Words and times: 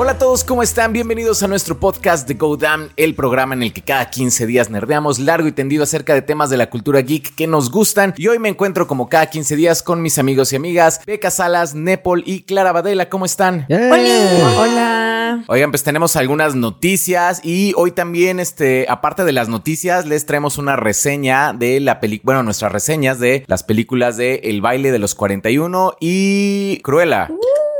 Hola 0.00 0.12
a 0.12 0.18
todos, 0.18 0.44
¿cómo 0.44 0.62
están? 0.62 0.92
Bienvenidos 0.92 1.42
a 1.42 1.48
nuestro 1.48 1.80
podcast 1.80 2.28
de 2.28 2.34
Go 2.34 2.56
Damn, 2.56 2.88
el 2.94 3.16
programa 3.16 3.54
en 3.54 3.64
el 3.64 3.72
que 3.72 3.82
cada 3.82 4.08
15 4.08 4.46
días 4.46 4.70
nerdeamos 4.70 5.18
largo 5.18 5.48
y 5.48 5.52
tendido 5.52 5.82
acerca 5.82 6.14
de 6.14 6.22
temas 6.22 6.50
de 6.50 6.56
la 6.56 6.70
cultura 6.70 7.00
geek 7.00 7.34
que 7.34 7.48
nos 7.48 7.68
gustan. 7.68 8.14
Y 8.16 8.28
hoy 8.28 8.38
me 8.38 8.48
encuentro 8.48 8.86
como 8.86 9.08
cada 9.08 9.26
15 9.26 9.56
días 9.56 9.82
con 9.82 10.00
mis 10.00 10.16
amigos 10.20 10.52
y 10.52 10.56
amigas, 10.56 11.00
Beca 11.04 11.32
Salas, 11.32 11.74
Nepal 11.74 12.22
y 12.24 12.42
Clara 12.42 12.70
Badela. 12.70 13.08
¿Cómo 13.08 13.24
están? 13.24 13.66
Hola. 13.68 14.54
Hola. 14.56 15.44
Oigan, 15.48 15.72
pues 15.72 15.82
tenemos 15.82 16.14
algunas 16.14 16.54
noticias 16.54 17.40
y 17.42 17.72
hoy 17.76 17.90
también, 17.90 18.38
este, 18.38 18.86
aparte 18.88 19.24
de 19.24 19.32
las 19.32 19.48
noticias, 19.48 20.06
les 20.06 20.26
traemos 20.26 20.58
una 20.58 20.76
reseña 20.76 21.52
de 21.52 21.80
la 21.80 21.98
película, 21.98 22.34
bueno, 22.34 22.44
nuestras 22.44 22.70
reseñas 22.70 23.18
de 23.18 23.42
las 23.48 23.64
películas 23.64 24.16
de 24.16 24.42
El 24.44 24.60
baile 24.60 24.92
de 24.92 25.00
los 25.00 25.16
41 25.16 25.96
y 25.98 26.80
Cruella. 26.84 27.28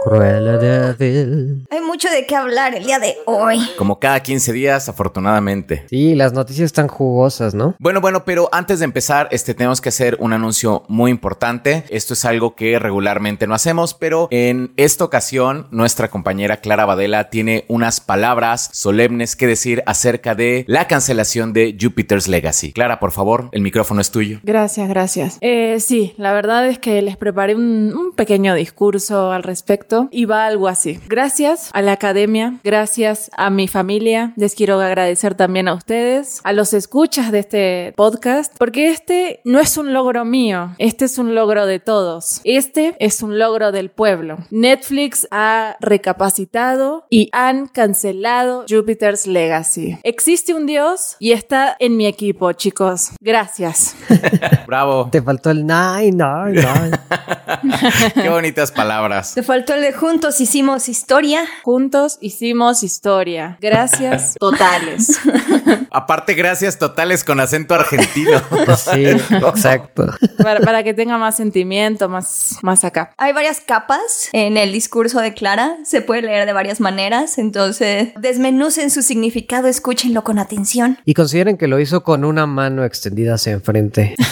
Cruella 0.02 0.57
de 0.59 0.93
Vil. 0.95 1.66
Hay 1.70 1.80
mucho 1.80 2.09
de 2.09 2.25
qué 2.25 2.37
hablar 2.37 2.75
el 2.75 2.84
día 2.84 3.01
de 3.01 3.16
hoy. 3.27 3.61
Como 3.77 3.98
cada 3.98 4.20
15 4.20 4.52
días, 4.52 4.89
afortunadamente. 4.89 5.87
Sí, 5.91 6.15
las 6.15 6.33
noticias 6.33 6.66
están 6.66 6.87
jugosas, 6.87 7.55
¿no? 7.55 7.75
Bueno, 7.80 8.01
bueno, 8.01 8.25
pero 8.25 8.48
antes 8.53 8.79
de 8.79 8.84
empezar, 8.84 9.29
este 9.33 9.55
tenemos 9.55 9.80
que 9.80 9.89
hacer 9.89 10.16
un 10.20 10.33
anuncio 10.33 10.84
muy 10.89 11.11
importante. 11.11 11.84
Esto 11.91 12.15
es 12.15 12.25
algo 12.25 12.55
que 12.55 12.79
regularmente 12.79 13.47
no 13.48 13.55
hacemos, 13.55 13.95
pero 13.95 14.29
en 14.30 14.73
esta 14.77 15.05
ocasión 15.05 15.66
nuestra 15.73 16.09
compañera 16.09 16.59
Clara 16.59 16.87
Badela 16.87 17.28
tiene 17.28 17.65
unas 17.69 18.01
palabras 18.01 18.70
solemnes 18.73 19.34
que 19.34 19.48
decir 19.48 19.83
acerca 19.87 20.37
de 20.37 20.65
la 20.69 20.87
cancelación 20.87 21.53
de 21.53 21.77
Jupiter's 21.80 22.28
Legacy. 22.28 22.73
Clara, 22.73 23.01
por 23.01 23.11
favor, 23.11 23.48
el 23.51 23.62
micrófono 23.62 24.01
es 24.01 24.12
tuyo. 24.12 24.39
Gracias, 24.45 24.89
gracias. 24.89 25.39
Eh, 25.41 25.80
sí, 25.80 26.15
la 26.19 26.33
verdad 26.33 26.69
es 26.69 26.78
que 26.78 27.03
les 27.03 27.17
preparé 27.17 27.56
un, 27.56 27.92
un 27.97 28.12
pequeño 28.12 28.55
discurso 28.55 29.33
al 29.33 29.42
respecto 29.42 29.88
y 30.11 30.25
va 30.25 30.47
algo 30.47 30.69
así. 30.69 31.00
Gracias 31.08 31.70
a 31.72 31.83
la 31.83 31.92
academia, 31.92 32.58
gracias 32.62 33.31
a 33.36 33.50
mi 33.50 33.69
familia, 33.69 34.33
les 34.36 34.55
quiero 34.55 34.80
agradecer 34.80 35.34
también 35.34 35.69
a 35.69 35.75
ustedes, 35.75 36.41
a 36.45 36.53
los 36.53 36.75
escuchas 36.75 37.33
de 37.33 37.39
este 37.39 37.92
podcast, 37.97 38.55
porque 38.58 38.91
este 38.91 39.41
no 39.45 39.61
es 39.61 39.77
un 39.77 39.92
logro 39.92 40.25
mío, 40.25 40.75
este 40.78 41.06
es 41.06 41.19
un 41.19 41.34
logro 41.34 41.67
de 41.67 41.78
todos. 41.78 42.41
Este 42.45 42.97
es 42.98 43.22
un 43.22 43.39
logro 43.39 43.72
del 43.72 43.91
pueblo. 43.91 44.39
Netflix 44.50 45.27
ha 45.30 45.77
recapacitado 45.80 47.06
y 47.11 47.28
han 47.33 47.67
cancelado 47.69 48.64
Jupiter's 48.69 49.27
Legacy. 49.27 49.98
Existe 50.02 50.55
un 50.55 50.67
Dios 50.67 51.17
y 51.19 51.33
está 51.33 51.77
en 51.78 51.97
mi 51.97 52.06
equipo, 52.06 52.52
chicos. 52.52 53.11
Gracias. 53.20 53.97
Bravo. 54.67 55.08
Te 55.11 55.23
faltó 55.23 55.50
el 55.50 55.67
nine, 55.67 56.12
nine, 56.12 56.52
nine. 56.52 56.98
Qué 58.14 58.28
bonitas 58.28 58.73
palabras. 58.73 59.34
Te 59.34 59.42
faltó 59.42 59.75
el 59.75 59.78
de 59.81 59.93
juntos 59.93 60.41
hicimos 60.41 60.89
historia. 60.89 61.45
Juntos 61.62 62.19
hicimos 62.21 62.83
historia. 62.83 63.59
Gracias 63.61 64.35
totales. 64.41 65.20
Aparte, 65.91 66.34
gracias 66.34 66.78
totales 66.78 67.24
con 67.24 67.41
acento 67.41 67.74
argentino. 67.74 68.41
Sí, 68.78 69.05
exacto. 69.06 70.06
Para, 70.42 70.61
para 70.61 70.83
que 70.83 70.94
tenga 70.94 71.19
más 71.19 71.36
sentimiento, 71.36 72.08
más, 72.08 72.56
más 72.62 72.84
acá. 72.84 73.12
Hay 73.16 73.33
varias 73.33 73.61
capas 73.61 74.28
en 74.33 74.56
el 74.56 74.72
discurso 74.72 75.20
de 75.20 75.34
Clara. 75.34 75.77
Se 75.84 76.00
puede 76.02 76.22
leer 76.22 76.46
de 76.46 76.52
varias 76.52 76.80
maneras. 76.80 77.39
Entonces, 77.39 78.11
desmenucen 78.20 78.91
su 78.91 79.02
significado, 79.02 79.69
escúchenlo 79.69 80.22
con 80.22 80.39
atención. 80.39 80.98
Y 81.05 81.14
consideren 81.14 81.56
que 81.56 81.66
lo 81.66 81.80
hizo 81.80 82.02
con 82.02 82.24
una 82.24 82.46
mano 82.46 82.84
extendida 82.84 83.34
hacia 83.34 83.52
enfrente. 83.52 84.14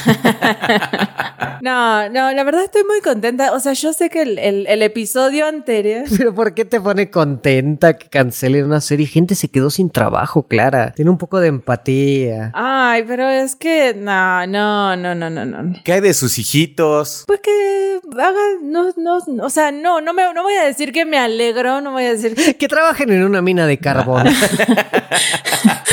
No, 1.62 2.08
no, 2.10 2.30
la 2.32 2.44
verdad 2.44 2.62
estoy 2.64 2.84
muy 2.84 3.00
contenta. 3.00 3.52
O 3.52 3.58
sea, 3.60 3.72
yo 3.72 3.92
sé 3.92 4.08
que 4.10 4.22
el, 4.22 4.38
el- 4.38 4.66
el 4.68 4.82
episodio 4.82 5.46
anterior. 5.46 6.04
Pero 6.16 6.34
¿por 6.34 6.54
qué 6.54 6.64
te 6.64 6.80
pone 6.80 7.10
contenta 7.10 7.94
que 7.96 8.08
cancelen 8.08 8.66
una 8.66 8.80
serie? 8.80 9.06
Gente 9.06 9.34
se 9.34 9.48
quedó 9.48 9.70
sin 9.70 9.90
trabajo, 9.90 10.44
Clara. 10.46 10.92
Tiene 10.92 11.10
un 11.10 11.18
poco 11.18 11.25
de 11.34 11.48
empatía. 11.48 12.50
Ay, 12.54 13.04
pero 13.06 13.28
es 13.28 13.56
que. 13.56 13.94
No, 13.94 14.46
no, 14.46 14.96
no, 14.96 15.14
no, 15.14 15.28
no, 15.30 15.44
no. 15.44 15.74
¿Qué 15.84 15.94
hay 15.94 16.00
de 16.00 16.14
sus 16.14 16.38
hijitos? 16.38 17.24
Pues 17.26 17.40
que 17.40 17.98
hagan. 18.12 18.70
No, 18.70 18.92
no, 18.96 19.18
o 19.44 19.50
sea, 19.50 19.72
no, 19.72 20.00
no, 20.00 20.14
me, 20.14 20.32
no 20.32 20.42
voy 20.42 20.54
a 20.54 20.64
decir 20.64 20.92
que 20.92 21.04
me 21.04 21.18
alegro, 21.18 21.80
no 21.80 21.92
voy 21.92 22.04
a 22.04 22.12
decir. 22.12 22.36
Que 22.56 22.68
trabajen 22.68 23.10
en 23.12 23.24
una 23.24 23.42
mina 23.42 23.66
de 23.66 23.78
carbón. 23.78 24.26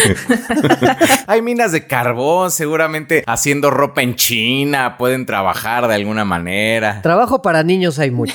Hay 1.27 1.41
minas 1.41 1.71
de 1.71 1.88
carbón, 1.88 2.51
seguramente 2.51 3.23
haciendo 3.27 3.69
ropa 3.71 4.01
en 4.01 4.15
China, 4.15 4.97
pueden 4.97 5.25
trabajar 5.25 5.88
de 5.88 5.95
alguna 5.95 6.25
manera. 6.25 7.01
Trabajo 7.01 7.41
para 7.41 7.63
niños 7.63 8.00
hay 8.00 8.11
mucho. 8.11 8.33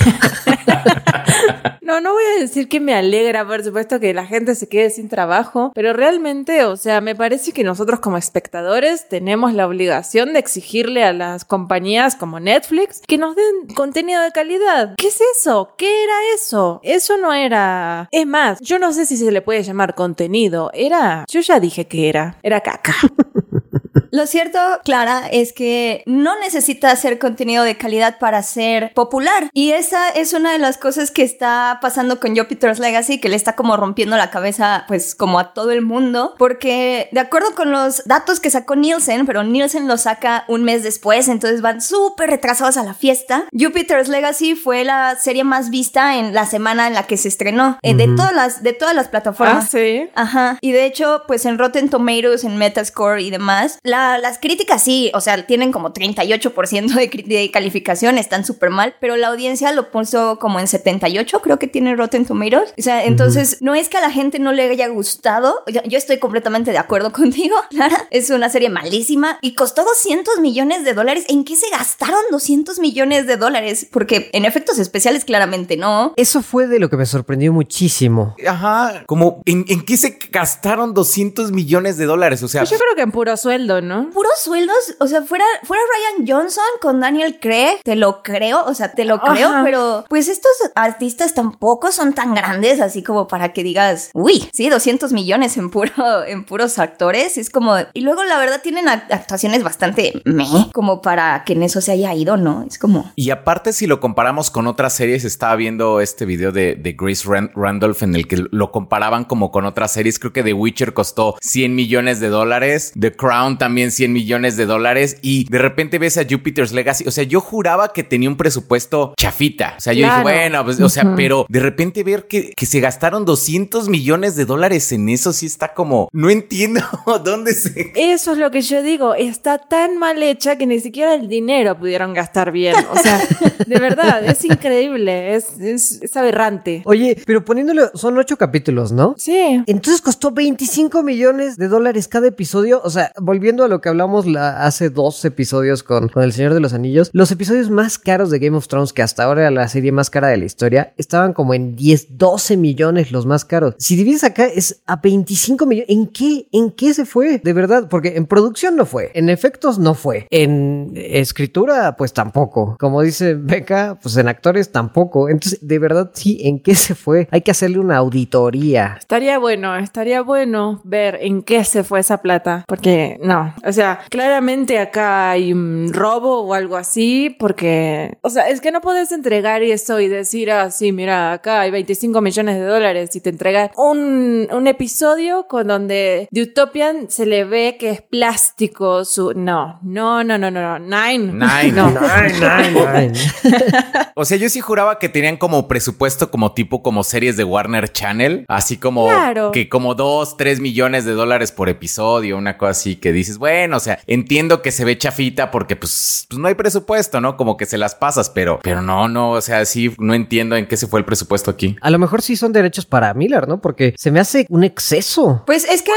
No, 1.88 2.02
no 2.02 2.12
voy 2.12 2.22
a 2.36 2.40
decir 2.40 2.68
que 2.68 2.80
me 2.80 2.94
alegra, 2.94 3.46
por 3.46 3.64
supuesto, 3.64 3.98
que 3.98 4.12
la 4.12 4.26
gente 4.26 4.54
se 4.54 4.68
quede 4.68 4.90
sin 4.90 5.08
trabajo, 5.08 5.72
pero 5.74 5.94
realmente, 5.94 6.66
o 6.66 6.76
sea, 6.76 7.00
me 7.00 7.14
parece 7.14 7.52
que 7.52 7.64
nosotros 7.64 8.00
como 8.00 8.18
espectadores 8.18 9.08
tenemos 9.08 9.54
la 9.54 9.66
obligación 9.66 10.34
de 10.34 10.38
exigirle 10.38 11.02
a 11.02 11.14
las 11.14 11.46
compañías 11.46 12.14
como 12.14 12.40
Netflix 12.40 13.00
que 13.06 13.16
nos 13.16 13.36
den 13.36 13.74
contenido 13.74 14.20
de 14.20 14.32
calidad. 14.32 14.96
¿Qué 14.98 15.08
es 15.08 15.18
eso? 15.38 15.72
¿Qué 15.78 16.04
era 16.04 16.12
eso? 16.34 16.80
Eso 16.82 17.16
no 17.16 17.32
era... 17.32 18.10
Es 18.12 18.26
más, 18.26 18.60
yo 18.60 18.78
no 18.78 18.92
sé 18.92 19.06
si 19.06 19.16
se 19.16 19.32
le 19.32 19.40
puede 19.40 19.62
llamar 19.62 19.94
contenido. 19.94 20.70
Era... 20.74 21.24
Yo 21.26 21.40
ya 21.40 21.58
dije 21.58 21.86
que 21.86 22.10
era. 22.10 22.36
Era 22.42 22.60
caca. 22.60 22.94
Lo 24.10 24.26
cierto, 24.26 24.58
Clara, 24.84 25.28
es 25.30 25.52
que 25.52 26.02
no 26.06 26.38
necesita 26.40 26.90
hacer 26.90 27.18
contenido 27.18 27.64
de 27.64 27.76
calidad 27.76 28.18
para 28.18 28.42
ser 28.42 28.92
popular. 28.94 29.50
Y 29.52 29.72
esa 29.72 30.08
es 30.08 30.32
una 30.32 30.52
de 30.52 30.58
las 30.58 30.78
cosas 30.78 31.10
que 31.10 31.22
está 31.22 31.78
pasando 31.82 32.18
con 32.20 32.36
Jupiter's 32.36 32.78
Legacy, 32.78 33.18
que 33.20 33.28
le 33.28 33.36
está 33.36 33.54
como 33.54 33.76
rompiendo 33.76 34.16
la 34.16 34.30
cabeza, 34.30 34.84
pues, 34.88 35.14
como 35.14 35.38
a 35.38 35.52
todo 35.52 35.70
el 35.72 35.82
mundo. 35.82 36.34
Porque, 36.38 37.08
de 37.12 37.20
acuerdo 37.20 37.54
con 37.54 37.70
los 37.70 38.04
datos 38.06 38.40
que 38.40 38.50
sacó 38.50 38.76
Nielsen, 38.76 39.26
pero 39.26 39.42
Nielsen 39.44 39.88
lo 39.88 39.98
saca 39.98 40.44
un 40.48 40.64
mes 40.64 40.82
después, 40.82 41.28
entonces 41.28 41.60
van 41.60 41.80
súper 41.82 42.30
retrasados 42.30 42.76
a 42.76 42.84
la 42.84 42.94
fiesta. 42.94 43.44
Jupiter's 43.52 44.08
Legacy 44.08 44.54
fue 44.54 44.84
la 44.84 45.16
serie 45.16 45.44
más 45.44 45.70
vista 45.70 46.16
en 46.16 46.32
la 46.34 46.46
semana 46.46 46.86
en 46.86 46.94
la 46.94 47.06
que 47.06 47.16
se 47.16 47.28
estrenó, 47.28 47.78
eh, 47.82 47.94
de, 47.94 48.06
todas 48.16 48.32
las, 48.34 48.62
de 48.62 48.72
todas 48.72 48.94
las 48.94 49.08
plataformas. 49.08 49.64
Ah, 49.66 49.68
sí. 49.70 50.08
Ajá. 50.14 50.58
Y 50.60 50.72
de 50.72 50.86
hecho, 50.86 51.24
pues 51.26 51.44
en 51.44 51.58
Rotten 51.58 51.90
Tomatoes, 51.90 52.44
en 52.44 52.56
Metascore 52.56 53.22
y 53.22 53.30
demás, 53.30 53.78
la- 53.82 53.97
las 54.20 54.38
críticas 54.38 54.82
sí, 54.82 55.10
o 55.14 55.20
sea, 55.20 55.46
tienen 55.46 55.72
como 55.72 55.92
38% 55.92 56.94
de, 56.94 57.24
de 57.26 57.50
calificación, 57.50 58.18
están 58.18 58.44
súper 58.44 58.70
mal, 58.70 58.94
pero 59.00 59.16
la 59.16 59.28
audiencia 59.28 59.72
lo 59.72 59.90
puso 59.90 60.38
como 60.38 60.60
en 60.60 60.68
78, 60.68 61.40
creo 61.40 61.58
que 61.58 61.66
tiene 61.66 61.96
Rotten 61.96 62.26
Tomatoes. 62.26 62.74
O 62.78 62.82
sea, 62.82 63.04
entonces 63.04 63.58
no 63.60 63.74
es 63.74 63.88
que 63.88 63.98
a 63.98 64.00
la 64.00 64.10
gente 64.10 64.38
no 64.38 64.52
le 64.52 64.70
haya 64.70 64.88
gustado, 64.88 65.62
yo, 65.66 65.82
yo 65.84 65.98
estoy 65.98 66.18
completamente 66.18 66.70
de 66.72 66.78
acuerdo 66.78 67.12
contigo, 67.18 67.56
Clara, 67.70 68.06
es 68.10 68.30
una 68.30 68.48
serie 68.48 68.68
malísima 68.68 69.38
y 69.42 69.54
costó 69.54 69.84
200 69.84 70.40
millones 70.40 70.84
de 70.84 70.94
dólares. 70.94 71.24
¿En 71.28 71.44
qué 71.44 71.56
se 71.56 71.68
gastaron 71.70 72.20
200 72.30 72.78
millones 72.78 73.26
de 73.26 73.36
dólares? 73.36 73.86
Porque 73.90 74.30
en 74.32 74.44
efectos 74.44 74.78
especiales 74.78 75.24
claramente 75.24 75.76
no. 75.76 76.12
Eso 76.16 76.42
fue 76.42 76.66
de 76.66 76.78
lo 76.78 76.88
que 76.90 76.96
me 76.96 77.06
sorprendió 77.06 77.52
muchísimo. 77.52 78.36
Ajá, 78.46 79.04
como 79.06 79.42
¿en, 79.46 79.64
en 79.68 79.84
qué 79.84 79.96
se 79.96 80.18
gastaron 80.30 80.94
200 80.94 81.52
millones 81.52 81.96
de 81.96 82.06
dólares? 82.06 82.42
O 82.42 82.48
sea, 82.48 82.62
Pues 82.62 82.70
yo 82.70 82.78
creo 82.78 82.94
que 82.94 83.02
en 83.02 83.12
puro 83.12 83.36
sueldo, 83.36 83.80
¿no? 83.80 83.87
Puros 84.12 84.32
sueldos, 84.42 84.76
o 85.00 85.06
sea, 85.06 85.22
fuera, 85.22 85.44
fuera 85.64 85.82
Ryan 86.16 86.26
Johnson 86.28 86.64
con 86.80 87.00
Daniel 87.00 87.38
Craig, 87.40 87.78
te 87.84 87.96
lo 87.96 88.22
creo, 88.22 88.64
o 88.64 88.74
sea, 88.74 88.92
te 88.92 89.04
lo 89.04 89.20
creo, 89.20 89.48
Ajá. 89.48 89.62
pero 89.64 90.04
pues 90.08 90.28
estos 90.28 90.52
artistas 90.74 91.34
tampoco 91.34 91.92
son 91.92 92.12
tan 92.14 92.34
grandes 92.34 92.80
así 92.80 93.02
como 93.02 93.28
para 93.28 93.52
que 93.52 93.62
digas, 93.62 94.10
uy, 94.14 94.48
sí, 94.52 94.68
200 94.68 95.12
millones 95.12 95.56
en 95.56 95.70
puro, 95.70 96.24
en 96.26 96.44
puros 96.44 96.78
actores, 96.78 97.36
es 97.38 97.50
como, 97.50 97.74
y 97.94 98.00
luego 98.02 98.24
la 98.24 98.38
verdad 98.38 98.60
tienen 98.62 98.86
act- 98.86 99.10
actuaciones 99.12 99.62
bastante 99.62 100.20
meh, 100.24 100.70
como 100.72 101.02
para 101.02 101.44
que 101.44 101.52
en 101.54 101.62
eso 101.62 101.80
se 101.80 101.92
haya 101.92 102.14
ido, 102.14 102.36
¿no? 102.36 102.64
Es 102.68 102.78
como, 102.78 103.12
Y 103.16 103.30
aparte, 103.30 103.72
si 103.72 103.86
lo 103.86 104.00
comparamos 104.00 104.50
con 104.50 104.66
otras 104.66 104.92
series, 104.92 105.24
estaba 105.24 105.56
viendo 105.56 106.00
este 106.00 106.24
video 106.24 106.52
de, 106.52 106.74
de 106.74 106.92
Grace 106.98 107.26
Ran- 107.28 107.50
Randolph 107.54 108.02
en 108.02 108.14
el 108.14 108.26
que 108.28 108.44
lo 108.50 108.70
comparaban 108.72 109.24
como 109.24 109.50
con 109.50 109.64
otras 109.64 109.92
series. 109.92 110.18
Creo 110.18 110.32
que 110.32 110.42
The 110.42 110.52
Witcher 110.52 110.94
costó 110.94 111.36
100 111.40 111.74
millones 111.74 112.20
de 112.20 112.28
dólares, 112.28 112.92
The 112.98 113.12
Crown 113.14 113.58
también 113.58 113.77
100 113.90 114.12
millones 114.12 114.56
de 114.56 114.66
dólares 114.66 115.16
y 115.22 115.48
de 115.48 115.58
repente 115.58 115.98
ves 115.98 116.18
a 116.18 116.24
Jupiter's 116.28 116.72
Legacy. 116.72 117.04
O 117.06 117.10
sea, 117.10 117.24
yo 117.24 117.40
juraba 117.40 117.92
que 117.92 118.02
tenía 118.02 118.28
un 118.28 118.36
presupuesto 118.36 119.14
chafita. 119.16 119.74
O 119.76 119.80
sea, 119.80 119.92
yo 119.92 120.06
Claro. 120.06 120.28
dije, 120.28 120.38
bueno, 120.40 120.64
pues, 120.64 120.80
o 120.80 120.88
sea, 120.88 121.14
pero 121.16 121.46
de 121.48 121.60
repente 121.60 122.02
ver 122.04 122.26
que, 122.26 122.52
que 122.56 122.66
se 122.66 122.80
gastaron 122.80 123.24
200 123.24 123.88
millones 123.88 124.36
de 124.36 124.44
dólares 124.44 124.90
en 124.92 125.08
eso 125.08 125.32
sí 125.32 125.46
está 125.46 125.74
como, 125.74 126.08
no 126.12 126.30
entiendo 126.30 126.80
dónde 127.24 127.52
se... 127.54 127.92
Eso 127.94 128.32
es 128.32 128.38
lo 128.38 128.50
que 128.50 128.60
yo 128.62 128.82
digo, 128.82 129.14
está 129.14 129.58
tan 129.58 129.98
mal 129.98 130.22
hecha 130.22 130.56
que 130.58 130.66
ni 130.66 130.80
siquiera 130.80 131.14
el 131.14 131.28
dinero 131.28 131.78
pudieron 131.78 132.14
gastar 132.14 132.52
bien. 132.52 132.74
O 132.92 132.96
sea, 132.96 133.20
de 133.66 133.78
verdad, 133.80 134.24
es 134.24 134.44
increíble, 134.44 135.34
es, 135.34 135.58
es, 135.60 136.00
es 136.02 136.16
aberrante. 136.16 136.82
Oye, 136.84 137.16
pero 137.26 137.44
poniéndolo, 137.44 137.90
son 137.94 138.16
ocho 138.18 138.36
capítulos, 138.36 138.92
¿no? 138.92 139.14
Sí. 139.18 139.62
Entonces 139.66 140.00
costó 140.00 140.30
25 140.30 141.02
millones 141.02 141.56
de 141.56 141.68
dólares 141.68 142.08
cada 142.08 142.28
episodio. 142.28 142.80
O 142.84 142.90
sea, 142.90 143.12
volviendo 143.20 143.64
a 143.64 143.67
lo 143.68 143.80
que 143.80 143.88
hablamos 143.88 144.26
hace 144.36 144.90
dos 144.90 145.24
episodios 145.24 145.82
con, 145.82 146.08
con 146.08 146.22
El 146.22 146.32
Señor 146.32 146.54
de 146.54 146.60
los 146.60 146.72
Anillos, 146.72 147.10
los 147.12 147.30
episodios 147.30 147.70
más 147.70 147.98
caros 147.98 148.30
de 148.30 148.38
Game 148.38 148.56
of 148.56 148.68
Thrones, 148.68 148.92
que 148.92 149.02
hasta 149.02 149.24
ahora 149.24 149.42
era 149.42 149.50
la 149.50 149.68
serie 149.68 149.92
más 149.92 150.10
cara 150.10 150.28
de 150.28 150.36
la 150.36 150.44
historia, 150.44 150.94
estaban 150.96 151.32
como 151.32 151.54
en 151.54 151.76
10, 151.76 152.18
12 152.18 152.56
millones 152.56 153.12
los 153.12 153.26
más 153.26 153.44
caros. 153.44 153.74
Si 153.78 153.96
divides 153.96 154.24
acá 154.24 154.46
es 154.46 154.82
a 154.86 154.96
25 154.96 155.66
millones. 155.66 155.90
¿En 155.90 156.06
qué? 156.06 156.48
¿En 156.52 156.70
qué 156.70 156.94
se 156.94 157.04
fue? 157.04 157.38
De 157.38 157.52
verdad, 157.52 157.88
porque 157.88 158.16
en 158.16 158.26
producción 158.26 158.76
no 158.76 158.86
fue, 158.86 159.10
en 159.14 159.28
efectos 159.28 159.78
no 159.78 159.94
fue, 159.94 160.26
en 160.30 160.92
escritura 160.94 161.96
pues 161.96 162.12
tampoco. 162.12 162.76
Como 162.78 163.02
dice 163.02 163.34
Beca, 163.34 163.98
pues 164.02 164.16
en 164.16 164.28
actores 164.28 164.72
tampoco. 164.72 165.28
Entonces, 165.28 165.58
de 165.66 165.78
verdad 165.78 166.10
sí, 166.14 166.40
¿en 166.42 166.60
qué 166.60 166.74
se 166.74 166.94
fue? 166.94 167.28
Hay 167.30 167.42
que 167.42 167.50
hacerle 167.50 167.78
una 167.78 167.96
auditoría. 167.96 168.96
Estaría 168.98 169.38
bueno, 169.38 169.76
estaría 169.76 170.22
bueno 170.22 170.80
ver 170.84 171.18
en 171.20 171.42
qué 171.42 171.64
se 171.64 171.84
fue 171.84 172.00
esa 172.00 172.18
plata, 172.18 172.64
porque 172.66 173.18
no, 173.22 173.54
o 173.64 173.72
sea, 173.72 174.00
claramente 174.10 174.78
acá 174.78 175.30
hay 175.30 175.52
un 175.52 175.90
robo 175.92 176.40
o 176.42 176.54
algo 176.54 176.76
así, 176.76 177.34
porque, 177.38 178.16
o 178.22 178.30
sea, 178.30 178.48
es 178.48 178.60
que 178.60 178.72
no 178.72 178.80
puedes 178.80 179.12
entregar 179.12 179.62
eso 179.62 180.00
y 180.00 180.08
decir 180.08 180.50
así, 180.50 180.92
mira, 180.92 181.32
acá 181.32 181.60
hay 181.60 181.70
25 181.70 182.20
millones 182.20 182.56
de 182.56 182.64
dólares 182.64 183.14
y 183.16 183.20
te 183.20 183.30
entregas 183.30 183.70
un, 183.76 184.48
un 184.50 184.66
episodio 184.66 185.46
con 185.48 185.66
donde 185.68 186.28
de 186.30 186.42
Utopian 186.42 187.10
se 187.10 187.26
le 187.26 187.44
ve 187.44 187.76
que 187.78 187.90
es 187.90 188.02
plástico 188.02 189.04
su... 189.04 189.32
No, 189.34 189.78
no, 189.82 190.24
no, 190.24 190.38
no, 190.38 190.50
no, 190.50 190.78
Nine. 190.78 191.32
Nine. 191.32 191.72
No. 191.72 191.90
Nine, 191.90 192.32
nine, 192.40 193.10
nine. 193.10 193.12
O 194.14 194.24
sea, 194.24 194.36
yo 194.36 194.48
sí 194.48 194.60
juraba 194.60 194.98
que 194.98 195.08
tenían 195.08 195.36
como 195.36 195.68
presupuesto 195.68 196.30
como 196.30 196.52
tipo 196.52 196.82
como 196.82 197.04
series 197.04 197.36
de 197.36 197.44
Warner 197.44 197.92
Channel, 197.92 198.44
así 198.48 198.76
como 198.76 199.06
Claro. 199.06 199.52
que 199.52 199.68
como 199.68 199.94
dos, 199.94 200.36
tres 200.36 200.58
millones 200.60 201.04
de 201.04 201.12
dólares 201.12 201.52
por 201.52 201.68
episodio, 201.68 202.36
una 202.36 202.58
cosa 202.58 202.70
así 202.72 202.96
que 202.96 203.12
dices, 203.12 203.38
bueno, 203.38 203.47
o 203.74 203.80
sea, 203.80 204.00
entiendo 204.06 204.62
que 204.62 204.72
se 204.72 204.84
ve 204.84 204.98
chafita 204.98 205.50
porque 205.50 205.76
pues, 205.76 206.26
pues 206.28 206.38
no 206.38 206.48
hay 206.48 206.54
presupuesto, 206.54 207.20
¿no? 207.20 207.36
Como 207.36 207.56
que 207.56 207.66
se 207.66 207.78
las 207.78 207.94
pasas, 207.94 208.30
pero, 208.30 208.60
pero 208.62 208.82
no, 208.82 209.08
no, 209.08 209.32
o 209.32 209.40
sea, 209.40 209.64
sí, 209.64 209.94
no 209.98 210.14
entiendo 210.14 210.56
en 210.56 210.66
qué 210.66 210.76
se 210.76 210.86
fue 210.86 211.00
el 211.00 211.06
presupuesto 211.06 211.50
aquí. 211.50 211.76
A 211.80 211.90
lo 211.90 211.98
mejor 211.98 212.22
sí 212.22 212.36
son 212.36 212.52
derechos 212.52 212.86
para 212.86 213.14
Miller, 213.14 213.48
¿no? 213.48 213.60
Porque 213.60 213.94
se 213.96 214.10
me 214.10 214.20
hace 214.20 214.46
un 214.48 214.64
exceso. 214.64 215.42
Pues 215.46 215.64
es 215.64 215.82
que 215.82 215.92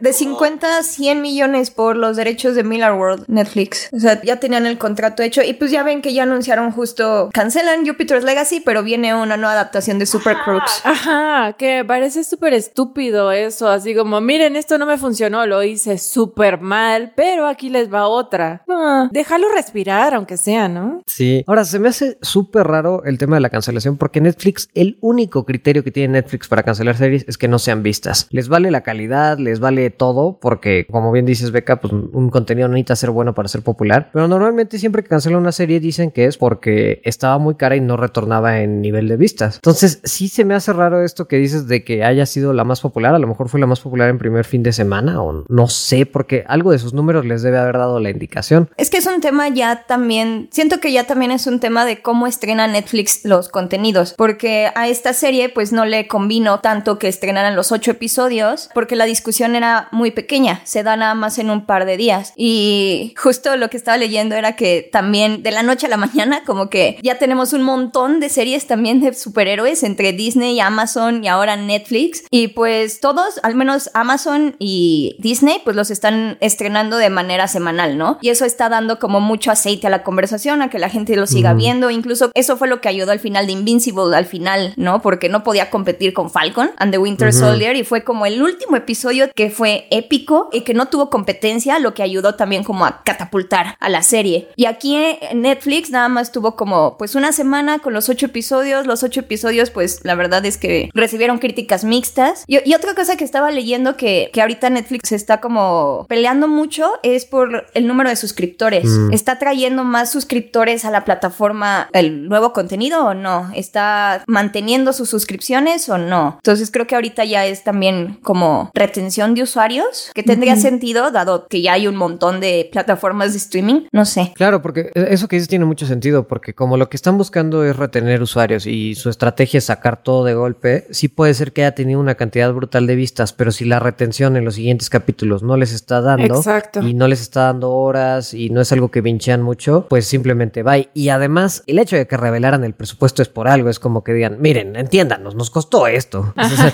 de 0.00 0.12
50 0.12 0.78
a 0.78 0.82
100 0.82 1.20
millones 1.20 1.70
por 1.70 1.96
los 1.96 2.16
derechos 2.16 2.54
de 2.54 2.64
Miller 2.64 2.92
World, 2.92 3.24
Netflix. 3.28 3.90
O 3.92 4.00
sea, 4.00 4.20
ya 4.22 4.40
tenían 4.40 4.66
el 4.66 4.78
contrato 4.78 5.22
hecho 5.22 5.42
y 5.42 5.52
pues 5.54 5.70
ya 5.70 5.82
ven 5.82 6.02
que 6.02 6.12
ya 6.12 6.22
anunciaron 6.24 6.72
justo, 6.72 7.30
cancelan 7.32 7.86
Jupiter's 7.86 8.24
Legacy, 8.24 8.60
pero 8.60 8.82
viene 8.82 9.14
una 9.14 9.36
nueva 9.36 9.52
adaptación 9.52 9.98
de 9.98 10.06
Super 10.06 10.36
Crooks. 10.44 10.82
Ajá, 10.84 11.54
que 11.58 11.84
parece 11.84 12.24
súper 12.24 12.54
estúpido 12.54 13.32
eso, 13.32 13.68
así 13.68 13.94
como, 13.94 14.20
miren, 14.20 14.56
esto 14.56 14.78
no 14.78 14.86
me 14.86 14.98
funcionó, 14.98 15.46
lo 15.46 15.62
hice 15.62 15.98
súper 15.98 16.60
mal, 16.62 17.12
pero 17.14 17.46
aquí 17.46 17.68
les 17.68 17.92
va 17.92 18.06
otra. 18.06 18.64
Ah, 18.68 19.08
déjalo 19.12 19.48
respirar, 19.54 20.14
aunque 20.14 20.36
sea, 20.36 20.68
¿no? 20.68 21.02
Sí. 21.06 21.44
Ahora, 21.46 21.64
se 21.64 21.78
me 21.78 21.88
hace 21.88 22.18
súper 22.22 22.66
raro 22.66 23.04
el 23.04 23.18
tema 23.18 23.36
de 23.36 23.40
la 23.40 23.50
cancelación 23.50 23.96
porque 23.96 24.20
Netflix, 24.20 24.68
el 24.74 24.98
único 25.00 25.44
criterio 25.44 25.84
que 25.84 25.90
tiene 25.90 26.14
Netflix 26.14 26.48
para 26.48 26.62
cancelar 26.62 26.96
series 26.96 27.24
es 27.28 27.38
que 27.38 27.48
no 27.48 27.58
sean 27.58 27.82
vistas. 27.82 28.28
Les 28.30 28.48
vale 28.48 28.70
la 28.70 28.82
calidad, 28.82 29.38
les 29.38 29.60
vale 29.60 29.90
todo, 29.90 30.38
porque 30.40 30.86
como 30.90 31.12
bien 31.12 31.26
dices, 31.26 31.50
Beca, 31.50 31.80
pues 31.80 31.92
un 31.92 32.30
contenido 32.30 32.68
no 32.68 32.74
necesita 32.74 32.96
ser 32.96 33.10
bueno 33.10 33.34
para 33.34 33.48
ser 33.48 33.62
popular. 33.62 34.10
Pero 34.12 34.28
normalmente 34.28 34.78
siempre 34.78 35.02
que 35.02 35.08
cancelan 35.08 35.40
una 35.40 35.52
serie 35.52 35.80
dicen 35.80 36.10
que 36.10 36.26
es 36.26 36.36
porque 36.36 37.00
estaba 37.04 37.38
muy 37.38 37.54
cara 37.54 37.76
y 37.76 37.80
no 37.80 37.96
retornaba 37.96 38.60
en 38.60 38.80
nivel 38.80 39.08
de 39.08 39.16
vistas. 39.16 39.56
Entonces, 39.56 40.00
sí 40.04 40.28
se 40.28 40.44
me 40.44 40.54
hace 40.54 40.72
raro 40.72 41.02
esto 41.02 41.28
que 41.28 41.36
dices 41.36 41.66
de 41.68 41.84
que 41.84 42.04
haya 42.04 42.26
sido 42.26 42.52
la 42.52 42.64
más 42.64 42.80
popular. 42.80 43.14
A 43.14 43.18
lo 43.18 43.26
mejor 43.26 43.48
fue 43.48 43.60
la 43.60 43.66
más 43.66 43.80
popular 43.80 44.08
en 44.08 44.18
primer 44.18 44.44
fin 44.44 44.62
de 44.62 44.72
semana 44.72 45.22
o 45.22 45.44
no 45.48 45.68
sé, 45.68 46.06
porque 46.06 46.41
algo 46.46 46.72
de 46.72 46.78
sus 46.78 46.92
números 46.92 47.24
les 47.24 47.42
debe 47.42 47.58
haber 47.58 47.78
dado 47.78 48.00
la 48.00 48.10
indicación. 48.10 48.70
Es 48.76 48.90
que 48.90 48.98
es 48.98 49.06
un 49.06 49.20
tema 49.20 49.48
ya 49.48 49.84
también, 49.86 50.48
siento 50.50 50.80
que 50.80 50.92
ya 50.92 51.04
también 51.04 51.32
es 51.32 51.46
un 51.46 51.60
tema 51.60 51.84
de 51.84 52.02
cómo 52.02 52.26
estrena 52.26 52.66
Netflix 52.66 53.24
los 53.24 53.48
contenidos, 53.48 54.14
porque 54.16 54.70
a 54.74 54.88
esta 54.88 55.12
serie 55.12 55.48
pues 55.48 55.72
no 55.72 55.84
le 55.84 56.08
convino 56.08 56.60
tanto 56.60 56.98
que 56.98 57.08
estrenaran 57.08 57.56
los 57.56 57.72
ocho 57.72 57.90
episodios, 57.90 58.70
porque 58.74 58.96
la 58.96 59.04
discusión 59.04 59.54
era 59.54 59.88
muy 59.92 60.10
pequeña, 60.10 60.60
se 60.64 60.82
da 60.82 60.96
nada 60.96 61.14
más 61.14 61.38
en 61.38 61.50
un 61.50 61.66
par 61.66 61.84
de 61.84 61.96
días. 61.96 62.32
Y 62.36 63.14
justo 63.16 63.56
lo 63.56 63.70
que 63.70 63.76
estaba 63.76 63.96
leyendo 63.96 64.34
era 64.34 64.56
que 64.56 64.88
también 64.90 65.42
de 65.42 65.50
la 65.50 65.62
noche 65.62 65.86
a 65.86 65.90
la 65.90 65.96
mañana 65.96 66.42
como 66.44 66.70
que 66.70 66.98
ya 67.02 67.18
tenemos 67.18 67.52
un 67.52 67.62
montón 67.62 68.20
de 68.20 68.28
series 68.28 68.66
también 68.66 69.00
de 69.00 69.14
superhéroes 69.14 69.82
entre 69.82 70.12
Disney, 70.12 70.60
Amazon 70.60 71.24
y 71.24 71.28
ahora 71.28 71.56
Netflix. 71.56 72.24
Y 72.30 72.48
pues 72.48 73.00
todos, 73.00 73.40
al 73.42 73.54
menos 73.54 73.90
Amazon 73.94 74.56
y 74.58 75.16
Disney, 75.18 75.60
pues 75.64 75.76
los 75.76 75.90
están 75.90 76.31
estrenando 76.40 76.96
de 76.96 77.10
manera 77.10 77.48
semanal, 77.48 77.98
¿no? 77.98 78.18
Y 78.20 78.30
eso 78.30 78.44
está 78.44 78.68
dando 78.68 78.98
como 78.98 79.20
mucho 79.20 79.50
aceite 79.50 79.86
a 79.86 79.90
la 79.90 80.02
conversación, 80.02 80.62
a 80.62 80.70
que 80.70 80.78
la 80.78 80.88
gente 80.88 81.16
lo 81.16 81.26
siga 81.26 81.54
viendo. 81.54 81.90
Incluso 81.90 82.30
eso 82.34 82.56
fue 82.56 82.68
lo 82.68 82.80
que 82.80 82.88
ayudó 82.88 83.12
al 83.12 83.20
final 83.20 83.46
de 83.46 83.52
Invincible, 83.52 84.16
al 84.16 84.26
final, 84.26 84.74
¿no? 84.76 85.02
Porque 85.02 85.28
no 85.28 85.42
podía 85.42 85.70
competir 85.70 86.12
con 86.12 86.30
Falcon 86.30 86.70
and 86.78 86.92
the 86.92 86.98
Winter 86.98 87.32
Soldier 87.32 87.76
y 87.76 87.84
fue 87.84 88.04
como 88.04 88.26
el 88.26 88.42
último 88.42 88.76
episodio 88.76 89.30
que 89.34 89.50
fue 89.50 89.86
épico 89.90 90.48
y 90.52 90.62
que 90.62 90.74
no 90.74 90.86
tuvo 90.86 91.10
competencia, 91.10 91.78
lo 91.78 91.94
que 91.94 92.02
ayudó 92.02 92.34
también 92.34 92.64
como 92.64 92.84
a 92.84 93.02
catapultar 93.04 93.76
a 93.78 93.88
la 93.88 94.02
serie. 94.02 94.48
Y 94.56 94.66
aquí 94.66 94.96
en 94.96 95.42
Netflix 95.42 95.90
nada 95.90 96.08
más 96.08 96.32
tuvo 96.32 96.56
como 96.56 96.96
pues 96.98 97.14
una 97.14 97.32
semana 97.32 97.78
con 97.78 97.92
los 97.92 98.08
ocho 98.08 98.26
episodios. 98.26 98.86
Los 98.86 99.02
ocho 99.02 99.20
episodios 99.20 99.70
pues 99.70 100.00
la 100.02 100.14
verdad 100.14 100.44
es 100.44 100.58
que 100.58 100.90
recibieron 100.94 101.38
críticas 101.38 101.84
mixtas. 101.84 102.44
Y, 102.46 102.58
y 102.68 102.74
otra 102.74 102.94
cosa 102.94 103.16
que 103.16 103.24
estaba 103.24 103.50
leyendo 103.50 103.96
que, 103.96 104.30
que 104.32 104.40
ahorita 104.40 104.70
Netflix 104.70 105.12
está 105.12 105.40
como 105.40 106.06
peleando 106.08 106.21
mucho 106.48 106.90
es 107.02 107.24
por 107.24 107.66
el 107.74 107.86
número 107.86 108.08
de 108.08 108.16
suscriptores. 108.16 108.88
¿Está 109.10 109.38
trayendo 109.38 109.84
más 109.84 110.10
suscriptores 110.10 110.84
a 110.84 110.90
la 110.90 111.04
plataforma 111.04 111.88
el 111.92 112.28
nuevo 112.28 112.52
contenido 112.52 113.06
o 113.06 113.14
no? 113.14 113.50
¿Está 113.54 114.22
manteniendo 114.26 114.92
sus 114.92 115.08
suscripciones 115.08 115.88
o 115.88 115.98
no? 115.98 116.34
Entonces 116.38 116.70
creo 116.70 116.86
que 116.86 116.94
ahorita 116.94 117.24
ya 117.24 117.46
es 117.46 117.64
también 117.64 118.18
como 118.22 118.70
retención 118.74 119.34
de 119.34 119.42
usuarios, 119.42 120.10
que 120.14 120.22
tendría 120.22 120.56
sentido 120.56 121.10
dado 121.10 121.46
que 121.48 121.62
ya 121.62 121.74
hay 121.74 121.86
un 121.86 121.96
montón 121.96 122.40
de 122.40 122.68
plataformas 122.70 123.32
de 123.32 123.38
streaming. 123.38 123.86
No 123.92 124.04
sé. 124.04 124.32
Claro, 124.34 124.62
porque 124.62 124.90
eso 124.94 125.28
que 125.28 125.36
dices 125.36 125.48
tiene 125.48 125.64
mucho 125.64 125.86
sentido, 125.86 126.28
porque 126.28 126.54
como 126.54 126.76
lo 126.76 126.88
que 126.88 126.96
están 126.96 127.18
buscando 127.18 127.64
es 127.64 127.76
retener 127.76 128.22
usuarios 128.22 128.66
y 128.66 128.94
su 128.94 129.10
estrategia 129.10 129.58
es 129.58 129.64
sacar 129.64 130.02
todo 130.02 130.24
de 130.24 130.34
golpe, 130.34 130.86
sí 130.90 131.08
puede 131.08 131.34
ser 131.34 131.52
que 131.52 131.62
haya 131.62 131.74
tenido 131.74 132.00
una 132.00 132.14
cantidad 132.14 132.52
brutal 132.52 132.86
de 132.86 132.96
vistas, 132.96 133.32
pero 133.32 133.50
si 133.52 133.64
la 133.64 133.80
retención 133.80 134.36
en 134.36 134.44
los 134.44 134.54
siguientes 134.54 134.90
capítulos 134.90 135.42
no 135.42 135.56
les 135.56 135.72
está 135.72 136.00
dando 136.00 136.11
Exacto. 136.20 136.80
y 136.82 136.94
no 136.94 137.08
les 137.08 137.20
está 137.20 137.42
dando 137.44 137.70
horas 137.72 138.34
y 138.34 138.50
no 138.50 138.60
es 138.60 138.72
algo 138.72 138.90
que 138.90 139.00
vinchean 139.00 139.42
mucho, 139.42 139.86
pues 139.88 140.06
simplemente 140.06 140.62
va. 140.62 140.76
Y 140.94 141.08
además, 141.08 141.62
el 141.66 141.78
hecho 141.78 141.96
de 141.96 142.06
que 142.06 142.16
revelaran 142.16 142.64
el 142.64 142.74
presupuesto 142.74 143.22
es 143.22 143.28
por 143.28 143.48
algo, 143.48 143.68
es 143.68 143.78
como 143.78 144.02
que 144.04 144.12
digan, 144.14 144.36
miren, 144.40 144.76
entiéndanos, 144.76 145.34
nos 145.34 145.50
costó 145.50 145.86
esto. 145.86 146.32
O 146.36 146.48
sea, 146.48 146.72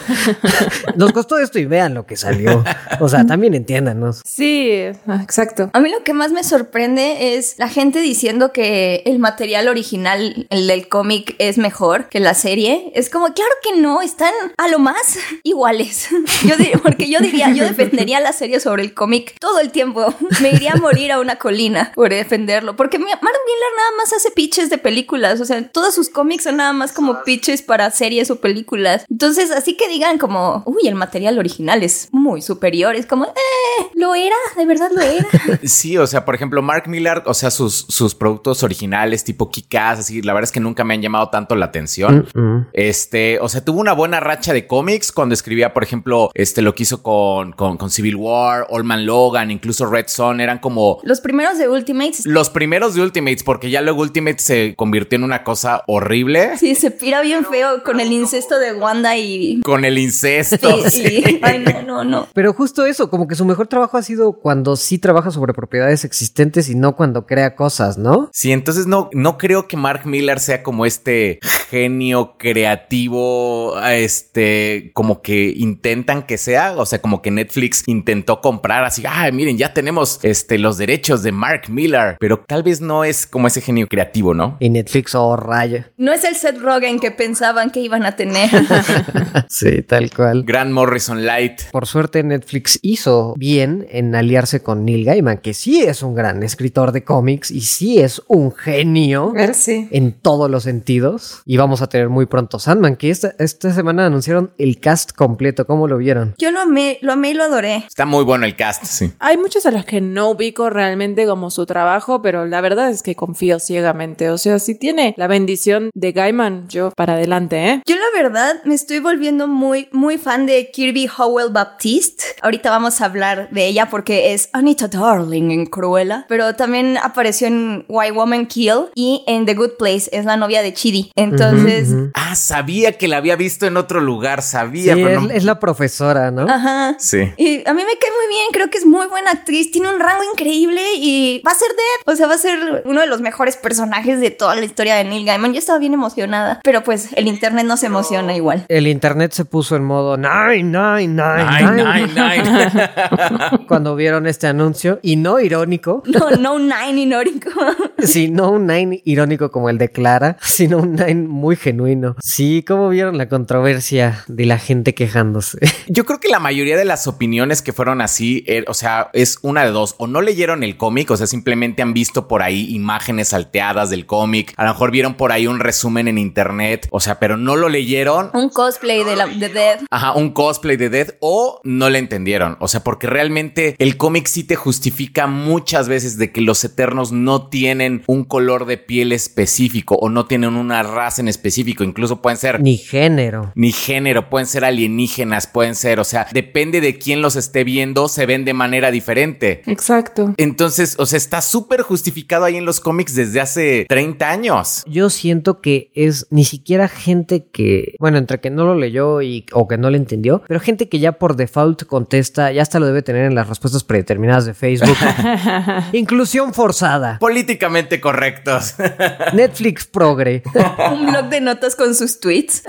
nos 0.97 1.12
costó 1.12 1.38
esto 1.38 1.59
y 1.59 1.64
vean 1.66 1.95
lo 1.95 2.07
que 2.07 2.16
salió. 2.16 2.64
O 3.00 3.09
sea, 3.09 3.26
también 3.26 3.54
entiéndanos. 3.54 4.23
Sí, 4.25 4.71
exacto. 4.73 5.71
A 5.73 5.80
mí 5.80 5.90
lo 5.90 6.02
que 6.04 6.12
más 6.14 6.33
me 6.33 6.45
sorprende 6.45 7.37
es 7.37 7.54
la 7.59 7.68
gente 7.68 8.00
diciendo 8.00 8.52
que 8.52 9.02
el 9.07 9.18
material 9.18 9.68
original, 9.68 10.47
el 10.50 10.66
del 10.66 10.88
cómic, 10.88 11.35
es 11.38 11.59
mejor 11.59 12.09
que 12.09 12.21
la 12.21 12.35
serie. 12.35 12.90
Es 12.95 13.11
como, 13.11 13.26
claro 13.33 13.50
que 13.62 13.80
no, 13.80 14.02
están 14.02 14.33
a 14.57 14.68
lo 14.68 14.78
más 14.78 15.18
iguales. 15.42 16.09
Yo 16.47 16.57
di- 16.57 16.71
porque 16.83 17.11
yo 17.11 17.21
diría, 17.21 17.50
yo 17.52 17.64
defendería 17.64 18.21
la 18.21 18.33
serie 18.33 18.61
sobre 18.61 18.83
el 18.83 18.95
cómic 18.95 19.27
todo 19.40 19.61
el 19.61 19.70
tiempo. 19.70 20.14
Me 20.42 20.50
iría 20.50 20.73
a 20.73 20.76
morir 20.76 21.12
a 21.12 21.20
una 21.20 21.37
colina 21.37 21.92
por 21.94 22.11
defenderlo. 22.11 22.76
Porque 22.76 22.99
Mark 22.99 23.20
Miller 23.23 23.73
nada 23.76 23.90
más 23.97 24.12
hace 24.12 24.30
pitches 24.30 24.70
de 24.70 24.78
películas. 24.78 25.40
O 25.40 25.44
sea, 25.44 25.66
todos 25.68 25.94
sus 25.94 26.08
cómics 26.08 26.44
son 26.44 26.56
nada 26.56 26.73
más 26.73 26.92
como 26.92 27.23
pitches 27.25 27.62
para 27.62 27.90
series 27.90 28.30
o 28.30 28.40
películas. 28.40 29.04
Entonces, 29.11 29.50
así 29.50 29.76
que 29.76 29.88
digan 29.88 30.18
como, 30.18 30.62
uy, 30.66 30.87
el 30.87 30.94
material 30.94 31.38
original 31.38 31.82
es 31.82 32.08
muy 32.12 32.42
superior. 32.42 32.94
Es 32.94 33.06
como, 33.06 33.26
eh, 33.26 33.87
lo 33.94 34.14
era, 34.14 34.37
de 34.56 34.66
verdad 34.66 34.90
lo 34.94 35.02
era. 35.02 35.26
Sí, 35.64 35.99
o 35.99 36.06
sea, 36.06 36.25
por 36.25 36.35
ejemplo, 36.35 36.62
Mark 36.62 36.88
Millar, 36.88 37.25
o 37.26 37.35
sea, 37.35 37.50
sus, 37.50 37.87
sus 37.88 38.14
productos 38.14 38.62
originales 38.62 39.25
tipo 39.25 39.50
Kick-Ass, 39.50 40.00
así, 40.00 40.23
la 40.23 40.32
verdad 40.32 40.49
es 40.49 40.52
que 40.52 40.61
nunca 40.61 40.85
me 40.85 40.94
han 40.94 41.02
llamado 41.02 41.28
tanto 41.28 41.54
la 41.56 41.66
atención. 41.66 42.28
Mm. 42.35 42.68
Este, 42.73 43.38
o 43.40 43.49
sea, 43.49 43.64
tuvo 43.64 43.80
una 43.80 43.92
buena 43.92 44.20
racha 44.20 44.52
de 44.52 44.66
cómics 44.66 45.12
cuando 45.12 45.35
escribía, 45.35 45.75
por 45.75 45.82
ejemplo, 45.82 46.30
este, 46.35 46.62
lo 46.62 46.75
que 46.75 46.85
hizo 46.85 47.02
con, 47.02 47.52
con, 47.52 47.76
con 47.76 47.90
Civil 47.90 48.16
War, 48.16 48.66
Old 48.70 48.85
Man 48.85 49.06
Logan, 49.19 49.51
incluso 49.51 49.87
Red 49.87 50.07
Son, 50.07 50.41
eran 50.41 50.59
como 50.59 51.01
Los 51.03 51.21
primeros 51.21 51.59
de 51.59 51.69
Ultimates 51.69 52.25
los 52.25 52.51
primeros 52.51 52.95
de 52.95 53.03
Ultimates, 53.03 53.43
porque 53.43 53.69
ya 53.69 53.83
luego 53.83 54.03
Ultimates 54.03 54.45
se 54.45 54.75
convirtió 54.77 55.17
en 55.17 55.25
una 55.25 55.43
cosa 55.43 55.83
horrible 55.87 56.57
Sí, 56.57 56.75
se 56.75 56.91
pira 56.91 57.21
bien 57.23 57.45
feo 57.45 57.83
con 57.83 58.01
el 58.01 58.13
incesto 58.13 58.59
de 58.59 58.73
Wanda 58.75 59.17
y. 59.17 59.61
con 59.63 59.85
el 59.85 59.99
incesto. 59.99 60.83
Sí, 60.89 60.91
sí. 60.91 61.23
sí. 61.25 61.41
Ay, 61.43 61.65
no, 61.65 61.83
no, 61.83 62.05
no. 62.05 62.29
Pero 62.33 62.53
justo 62.53 62.87
eso, 62.87 63.11
como 63.11 63.27
que 63.27 63.35
su 63.35 63.45
mejor 63.45 63.67
trabajo 63.67 63.97
ha 63.97 64.03
sido 64.03 64.35
cuando 64.35 64.77
sí 64.77 64.99
trabaja 64.99 65.31
sobre 65.31 65.55
propiedades 65.55 66.05
existentes 66.05 66.69
y 66.69 66.75
no 66.75 66.97
cuando 66.97 67.27
crea 67.27 67.57
cosas, 67.57 67.99
¿no? 67.99 68.29
Sí, 68.33 68.53
entonces 68.53 68.87
no, 68.87 69.11
no 69.13 69.39
creo 69.39 69.67
que 69.67 69.77
Mark 69.77 70.03
Miller 70.07 70.41
sea 70.41 70.63
como 70.63 70.87
este 70.87 71.41
genio 71.71 72.37
creativo, 72.39 73.79
este, 73.81 74.91
como 74.95 75.23
que 75.23 75.53
intentan 75.57 76.23
que 76.25 76.39
sea, 76.39 76.75
o 76.77 76.87
sea, 76.87 77.01
como 77.01 77.23
que 77.23 77.31
Netflix 77.31 77.83
intentó 77.87 78.41
comprar 78.41 78.85
así, 78.85 79.03
ah, 79.09 79.31
miren, 79.33 79.59
ya 79.59 79.73
tenemos 79.73 80.21
este, 80.23 80.59
los 80.59 80.79
derechos 80.79 81.23
de 81.23 81.33
Mark 81.33 81.62
Miller, 81.69 82.17
pero 82.21 82.45
tal 82.47 82.62
vez 82.62 82.81
no 82.81 83.05
es 83.05 83.27
como 83.27 83.47
ese 83.47 83.61
genio 83.61 83.87
creativo, 83.88 84.35
¿no? 84.35 84.57
Y 84.61 84.71
Netflix, 84.71 85.15
oh, 85.15 85.37
raya. 85.37 85.91
No 85.97 86.12
es 86.12 86.25
el 86.25 86.35
Seth 86.35 86.59
Rogen 86.59 87.00
que 87.00 87.11
pensaban 87.11 87.71
que 87.71 87.81
iban 87.81 88.05
a 88.05 88.17
tener. 88.17 88.50
sí, 89.49 89.83
tal 89.83 90.11
cual. 90.11 90.45
Gran 90.45 90.73
Morrison 90.73 91.25
Light. 91.25 91.62
Por 91.71 91.87
suerte, 91.87 92.23
Netflix 92.23 92.79
hizo 92.83 93.35
bien 93.37 93.87
en 93.91 94.15
aliarse 94.15 94.62
con 94.62 94.85
Neil 94.85 95.05
Gaiman, 95.05 95.38
que 95.38 95.55
sí 95.55 95.83
es 95.83 96.03
un 96.03 96.15
gran 96.15 96.43
escritor 96.43 96.93
de 96.93 97.05
cómics 97.05 97.50
y 97.50 97.62
sí 97.62 97.99
es 97.99 98.23
un 98.29 98.53
genio 98.55 99.33
sí. 99.53 99.88
en 99.91 100.12
todos 100.12 100.50
los 100.50 100.62
sentidos. 100.62 101.43
Y 101.45 101.57
vamos 101.57 101.83
a 101.83 101.88
tener 101.88 102.09
muy 102.09 102.27
pronto 102.27 102.59
Sandman, 102.59 102.97
que 102.97 103.11
esta, 103.11 103.35
esta 103.38 103.73
semana 103.73 104.07
anunciaron 104.07 104.53
el 104.59 104.81
cast 104.81 105.12
completo. 105.12 105.67
¿Cómo 105.67 105.88
lo 105.88 105.99
vieron? 105.99 106.35
Yo 106.38 106.50
lo 106.50 106.61
amé, 106.61 106.99
lo 107.03 107.12
amé 107.12 107.31
y 107.31 107.35
lo 107.35 107.45
adoré. 107.45 107.85
Está 107.87 108.05
muy 108.05 108.25
bueno 108.25 108.47
el 108.47 108.57
cast, 108.57 108.85
sí. 108.99 109.12
Hay 109.19 109.37
muchos 109.37 109.64
a 109.67 109.71
los 109.71 109.85
que 109.85 110.00
no 110.00 110.31
ubico 110.31 110.71
realmente 110.71 111.26
como 111.26 111.50
su 111.50 111.67
trabajo, 111.67 112.23
pero 112.23 112.47
la 112.47 112.61
verdad 112.61 112.90
es 112.90 113.02
que 113.02 113.14
confío 113.14 113.59
ciegamente. 113.61 114.31
O 114.31 114.38
sea, 114.38 114.59
si 114.59 114.75
tiene 114.75 115.14
la 115.17 115.26
bendición 115.26 115.90
de 115.95 116.12
Gaiman, 116.12 116.69
yo 116.69 116.90
para 116.90 117.14
adelante, 117.14 117.69
¿eh? 117.69 117.83
Yo 117.87 117.97
la 117.97 118.23
verdad 118.23 118.57
me 118.64 118.75
estoy 118.75 118.99
volviendo 119.00 119.47
muy, 119.49 119.88
muy 119.93 120.19
fan 120.19 120.47
de 120.47 120.71
Kirby 120.71 121.09
Howell 121.17 121.50
Baptiste. 121.52 122.25
Ahorita 122.43 122.71
vamos 122.71 123.00
a 123.00 123.05
hablar 123.07 123.49
de 123.50 123.67
ella 123.67 123.88
porque 123.90 124.33
es 124.35 124.49
Anita 124.52 124.88
Darling 124.88 125.50
en 125.50 125.67
Cruella, 125.67 126.25
pero 126.28 126.55
también 126.55 126.99
apareció 127.02 127.47
en 127.47 127.85
Why 127.88 128.11
Woman 128.11 128.47
Kill 128.47 128.87
y 128.95 129.25
en 129.26 129.47
The 129.47 129.55
Good 129.55 129.73
Place, 129.78 130.09
es 130.12 130.25
la 130.25 130.37
novia 130.37 130.62
de 130.62 130.73
Chidi. 130.75 131.12
Entonces. 131.17 131.88
Ah, 132.14 132.35
sabía 132.35 132.93
que 132.93 133.09
la 133.09 133.19
había 133.19 133.37
visto 133.37 133.67
en 133.67 133.76
otro 133.76 134.00
lugar, 134.00 134.43
sabía, 134.43 134.95
Sí, 134.95 135.02
pero 135.05 135.21
es, 135.21 135.26
no- 135.26 135.31
es 135.31 135.45
la 135.45 135.61
profesora, 135.61 136.31
¿no? 136.31 136.43
ajá. 136.49 136.97
Sí. 136.99 137.19
Y 137.37 137.69
a 137.69 137.75
mí 137.75 137.83
me 137.83 137.99
cae 137.99 138.11
muy 138.11 138.28
bien, 138.28 138.47
creo 138.52 138.71
que 138.71 138.77
es 138.78 138.87
muy 138.87 139.06
buena 139.06 139.30
actriz, 139.32 139.70
tiene 139.70 139.92
un 139.92 140.00
rango 140.00 140.23
increíble 140.32 140.80
y 140.97 141.42
va 141.47 141.52
a 141.52 141.54
ser 141.54 141.68
Dead, 141.68 142.12
o 142.12 142.16
sea, 142.16 142.26
va 142.26 142.35
a 142.35 142.38
ser 142.38 142.82
uno 142.85 143.00
de 143.00 143.06
los 143.06 143.20
mejores 143.20 143.56
personajes 143.56 144.20
de 144.20 144.30
toda 144.30 144.54
la 144.54 144.64
historia 144.64 144.97
de 144.97 145.04
Neil 145.04 145.26
Gaiman. 145.26 145.52
Yo 145.52 145.58
estaba 145.58 145.78
bien 145.78 145.94
emocionada, 145.94 146.61
pero 146.64 146.82
pues 146.82 147.08
el 147.14 147.26
internet 147.26 147.66
no 147.66 147.76
se 147.76 147.87
emociona 147.87 148.35
igual. 148.35 148.64
El 148.68 148.87
internet 148.87 149.32
se 149.32 149.44
puso 149.44 149.76
en 149.76 149.85
modo 149.85 150.16
nine, 150.16 150.62
nine, 150.64 151.08
nine, 151.08 151.44
Nine, 151.49 151.82
nine, 151.85 152.06
nine, 152.14 152.42
nine. 152.44 153.66
cuando 153.68 153.97
vieron 153.97 154.26
este 154.26 154.47
anuncio 154.47 155.00
y 155.02 155.16
no 155.16 155.40
irónico, 155.40 156.02
No, 156.06 156.30
no 156.30 156.58
nine 156.58 157.00
inórico. 157.02 157.50
sino 157.99 158.50
un 158.52 158.66
nine 158.66 159.00
irónico 159.04 159.50
como 159.50 159.70
el 159.70 159.78
de 159.78 159.90
Clara, 159.90 160.37
sino 160.40 160.78
un 160.78 160.94
nine 160.94 161.26
muy 161.28 161.56
genuino. 161.56 162.16
Sí, 162.20 162.64
como 162.66 162.88
vieron 162.88 163.18
la 163.18 163.28
controversia 163.28 164.25
de 164.28 164.47
la 164.47 164.58
gente 164.58 164.94
quejándose. 164.94 165.58
Yo 165.88 166.04
creo 166.04 166.20
que 166.20 166.28
la 166.28 166.38
mayoría 166.38 166.76
de 166.76 166.85
las 166.85 167.06
opiniones 167.06 167.62
que 167.62 167.73
fueron 167.73 168.00
así, 168.00 168.44
eh, 168.47 168.64
o 168.69 168.75
sea, 168.75 169.11
es 169.13 169.39
una 169.43 169.65
de 169.65 169.71
dos. 169.71 169.95
O 169.99 170.07
no 170.07 170.21
leyeron 170.21 170.63
el 170.63 170.77
cómic, 170.77 171.11
o 171.11 171.17
sea, 171.17 171.27
simplemente 171.27 171.83
han 171.83 171.95
visto 171.95 172.29
por 172.29 172.43
ahí 172.43 172.75
imágenes 172.75 173.29
salteadas 173.29 173.91
del 173.91 174.07
cómic. 174.07 174.53
A 174.57 174.65
lo 174.65 174.71
mejor 174.73 174.91
vieron 174.91 175.15
por 175.15 175.33
ahí 175.33 175.47
un 175.47 175.61
resumen 175.61 176.09
en 176.09 176.19
internet, 176.19 176.89
o 176.91 177.01
sea, 177.01 177.19
pero 177.19 177.37
no 177.37 177.57
lo 177.57 177.69
leyeron. 177.69 178.31
Un 178.35 178.49
cosplay 178.51 179.05
de, 179.05 179.17
la, 179.17 179.27
de 179.27 179.49
Dead. 179.49 179.81
Ajá, 179.91 180.13
un 180.13 180.31
cosplay 180.33 180.77
de 180.77 180.91
Death 180.91 181.17
o 181.21 181.61
no 181.65 181.91
le 181.91 181.99
entendieron. 181.99 182.57
O 182.61 182.69
sea, 182.69 182.85
porque 182.85 183.07
realmente 183.07 183.75
el 183.79 183.97
cómic 183.97 184.27
sí 184.27 184.45
te 184.45 184.57
justifica 184.57 185.27
muchas 185.27 185.89
veces 185.89 186.19
de 186.19 186.33
que 186.33 186.41
los 186.41 186.63
eternos 186.65 187.13
no 187.13 187.49
tienen 187.49 188.03
un 188.07 188.25
color 188.25 188.67
de 188.67 188.79
piel 188.79 189.13
específico 189.13 189.97
o 189.97 190.09
no 190.09 190.27
tienen 190.27 190.55
una 190.55 190.83
raza 190.83 191.23
en 191.23 191.29
específico. 191.29 191.85
Incluso 191.85 192.21
pueden 192.23 192.39
ser 192.39 192.61
Ni 192.61 192.77
género. 192.77 193.53
ni 193.55 193.73
género, 193.73 194.29
pueden 194.31 194.47
ser 194.47 194.65
alienígenas, 194.65 195.47
pueden 195.47 195.75
ser, 195.75 196.01
o 196.01 196.05
sea, 196.05 196.27
depende 196.33 196.81
de 196.81 196.99
quién 196.99 197.23
los 197.23 197.37
esté 197.37 197.65
viendo, 197.65 198.09
se 198.09 198.27
ven 198.27 198.45
de 198.45 198.55
manera 198.59 198.91
diferente. 198.91 199.62
Exacto. 199.67 200.35
Entonces, 200.37 200.97
o 200.99 201.07
sea, 201.07 201.17
está 201.17 201.41
súper 201.41 201.83
justificado 201.83 202.45
ahí 202.45 202.57
en 202.57 202.67
los 202.67 202.81
cómics 202.81 203.15
desde 203.15 203.41
hace 203.41 203.87
30 203.88 204.29
años. 204.29 204.85
Yo 204.87 205.09
siento 205.09 205.61
que 205.62 205.91
es 205.95 206.27
ni 206.31 206.45
siquiera 206.45 206.88
gente 206.88 207.47
que, 207.50 207.95
bueno, 207.99 208.19
entre 208.19 208.41
que 208.41 208.50
no 208.50 208.65
lo 208.65 208.75
leyó 208.75 209.23
y 209.23 209.47
o 209.53 209.67
que 209.67 209.79
no 209.79 209.91
lo 209.91 209.97
entendió, 209.97 210.43
pero 210.47 210.61
gente 210.61 210.88
que 210.88 210.99
ya 210.99 211.12
por 211.12 211.37
default 211.37 211.85
contesta, 211.85 212.53
ya 212.53 212.62
hasta 212.62 212.79
lo 212.79 212.87
debe 212.87 213.03
tener 213.03 213.25
en 213.25 213.35
las 213.35 213.49
respuestas 213.49 213.85
predeterminadas 213.85 214.45
de 214.45 214.55
Facebook. 214.55 214.97
Inclusión 215.93 216.53
forzada. 216.53 217.19
Políticamente 217.19 218.00
correctos. 218.00 218.75
Netflix 219.33 219.87
progre. 219.87 220.43
Un 220.93 221.07
blog 221.07 221.29
de 221.29 221.41
notas 221.41 221.77
con 221.77 221.95
sus 221.95 222.21
tweets. 222.21 222.65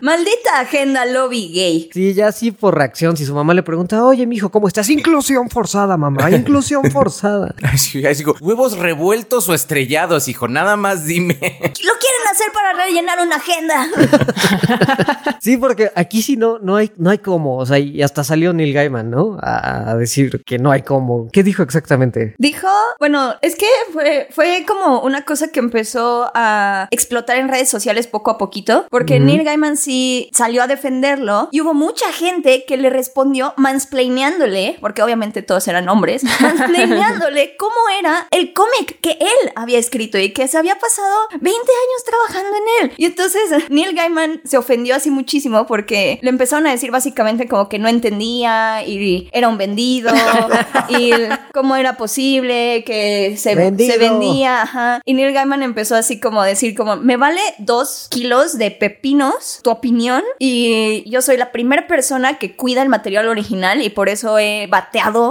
Maldita 0.00 0.60
agenda 0.60 1.06
lobby 1.06 1.52
gay. 1.52 1.90
Sí, 1.92 2.14
ya 2.14 2.28
así 2.28 2.50
por 2.50 2.76
reacción, 2.76 3.16
si 3.16 3.24
su 3.24 3.34
mamá 3.34 3.54
le 3.54 3.62
pregunta, 3.62 4.04
oye, 4.04 4.26
mijo, 4.26 4.50
¿cómo 4.50 4.68
estás? 4.68 4.88
Inclusión 5.12 5.50
forzada, 5.50 5.98
mamá, 5.98 6.30
inclusión 6.30 6.82
forzada. 6.90 7.54
Así, 7.70 8.06
así 8.06 8.20
digo, 8.20 8.34
huevos 8.40 8.78
revueltos 8.78 9.46
o 9.46 9.52
estrellados, 9.52 10.26
hijo, 10.26 10.48
nada 10.48 10.76
más 10.76 11.04
dime. 11.04 11.34
Lo 11.38 11.92
quieren 11.98 12.26
hacer 12.30 12.50
para 12.54 12.72
rellenar 12.72 13.18
una 13.20 13.36
agenda. 13.36 13.86
Sí, 15.40 15.56
porque 15.56 15.90
aquí 15.96 16.22
sí 16.22 16.36
no, 16.36 16.60
no 16.60 16.76
hay, 16.76 16.92
no 16.98 17.10
hay 17.10 17.18
cómo. 17.18 17.56
O 17.58 17.66
sea, 17.66 17.76
y 17.76 18.00
hasta 18.00 18.22
salió 18.22 18.52
Neil 18.52 18.72
Gaiman, 18.72 19.10
¿no? 19.10 19.38
A, 19.42 19.90
a 19.90 19.96
decir 19.96 20.40
que 20.46 20.58
no 20.58 20.70
hay 20.70 20.82
cómo. 20.82 21.28
¿Qué 21.32 21.42
dijo 21.42 21.64
exactamente? 21.64 22.36
Dijo, 22.38 22.68
bueno, 23.00 23.34
es 23.42 23.56
que 23.56 23.66
fue, 23.92 24.28
fue 24.30 24.64
como 24.66 25.00
una 25.00 25.24
cosa 25.24 25.48
que 25.48 25.58
empezó 25.58 26.30
a 26.34 26.86
explotar 26.92 27.38
en 27.38 27.48
redes 27.48 27.68
sociales 27.68 28.06
poco 28.06 28.30
a 28.30 28.38
poquito, 28.38 28.86
porque. 28.88 29.18
Neil 29.18 29.42
Gaiman 29.42 29.76
sí 29.76 30.30
salió 30.32 30.62
a 30.62 30.68
defenderlo 30.68 31.48
y 31.50 31.60
hubo 31.60 31.74
mucha 31.74 32.12
gente 32.12 32.64
que 32.66 32.76
le 32.76 32.88
respondió 32.88 33.54
mansplaineándole, 33.56 34.78
porque 34.80 35.01
obviamente 35.04 35.42
todos 35.42 35.66
eran 35.68 35.88
hombres, 35.88 36.24
mansplaineándole 36.40 37.56
cómo 37.56 37.74
era 37.98 38.26
el 38.30 38.52
cómic 38.52 39.00
que 39.00 39.16
él 39.20 39.52
había 39.54 39.78
escrito 39.78 40.18
y 40.18 40.32
que 40.32 40.48
se 40.48 40.58
había 40.58 40.78
pasado 40.78 41.28
20 41.32 41.48
años 41.50 42.04
trabajando 42.04 42.56
en 42.56 42.84
él. 42.84 42.94
Y 42.96 43.06
entonces 43.06 43.50
Neil 43.68 43.94
Gaiman 43.94 44.40
se 44.44 44.56
ofendió 44.56 44.94
así 44.94 45.10
muchísimo 45.10 45.66
porque 45.66 46.18
le 46.22 46.30
empezaron 46.30 46.66
a 46.66 46.70
decir 46.70 46.90
básicamente 46.90 47.48
como 47.48 47.68
que 47.68 47.78
no 47.78 47.88
entendía 47.88 48.84
y 48.84 49.28
era 49.32 49.48
un 49.48 49.58
vendido 49.58 50.12
y 50.88 51.12
cómo 51.52 51.76
era 51.76 51.96
posible 51.96 52.84
que 52.84 53.36
se, 53.36 53.54
se 53.54 53.98
vendía. 53.98 54.62
Ajá. 54.62 55.02
Y 55.04 55.14
Neil 55.14 55.32
Gaiman 55.32 55.62
empezó 55.62 55.96
así 55.96 56.20
como 56.20 56.40
a 56.40 56.46
decir 56.46 56.74
como, 56.74 56.96
me 56.96 57.16
vale 57.16 57.40
dos 57.58 58.08
kilos 58.10 58.58
de 58.58 58.70
pepinos 58.70 59.60
tu 59.62 59.70
opinión 59.70 60.22
y 60.38 61.08
yo 61.08 61.22
soy 61.22 61.36
la 61.36 61.52
primera 61.52 61.86
persona 61.86 62.38
que 62.38 62.56
cuida 62.56 62.82
el 62.82 62.88
material 62.88 63.28
original 63.28 63.82
y 63.82 63.90
por 63.90 64.08
eso 64.08 64.38
he 64.38 64.66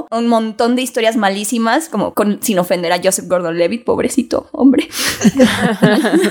un 0.09 0.27
montón 0.27 0.75
de 0.75 0.81
historias 0.81 1.15
malísimas 1.15 1.89
como 1.89 2.13
con, 2.13 2.39
sin 2.41 2.59
ofender 2.59 2.91
a 2.91 2.99
Joseph 3.03 3.27
Gordon-Levitt, 3.27 3.83
pobrecito 3.83 4.49
hombre. 4.51 4.87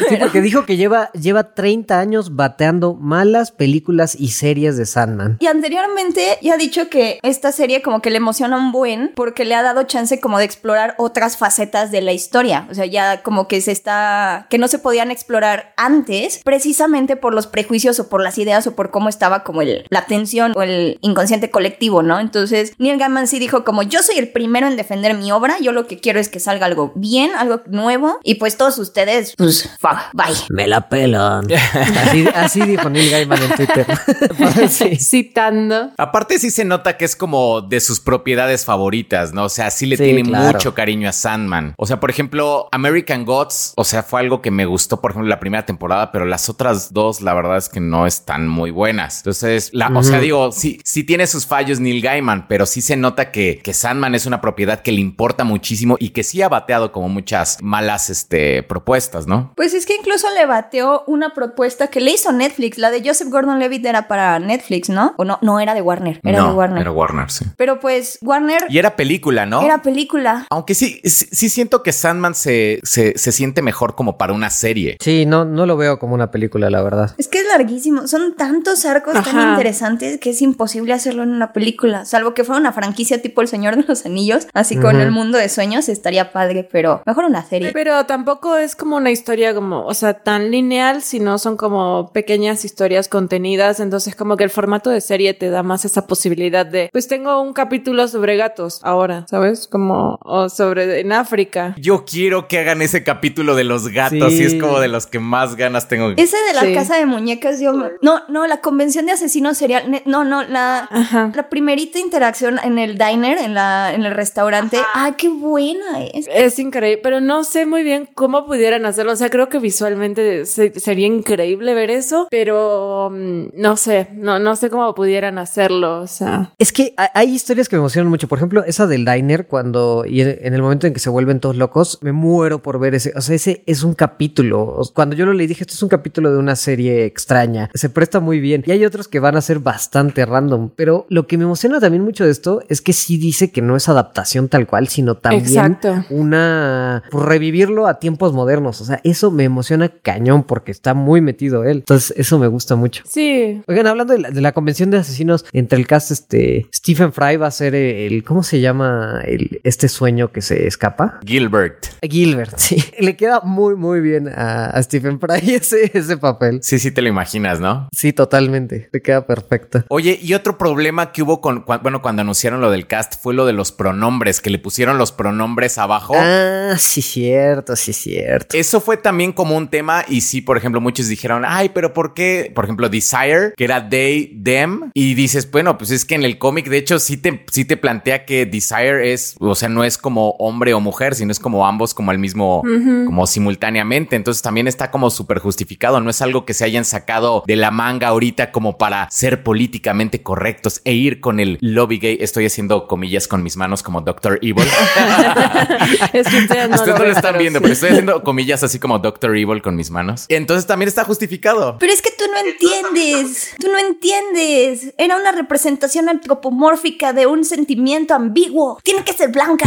Sí, 0.08 0.16
porque 0.18 0.40
dijo 0.40 0.66
que 0.66 0.76
lleva, 0.76 1.10
lleva 1.12 1.54
30 1.54 1.99
años 1.99 2.37
bateando 2.37 2.94
malas 2.94 3.52
películas 3.52 4.16
y 4.18 4.28
series 4.28 4.76
de 4.76 4.87
Sandman. 4.87 5.37
Y 5.40 5.46
anteriormente 5.46 6.38
ya 6.42 6.54
ha 6.54 6.56
dicho 6.56 6.88
que 6.88 7.18
esta 7.22 7.52
serie 7.52 7.82
como 7.82 8.00
que 8.02 8.10
le 8.10 8.16
emociona 8.16 8.56
un 8.56 8.72
buen 8.72 9.12
porque 9.14 9.44
le 9.44 9.54
ha 9.54 9.62
dado 9.62 9.84
chance 9.84 10.20
como 10.20 10.38
de 10.38 10.44
explorar 10.44 10.94
otras 10.99 11.37
facetas 11.37 11.90
de 11.90 12.00
la 12.00 12.12
historia. 12.12 12.66
O 12.70 12.75
sea, 12.75 12.87
ya 12.87 13.22
como 13.22 13.46
que 13.46 13.60
se 13.60 13.72
está... 13.72 14.46
que 14.50 14.58
no 14.58 14.68
se 14.68 14.78
podían 14.78 15.10
explorar 15.10 15.72
antes 15.76 16.40
precisamente 16.44 17.16
por 17.16 17.34
los 17.34 17.46
prejuicios 17.46 17.99
o 18.00 18.08
por 18.08 18.22
las 18.22 18.38
ideas 18.38 18.66
o 18.66 18.75
por 18.75 18.90
cómo 18.90 19.08
estaba 19.08 19.44
como 19.44 19.62
el, 19.62 19.84
la 19.90 20.06
tensión 20.06 20.52
o 20.56 20.62
el 20.62 20.99
inconsciente 21.00 21.50
colectivo, 21.50 22.02
¿no? 22.02 22.18
Entonces 22.20 22.75
Neil 22.78 22.99
Gaiman 22.99 23.20
sí 23.27 23.39
dijo 23.39 23.65
como 23.65 23.83
yo 23.83 24.03
soy 24.03 24.19
el 24.19 24.29
primero 24.29 24.67
en 24.67 24.77
defender 24.77 25.15
mi 25.15 25.33
obra, 25.33 25.57
yo 25.61 25.73
lo 25.73 25.87
que 25.87 25.99
quiero 25.99 26.21
es 26.21 26.29
que 26.29 26.41
salga 26.41 26.67
algo 26.67 26.93
bien, 26.95 27.31
algo 27.37 27.62
nuevo 27.67 28.19
y 28.25 28.37
pues 28.37 28.57
todos 28.57 28.79
ustedes, 28.79 29.35
pues, 29.37 29.69
fuck, 29.81 29.99
bye. 30.12 30.35
Me 30.50 30.67
la 30.67 30.89
pelan. 30.89 31.47
Así, 32.07 32.27
así 32.35 32.61
dijo 32.62 32.89
Neil 32.91 33.11
Gaiman 33.11 33.43
en 33.43 33.50
Twitter. 33.55 33.87
Sí. 34.69 34.97
Citando. 34.97 35.91
Aparte 35.99 36.39
sí 36.39 36.50
se 36.50 36.65
nota 36.65 36.97
que 36.97 37.05
es 37.05 37.17
como 37.17 37.61
de 37.61 37.81
sus 37.81 38.00
propiedades 38.00 38.65
favoritas, 38.65 39.33
¿no? 39.33 39.45
O 39.45 39.49
sea, 39.49 39.71
sí 39.71 39.87
le 39.87 39.97
Sí, 39.97 40.05
tiene 40.05 40.23
claro. 40.23 40.53
mucho 40.53 40.75
cariño 40.75 41.09
a 41.09 41.12
Sandman. 41.12 41.75
O 41.77 41.87
sea, 41.87 42.00
por 42.00 42.11
ejemplo, 42.11 42.69
American 42.73 43.25
Gods, 43.25 43.75
o 43.77 43.85
sea, 43.85 44.03
fue 44.03 44.21
algo 44.21 44.41
que 44.41 44.50
me 44.50 44.65
gustó, 44.67 45.00
por 45.00 45.11
ejemplo, 45.11 45.29
la 45.29 45.41
primera 45.41 45.67
temporada, 45.67 46.11
pero 46.12 46.25
las 46.25 46.49
otras 46.49 46.93
dos, 46.93 47.21
la 47.21 47.35
verdad 47.35 47.59
es 47.59 47.69
que 47.69 47.81
no 47.81 48.07
están 48.07 48.49
muy 48.49 48.71
buenas. 48.71 49.19
Entonces, 49.19 49.71
la, 49.73 49.89
o 49.89 50.03
sea, 50.03 50.21
digo, 50.21 50.53
sí, 50.53 50.81
sí 50.85 51.05
tiene 51.05 51.27
sus 51.27 51.47
fallos 51.47 51.81
Neil 51.81 52.00
Gaiman, 52.00 52.47
pero 52.49 52.65
sí 52.67 52.81
se 52.81 52.97
nota 52.97 53.10
que, 53.17 53.61
que 53.62 53.75
Sandman 53.75 54.14
es 54.14 54.26
una 54.26 54.40
propiedad 54.40 54.81
que 54.81 54.93
le 54.93 55.00
importa 55.00 55.45
muchísimo 55.45 55.97
y 55.99 56.11
que 56.11 56.23
sí 56.23 56.43
ha 56.43 56.49
bateado 56.49 56.93
como 56.93 57.09
muchas 57.09 57.59
malas, 57.61 58.11
este, 58.11 58.62
propuestas, 58.62 59.26
¿no? 59.26 59.52
Pues 59.57 59.75
es 59.75 59.87
que 59.87 59.95
incluso 59.95 60.26
le 60.35 60.47
bateó 60.47 61.05
una 61.07 61.35
propuesta 61.35 61.88
que 61.88 62.00
le 62.00 62.12
hizo 62.12 62.33
Netflix. 62.33 62.79
La 62.79 62.90
de 62.90 63.02
Joseph 63.05 63.29
Gordon-Levitt 63.29 63.85
era 63.85 64.09
para 64.09 64.38
Netflix, 64.38 64.88
¿no? 64.88 65.14
O 65.19 65.25
no, 65.25 65.38
no 65.43 65.61
era 65.61 65.75
de 65.75 65.83
Warner, 65.83 66.21
era 66.23 66.38
no, 66.38 66.49
de 66.49 66.55
Warner. 66.55 66.81
Era 66.81 66.93
Warner, 66.93 67.31
sí. 67.31 67.45
Pero 67.57 67.81
pues 67.81 68.19
Warner 68.23 68.64
Y 68.69 68.79
era 68.79 68.97
película, 68.97 69.47
¿no? 69.47 69.62
era 69.62 69.83
película. 69.83 70.47
Aunque 70.50 70.75
sí, 70.75 71.00
sí, 71.05 71.26
sí 71.31 71.49
siento 71.49 71.83
que 71.83 71.93
Sandman 71.93 72.35
se, 72.35 72.81
se, 72.83 73.19
se 73.19 73.33
siente 73.33 73.62
mejor 73.62 73.95
como 73.95 74.19
para 74.19 74.33
una 74.33 74.50
serie. 74.50 74.97
Sí, 75.00 75.26
no, 75.26 75.45
no 75.45 75.67
lo 75.67 75.76
veo 75.76 75.99
como 75.99 76.14
una 76.14 76.31
película, 76.31 76.71
la 76.71 76.83
verdad. 76.83 77.14
Es 77.19 77.29
que 77.29 77.38
es 77.38 77.47
larguísimo. 77.49 78.07
Son 78.07 78.35
tantos 78.37 78.85
arcos 78.85 79.14
tan 79.25 79.50
interesantes 79.50 80.19
que 80.19 80.31
es 80.31 80.43
imposible 80.43 80.93
hacerlo 80.93 81.23
en 81.23 81.31
una 81.31 81.52
película. 81.52 82.05
Salvo 82.05 82.35
que 82.35 82.45
fuera 82.45 82.61
una 82.61 82.73
franquicia 82.73 82.89
franquicia 82.90 83.23
tipo 83.23 83.40
El 83.40 83.47
Señor 83.47 83.76
de 83.76 83.85
los 83.87 84.04
Anillos, 84.04 84.49
así 84.52 84.76
con 84.76 85.00
el 85.00 85.12
mundo 85.12 85.38
de 85.38 85.49
sueños, 85.49 85.88
estaría 85.88 86.32
padre, 86.32 86.68
pero 86.70 87.02
mejor 87.06 87.25
una 87.25 87.44
serie. 87.44 87.70
Pero 87.73 88.04
tampoco 88.06 88.56
es 88.56 88.75
como 88.75 88.97
una 88.97 89.12
historia 89.12 89.54
como, 89.54 89.87
o 89.87 89.94
sea, 89.94 90.14
tan 90.14 90.50
lineal, 90.50 91.02
sino 91.02 91.38
son 91.38 91.56
como 91.56 92.11
pequeñas 92.12 92.64
historias 92.64 93.06
contenidas, 93.06 93.78
entonces 93.78 94.16
como 94.16 94.37
que 94.37 94.42
el 94.42 94.50
formato 94.50 94.90
de 94.90 95.00
serie 95.00 95.35
te 95.35 95.50
da 95.50 95.62
más 95.62 95.85
esa 95.85 96.09
posibilidad 96.09 96.66
de, 96.66 96.90
pues 96.92 97.06
tengo 97.06 97.40
un 97.40 97.52
capítulo 97.52 98.09
sobre 98.09 98.37
gatos 98.37 98.80
ahora, 98.82 99.25
¿sabes? 99.30 99.68
Como, 99.68 100.18
o 100.23 100.49
sobre 100.49 101.00
en 101.00 101.12
África. 101.12 101.76
Yo 101.78 102.04
quiero 102.04 102.49
que 102.49 102.59
hagan 102.59 102.82
ese 102.82 103.04
capítulo 103.04 103.54
de 103.54 103.62
los 103.62 103.88
gatos 103.88 104.32
y 104.32 104.42
es 104.42 104.54
como 104.56 104.80
de 104.80 104.88
los 104.88 105.06
que 105.06 105.20
más 105.20 105.54
ganas 105.54 105.87
tengo. 105.87 106.11
Ese 106.16 106.37
de 106.49 106.54
la 106.54 106.75
casa 106.75 106.97
de 106.97 107.06
muñecas, 107.06 107.61
yo... 107.61 107.73
No, 108.02 108.23
no, 108.28 108.49
la 108.49 108.61
convención 108.61 109.06
de 109.06 109.12
asesinos 109.12 109.59
serial, 109.59 110.02
no, 110.06 110.25
no, 110.25 110.42
la, 110.42 110.88
la 111.35 111.49
primerita 111.49 112.00
interacción 112.00 112.59
en 112.64 112.79
el 112.80 112.99
diner, 112.99 113.38
en, 113.38 113.54
la, 113.54 113.92
en 113.94 114.04
el 114.04 114.14
restaurante, 114.14 114.78
ah, 114.94 115.14
qué 115.16 115.28
buena 115.28 116.04
es. 116.12 116.26
Es 116.32 116.58
increíble, 116.58 117.00
pero 117.02 117.20
no 117.20 117.44
sé 117.44 117.66
muy 117.66 117.82
bien 117.82 118.08
cómo 118.14 118.46
pudieran 118.46 118.87
hacerlo, 118.87 119.12
o 119.12 119.16
sea, 119.16 119.30
creo 119.30 119.49
que 119.49 119.58
visualmente 119.58 120.44
sería 120.46 121.06
increíble 121.06 121.75
ver 121.75 121.90
eso, 121.90 122.28
pero 122.30 123.10
mm, 123.12 123.49
no 123.54 123.76
sé, 123.76 124.08
no, 124.12 124.38
no 124.38 124.56
sé 124.56 124.70
cómo 124.70 124.94
pudieran 124.94 125.38
hacerlo, 125.38 126.00
o 126.00 126.06
sea. 126.06 126.52
Es 126.58 126.72
que 126.72 126.94
hay 127.14 127.30
historias 127.34 127.68
que 127.68 127.76
me 127.76 127.80
emocionan 127.80 128.08
mucho, 128.10 128.28
por 128.28 128.38
ejemplo, 128.38 128.64
esa 128.64 128.87
del 128.87 129.04
diner, 129.04 129.46
cuando, 129.46 130.04
y 130.06 130.20
en 130.22 130.54
el 130.54 130.62
momento 130.62 130.87
en 130.87 130.92
que 130.92 131.00
se 131.00 131.10
vuelven 131.10 131.40
todos 131.40 131.56
locos, 131.56 131.99
me 132.02 132.12
muero 132.12 132.62
por 132.62 132.78
ver 132.78 132.94
ese, 132.94 133.12
o 133.16 133.20
sea, 133.20 133.37
ese 133.37 133.62
es 133.66 133.82
un 133.82 133.94
capítulo, 133.94 134.80
cuando 134.94 135.16
yo 135.16 135.26
lo 135.26 135.32
leí 135.32 135.46
dije, 135.46 135.62
esto 135.62 135.75
es 135.75 135.82
un 135.82 135.88
capítulo 135.88 136.32
de 136.32 136.38
una 136.38 136.56
serie 136.56 137.04
extraña, 137.04 137.70
se 137.75 137.90
presta 137.90 138.20
muy 138.20 138.40
bien, 138.40 138.62
y 138.66 138.72
hay 138.72 138.84
otros 138.84 139.08
que 139.08 139.20
van 139.20 139.37
a 139.37 139.40
ser 139.40 139.58
bastante 139.58 140.25
random, 140.26 140.70
pero 140.75 141.06
lo 141.08 141.26
que 141.26 141.38
me 141.38 141.44
emociona 141.44 141.80
también 141.80 142.04
mucho 142.04 142.25
de 142.25 142.30
esto 142.30 142.62
es 142.71 142.81
que 142.81 142.93
sí 142.93 143.19
dice 143.19 143.50
que 143.50 143.61
no 143.61 143.77
es 143.77 143.89
adaptación 143.89 144.49
tal 144.49 144.67
cual, 144.67 144.89
sino 144.89 145.17
también 145.17 145.79
una, 146.09 147.03
por 147.11 147.29
revivirlo 147.29 147.87
a 147.87 147.99
tiempos 147.99 148.33
modernos, 148.33 148.81
o 148.81 148.85
sea, 148.85 149.00
eso 149.05 149.31
me 149.31 149.45
emociona 149.45 149.89
cañón 149.89 150.45
porque 150.45 150.71
está 150.71 150.95
muy 150.95 151.21
metido 151.21 151.65
él, 151.65 151.79
entonces 151.79 152.15
eso 152.17 152.39
me 152.39 152.47
gusta 152.47 152.77
mucho. 152.77 153.03
Sí. 153.07 153.61
Oigan, 153.67 153.89
hablando 153.89 154.17
de 154.17 154.41
la, 154.41 154.53
convención 154.53 154.91
de 154.91 154.99
asesinos, 154.99 155.45
entre 155.53 155.79
el 155.79 155.87
cast, 155.87 156.12
este, 156.12 156.69
Stephen 156.73 157.12
Fry 157.12 157.37
va 157.37 157.49
a 157.49 157.50
ser 157.50 157.75
el, 157.75 158.23
¿cómo 158.25 158.43
se 158.43 158.61
llama? 158.61 159.21
El, 159.25 159.61
este 159.65 159.89
sueño 159.89 160.31
que 160.31 160.41
se 160.41 160.67
escapa. 160.67 161.19
Gilbert. 161.25 161.87
Gilbert, 162.03 162.57
sí. 162.57 162.83
Le 163.00 163.17
queda 163.17 163.41
muy, 163.41 163.75
muy 163.75 164.00
bien 164.00 164.29
a, 164.29 164.81
Stephen 164.83 165.19
Fry 165.19 165.55
ese, 165.55 165.91
ese 165.93 166.17
papel. 166.17 166.61
Sí, 166.62 166.79
sí 166.79 166.93
te 166.93 167.03
lo 167.03 167.09
imaginas, 167.09 167.59
¿no? 167.59 167.89
Sí, 167.93 168.12
totalmente. 168.12 168.89
Le 168.93 169.03
queda 169.03 169.27
perfecto. 169.27 169.85
Oye, 169.89 170.19
y 170.23 170.35
otro 170.35 170.57
problema 170.57 171.11
que 171.11 171.23
hubo 171.23 171.41
con, 171.41 171.65
bueno, 171.83 172.00
cuando 172.03 172.23
anunciaron 172.23 172.60
lo 172.61 172.71
del 172.71 172.87
cast 172.87 173.14
fue 173.21 173.35
lo 173.35 173.47
de 173.47 173.52
los 173.52 173.73
pronombres, 173.73 174.40
que 174.40 174.50
le 174.50 174.59
pusieron 174.59 174.99
los 174.99 175.12
pronombres 175.12 175.79
abajo. 175.79 176.14
Ah, 176.17 176.75
sí, 176.79 177.02
cierto, 177.02 177.76
sí, 177.76 177.93
cierto. 177.93 178.57
Eso 178.57 178.81
fue 178.81 178.97
también 178.97 179.33
como 179.33 179.57
un 179.57 179.69
tema 179.69 180.05
y 180.09 180.21
sí, 180.21 180.40
por 180.40 180.57
ejemplo, 180.57 180.81
muchos 180.81 181.09
dijeron, 181.09 181.45
ay, 181.47 181.71
pero 181.71 181.93
¿por 181.93 182.14
qué? 182.14 182.52
Por 182.55 182.64
ejemplo, 182.64 182.88
Desire, 182.88 183.52
que 183.57 183.64
era 183.64 183.88
they, 183.88 184.40
them, 184.43 184.90
y 184.95 185.14
dices, 185.14 185.50
bueno, 185.50 185.79
pues 185.79 185.90
es 185.90 186.05
que 186.05 186.14
en 186.14 186.25
el 186.25 186.38
cómic, 186.38 186.69
de 186.69 186.79
hecho, 186.79 186.99
sí 186.99 187.17
te, 187.17 187.45
sí 187.50 187.64
te 187.64 187.76
plantea 187.76 188.25
que 188.25 188.47
Desire 188.47 189.12
es, 189.12 189.37
o 189.40 189.55
sea, 189.55 189.69
no 189.69 189.85
es 189.85 189.99
como 189.99 190.31
hombre 190.33 190.75
o 190.75 190.81
mujer, 190.81 191.14
sino 191.14 191.33
es 191.33 191.38
como 191.38 191.67
ambos, 191.67 191.95
como 191.95 192.11
al 192.11 192.19
mismo, 192.19 192.62
como 193.07 193.26
simultáneamente. 193.26 194.17
Entonces 194.17 194.43
también 194.43 194.69
está 194.69 194.90
como 194.90 195.11
súper 195.11 195.38
justificado. 195.38 196.00
No 196.00 196.11
es 196.11 196.23
algo 196.23 196.45
que 196.45 196.55
se 196.55 196.64
hayan 196.64 196.85
sacado 196.85 197.43
de 197.47 197.57
la 197.57 197.71
manga 197.71 198.09
ahorita 198.09 198.52
como 198.52 198.79
para 198.79 199.09
ser 199.11 199.43
políticamente 199.43 200.23
correctos 200.23 200.81
e 200.85 200.93
ir 200.93 201.21
con 201.21 201.40
el 201.40 201.59
lobby 201.61 201.99
gay. 201.99 202.19
Estoy 202.21 202.45
haciendo 202.50 202.87
comillas 202.87 203.28
con 203.28 203.42
mis 203.42 203.57
manos 203.57 203.83
como 203.83 204.00
Doctor 204.00 204.38
Evil. 204.42 204.64
es 206.12 206.28
que 206.28 206.38
ustedes 206.38 206.69
no, 206.69 206.85
lo, 206.85 207.11
están 207.11 207.38
viendo, 207.38 207.61
pero 207.61 207.73
estoy 207.73 207.90
haciendo 207.90 208.23
comillas 208.23 208.62
así 208.62 208.78
como 208.78 208.99
Doctor 208.99 209.37
Evil 209.37 209.62
con 209.62 209.76
mis 209.76 209.90
manos. 209.90 210.26
Entonces 210.28 210.66
también 210.66 210.88
está 210.88 211.04
justificado. 211.04 211.76
Pero 211.78 211.92
es 211.92 212.02
que 212.02 212.11
tú 212.11 212.25
no 212.30 212.38
entiendes. 212.38 213.54
Tú 213.58 213.69
no 213.69 213.78
entiendes. 213.78 214.95
Era 214.99 215.17
una 215.17 215.32
representación 215.32 216.08
antropomórfica 216.08 217.13
de 217.13 217.26
un 217.26 217.45
sentimiento 217.45 218.15
ambiguo. 218.15 218.78
Tiene 218.82 219.04
que 219.04 219.13
ser 219.13 219.30
blanca. 219.30 219.67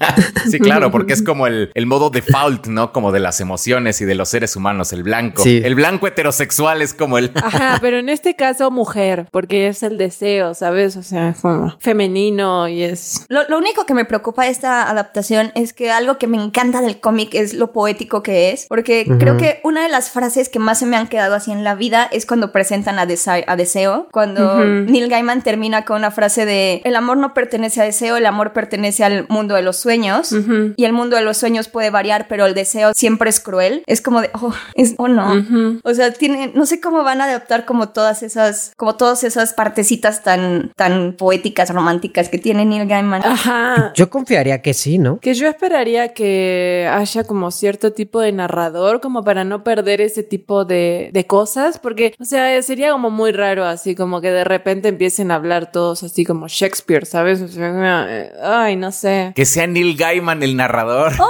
sí, 0.50 0.58
claro, 0.58 0.90
porque 0.90 1.12
es 1.12 1.22
como 1.22 1.46
el, 1.46 1.70
el, 1.74 1.86
modo 1.86 2.10
default, 2.10 2.66
¿no? 2.66 2.92
Como 2.92 3.12
de 3.12 3.20
las 3.20 3.40
emociones 3.40 4.00
y 4.00 4.04
de 4.04 4.14
los 4.14 4.28
seres 4.28 4.56
humanos, 4.56 4.92
el 4.92 5.02
blanco. 5.02 5.42
El 5.44 5.74
blanco 5.74 6.06
heterosexual 6.06 6.82
es 6.82 6.94
como 6.94 7.18
el... 7.18 7.32
Ajá, 7.34 7.78
pero 7.80 7.98
en 7.98 8.08
este 8.08 8.36
caso 8.36 8.70
mujer, 8.70 9.26
porque 9.30 9.68
es 9.68 9.82
el 9.82 9.98
deseo, 9.98 10.54
¿sabes? 10.54 10.96
O 10.96 11.02
sea, 11.02 11.34
como 11.40 11.76
femenino 11.78 12.19
y 12.28 12.82
es... 12.82 13.24
Lo, 13.28 13.48
lo 13.48 13.58
único 13.58 13.86
que 13.86 13.94
me 13.94 14.04
preocupa 14.04 14.44
de 14.44 14.50
esta 14.50 14.88
adaptación 14.88 15.52
es 15.54 15.72
que 15.72 15.90
algo 15.90 16.18
que 16.18 16.26
me 16.26 16.42
encanta 16.42 16.80
del 16.80 17.00
cómic 17.00 17.34
es 17.34 17.54
lo 17.54 17.72
poético 17.72 18.22
que 18.22 18.52
es, 18.52 18.66
porque 18.68 19.06
creo 19.18 19.36
que 19.36 19.60
una 19.64 19.82
de 19.82 19.88
las 19.88 20.10
frases 20.10 20.48
que 20.48 20.58
más 20.58 20.78
se 20.78 20.86
me 20.86 20.96
han 20.96 21.08
quedado 21.08 21.34
así 21.34 21.52
en 21.52 21.64
la 21.64 21.74
vida 21.74 22.08
es 22.10 22.26
cuando 22.26 22.52
presentan 22.52 22.98
a, 22.98 23.02
a 23.02 23.56
Deseo, 23.56 24.08
cuando 24.12 24.64
Neil 24.64 25.08
Gaiman 25.08 25.42
termina 25.42 25.84
con 25.84 25.96
una 25.96 26.10
frase 26.10 26.44
de 26.44 26.82
el 26.84 26.96
amor 26.96 27.16
no 27.16 27.34
pertenece 27.34 27.80
a 27.80 27.84
Deseo, 27.84 28.16
el 28.16 28.26
amor 28.26 28.52
pertenece 28.52 29.04
al 29.04 29.26
mundo 29.28 29.54
de 29.54 29.62
los 29.62 29.76
sueños 29.76 30.32
y 30.76 30.84
el 30.84 30.92
mundo 30.92 31.16
de 31.16 31.22
los 31.22 31.36
sueños 31.36 31.68
puede 31.68 31.90
variar, 31.90 32.26
pero 32.28 32.46
el 32.46 32.54
deseo 32.54 32.92
siempre 32.94 33.30
es 33.30 33.40
cruel. 33.40 33.82
Es 33.86 34.00
como 34.00 34.20
de, 34.20 34.30
oh, 34.34 34.54
es, 34.74 34.94
oh 34.98 35.08
no. 35.08 35.80
O 35.82 35.94
sea, 35.94 36.12
tiene, 36.12 36.52
no 36.54 36.66
sé 36.66 36.80
cómo 36.80 37.02
van 37.04 37.20
a 37.20 37.24
adaptar 37.24 37.64
como 37.64 37.90
todas 37.90 38.22
esas, 38.22 38.72
como 38.76 38.96
todas 38.96 39.24
esas 39.24 39.52
partecitas 39.52 40.22
tan, 40.22 40.72
tan 40.76 41.14
poéticas, 41.14 41.70
románticas 41.70 42.09
que 42.12 42.38
tiene 42.38 42.64
Neil 42.64 42.86
Gaiman. 42.86 43.24
Ajá. 43.24 43.92
Yo 43.94 44.10
confiaría 44.10 44.62
que 44.62 44.74
sí, 44.74 44.98
¿no? 44.98 45.18
Que 45.20 45.34
yo 45.34 45.48
esperaría 45.48 46.12
que 46.12 46.88
haya 46.92 47.24
como 47.24 47.50
cierto 47.50 47.92
tipo 47.92 48.20
de 48.20 48.32
narrador, 48.32 49.00
como 49.00 49.22
para 49.24 49.44
no 49.44 49.64
perder 49.64 50.00
ese 50.00 50.22
tipo 50.22 50.64
de, 50.64 51.10
de 51.12 51.26
cosas, 51.26 51.78
porque, 51.78 52.14
o 52.18 52.24
sea, 52.24 52.60
sería 52.62 52.92
como 52.92 53.10
muy 53.10 53.32
raro 53.32 53.64
así, 53.64 53.94
como 53.94 54.20
que 54.20 54.30
de 54.30 54.44
repente 54.44 54.88
empiecen 54.88 55.30
a 55.30 55.36
hablar 55.36 55.72
todos 55.72 56.02
así 56.02 56.24
como 56.24 56.48
Shakespeare, 56.48 57.06
¿sabes? 57.06 57.40
O 57.40 57.48
sea, 57.48 58.06
eh, 58.08 58.32
ay, 58.42 58.76
no 58.76 58.92
sé. 58.92 59.32
Que 59.34 59.44
sea 59.44 59.66
Neil 59.66 59.96
Gaiman 59.96 60.42
el 60.42 60.56
narrador. 60.56 61.12
Oh. 61.18 61.28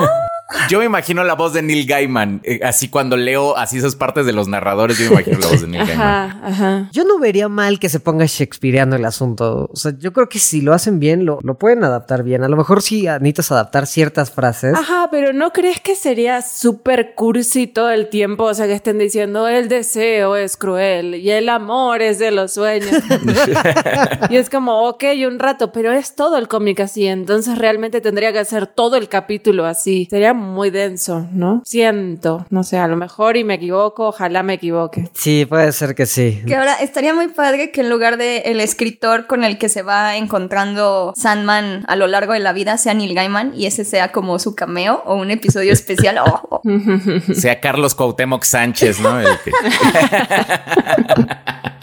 Yo 0.69 0.79
me 0.79 0.85
imagino 0.85 1.25
la 1.25 1.35
voz 1.35 1.53
de 1.53 1.63
Neil 1.63 1.87
Gaiman, 1.87 2.41
eh, 2.45 2.61
así 2.63 2.89
cuando 2.89 3.17
leo 3.17 3.57
así 3.57 3.79
esas 3.79 3.97
partes 3.97 4.27
de 4.27 4.33
los 4.33 4.49
narradores, 4.49 4.99
yo 4.99 5.07
me 5.07 5.13
imagino 5.13 5.39
la 5.39 5.47
voz 5.47 5.61
de 5.61 5.67
Neil 5.69 5.87
Gaiman. 5.87 6.41
Ajá. 6.45 6.89
Yo 6.93 7.05
no 7.05 7.19
vería 7.19 7.49
mal 7.49 7.79
que 7.79 7.89
se 7.89 8.01
ponga 8.01 8.25
shakespeareano 8.27 8.97
el 8.97 9.05
asunto. 9.05 9.69
O 9.73 9.77
sea, 9.77 9.93
yo 9.99 10.13
creo 10.13 10.29
que 10.29 10.39
si 10.39 10.61
lo 10.61 10.73
hacen 10.73 10.99
bien, 10.99 11.25
lo, 11.25 11.39
lo 11.43 11.59
pueden 11.59 11.85
adaptar 11.85 12.23
bien. 12.23 12.43
A 12.45 12.49
lo 12.49 12.57
mejor 12.57 12.83
sí 12.83 13.03
necesitas 13.03 13.53
adaptar 13.53 13.87
ciertas 13.87 14.31
frases. 14.31 14.75
Ajá, 14.75 15.09
pero 15.11 15.33
¿no 15.33 15.53
crees 15.53 15.81
que 15.81 15.95
sería 15.95 16.43
súper 16.43 17.15
cursi 17.15 17.67
todo 17.67 17.91
el 17.91 18.09
tiempo? 18.09 18.45
O 18.45 18.55
sea, 18.55 18.67
que 18.67 18.75
estén 18.75 18.99
diciendo 18.99 19.49
el 19.49 19.69
deseo 19.69 20.37
es 20.37 20.57
cruel 20.57 21.15
y 21.15 21.31
el 21.31 21.49
amor 21.49 22.03
es 22.03 22.19
de 22.19 22.31
los 22.31 22.55
sueños. 22.55 22.91
y 24.31 24.37
es 24.37 24.51
como, 24.51 24.89
ok, 24.89 25.05
un 25.27 25.39
rato, 25.39 25.73
pero 25.73 25.93
es 25.93 26.15
todo 26.15 26.37
el 26.37 26.49
cómic 26.49 26.81
así. 26.81 27.07
Entonces 27.07 27.59
realmente 27.59 28.01
tendría 28.01 28.33
que 28.33 28.41
hacer 28.41 28.67
todo 28.67 28.97
el 28.97 29.09
capítulo 29.09 29.65
así. 29.67 30.07
Sería 30.11 30.35
muy 30.41 30.71
denso, 30.71 31.29
¿no? 31.33 31.63
Siento, 31.65 32.47
no 32.51 32.65
sé, 32.65 32.79
a 32.79 32.89
lo 32.89 32.97
mejor 32.97 33.37
y 33.37 33.45
me 33.45 33.55
equivoco, 33.55 34.09
ojalá 34.09 34.43
me 34.43 34.55
equivoque. 34.55 35.11
Sí, 35.15 35.47
puede 35.47 35.73
ser 35.73 35.95
que 35.95 36.07
sí. 36.07 36.43
Que 36.47 36.57
ahora 36.57 36.75
estaría 36.75 37.15
muy 37.15 37.29
padre 37.29 37.71
que 37.71 37.83
en 37.83 37.91
lugar 37.91 38.17
de 38.17 38.39
el 38.47 38.61
escritor 38.61 39.27
con 39.27 39.45
el 39.45 39.59
que 39.59 39.69
se 39.69 39.83
va 39.83 40.17
encontrando 40.17 41.13
Sandman 41.17 41.85
a 41.87 41.97
lo 41.97 42.07
largo 42.07 42.33
de 42.33 42.41
la 42.41 42.53
vida 42.53 42.79
sea 42.79 42.95
Neil 42.95 43.15
Gaiman 43.15 43.53
y 43.55 43.67
ese 43.67 43.85
sea 43.85 44.13
como 44.13 44.39
su 44.39 44.55
cameo 44.55 45.03
o 45.05 45.15
un 45.17 45.31
episodio 45.31 45.73
especial. 45.73 46.19
Oh, 46.31 46.43
oh. 46.51 46.61
Sea 47.35 47.61
Carlos 47.61 47.95
Cuauhtémoc 47.95 48.45
Sánchez, 48.45 49.01
¿no? 49.01 49.11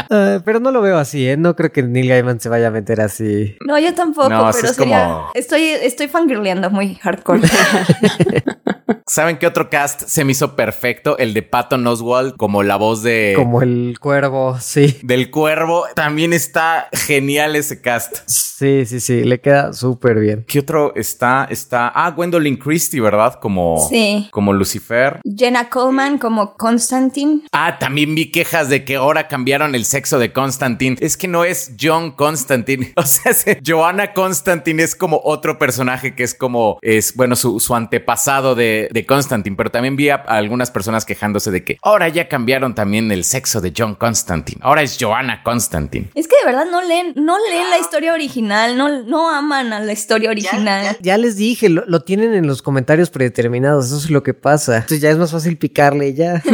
Ah, 0.09 0.41
pero 0.43 0.59
no 0.59 0.71
lo 0.71 0.81
veo 0.81 0.97
así, 0.97 1.27
¿eh? 1.27 1.37
No 1.37 1.55
creo 1.55 1.71
que 1.71 1.83
Neil 1.83 2.07
Gaiman 2.07 2.39
se 2.39 2.49
vaya 2.49 2.67
a 2.67 2.71
meter 2.71 3.01
así. 3.01 3.55
No, 3.65 3.77
yo 3.77 3.93
tampoco, 3.93 4.29
pero 4.29 4.73
sería... 4.73 5.23
Estoy, 5.33 5.63
estoy 5.63 6.07
fangirleando 6.07 6.69
muy 6.69 6.95
hardcore. 6.95 7.41
¿Saben 9.09 9.37
qué 9.37 9.47
otro 9.47 9.69
cast 9.69 10.03
se 10.03 10.25
me 10.25 10.33
hizo 10.33 10.55
perfecto? 10.55 11.17
El 11.17 11.33
de 11.33 11.41
Patton 11.41 11.87
Oswald 11.87 12.35
como 12.35 12.61
la 12.63 12.75
voz 12.75 13.03
de... 13.03 13.33
Como 13.37 13.61
el 13.61 13.97
cuervo, 13.99 14.57
sí. 14.59 14.99
Del 15.01 15.31
cuervo. 15.31 15.85
También 15.95 16.33
está 16.33 16.89
genial 16.91 17.55
ese 17.55 17.81
cast. 17.81 18.17
Sí, 18.27 18.85
sí, 18.85 18.99
sí. 18.99 19.23
Le 19.23 19.39
queda 19.39 19.71
súper 19.71 20.19
bien. 20.19 20.43
¿Qué 20.47 20.59
otro 20.59 20.93
está? 20.95 21.47
Está... 21.49 21.87
Ah, 21.87 22.11
Gwendolyn 22.11 22.57
Christie, 22.57 22.99
¿verdad? 22.99 23.35
Como... 23.35 23.87
Sí. 23.89 24.27
Como 24.31 24.51
Lucifer. 24.51 25.21
Jenna 25.23 25.69
Coleman 25.69 26.17
como 26.17 26.55
Constantine. 26.55 27.41
Ah, 27.51 27.77
también 27.79 28.13
vi 28.13 28.31
quejas 28.31 28.69
de 28.69 28.83
que 28.83 28.97
ahora 28.97 29.27
cambiaron 29.27 29.73
el 29.73 29.85
sexo 29.85 30.19
de 30.19 30.33
Constantine. 30.33 30.97
Es 30.99 31.15
que 31.17 31.27
no 31.27 31.43
es 31.43 31.75
John 31.79 32.11
Constantine. 32.11 32.93
O 32.97 33.03
sea, 33.03 33.31
Joanna 33.65 34.11
Constantine 34.11 34.83
es 34.83 34.95
como 34.95 35.21
otro 35.23 35.57
personaje 35.57 36.13
que 36.13 36.23
es 36.23 36.33
como... 36.33 36.77
Es, 36.81 37.15
bueno, 37.15 37.35
su, 37.35 37.59
su 37.59 37.73
antepasado 37.73 38.36
de 38.41 38.67
de, 38.67 38.89
de 38.91 39.05
Constantine, 39.05 39.55
pero 39.55 39.71
también 39.71 39.95
vi 39.95 40.09
a, 40.09 40.15
a 40.15 40.37
algunas 40.37 40.69
personas 40.71 41.05
quejándose 41.05 41.51
de 41.51 41.63
que 41.63 41.77
ahora 41.81 42.09
ya 42.09 42.27
cambiaron 42.27 42.75
también 42.75 43.11
el 43.11 43.23
sexo 43.23 43.61
de 43.61 43.73
John 43.75 43.95
Constantine. 43.95 44.59
Ahora 44.61 44.81
es 44.81 44.97
Joanna 44.99 45.43
Constantine. 45.43 46.09
Es 46.13 46.27
que 46.27 46.35
de 46.43 46.45
verdad 46.45 46.65
no 46.69 46.81
leen, 46.81 47.13
no 47.15 47.37
leen 47.49 47.69
la 47.69 47.79
historia 47.79 48.13
original, 48.13 48.77
no, 48.77 49.03
no 49.03 49.29
aman 49.29 49.71
a 49.73 49.79
la 49.79 49.93
historia 49.93 50.29
original. 50.29 50.97
Ya 51.01 51.17
les 51.17 51.37
dije, 51.37 51.69
lo, 51.69 51.85
lo 51.87 52.01
tienen 52.01 52.33
en 52.33 52.47
los 52.47 52.61
comentarios 52.61 53.09
predeterminados, 53.09 53.87
eso 53.87 53.97
es 53.97 54.09
lo 54.09 54.23
que 54.23 54.33
pasa. 54.33 54.77
Entonces 54.77 55.01
ya 55.01 55.09
es 55.09 55.17
más 55.17 55.31
fácil 55.31 55.57
picarle 55.57 56.13
ya. 56.13 56.43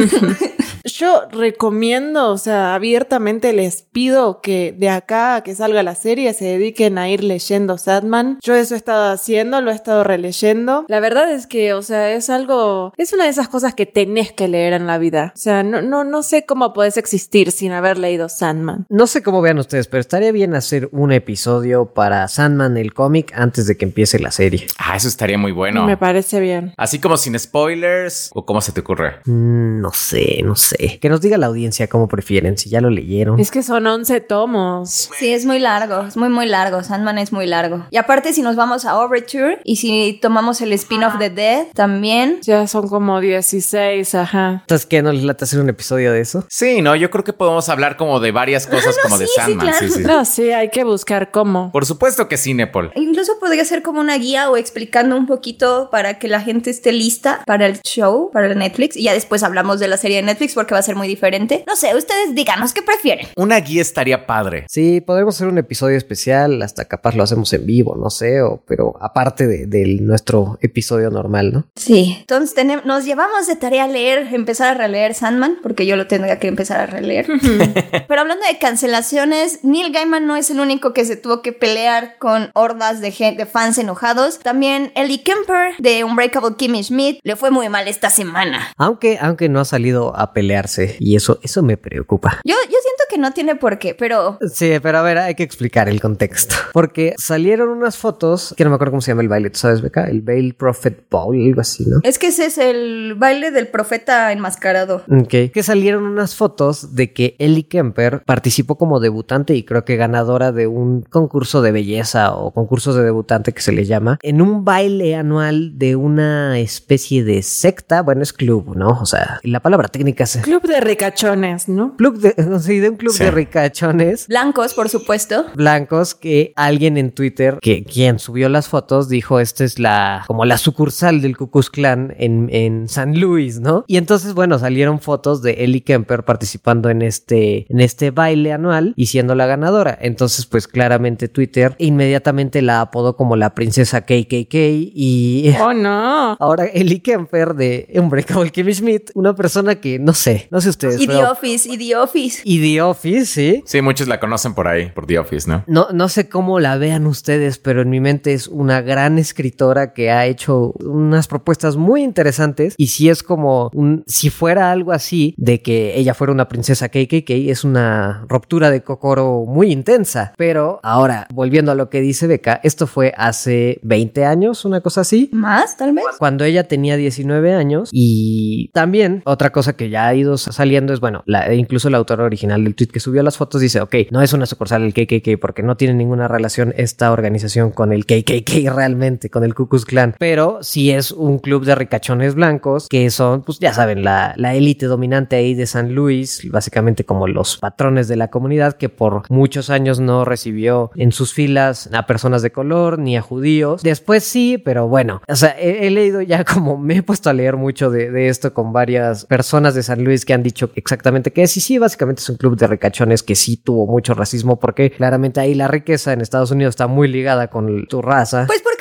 Yo 0.85 1.27
recomiendo, 1.31 2.29
o 2.29 2.37
sea, 2.37 2.75
abiertamente 2.75 3.53
les 3.53 3.83
pido 3.83 4.41
que 4.41 4.75
de 4.77 4.89
acá 4.89 5.35
a 5.35 5.43
que 5.43 5.55
salga 5.55 5.81
la 5.81 5.95
serie 5.95 6.33
se 6.33 6.43
dediquen 6.45 6.97
a 6.97 7.09
ir 7.09 7.23
leyendo 7.23 7.77
Sadman. 7.77 8.37
Yo 8.41 8.53
eso 8.53 8.73
he 8.73 8.77
estado 8.77 9.13
haciendo, 9.13 9.61
lo 9.61 9.71
he 9.71 9.75
estado 9.75 10.03
releyendo. 10.03 10.85
La 10.89 10.99
verdad 10.99 11.31
es 11.31 11.47
que, 11.47 11.62
o 11.71 11.81
sea, 11.81 12.11
es 12.11 12.29
algo, 12.29 12.93
es 12.97 13.13
una 13.13 13.25
de 13.25 13.29
esas 13.29 13.47
cosas 13.47 13.73
que 13.73 13.85
tenés 13.85 14.31
que 14.31 14.47
leer 14.47 14.73
en 14.73 14.87
la 14.87 14.97
vida. 14.97 15.31
O 15.35 15.37
sea, 15.37 15.63
no, 15.63 15.81
no, 15.81 16.03
no 16.03 16.23
sé 16.23 16.45
cómo 16.45 16.73
puedes 16.73 16.97
existir 16.97 17.51
sin 17.51 17.71
haber 17.71 17.97
leído 17.97 18.29
Sandman. 18.29 18.85
No 18.89 19.07
sé 19.07 19.23
cómo 19.23 19.41
vean 19.41 19.59
ustedes, 19.59 19.87
pero 19.87 20.01
estaría 20.01 20.31
bien 20.31 20.55
hacer 20.55 20.89
un 20.91 21.11
episodio 21.11 21.85
para 21.85 22.27
Sandman 22.27 22.77
el 22.77 22.93
cómic 22.93 23.31
antes 23.35 23.67
de 23.67 23.77
que 23.77 23.85
empiece 23.85 24.19
la 24.19 24.31
serie. 24.31 24.67
Ah, 24.77 24.95
eso 24.95 25.07
estaría 25.07 25.37
muy 25.37 25.51
bueno. 25.51 25.85
Me 25.85 25.97
parece 25.97 26.39
bien. 26.39 26.73
Así 26.77 26.99
como 26.99 27.17
sin 27.17 27.37
spoilers, 27.37 28.29
o 28.33 28.45
cómo 28.45 28.61
se 28.61 28.71
te 28.71 28.81
ocurre. 28.81 29.19
Mm, 29.25 29.79
no 29.81 29.91
sé, 29.93 30.41
no 30.43 30.55
sé. 30.55 30.99
Que 30.99 31.09
nos 31.09 31.21
diga 31.21 31.37
la 31.37 31.47
audiencia 31.47 31.87
cómo 31.87 32.07
prefieren, 32.07 32.57
si 32.57 32.69
ya 32.69 32.81
lo 32.81 32.89
leyeron. 32.89 33.39
Es 33.39 33.51
que 33.51 33.63
son 33.63 33.85
11 33.85 34.21
tomos. 34.21 35.09
Sí, 35.17 35.33
es 35.33 35.45
muy 35.45 35.59
largo, 35.59 36.01
es 36.07 36.17
muy 36.17 36.29
muy 36.29 36.47
largo, 36.47 36.83
Sandman 36.83 37.17
es 37.17 37.31
muy 37.31 37.45
largo. 37.45 37.85
Y 37.91 37.97
aparte 37.97 38.33
si 38.33 38.41
nos 38.41 38.55
vamos 38.55 38.85
a 38.85 38.97
Overture 38.99 39.59
y 39.63 39.77
si 39.77 40.19
tomamos 40.21 40.61
el 40.61 40.73
spin-off 40.73 41.17
de 41.17 41.29
También. 41.73 42.39
Ya 42.41 42.67
son 42.67 42.87
como 42.87 43.19
16, 43.19 44.15
ajá. 44.15 44.59
Entonces, 44.61 44.85
¿qué? 44.85 45.01
¿No 45.01 45.11
les 45.11 45.23
late 45.23 45.43
hacer 45.45 45.59
un 45.59 45.69
episodio 45.69 46.11
de 46.11 46.21
eso? 46.21 46.45
Sí, 46.49 46.81
no, 46.81 46.95
yo 46.95 47.09
creo 47.09 47.23
que 47.23 47.33
podemos 47.33 47.69
hablar 47.69 47.97
como 47.97 48.19
de 48.19 48.31
varias 48.31 48.67
cosas 48.67 48.95
como 49.01 49.17
de 49.17 49.27
sí, 49.27 49.33
Sandman. 49.35 49.67
claro. 49.67 49.87
Sí, 49.87 49.89
sí. 49.89 50.03
No, 50.03 50.25
sí, 50.25 50.51
hay 50.51 50.69
que 50.69 50.83
buscar 50.83 51.31
cómo. 51.31 51.71
Por 51.71 51.85
supuesto 51.85 52.27
que 52.27 52.37
sí, 52.37 52.53
Nepal. 52.53 52.91
Incluso 52.95 53.33
podría 53.39 53.65
ser 53.65 53.81
como 53.81 53.99
una 53.99 54.17
guía 54.17 54.49
o 54.49 54.57
explicando 54.57 55.15
un 55.17 55.25
poquito 55.27 55.89
para 55.91 56.19
que 56.19 56.27
la 56.27 56.41
gente 56.41 56.69
esté 56.69 56.91
lista 56.91 57.41
para 57.45 57.65
el 57.65 57.81
show, 57.81 58.29
para 58.31 58.47
el 58.47 58.57
Netflix. 58.57 58.95
Y 58.95 59.03
ya 59.03 59.13
después 59.13 59.43
hablamos 59.43 59.79
de 59.79 59.87
la 59.87 59.97
serie 59.97 60.17
de 60.17 60.23
Netflix 60.23 60.53
porque 60.53 60.73
va 60.73 60.79
a 60.79 60.83
ser 60.83 60.95
muy 60.95 61.07
diferente. 61.07 61.63
No 61.67 61.75
sé, 61.75 61.95
ustedes 61.95 62.33
díganos 62.33 62.73
qué 62.73 62.81
prefieren. 62.81 63.27
Una 63.35 63.59
guía 63.59 63.81
estaría 63.81 64.25
padre. 64.25 64.65
Sí, 64.69 65.01
podemos 65.01 65.35
hacer 65.35 65.47
un 65.47 65.57
episodio 65.57 65.97
especial, 65.97 66.61
hasta 66.61 66.85
capaz 66.85 67.15
lo 67.15 67.23
hacemos 67.23 67.51
en 67.53 67.65
vivo, 67.65 67.95
no 67.95 68.09
sé, 68.09 68.41
o, 68.41 68.63
pero 68.67 68.95
aparte 69.01 69.47
de, 69.47 69.65
de 69.65 69.97
nuestro 70.01 70.57
episodio 70.61 71.09
normal, 71.09 71.42
¿no? 71.51 71.65
Sí. 71.75 72.17
Entonces 72.21 72.65
nos 72.85 73.05
llevamos 73.05 73.47
de 73.47 73.55
tarea 73.55 73.87
leer, 73.87 74.33
empezar 74.33 74.75
a 74.75 74.77
releer 74.77 75.13
Sandman, 75.13 75.57
porque 75.61 75.85
yo 75.85 75.95
lo 75.95 76.07
tendría 76.07 76.39
que 76.39 76.47
empezar 76.47 76.79
a 76.79 76.85
releer. 76.85 77.27
Pero 78.07 78.21
hablando 78.21 78.45
de 78.45 78.57
cancelaciones, 78.59 79.59
Neil 79.63 79.91
Gaiman 79.91 80.25
no 80.25 80.35
es 80.35 80.49
el 80.49 80.59
único 80.59 80.93
que 80.93 81.05
se 81.05 81.15
tuvo 81.15 81.41
que 81.41 81.53
pelear 81.53 82.17
con 82.19 82.51
hordas 82.53 83.01
de, 83.01 83.13
fans 83.51 83.77
enojados. 83.77 84.39
También 84.39 84.91
Ellie 84.95 85.23
Kemper 85.23 85.75
de 85.79 86.03
Unbreakable 86.03 86.55
Kimmy 86.57 86.83
Schmidt 86.83 87.19
le 87.23 87.35
fue 87.35 87.51
muy 87.51 87.69
mal 87.69 87.87
esta 87.87 88.09
semana. 88.09 88.73
Aunque, 88.77 89.17
aunque 89.21 89.49
no 89.49 89.59
ha 89.59 89.65
salido 89.65 90.15
a 90.15 90.33
pelearse, 90.33 90.97
y 90.99 91.15
eso, 91.15 91.39
eso 91.43 91.63
me 91.63 91.77
preocupa. 91.77 92.41
Yo, 92.43 92.55
yo 92.65 92.77
siento 92.81 93.03
que 93.09 93.17
no 93.17 93.31
tiene 93.31 93.55
por 93.55 93.79
qué, 93.79 93.95
pero 93.95 94.37
Sí, 94.51 94.73
pero 94.81 94.97
a 94.97 95.01
ver, 95.01 95.17
hay 95.17 95.35
que 95.35 95.43
explicar 95.43 95.89
el 95.89 96.01
contexto. 96.01 96.55
Porque 96.73 97.13
salieron 97.17 97.69
unas 97.69 97.97
fotos, 97.97 98.53
que 98.57 98.63
no 98.63 98.69
me 98.69 98.75
acuerdo 98.75 98.91
cómo 98.91 99.01
se 99.01 99.11
llama 99.11 99.21
el 99.21 99.29
baile, 99.29 99.49
¿tú 99.49 99.59
sabes, 99.59 99.81
Beca? 99.81 100.05
El 100.05 100.21
Veil 100.21 100.55
Prophet 100.55 101.05
Bowl, 101.09 101.32
algo 101.33 101.61
así, 101.61 101.85
¿no? 101.87 101.99
es 102.03 102.19
que 102.19 102.27
ese 102.27 102.45
es 102.45 102.57
el 102.57 103.15
baile 103.15 103.51
del 103.51 103.67
profeta 103.67 104.31
enmascarado. 104.31 105.03
Ok. 105.09 105.51
Que 105.53 105.63
salieron 105.63 106.03
unas 106.03 106.35
fotos 106.35 106.95
de 106.95 107.13
que 107.13 107.35
Ellie 107.39 107.67
Kemper 107.67 108.21
participó 108.25 108.77
como 108.77 108.99
debutante 108.99 109.55
y 109.55 109.63
creo 109.63 109.85
que 109.85 109.95
ganadora 109.95 110.51
de 110.51 110.67
un 110.67 111.01
concurso 111.01 111.61
de 111.61 111.71
belleza 111.71 112.33
o 112.35 112.51
concurso 112.51 112.93
de 112.93 113.03
debutante 113.03 113.53
que 113.53 113.61
se 113.61 113.71
le 113.71 113.85
llama, 113.85 114.17
en 114.21 114.41
un 114.41 114.63
baile 114.65 115.15
anual 115.15 115.77
de 115.77 115.95
una 115.95 116.59
especie 116.59 117.23
de 117.23 117.41
secta, 117.43 118.01
bueno, 118.01 118.21
es 118.23 118.33
club, 118.33 118.75
¿no? 118.75 118.89
O 119.01 119.05
sea, 119.05 119.39
la 119.43 119.59
palabra 119.59 119.87
técnica 119.87 120.23
es 120.25 120.37
Club 120.37 120.63
de 120.67 120.79
ricachones, 120.81 121.69
¿no? 121.69 121.95
club 121.95 122.17
de, 122.19 122.33
sí, 122.59 122.79
de 122.79 122.89
un 122.89 122.97
club 122.97 123.13
Sí. 123.13 123.23
de 123.23 123.31
ricachones 123.31 124.27
Blancos, 124.27 124.73
por 124.73 124.89
supuesto. 124.89 125.45
blancos 125.55 126.15
que 126.15 126.53
alguien 126.55 126.97
en 126.97 127.11
Twitter, 127.11 127.57
que 127.61 127.83
quien 127.83 128.19
subió 128.19 128.49
las 128.49 128.67
fotos, 128.67 129.09
dijo 129.09 129.39
esta 129.39 129.63
es 129.63 129.79
la 129.79 130.23
como 130.27 130.45
la 130.45 130.57
sucursal 130.57 131.21
del 131.23 131.35
Ku 131.35 131.49
Klux 131.49 131.69
Klan 131.71 132.13
en, 132.19 132.49
en 132.51 132.87
San 132.87 133.19
Luis, 133.19 133.59
¿no? 133.59 133.83
Y 133.87 133.97
entonces, 133.97 134.33
bueno, 134.35 134.59
salieron 134.59 134.99
fotos 134.99 135.41
de 135.41 135.63
Ellie 135.63 135.81
Kemper 135.81 136.23
participando 136.23 136.89
en 136.89 137.01
este, 137.01 137.65
en 137.69 137.79
este 137.81 138.11
baile 138.11 138.53
anual 138.53 138.93
y 138.95 139.07
siendo 139.07 139.33
la 139.33 139.47
ganadora. 139.47 139.97
Entonces, 139.99 140.45
pues 140.45 140.67
claramente 140.67 141.27
Twitter 141.27 141.75
inmediatamente 141.79 142.61
la 142.61 142.81
apodó 142.81 143.15
como 143.15 143.35
la 143.35 143.55
princesa 143.55 144.01
KKK 144.01 144.53
y... 144.53 145.53
Oh, 145.63 145.73
no. 145.73 146.35
Ahora, 146.39 146.65
Ellie 146.65 147.01
Kemper 147.01 147.53
de 147.53 147.87
Unbreakable 147.95 148.51
Kimmy 148.51 148.73
Schmidt, 148.73 149.11
una 149.15 149.33
persona 149.33 149.75
que 149.75 149.97
no 149.97 150.13
sé, 150.13 150.47
no 150.51 150.59
sé 150.59 150.69
ustedes, 150.69 150.99
Y 151.01 151.07
The 151.07 151.13
pero- 151.13 151.31
Office, 151.31 151.69
y 151.71 151.77
The 151.77 151.95
Office. 151.95 152.41
y 152.43 152.59
The 152.61 152.81
Office, 152.81 153.25
sí. 153.25 153.63
Sí, 153.65 153.81
muchos 153.81 154.07
la 154.07 154.19
conocen 154.19 154.53
por 154.53 154.67
ahí, 154.67 154.89
por 154.93 155.05
The 155.07 155.19
Office, 155.19 155.49
¿no? 155.49 155.63
No, 155.67 155.87
no 155.93 156.09
sé 156.09 156.27
cómo 156.27 156.59
la 156.59 156.77
vean 156.77 157.07
ustedes, 157.07 157.59
pero 157.59 157.81
en 157.81 157.89
mi 157.89 158.01
mente 158.01 158.33
es 158.33 158.47
una 158.49 158.81
gran 158.81 159.17
escritora 159.17 159.93
que 159.93 160.11
ha 160.11 160.25
hecho 160.25 160.73
unas 161.13 161.27
propuestas 161.27 161.75
muy 161.75 162.03
interesantes. 162.03 162.75
Y 162.77 162.87
si 162.87 163.09
es 163.09 163.23
como 163.23 163.69
un, 163.73 164.03
si 164.07 164.29
fuera 164.29 164.71
algo 164.71 164.91
así 164.91 165.33
de 165.37 165.61
que 165.61 165.97
ella 165.97 166.13
fuera 166.13 166.33
una 166.33 166.47
princesa 166.47 166.89
KKK, 166.89 167.29
es 167.49 167.63
una 167.63 168.25
ruptura 168.27 168.71
de 168.71 168.83
Kokoro 168.83 169.45
muy 169.47 169.71
intensa. 169.71 170.33
Pero 170.37 170.79
ahora, 170.83 171.27
volviendo 171.33 171.71
a 171.71 171.75
lo 171.75 171.89
que 171.89 172.01
dice 172.01 172.27
Beca, 172.27 172.59
esto 172.63 172.87
fue 172.87 173.13
hace 173.17 173.79
20 173.83 174.25
años, 174.25 174.65
una 174.65 174.81
cosa 174.81 175.01
así. 175.01 175.29
¿Más, 175.33 175.77
tal 175.77 175.93
vez? 175.93 176.05
Cuando 176.19 176.43
ella 176.43 176.67
tenía 176.67 176.97
19 176.97 177.53
años 177.53 177.89
y 177.91 178.69
también 178.73 179.21
otra 179.25 179.51
cosa 179.51 179.73
que 179.73 179.89
ya 179.89 180.07
ha 180.07 180.15
ido 180.15 180.37
saliendo 180.37 180.93
es, 180.93 180.99
bueno, 180.99 181.23
la, 181.25 181.53
incluso 181.53 181.89
la 181.89 181.97
autora 181.97 182.23
original 182.23 182.63
del 182.63 182.75
tweet 182.75 182.87
que 182.87 182.99
subió 182.99 183.23
las 183.23 183.37
fotos 183.37 183.61
dice, 183.61 183.81
ok, 183.81 183.95
no 184.11 184.21
es 184.21 184.33
una 184.33 184.45
sucursal 184.45 184.81
del 184.81 184.93
KKK 184.93 185.39
porque 185.39 185.63
no 185.63 185.77
tiene 185.77 185.93
ninguna 185.93 186.27
relación 186.27 186.73
esta 186.77 187.11
organización 187.11 187.71
con 187.71 187.93
el 187.93 188.05
KKK 188.05 188.73
realmente, 188.73 189.29
con 189.29 189.43
el 189.43 189.53
Ku 189.53 189.67
Klux 189.67 189.85
Klan, 189.85 190.15
pero 190.19 190.59
sí 190.61 190.91
es 190.91 191.02
un 191.11 191.39
club 191.39 191.65
de 191.65 191.75
ricachones 191.75 192.35
blancos 192.35 192.87
que 192.89 193.09
son, 193.09 193.43
pues 193.43 193.59
ya 193.59 193.73
saben, 193.73 194.03
la, 194.03 194.35
élite 194.53 194.85
dominante 194.85 195.35
ahí 195.35 195.55
de 195.55 195.65
San 195.65 195.95
Luis, 195.95 196.47
básicamente 196.51 197.05
como 197.05 197.27
los 197.27 197.57
patrones 197.57 198.07
de 198.07 198.15
la 198.15 198.29
comunidad 198.29 198.73
que 198.73 198.89
por 198.89 199.23
muchos 199.29 199.69
años 199.69 199.99
no 199.99 200.25
recibió 200.25 200.91
en 200.95 201.11
sus 201.11 201.33
filas 201.33 201.89
a 201.93 202.05
personas 202.05 202.41
de 202.41 202.51
color 202.51 202.99
ni 202.99 203.17
a 203.17 203.21
judíos. 203.21 203.81
Después 203.81 204.23
sí, 204.23 204.57
pero 204.57 204.87
bueno, 204.87 205.21
o 205.27 205.35
sea, 205.35 205.55
he, 205.59 205.89
leído 205.89 206.21
ya 206.21 206.43
como 206.53 206.77
me 206.77 206.97
he 206.97 207.03
puesto 207.03 207.29
a 207.29 207.33
leer 207.33 207.57
mucho 207.57 207.89
de, 207.89 208.27
esto 208.27 208.53
con 208.53 208.73
varias 208.73 209.25
personas 209.25 209.75
de 209.75 209.83
San 209.83 210.03
Luis 210.03 210.25
que 210.25 210.33
han 210.33 210.43
dicho 210.43 210.69
exactamente 210.75 211.31
que 211.31 211.43
es. 211.43 211.53
Sí, 211.53 211.77
básicamente 211.77 212.21
es 212.21 212.29
un 212.29 212.35
club 212.37 212.57
de 212.57 212.67
ricachones 212.67 213.23
que 213.23 213.35
sí 213.35 213.57
tuvo 213.57 213.87
mucho 213.87 214.13
racismo 214.13 214.59
porque 214.59 214.91
claramente 214.91 215.39
ahí 215.39 215.53
la 215.53 215.67
riqueza 215.67 216.11
en 216.11 216.19
Estados 216.19 216.51
Unidos 216.51 216.71
está 216.71 216.87
muy 216.87 217.07
ligada 217.07 217.47
con 217.47 217.85
tu 217.87 218.01
raza. 218.01 218.45
Pues 218.47 218.61
Estados 218.61 218.72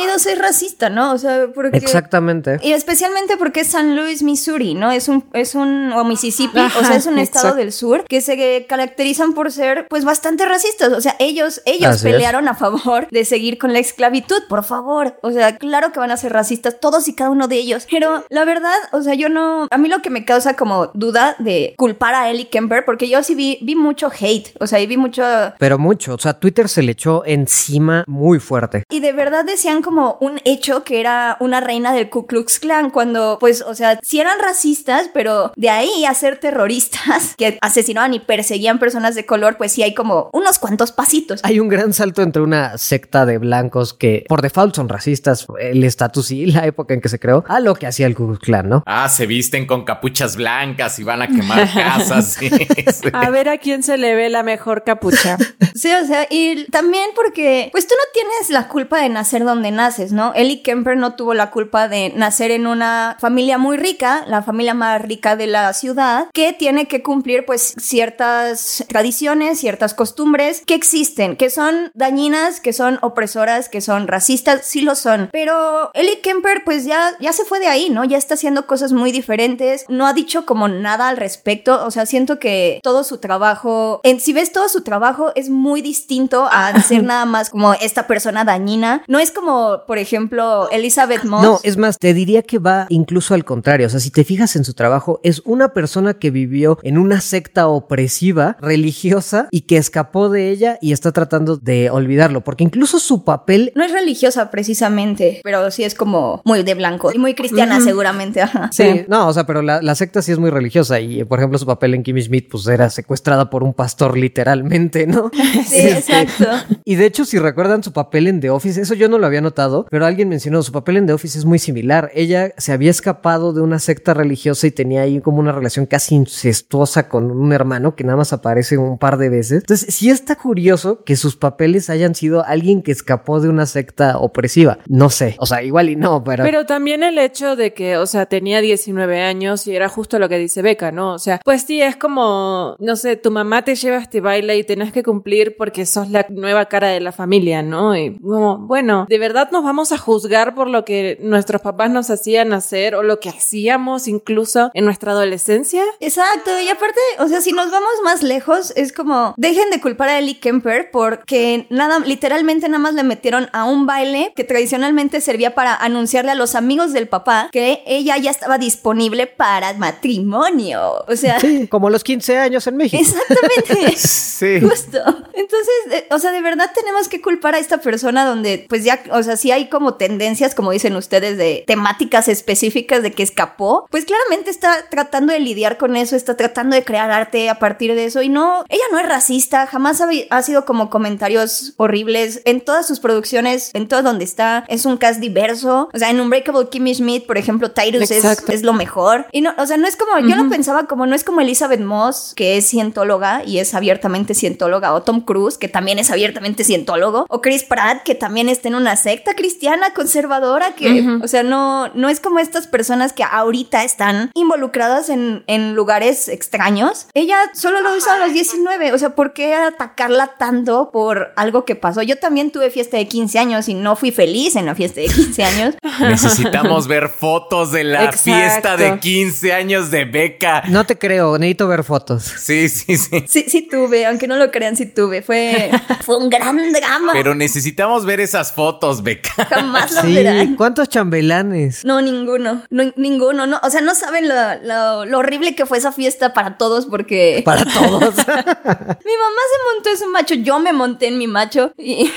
Unidos 0.00 0.26
es 0.26 0.38
racista, 0.38 0.90
¿no? 0.90 1.12
O 1.12 1.18
sea, 1.18 1.48
porque... 1.54 1.78
Exactamente. 1.78 2.58
Y 2.62 2.72
especialmente 2.72 3.36
porque 3.36 3.60
es 3.60 3.68
San 3.68 3.96
Luis, 3.96 4.22
Missouri, 4.22 4.74
¿no? 4.74 4.90
Es 4.90 5.08
un, 5.08 5.24
es 5.32 5.54
un, 5.54 5.92
o 5.92 6.04
Mississippi, 6.04 6.58
o 6.58 6.84
sea, 6.84 6.96
es 6.96 7.06
un 7.06 7.18
estado 7.18 7.54
del 7.54 7.72
sur 7.72 8.04
que 8.04 8.20
se 8.20 8.66
caracterizan 8.68 9.34
por 9.34 9.52
ser, 9.52 9.86
pues, 9.88 10.04
bastante 10.04 10.46
racistas. 10.46 10.92
O 10.92 11.00
sea, 11.00 11.16
ellos, 11.18 11.62
ellos 11.64 11.90
Así 11.90 12.08
es. 12.08 12.14
pelearon 12.14 12.48
a 12.48 12.54
favor 12.54 13.08
de 13.10 13.24
seguir 13.24 13.58
con 13.58 13.72
la 13.72 13.78
esclavitud, 13.78 14.42
por 14.48 14.64
favor. 14.64 15.18
O 15.22 15.30
sea, 15.30 15.56
claro 15.56 15.92
que 15.92 16.00
van 16.00 16.10
a 16.10 16.16
ser 16.16 16.32
racistas, 16.32 16.80
todos 16.80 17.08
y 17.08 17.14
cada 17.14 17.30
uno 17.30 17.48
de 17.48 17.56
ellos. 17.56 17.86
Pero 17.90 18.24
la 18.28 18.44
verdad, 18.44 18.76
o 18.92 19.02
sea, 19.02 19.14
yo 19.14 19.28
no, 19.28 19.68
a 19.70 19.78
mí 19.78 19.88
lo 19.88 20.02
que 20.02 20.10
me 20.10 20.24
causa 20.24 20.54
como 20.54 20.90
duda 20.94 21.36
de 21.38 21.74
culpar 21.76 22.14
a 22.14 22.30
Ellie 22.30 22.48
Kemper, 22.48 22.84
porque 22.84 23.08
yo 23.08 23.22
sí 23.22 23.34
vi, 23.34 23.58
vi 23.62 23.74
mucho 23.74 24.10
hate, 24.10 24.52
o 24.60 24.66
sea, 24.66 24.80
y 24.80 24.86
vi 24.86 24.96
mucho 24.96 25.22
Pero 25.58 25.78
mucho, 25.78 26.14
o 26.14 26.18
sea, 26.18 26.34
Twitter 26.34 26.68
se 26.68 26.82
le 26.82 26.92
echó 26.92 27.24
encima 27.26 28.04
muy 28.06 28.38
fuerte. 28.38 28.84
Y 28.90 29.00
de 29.00 29.12
verdad 29.12 29.44
decían 29.44 29.82
como 29.82 29.89
un 29.90 30.40
hecho 30.44 30.84
que 30.84 31.00
era 31.00 31.36
una 31.40 31.60
reina 31.60 31.92
del 31.92 32.08
Ku 32.08 32.26
Klux 32.26 32.58
Klan 32.58 32.90
cuando, 32.90 33.38
pues, 33.40 33.62
o 33.62 33.74
sea, 33.74 33.98
sí 34.02 34.20
eran 34.20 34.38
racistas, 34.40 35.10
pero 35.12 35.52
de 35.56 35.70
ahí 35.70 36.04
a 36.04 36.14
ser 36.14 36.38
terroristas 36.38 37.34
que 37.38 37.58
asesinaban 37.60 38.14
y 38.14 38.20
perseguían 38.20 38.78
personas 38.78 39.14
de 39.14 39.26
color, 39.26 39.56
pues 39.56 39.72
sí 39.72 39.82
hay 39.82 39.94
como 39.94 40.30
unos 40.32 40.58
cuantos 40.58 40.92
pasitos. 40.92 41.40
Hay 41.42 41.60
un 41.60 41.68
gran 41.68 41.92
salto 41.92 42.22
entre 42.22 42.42
una 42.42 42.78
secta 42.78 43.26
de 43.26 43.38
blancos 43.38 43.94
que 43.94 44.24
por 44.28 44.42
default 44.42 44.74
son 44.74 44.88
racistas, 44.88 45.46
el 45.60 45.84
estatus 45.84 46.30
y 46.30 46.46
la 46.46 46.66
época 46.66 46.94
en 46.94 47.00
que 47.00 47.08
se 47.08 47.18
creó, 47.18 47.44
a 47.48 47.60
lo 47.60 47.74
que 47.74 47.86
hacía 47.86 48.06
el 48.06 48.14
Ku 48.14 48.26
Klux 48.26 48.40
Klan, 48.40 48.68
¿no? 48.68 48.82
Ah, 48.86 49.08
se 49.08 49.26
visten 49.26 49.66
con 49.66 49.84
capuchas 49.84 50.36
blancas 50.36 50.98
y 50.98 51.04
van 51.04 51.22
a 51.22 51.26
quemar 51.28 51.68
casas. 51.74 52.36
sí, 52.38 52.48
sí. 52.48 53.08
A 53.12 53.30
ver 53.30 53.48
a 53.48 53.58
quién 53.58 53.82
se 53.82 53.98
le 53.98 54.14
ve 54.14 54.28
la 54.30 54.42
mejor 54.42 54.84
capucha. 54.84 55.36
Sí, 55.72 55.88
o 55.92 56.04
sea, 56.06 56.26
y 56.28 56.66
también 56.66 57.10
porque, 57.14 57.68
pues 57.72 57.86
tú 57.86 57.94
no 57.96 58.04
tienes 58.12 58.50
la 58.50 58.68
culpa 58.68 59.00
de 59.00 59.08
nacer 59.08 59.44
donde 59.44 59.70
naces, 59.80 60.12
¿no? 60.12 60.32
Ellie 60.34 60.60
Kemper 60.60 60.98
no 60.98 61.14
tuvo 61.14 61.32
la 61.32 61.50
culpa 61.50 61.88
de 61.88 62.12
nacer 62.14 62.50
en 62.50 62.66
una 62.66 63.16
familia 63.18 63.56
muy 63.56 63.78
rica, 63.78 64.24
la 64.26 64.42
familia 64.42 64.74
más 64.74 65.00
rica 65.00 65.36
de 65.36 65.46
la 65.46 65.72
ciudad, 65.72 66.26
que 66.34 66.52
tiene 66.52 66.86
que 66.86 67.02
cumplir 67.02 67.46
pues 67.46 67.74
ciertas 67.78 68.84
tradiciones, 68.88 69.58
ciertas 69.58 69.94
costumbres 69.94 70.62
que 70.66 70.74
existen, 70.74 71.36
que 71.36 71.48
son 71.48 71.90
dañinas, 71.94 72.60
que 72.60 72.74
son 72.74 72.98
opresoras, 73.00 73.70
que 73.70 73.80
son 73.80 74.06
racistas, 74.06 74.60
sí 74.64 74.82
lo 74.82 74.94
son. 74.94 75.30
Pero 75.32 75.90
Ellie 75.94 76.20
Kemper 76.20 76.62
pues 76.64 76.84
ya, 76.84 77.16
ya 77.18 77.32
se 77.32 77.46
fue 77.46 77.58
de 77.58 77.68
ahí, 77.68 77.88
¿no? 77.88 78.04
Ya 78.04 78.18
está 78.18 78.34
haciendo 78.34 78.66
cosas 78.66 78.92
muy 78.92 79.12
diferentes, 79.12 79.86
no 79.88 80.06
ha 80.06 80.12
dicho 80.12 80.44
como 80.44 80.68
nada 80.68 81.08
al 81.08 81.16
respecto, 81.16 81.86
o 81.86 81.90
sea, 81.90 82.04
siento 82.04 82.38
que 82.38 82.80
todo 82.82 83.02
su 83.02 83.16
trabajo, 83.16 84.00
en, 84.02 84.20
si 84.20 84.34
ves 84.34 84.52
todo 84.52 84.68
su 84.68 84.82
trabajo 84.82 85.32
es 85.36 85.48
muy 85.48 85.80
distinto 85.80 86.46
a 86.52 86.78
ser 86.82 87.02
nada 87.12 87.24
más 87.24 87.48
como 87.48 87.72
esta 87.72 88.06
persona 88.06 88.44
dañina. 88.44 89.02
No 89.06 89.18
es 89.18 89.30
como, 89.30 89.59
por 89.86 89.98
ejemplo, 89.98 90.68
Elizabeth 90.70 91.24
Moss. 91.24 91.42
No, 91.42 91.60
es 91.62 91.76
más, 91.76 91.98
te 91.98 92.14
diría 92.14 92.42
que 92.42 92.58
va 92.58 92.86
incluso 92.88 93.34
al 93.34 93.44
contrario. 93.44 93.86
O 93.86 93.90
sea, 93.90 94.00
si 94.00 94.10
te 94.10 94.24
fijas 94.24 94.56
en 94.56 94.64
su 94.64 94.74
trabajo, 94.74 95.20
es 95.22 95.42
una 95.44 95.72
persona 95.72 96.14
que 96.14 96.30
vivió 96.30 96.78
en 96.82 96.98
una 96.98 97.20
secta 97.20 97.68
opresiva, 97.68 98.56
religiosa, 98.60 99.48
y 99.50 99.62
que 99.62 99.76
escapó 99.76 100.28
de 100.28 100.50
ella 100.50 100.78
y 100.80 100.92
está 100.92 101.12
tratando 101.12 101.56
de 101.56 101.90
olvidarlo. 101.90 102.42
Porque 102.42 102.64
incluso 102.64 102.98
su 102.98 103.24
papel. 103.24 103.72
No 103.74 103.84
es 103.84 103.92
religiosa 103.92 104.50
precisamente, 104.50 105.40
pero 105.42 105.70
sí 105.70 105.84
es 105.84 105.94
como 105.94 106.42
muy 106.44 106.62
de 106.62 106.74
blanco 106.74 107.12
y 107.12 107.18
muy 107.18 107.34
cristiana, 107.34 107.80
seguramente. 107.80 108.40
Ajá. 108.42 108.70
Sí, 108.72 109.04
no, 109.08 109.28
o 109.28 109.32
sea, 109.32 109.46
pero 109.46 109.62
la, 109.62 109.82
la, 109.82 109.94
secta 109.94 110.22
sí 110.22 110.32
es 110.32 110.38
muy 110.38 110.50
religiosa. 110.50 111.00
Y 111.00 111.24
por 111.24 111.38
ejemplo, 111.38 111.58
su 111.58 111.66
papel 111.66 111.94
en 111.94 112.02
Kimmy 112.02 112.22
Schmidt, 112.22 112.48
pues 112.50 112.66
era 112.66 112.90
secuestrada 112.90 113.50
por 113.50 113.62
un 113.62 113.74
pastor, 113.74 114.16
literalmente, 114.16 115.06
¿no? 115.06 115.30
sí, 115.66 115.80
exacto. 115.80 116.46
Y 116.84 116.94
de 116.96 117.06
hecho, 117.06 117.24
si 117.24 117.38
recuerdan 117.38 117.82
su 117.82 117.92
papel 117.92 118.26
en 118.26 118.40
The 118.40 118.50
Office, 118.50 118.80
eso 118.80 118.94
yo 118.94 119.08
no 119.08 119.18
lo 119.18 119.26
había 119.26 119.40
notado, 119.40 119.49
pero 119.90 120.06
alguien 120.06 120.28
mencionó, 120.28 120.62
su 120.62 120.72
papel 120.72 120.98
en 120.98 121.06
The 121.06 121.12
Office 121.12 121.38
es 121.38 121.44
muy 121.44 121.58
similar. 121.58 122.10
Ella 122.14 122.52
se 122.56 122.72
había 122.72 122.90
escapado 122.90 123.52
de 123.52 123.60
una 123.60 123.78
secta 123.78 124.14
religiosa 124.14 124.66
y 124.66 124.70
tenía 124.70 125.02
ahí 125.02 125.20
como 125.20 125.38
una 125.38 125.52
relación 125.52 125.86
casi 125.86 126.14
incestuosa 126.14 127.08
con 127.08 127.30
un 127.30 127.52
hermano 127.52 127.94
que 127.94 128.04
nada 128.04 128.16
más 128.16 128.32
aparece 128.32 128.78
un 128.78 128.98
par 128.98 129.18
de 129.18 129.28
veces. 129.28 129.60
Entonces, 129.62 129.94
sí 129.94 130.10
está 130.10 130.36
curioso 130.36 131.02
que 131.04 131.16
sus 131.16 131.36
papeles 131.36 131.90
hayan 131.90 132.14
sido 132.14 132.44
alguien 132.44 132.82
que 132.82 132.92
escapó 132.92 133.40
de 133.40 133.48
una 133.48 133.66
secta 133.66 134.18
opresiva. 134.18 134.78
No 134.86 135.10
sé, 135.10 135.36
o 135.38 135.46
sea, 135.46 135.62
igual 135.62 135.90
y 135.90 135.96
no, 135.96 136.22
pero... 136.24 136.44
Pero 136.44 136.66
también 136.66 137.02
el 137.02 137.18
hecho 137.18 137.56
de 137.56 137.72
que, 137.74 137.96
o 137.96 138.06
sea, 138.06 138.26
tenía 138.26 138.60
19 138.60 139.22
años 139.22 139.66
y 139.66 139.74
era 139.74 139.88
justo 139.88 140.18
lo 140.18 140.28
que 140.28 140.38
dice 140.38 140.62
Beca, 140.62 140.92
¿no? 140.92 141.14
O 141.14 141.18
sea, 141.18 141.40
pues 141.44 141.62
sí, 141.62 141.80
es 141.82 141.96
como, 141.96 142.76
no 142.78 142.96
sé, 142.96 143.16
tu 143.16 143.30
mamá 143.30 143.64
te 143.64 143.74
lleva 143.74 143.98
a 143.98 144.00
este 144.00 144.20
baile 144.20 144.56
y 144.58 144.64
tenés 144.64 144.92
que 144.92 145.02
cumplir 145.02 145.56
porque 145.56 145.86
sos 145.86 146.10
la 146.10 146.26
nueva 146.28 146.66
cara 146.66 146.88
de 146.88 147.00
la 147.00 147.12
familia, 147.12 147.62
¿no? 147.62 147.96
Y 147.96 148.18
como, 148.18 148.58
bueno, 148.58 149.06
¿de 149.08 149.18
verdad 149.18 149.39
nos 149.50 149.64
vamos 149.64 149.92
a 149.92 149.98
juzgar 149.98 150.54
por 150.54 150.68
lo 150.68 150.84
que 150.84 151.18
nuestros 151.20 151.62
papás 151.62 151.90
nos 151.90 152.10
hacían 152.10 152.52
hacer 152.52 152.94
o 152.94 153.02
lo 153.02 153.20
que 153.20 153.28
hacíamos 153.28 154.08
incluso 154.08 154.70
en 154.74 154.84
nuestra 154.84 155.12
adolescencia? 155.12 155.82
Exacto, 156.00 156.50
y 156.60 156.68
aparte, 156.68 157.00
o 157.18 157.28
sea, 157.28 157.40
si 157.40 157.52
nos 157.52 157.70
vamos 157.70 157.90
más 158.04 158.22
lejos, 158.22 158.72
es 158.76 158.92
como, 158.92 159.34
dejen 159.36 159.70
de 159.70 159.80
culpar 159.80 160.08
a 160.08 160.18
Ellie 160.18 160.38
Kemper 160.38 160.90
porque 160.90 161.66
nada, 161.70 161.98
literalmente 162.00 162.68
nada 162.68 162.78
más 162.78 162.94
le 162.94 163.02
metieron 163.02 163.48
a 163.52 163.64
un 163.64 163.86
baile 163.86 164.32
que 164.36 164.44
tradicionalmente 164.44 165.20
servía 165.20 165.54
para 165.54 165.74
anunciarle 165.74 166.32
a 166.32 166.34
los 166.34 166.54
amigos 166.54 166.92
del 166.92 167.08
papá 167.08 167.48
que 167.52 167.82
ella 167.86 168.16
ya 168.18 168.30
estaba 168.30 168.58
disponible 168.58 169.26
para 169.26 169.72
matrimonio. 169.74 171.04
O 171.06 171.16
sea... 171.16 171.40
Sí, 171.40 171.66
como 171.68 171.90
los 171.90 172.04
15 172.04 172.38
años 172.38 172.66
en 172.66 172.76
México. 172.76 173.02
Exactamente. 173.02 173.96
sí. 173.96 174.60
Justo. 174.60 174.98
Entonces, 175.32 176.04
o 176.10 176.18
sea, 176.18 176.32
de 176.32 176.40
verdad 176.40 176.70
tenemos 176.74 177.08
que 177.08 177.20
culpar 177.20 177.54
a 177.54 177.58
esta 177.58 177.78
persona 177.78 178.24
donde, 178.24 178.66
pues 178.68 178.84
ya, 178.84 179.02
o 179.12 179.22
sea, 179.22 179.29
si 179.36 179.50
hay 179.50 179.68
como 179.68 179.94
tendencias, 179.94 180.54
como 180.54 180.70
dicen 180.72 180.96
ustedes, 180.96 181.36
de 181.36 181.64
temáticas 181.66 182.28
específicas 182.28 183.02
de 183.02 183.12
que 183.12 183.22
escapó, 183.22 183.86
pues 183.90 184.04
claramente 184.04 184.50
está 184.50 184.88
tratando 184.90 185.32
de 185.32 185.40
lidiar 185.40 185.76
con 185.78 185.96
eso, 185.96 186.16
está 186.16 186.36
tratando 186.36 186.76
de 186.76 186.84
crear 186.84 187.10
arte 187.10 187.48
a 187.48 187.58
partir 187.58 187.94
de 187.94 188.04
eso. 188.04 188.22
Y 188.22 188.28
no, 188.28 188.64
ella 188.68 188.84
no 188.92 188.98
es 188.98 189.08
racista, 189.08 189.66
jamás 189.66 190.00
ha, 190.00 190.08
ha 190.30 190.42
sido 190.42 190.64
como 190.64 190.90
comentarios 190.90 191.74
horribles. 191.76 192.42
En 192.44 192.60
todas 192.60 192.86
sus 192.86 193.00
producciones, 193.00 193.70
en 193.74 193.88
todo 193.88 194.02
donde 194.02 194.24
está, 194.24 194.64
es 194.68 194.86
un 194.86 194.96
cast 194.96 195.20
diverso. 195.20 195.88
O 195.92 195.98
sea, 195.98 196.10
en 196.10 196.20
Unbreakable 196.20 196.68
Kimmy 196.70 196.94
Schmidt, 196.94 197.26
por 197.26 197.38
ejemplo, 197.38 197.70
Tyrus 197.70 198.10
es, 198.10 198.24
es, 198.24 198.62
lo 198.62 198.72
mejor. 198.72 199.26
Y 199.32 199.40
no, 199.40 199.52
o 199.58 199.66
sea, 199.66 199.76
no 199.76 199.86
es 199.86 199.96
como, 199.96 200.12
uh 200.12 200.18
-huh. 200.18 200.28
yo 200.28 200.36
lo 200.36 200.48
pensaba 200.48 200.86
como, 200.86 201.06
no 201.06 201.14
es 201.14 201.24
como 201.24 201.40
Elizabeth 201.40 201.80
Moss, 201.80 202.32
que 202.36 202.56
es 202.56 202.68
cientóloga 202.68 203.42
y 203.44 203.58
es 203.58 203.74
abiertamente 203.74 204.34
cientóloga, 204.34 204.92
o 204.94 205.02
Tom 205.02 205.20
Cruise, 205.22 205.58
que 205.58 205.68
también 205.68 205.98
es 205.98 206.10
abiertamente 206.10 206.64
cientólogo, 206.64 207.26
o 207.28 207.40
Chris 207.40 207.64
Pratt, 207.64 208.02
que 208.02 208.14
también 208.14 208.48
está 208.48 208.68
en 208.68 208.74
una 208.74 208.96
secta 208.96 209.19
cristiana 209.36 209.92
conservadora, 209.94 210.74
que, 210.74 210.88
uh 210.88 211.04
-huh. 211.04 211.24
o 211.24 211.28
sea, 211.28 211.42
no, 211.42 211.88
no 211.94 212.08
es 212.08 212.20
como 212.20 212.38
estas 212.38 212.66
personas 212.66 213.12
que 213.12 213.22
ahorita 213.24 213.84
están 213.84 214.30
involucradas 214.34 215.08
en, 215.08 215.44
en 215.46 215.74
lugares 215.74 216.28
extraños. 216.28 217.06
Ella 217.14 217.36
solo 217.54 217.80
lo 217.80 217.96
hizo 217.96 218.10
a 218.10 218.18
los 218.18 218.32
19, 218.32 218.92
o 218.92 218.98
sea, 218.98 219.14
¿por 219.14 219.32
qué 219.32 219.54
atacarla 219.54 220.32
tanto 220.38 220.90
por 220.92 221.32
algo 221.36 221.64
que 221.64 221.76
pasó? 221.76 222.02
Yo 222.02 222.16
también 222.18 222.50
tuve 222.50 222.70
fiesta 222.70 222.96
de 222.96 223.06
15 223.06 223.38
años 223.38 223.68
y 223.68 223.74
no 223.74 223.96
fui 223.96 224.10
feliz 224.10 224.56
en 224.56 224.66
la 224.66 224.74
fiesta 224.74 225.00
de 225.00 225.06
15 225.08 225.44
años. 225.44 225.74
Necesitamos 226.00 226.86
ver 226.88 227.08
fotos 227.08 227.72
de 227.72 227.84
la 227.84 228.04
Exacto. 228.04 228.22
fiesta 228.22 228.76
de 228.76 228.98
15 228.98 229.52
años 229.52 229.90
de 229.90 230.04
Beca. 230.04 230.62
No 230.68 230.84
te 230.84 230.98
creo, 230.98 231.38
necesito 231.38 231.68
ver 231.68 231.84
fotos. 231.84 232.24
Sí, 232.24 232.68
sí, 232.68 232.96
sí. 232.96 233.24
Sí, 233.28 233.44
sí 233.48 233.62
tuve, 233.62 234.06
aunque 234.06 234.26
no 234.26 234.36
lo 234.36 234.50
crean, 234.50 234.76
sí 234.76 234.86
tuve. 234.86 235.22
Fue, 235.22 235.70
fue 236.04 236.16
un 236.16 236.28
gran 236.30 236.72
drama. 236.72 237.12
Pero 237.12 237.34
necesitamos 237.34 238.04
ver 238.04 238.20
esas 238.20 238.52
fotos, 238.52 239.02
Beca. 239.02 239.09
Jamás 239.48 239.92
lo 239.92 240.02
sí, 240.02 240.14
verán. 240.14 240.56
¿Cuántos 240.56 240.88
chambelanes? 240.88 241.84
No, 241.84 242.00
ninguno. 242.00 242.62
No, 242.70 242.92
ninguno. 242.96 243.46
No. 243.46 243.60
O 243.62 243.70
sea, 243.70 243.80
no 243.80 243.94
saben 243.94 244.28
lo, 244.28 244.34
lo, 244.62 245.04
lo, 245.06 245.18
horrible 245.18 245.54
que 245.54 245.66
fue 245.66 245.78
esa 245.78 245.92
fiesta 245.92 246.32
para 246.32 246.56
todos 246.56 246.86
porque... 246.86 247.42
Para 247.50 247.64
todos. 247.64 248.14
mi 248.16 248.34
mamá 248.34 249.42
se 249.50 249.74
montó 249.74 249.90
ese 249.92 250.06
macho, 250.06 250.34
yo 250.34 250.58
me 250.58 250.72
monté 250.72 251.08
en 251.08 251.18
mi 251.18 251.26
macho 251.26 251.72
y 251.76 252.10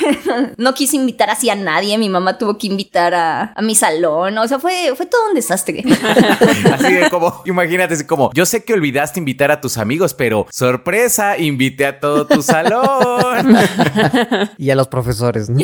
no 0.58 0.74
quise 0.74 0.96
invitar 0.96 1.30
así 1.30 1.50
a 1.50 1.56
nadie. 1.56 1.98
Mi 1.98 2.10
mamá 2.10 2.38
tuvo 2.38 2.58
que 2.58 2.68
invitar 2.68 3.14
a, 3.14 3.54
a 3.56 3.62
mi 3.62 3.76
salón. 3.76 4.38
O 4.38 4.48
sea, 4.48 4.60
fue, 4.60 4.94
fue 4.96 5.06
todo 5.06 5.30
un 5.30 5.36
desastre. 5.36 5.84
así 6.74 6.94
de 6.94 7.10
como, 7.10 7.42
imagínate, 7.46 7.94
así 7.96 8.06
como, 8.06 8.32
yo 8.34 8.46
sé 8.46 8.64
que 8.64 8.74
olvidaste 8.74 9.20
invitar 9.20 9.52
a 9.52 9.62
tus 9.62 9.78
amigos, 9.78 10.14
pero 10.14 10.46
sorpresa, 10.52 11.38
invité 11.38 11.86
a 11.86 12.00
todo 12.00 12.28
tu 12.28 12.42
salón. 12.42 13.58
y 14.58 14.70
a 14.70 14.76
los 14.76 14.88
profesores, 14.88 15.50
¿no? 15.50 15.60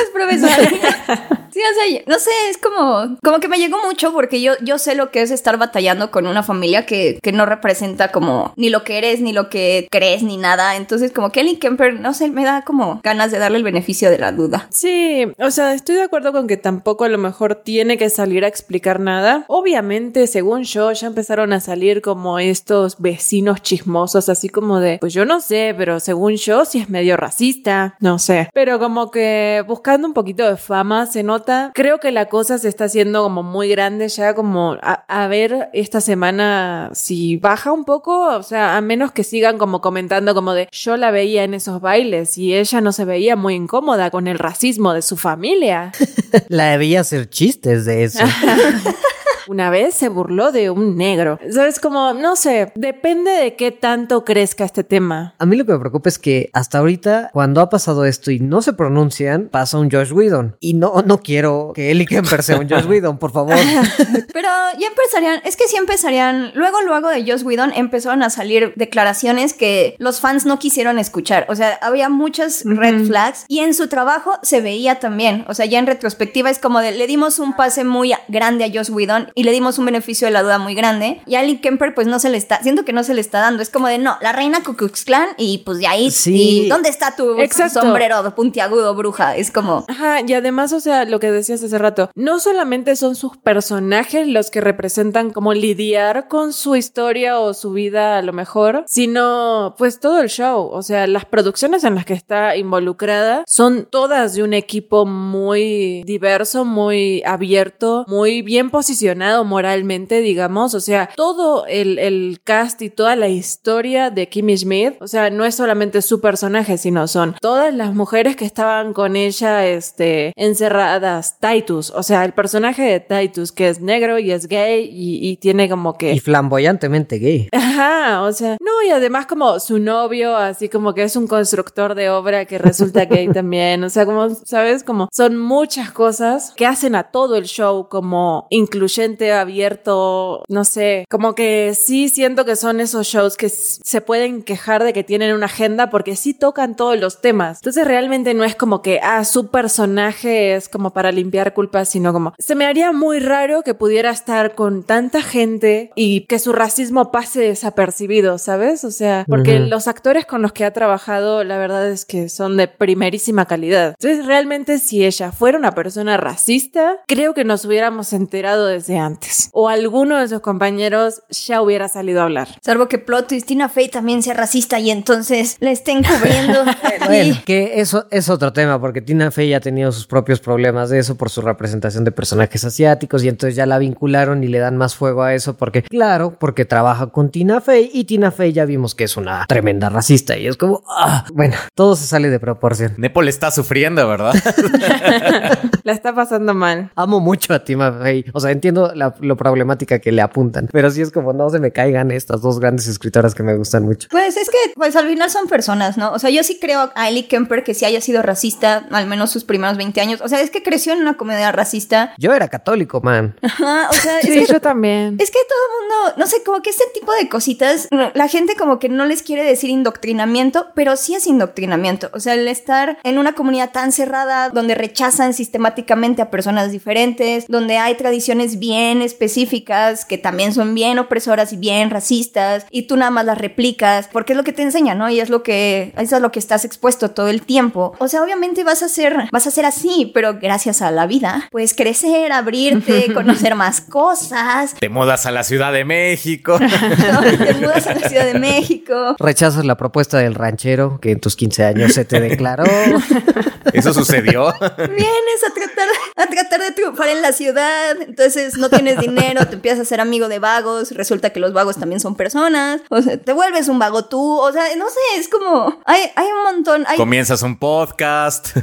Los 0.00 0.10
profesores. 0.10 0.68
Sí, 1.52 1.58
o 1.58 1.74
sea, 1.74 2.02
no 2.06 2.18
sé, 2.18 2.30
es 2.48 2.58
como, 2.58 3.18
como 3.22 3.40
que 3.40 3.48
me 3.48 3.58
llegó 3.58 3.78
mucho 3.84 4.12
porque 4.12 4.40
yo, 4.40 4.52
yo 4.62 4.78
sé 4.78 4.94
lo 4.94 5.10
que 5.10 5.22
es 5.22 5.30
estar 5.30 5.58
batallando 5.58 6.10
con 6.10 6.26
una 6.26 6.42
familia 6.42 6.86
que, 6.86 7.18
que 7.22 7.32
no 7.32 7.44
representa 7.44 8.12
como 8.12 8.52
ni 8.56 8.70
lo 8.70 8.84
que 8.84 8.98
eres, 8.98 9.20
ni 9.20 9.32
lo 9.32 9.50
que 9.50 9.88
crees, 9.90 10.22
ni 10.22 10.36
nada. 10.36 10.76
Entonces, 10.76 11.12
como 11.12 11.30
Kelly 11.30 11.56
Kemper, 11.56 11.98
no 11.98 12.14
sé, 12.14 12.30
me 12.30 12.44
da 12.44 12.62
como 12.62 13.00
ganas 13.02 13.32
de 13.32 13.38
darle 13.38 13.58
el 13.58 13.64
beneficio 13.64 14.10
de 14.10 14.18
la 14.18 14.32
duda. 14.32 14.68
Sí, 14.70 15.26
o 15.38 15.50
sea, 15.50 15.74
estoy 15.74 15.96
de 15.96 16.02
acuerdo 16.02 16.32
con 16.32 16.46
que 16.46 16.56
tampoco 16.56 17.04
a 17.04 17.08
lo 17.08 17.18
mejor 17.18 17.56
tiene 17.56 17.98
que 17.98 18.10
salir 18.10 18.44
a 18.44 18.48
explicar 18.48 19.00
nada. 19.00 19.44
Obviamente, 19.48 20.26
según 20.26 20.62
yo, 20.62 20.92
ya 20.92 21.08
empezaron 21.08 21.52
a 21.52 21.60
salir 21.60 22.00
como 22.00 22.38
estos 22.38 23.00
vecinos 23.00 23.60
chismosos, 23.62 24.28
así 24.28 24.48
como 24.48 24.78
de, 24.78 24.98
pues 25.00 25.12
yo 25.12 25.24
no 25.24 25.40
sé, 25.40 25.74
pero 25.76 25.98
según 25.98 26.36
yo, 26.36 26.64
sí 26.64 26.78
es 26.78 26.88
medio 26.88 27.16
racista, 27.16 27.96
no 27.98 28.18
sé. 28.18 28.50
Pero 28.54 28.78
como 28.78 29.10
que 29.10 29.64
buscando 29.90 30.06
un 30.06 30.14
poquito 30.14 30.48
de 30.48 30.56
fama, 30.56 31.06
se 31.06 31.24
nota 31.24 31.72
Creo 31.74 31.98
que 31.98 32.12
la 32.12 32.26
cosa 32.26 32.58
se 32.58 32.68
está 32.68 32.84
haciendo 32.84 33.24
como 33.24 33.42
muy 33.42 33.68
grande 33.68 34.08
ya, 34.08 34.34
como 34.34 34.76
a, 34.82 35.04
a, 35.08 35.26
ver 35.26 35.68
esta 35.72 36.00
semana 36.00 36.90
si 36.92 37.38
baja 37.38 37.72
un 37.72 37.84
poco, 37.84 38.36
o 38.36 38.42
sea, 38.44 38.76
a 38.76 38.80
menos 38.82 39.10
que 39.10 39.24
sigan 39.24 39.58
como 39.58 39.80
comentando 39.80 40.32
como 40.32 40.54
de 40.54 40.68
yo 40.70 40.96
la 40.96 41.10
veía 41.10 41.42
en 41.42 41.54
esos 41.54 41.80
bailes 41.80 42.38
y 42.38 42.54
ella 42.54 42.80
no 42.80 42.92
se 42.92 43.04
veía 43.04 43.34
muy 43.34 43.54
incómoda 43.54 44.12
con 44.12 44.28
el 44.28 44.38
racismo 44.38 44.94
de 44.94 45.02
su 45.02 45.16
familia. 45.16 45.90
la 46.48 46.76
veía 46.76 47.00
hacer 47.00 47.28
chistes 47.28 47.84
de 47.84 48.04
eso. 48.04 48.24
una 49.48 49.70
vez 49.70 49.94
se 49.94 50.08
burló 50.08 50.52
de 50.52 50.70
un 50.70 50.96
negro. 50.96 51.38
¿Sabes? 51.50 51.80
Como, 51.80 52.12
no 52.14 52.36
sé, 52.36 52.72
depende 52.74 53.30
de 53.30 53.56
qué 53.56 53.70
tanto 53.70 54.24
crezca 54.24 54.64
este 54.64 54.84
tema. 54.84 55.34
A 55.38 55.46
mí 55.46 55.56
lo 55.56 55.64
que 55.64 55.72
me 55.72 55.78
preocupa 55.78 56.08
es 56.08 56.18
que 56.18 56.50
hasta 56.52 56.78
ahorita, 56.78 57.30
cuando 57.32 57.60
ha 57.60 57.70
pasado 57.70 58.04
esto 58.04 58.30
y 58.30 58.40
no 58.40 58.62
se 58.62 58.72
pronuncian, 58.72 59.48
pasa 59.50 59.78
un 59.78 59.90
Josh 59.90 60.12
Whedon. 60.12 60.56
Y 60.60 60.74
no, 60.74 61.02
no 61.04 61.18
quiero 61.18 61.72
que 61.74 61.90
Ellie 61.90 62.06
Kemper 62.06 62.42
sea 62.42 62.58
un 62.58 62.68
Josh 62.68 62.86
Whedon, 62.86 63.18
por 63.18 63.32
favor. 63.32 63.54
Pero 64.32 64.48
ya 64.78 64.88
empezarían, 64.88 65.40
es 65.44 65.56
que 65.56 65.68
sí 65.68 65.76
empezarían, 65.76 66.52
luego, 66.54 66.80
luego 66.82 67.08
de 67.08 67.22
Josh 67.22 67.42
Whedon 67.42 67.72
empezaron 67.74 68.22
a 68.22 68.30
salir 68.30 68.72
declaraciones 68.76 69.54
que 69.54 69.96
los 69.98 70.20
fans 70.20 70.46
no 70.46 70.58
quisieron 70.58 70.98
escuchar. 70.98 71.46
O 71.48 71.56
sea, 71.56 71.78
había 71.82 72.08
muchas 72.08 72.62
red 72.64 73.06
flags 73.06 73.44
y 73.48 73.60
en 73.60 73.74
su 73.74 73.88
trabajo 73.88 74.38
se 74.42 74.60
veía 74.60 75.00
también. 75.00 75.44
O 75.48 75.54
sea, 75.54 75.66
ya 75.66 75.78
en 75.78 75.86
retrospectiva 75.86 76.50
es 76.50 76.58
como 76.58 76.80
de, 76.80 76.92
le 76.92 77.06
dimos 77.06 77.38
un 77.38 77.54
pase 77.54 77.84
muy 77.84 78.12
grande 78.28 78.64
a 78.64 78.68
Josh 78.72 78.90
Whedon 78.90 79.30
y 79.40 79.42
le 79.42 79.52
dimos 79.52 79.78
un 79.78 79.86
beneficio 79.86 80.26
de 80.26 80.32
la 80.32 80.42
duda 80.42 80.58
muy 80.58 80.74
grande. 80.74 81.22
Y 81.26 81.34
a 81.34 81.40
Ali 81.40 81.58
Kemper, 81.62 81.94
pues 81.94 82.06
no 82.06 82.18
se 82.18 82.28
le 82.28 82.36
está, 82.36 82.62
siento 82.62 82.84
que 82.84 82.92
no 82.92 83.02
se 83.04 83.14
le 83.14 83.22
está 83.22 83.40
dando. 83.40 83.62
Es 83.62 83.70
como 83.70 83.88
de 83.88 83.96
no, 83.96 84.18
la 84.20 84.32
reina 84.32 84.62
Ku 84.62 84.74
Klux 84.76 85.04
Klan 85.06 85.28
y 85.38 85.58
pues 85.58 85.78
de 85.78 85.86
ahí, 85.86 86.10
Sí. 86.10 86.64
y 86.64 86.68
¿dónde 86.68 86.90
está 86.90 87.16
tu 87.16 87.40
Exacto. 87.40 87.80
sombrero 87.80 88.34
puntiagudo, 88.34 88.94
bruja? 88.94 89.36
Es 89.36 89.50
como, 89.50 89.86
Ajá, 89.88 90.20
y 90.26 90.34
además, 90.34 90.74
o 90.74 90.80
sea, 90.80 91.06
lo 91.06 91.20
que 91.20 91.30
decías 91.30 91.62
hace 91.62 91.78
rato, 91.78 92.10
no 92.14 92.38
solamente 92.38 92.96
son 92.96 93.16
sus 93.16 93.38
personajes 93.38 94.26
los 94.28 94.50
que 94.50 94.60
representan 94.60 95.30
como 95.30 95.54
lidiar 95.54 96.28
con 96.28 96.52
su 96.52 96.76
historia 96.76 97.38
o 97.40 97.54
su 97.54 97.72
vida 97.72 98.18
a 98.18 98.22
lo 98.22 98.34
mejor, 98.34 98.84
sino 98.88 99.74
pues 99.78 100.00
todo 100.00 100.20
el 100.20 100.28
show, 100.28 100.68
o 100.70 100.82
sea, 100.82 101.06
las 101.06 101.24
producciones 101.24 101.84
en 101.84 101.94
las 101.94 102.04
que 102.04 102.12
está 102.14 102.56
involucrada 102.56 103.42
son 103.46 103.86
todas 103.90 104.34
de 104.34 104.42
un 104.42 104.52
equipo 104.52 105.06
muy 105.06 106.02
diverso, 106.04 106.64
muy 106.64 107.22
abierto, 107.24 108.04
muy 108.06 108.42
bien 108.42 108.68
posicionado 108.70 109.19
moralmente, 109.44 110.20
digamos, 110.20 110.74
o 110.74 110.80
sea, 110.80 111.10
todo 111.14 111.66
el, 111.66 111.98
el 111.98 112.40
cast 112.42 112.82
y 112.82 112.90
toda 112.90 113.16
la 113.16 113.28
historia 113.28 114.10
de 114.10 114.28
Kimmy 114.28 114.56
Schmidt, 114.56 115.00
o 115.00 115.06
sea, 115.06 115.30
no 115.30 115.44
es 115.44 115.54
solamente 115.54 116.02
su 116.02 116.20
personaje, 116.20 116.78
sino 116.78 117.06
son 117.06 117.36
todas 117.40 117.72
las 117.74 117.94
mujeres 117.94 118.36
que 118.36 118.44
estaban 118.44 118.92
con 118.92 119.16
ella, 119.16 119.66
este, 119.66 120.32
encerradas, 120.36 121.38
Titus, 121.38 121.90
o 121.90 122.02
sea, 122.02 122.24
el 122.24 122.32
personaje 122.32 122.82
de 122.82 123.00
Titus, 123.00 123.52
que 123.52 123.68
es 123.68 123.80
negro 123.80 124.18
y 124.18 124.32
es 124.32 124.48
gay 124.48 124.88
y, 124.90 125.28
y 125.28 125.36
tiene 125.36 125.68
como 125.68 125.96
que... 125.96 126.12
Y 126.12 126.20
flamboyantemente 126.20 127.18
gay. 127.18 127.48
Ajá, 127.52 128.22
o 128.22 128.32
sea, 128.32 128.56
no, 128.60 128.82
y 128.86 128.90
además 128.90 129.26
como 129.26 129.60
su 129.60 129.78
novio, 129.78 130.36
así 130.36 130.68
como 130.68 130.94
que 130.94 131.02
es 131.02 131.16
un 131.16 131.26
constructor 131.26 131.94
de 131.94 132.10
obra 132.10 132.44
que 132.44 132.58
resulta 132.58 133.04
gay 133.04 133.28
también, 133.32 133.84
o 133.84 133.90
sea, 133.90 134.06
como, 134.06 134.30
¿sabes? 134.30 134.84
Como 134.84 135.08
son 135.12 135.36
muchas 135.36 135.90
cosas 135.90 136.52
que 136.56 136.66
hacen 136.66 136.94
a 136.94 137.04
todo 137.04 137.36
el 137.36 137.44
show 137.44 137.88
como 137.88 138.46
incluyente, 138.50 139.09
abierto, 139.32 140.44
no 140.48 140.64
sé, 140.64 141.04
como 141.08 141.34
que 141.34 141.74
sí 141.74 142.08
siento 142.08 142.44
que 142.44 142.56
son 142.56 142.80
esos 142.80 143.06
shows 143.06 143.36
que 143.36 143.48
se 143.48 144.00
pueden 144.00 144.42
quejar 144.42 144.84
de 144.84 144.92
que 144.92 145.04
tienen 145.04 145.34
una 145.34 145.46
agenda 145.46 145.90
porque 145.90 146.16
sí 146.16 146.34
tocan 146.34 146.76
todos 146.76 146.98
los 146.98 147.20
temas. 147.20 147.58
Entonces 147.58 147.86
realmente 147.86 148.34
no 148.34 148.44
es 148.44 148.54
como 148.54 148.82
que, 148.82 149.00
ah, 149.02 149.24
su 149.24 149.48
personaje 149.48 150.54
es 150.54 150.68
como 150.68 150.90
para 150.92 151.12
limpiar 151.12 151.54
culpas, 151.54 151.88
sino 151.88 152.12
como, 152.12 152.34
se 152.38 152.54
me 152.54 152.66
haría 152.66 152.92
muy 152.92 153.18
raro 153.20 153.62
que 153.62 153.74
pudiera 153.74 154.10
estar 154.10 154.54
con 154.54 154.82
tanta 154.82 155.22
gente 155.22 155.90
y 155.94 156.22
que 156.26 156.38
su 156.38 156.52
racismo 156.52 157.10
pase 157.10 157.40
desapercibido, 157.40 158.38
¿sabes? 158.38 158.84
O 158.84 158.90
sea, 158.90 159.24
porque 159.28 159.56
Ujú. 159.60 159.68
los 159.68 159.88
actores 159.88 160.26
con 160.26 160.42
los 160.42 160.52
que 160.52 160.64
ha 160.64 160.72
trabajado, 160.72 161.44
la 161.44 161.58
verdad 161.58 161.88
es 161.88 162.04
que 162.04 162.28
son 162.28 162.56
de 162.56 162.68
primerísima 162.68 163.46
calidad. 163.46 163.94
Entonces, 164.00 164.26
realmente, 164.26 164.78
si 164.78 165.04
ella 165.04 165.32
fuera 165.32 165.58
una 165.58 165.74
persona 165.74 166.16
racista, 166.16 166.98
creo 167.06 167.34
que 167.34 167.44
nos 167.44 167.64
hubiéramos 167.64 168.12
enterado 168.12 168.66
desde 168.66 168.98
antes. 169.00 169.50
O 169.52 169.68
alguno 169.68 170.18
de 170.18 170.28
sus 170.28 170.40
compañeros 170.40 171.22
ya 171.30 171.62
hubiera 171.62 171.88
salido 171.88 172.20
a 172.20 172.24
hablar. 172.24 172.48
salvo 172.62 172.88
que 172.88 172.98
plot 172.98 173.28
twist, 173.28 173.46
Tina 173.46 173.68
Fey 173.68 173.88
también 173.88 174.22
sea 174.22 174.34
racista 174.34 174.78
y 174.78 174.90
entonces 174.90 175.56
la 175.60 175.70
estén 175.70 176.02
cubriendo. 176.02 176.64
Bueno, 177.06 177.36
que 177.44 177.80
eso 177.80 178.06
es 178.10 178.28
otro 178.28 178.52
tema, 178.52 178.80
porque 178.80 179.00
Tina 179.00 179.30
Fey 179.30 179.48
ya 179.50 179.56
ha 179.56 179.60
tenido 179.60 179.90
sus 179.90 180.06
propios 180.06 180.38
problemas 180.38 180.90
de 180.90 180.98
eso 180.98 181.16
por 181.16 181.30
su 181.30 181.40
representación 181.40 182.04
de 182.04 182.12
personajes 182.12 182.64
asiáticos 182.64 183.24
y 183.24 183.28
entonces 183.28 183.56
ya 183.56 183.66
la 183.66 183.78
vincularon 183.78 184.44
y 184.44 184.48
le 184.48 184.58
dan 184.58 184.76
más 184.76 184.94
fuego 184.94 185.22
a 185.22 185.34
eso 185.34 185.56
porque, 185.56 185.82
claro, 185.82 186.36
porque 186.38 186.64
trabaja 186.64 187.08
con 187.08 187.30
Tina 187.30 187.60
Fey 187.60 187.90
y 187.92 188.04
Tina 188.04 188.30
Fey 188.30 188.52
ya 188.52 188.64
vimos 188.64 188.94
que 188.94 189.04
es 189.04 189.16
una 189.16 189.46
tremenda 189.46 189.88
racista 189.88 190.36
y 190.36 190.46
es 190.46 190.56
como, 190.56 190.82
ah, 190.88 191.24
bueno, 191.32 191.56
todo 191.74 191.96
se 191.96 192.06
sale 192.06 192.30
de 192.30 192.38
proporción. 192.38 192.94
Nepo 192.98 193.22
le 193.22 193.30
está 193.30 193.50
sufriendo, 193.50 194.06
¿verdad? 194.06 194.34
La 195.82 195.92
está 195.92 196.14
pasando 196.14 196.54
mal. 196.54 196.90
Amo 196.94 197.20
mucho 197.20 197.54
a 197.54 197.64
Tina 197.64 197.92
Fey, 197.92 198.24
o 198.32 198.40
sea, 198.40 198.50
entiendo 198.50 198.92
la, 198.94 199.14
lo 199.20 199.36
problemática 199.36 199.98
que 199.98 200.12
le 200.12 200.22
apuntan, 200.22 200.68
pero 200.72 200.90
sí 200.90 201.02
es 201.02 201.10
como 201.10 201.32
no 201.32 201.50
se 201.50 201.58
me 201.58 201.72
caigan 201.72 202.10
estas 202.10 202.42
dos 202.42 202.60
grandes 202.60 202.86
escritoras 202.86 203.34
que 203.34 203.42
me 203.42 203.56
gustan 203.56 203.84
mucho. 203.84 204.08
Pues 204.10 204.36
es 204.36 204.50
que, 204.50 204.58
pues 204.74 204.96
al 204.96 205.08
final 205.08 205.30
son 205.30 205.46
personas, 205.48 205.96
¿no? 205.96 206.12
O 206.12 206.18
sea, 206.18 206.30
yo 206.30 206.42
sí 206.42 206.58
creo 206.60 206.90
a 206.94 207.08
Ellie 207.08 207.26
Kemper 207.26 207.64
que 207.64 207.74
sí 207.74 207.84
haya 207.84 208.00
sido 208.00 208.22
racista, 208.22 208.86
al 208.90 209.06
menos 209.06 209.30
sus 209.30 209.44
primeros 209.44 209.76
20 209.76 210.00
años. 210.00 210.20
O 210.20 210.28
sea, 210.28 210.40
es 210.40 210.50
que 210.50 210.62
creció 210.62 210.92
en 210.92 211.00
una 211.00 211.16
comedia 211.16 211.52
racista. 211.52 212.14
Yo 212.18 212.32
era 212.32 212.48
católico, 212.48 213.00
man. 213.00 213.34
Ajá, 213.42 213.88
o 213.90 213.94
sea, 213.94 214.18
es 214.20 214.26
Sí, 214.26 214.38
que 214.40 214.52
yo 214.52 214.60
también. 214.60 215.16
Es 215.18 215.30
que 215.30 215.38
todo 215.48 215.58
el 215.58 215.80
mundo, 215.80 216.14
no 216.18 216.26
sé, 216.26 216.42
como 216.44 216.62
que 216.62 216.70
este 216.70 216.84
tipo 216.94 217.12
de 217.12 217.28
cositas, 217.28 217.88
la 217.90 218.28
gente 218.28 218.54
como 218.56 218.78
que 218.78 218.88
no 218.88 219.04
les 219.06 219.22
quiere 219.22 219.44
decir 219.44 219.70
indoctrinamiento, 219.70 220.68
pero 220.74 220.96
sí 220.96 221.14
es 221.14 221.26
indoctrinamiento. 221.26 222.10
O 222.12 222.20
sea, 222.20 222.34
el 222.34 222.46
estar 222.48 222.98
en 223.04 223.18
una 223.18 223.32
comunidad 223.34 223.70
tan 223.72 223.92
cerrada, 223.92 224.50
donde 224.50 224.74
rechazan 224.74 225.34
sistemáticamente 225.34 225.79
a 226.20 226.30
personas 226.30 226.72
diferentes, 226.72 227.46
donde 227.48 227.78
hay 227.78 227.94
tradiciones 227.94 228.58
bien 228.58 229.02
específicas 229.02 230.04
que 230.04 230.18
también 230.18 230.52
son 230.52 230.74
bien 230.74 230.98
opresoras 230.98 231.52
y 231.52 231.56
bien 231.56 231.90
racistas, 231.90 232.66
y 232.70 232.82
tú 232.82 232.96
nada 232.96 233.10
más 233.10 233.24
las 233.24 233.38
replicas, 233.38 234.08
porque 234.12 234.32
es 234.32 234.36
lo 234.36 234.44
que 234.44 234.52
te 234.52 234.62
enseña, 234.62 234.94
¿no? 234.94 235.10
Y 235.10 235.20
es 235.20 235.30
lo 235.30 235.42
que, 235.42 235.92
es 235.96 236.12
lo 236.12 236.32
que 236.32 236.38
estás 236.38 236.64
expuesto 236.64 237.10
todo 237.10 237.28
el 237.28 237.42
tiempo. 237.42 237.94
O 237.98 238.08
sea, 238.08 238.22
obviamente 238.22 238.64
vas 238.64 238.82
a 238.82 238.88
ser, 238.88 239.28
vas 239.32 239.46
a 239.46 239.50
ser 239.50 239.66
así, 239.66 240.10
pero 240.14 240.38
gracias 240.40 240.82
a 240.82 240.90
la 240.90 241.06
vida, 241.06 241.48
puedes 241.50 241.74
crecer, 241.74 242.32
abrirte, 242.32 243.12
conocer 243.14 243.54
más 243.54 243.80
cosas, 243.80 244.74
Te 244.78 244.88
mudas 244.88 245.26
a 245.26 245.30
la 245.30 245.44
Ciudad 245.44 245.72
de 245.72 245.84
México. 245.84 246.58
¿no? 247.12 247.20
Te 247.20 247.54
mudas 247.54 247.86
a 247.86 247.94
la 247.94 248.08
Ciudad 248.08 248.24
de 248.24 248.38
México. 248.38 249.16
Rechazas 249.18 249.64
la 249.64 249.76
propuesta 249.76 250.18
del 250.18 250.34
ranchero 250.34 250.98
que 251.00 251.12
en 251.12 251.20
tus 251.20 251.36
15 251.36 251.64
años 251.64 251.92
se 251.92 252.04
te 252.04 252.20
declaró. 252.20 252.64
Eso 253.72 253.92
sucedió. 253.92 254.52
Vienes 254.76 255.44
a 255.48 255.54
tratar, 255.54 255.88
a 256.16 256.26
tratar 256.26 256.60
de 256.60 256.70
triunfar 256.72 257.08
en 257.08 257.22
la 257.22 257.32
ciudad. 257.32 257.96
Entonces 258.00 258.56
no 258.56 258.68
tienes 258.68 258.98
dinero, 258.98 259.46
te 259.46 259.54
empiezas 259.54 259.80
a 259.80 259.84
ser 259.84 260.00
amigo 260.00 260.28
de 260.28 260.38
vagos. 260.38 260.92
Resulta 260.92 261.30
que 261.30 261.40
los 261.40 261.52
vagos 261.52 261.76
también 261.76 262.00
son 262.00 262.14
personas. 262.14 262.80
O 262.88 263.02
sea, 263.02 263.18
te 263.18 263.32
vuelves 263.32 263.68
un 263.68 263.78
vago 263.78 264.06
tú. 264.06 264.40
O 264.40 264.52
sea, 264.52 264.64
no 264.76 264.86
sé, 264.88 265.18
es 265.18 265.28
como. 265.28 265.80
Hay, 265.84 266.10
hay 266.14 266.26
un 266.26 266.54
montón. 266.54 266.84
Hay, 266.86 266.96
Comienzas 266.96 267.42
un 267.42 267.58
podcast. 267.58 268.56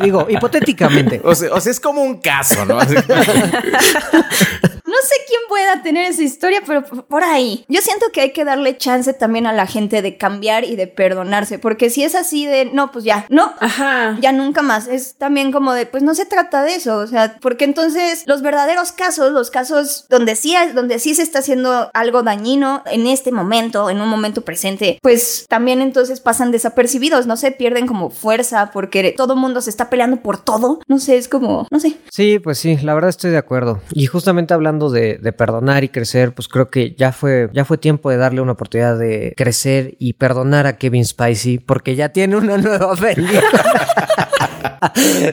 Digo, 0.00 0.26
hipotéticamente. 0.28 1.20
O 1.24 1.34
sea, 1.34 1.52
o 1.52 1.60
sea, 1.60 1.72
es 1.72 1.80
como 1.80 2.02
un 2.02 2.20
caso, 2.20 2.64
¿no? 2.64 2.78
No 4.90 4.96
sé 5.06 5.14
quién 5.28 5.40
pueda 5.48 5.82
tener 5.82 6.10
esa 6.10 6.22
historia, 6.22 6.60
pero 6.66 6.82
por 6.84 7.22
ahí. 7.22 7.64
Yo 7.68 7.80
siento 7.80 8.06
que 8.12 8.20
hay 8.22 8.32
que 8.32 8.44
darle 8.44 8.76
chance 8.76 9.12
también 9.12 9.46
a 9.46 9.52
la 9.52 9.66
gente 9.66 10.02
de 10.02 10.16
cambiar 10.16 10.64
y 10.64 10.76
de 10.76 10.86
perdonarse, 10.86 11.58
porque 11.58 11.90
si 11.90 12.02
es 12.02 12.14
así 12.14 12.44
de, 12.46 12.64
no, 12.66 12.90
pues 12.90 13.04
ya, 13.04 13.26
no, 13.28 13.52
Ajá. 13.60 14.16
ya 14.20 14.32
nunca 14.32 14.62
más. 14.62 14.88
Es 14.88 15.14
también 15.14 15.52
como 15.52 15.72
de, 15.74 15.86
pues 15.86 16.02
no 16.02 16.14
se 16.14 16.26
trata 16.26 16.62
de 16.62 16.74
eso, 16.74 16.96
o 16.98 17.06
sea, 17.06 17.36
porque 17.40 17.64
entonces 17.64 18.24
los 18.26 18.42
verdaderos 18.42 18.92
casos, 18.92 19.32
los 19.32 19.50
casos 19.50 20.06
donde 20.08 20.34
sí, 20.36 20.54
es- 20.56 20.74
donde 20.74 20.98
sí 20.98 21.14
se 21.14 21.22
está 21.22 21.38
haciendo 21.38 21.90
algo 21.94 22.22
dañino 22.22 22.82
en 22.86 23.06
este 23.06 23.30
momento, 23.32 23.90
en 23.90 24.00
un 24.00 24.08
momento 24.08 24.42
presente, 24.42 24.98
pues 25.02 25.46
también 25.48 25.80
entonces 25.82 26.20
pasan 26.20 26.50
desapercibidos, 26.50 27.26
no 27.26 27.36
se 27.36 27.52
pierden 27.52 27.86
como 27.86 28.10
fuerza 28.10 28.70
porque 28.72 29.14
todo 29.16 29.34
el 29.34 29.40
mundo 29.40 29.60
se 29.60 29.70
está 29.70 29.88
peleando 29.90 30.16
por 30.18 30.38
todo. 30.42 30.80
No 30.88 30.98
sé, 30.98 31.16
es 31.16 31.28
como, 31.28 31.66
no 31.70 31.78
sé. 31.80 31.96
Sí, 32.10 32.38
pues 32.38 32.58
sí, 32.58 32.76
la 32.78 32.94
verdad 32.94 33.10
estoy 33.10 33.30
de 33.30 33.38
acuerdo. 33.38 33.80
Y 33.92 34.06
justamente 34.06 34.54
hablando 34.54 34.79
de, 34.88 35.18
de 35.18 35.32
perdonar 35.32 35.84
y 35.84 35.90
crecer, 35.90 36.32
pues 36.32 36.48
creo 36.48 36.70
que 36.70 36.94
ya 36.94 37.12
fue, 37.12 37.50
ya 37.52 37.64
fue 37.64 37.76
tiempo 37.76 38.10
de 38.10 38.16
darle 38.16 38.40
una 38.40 38.52
oportunidad 38.52 38.98
de 38.98 39.34
crecer 39.36 39.96
y 39.98 40.14
perdonar 40.14 40.66
a 40.66 40.78
Kevin 40.78 41.04
Spacey, 41.04 41.58
porque 41.58 41.96
ya 41.96 42.10
tiene 42.10 42.36
una 42.36 42.56
nueva 42.56 42.94
película. 42.96 43.42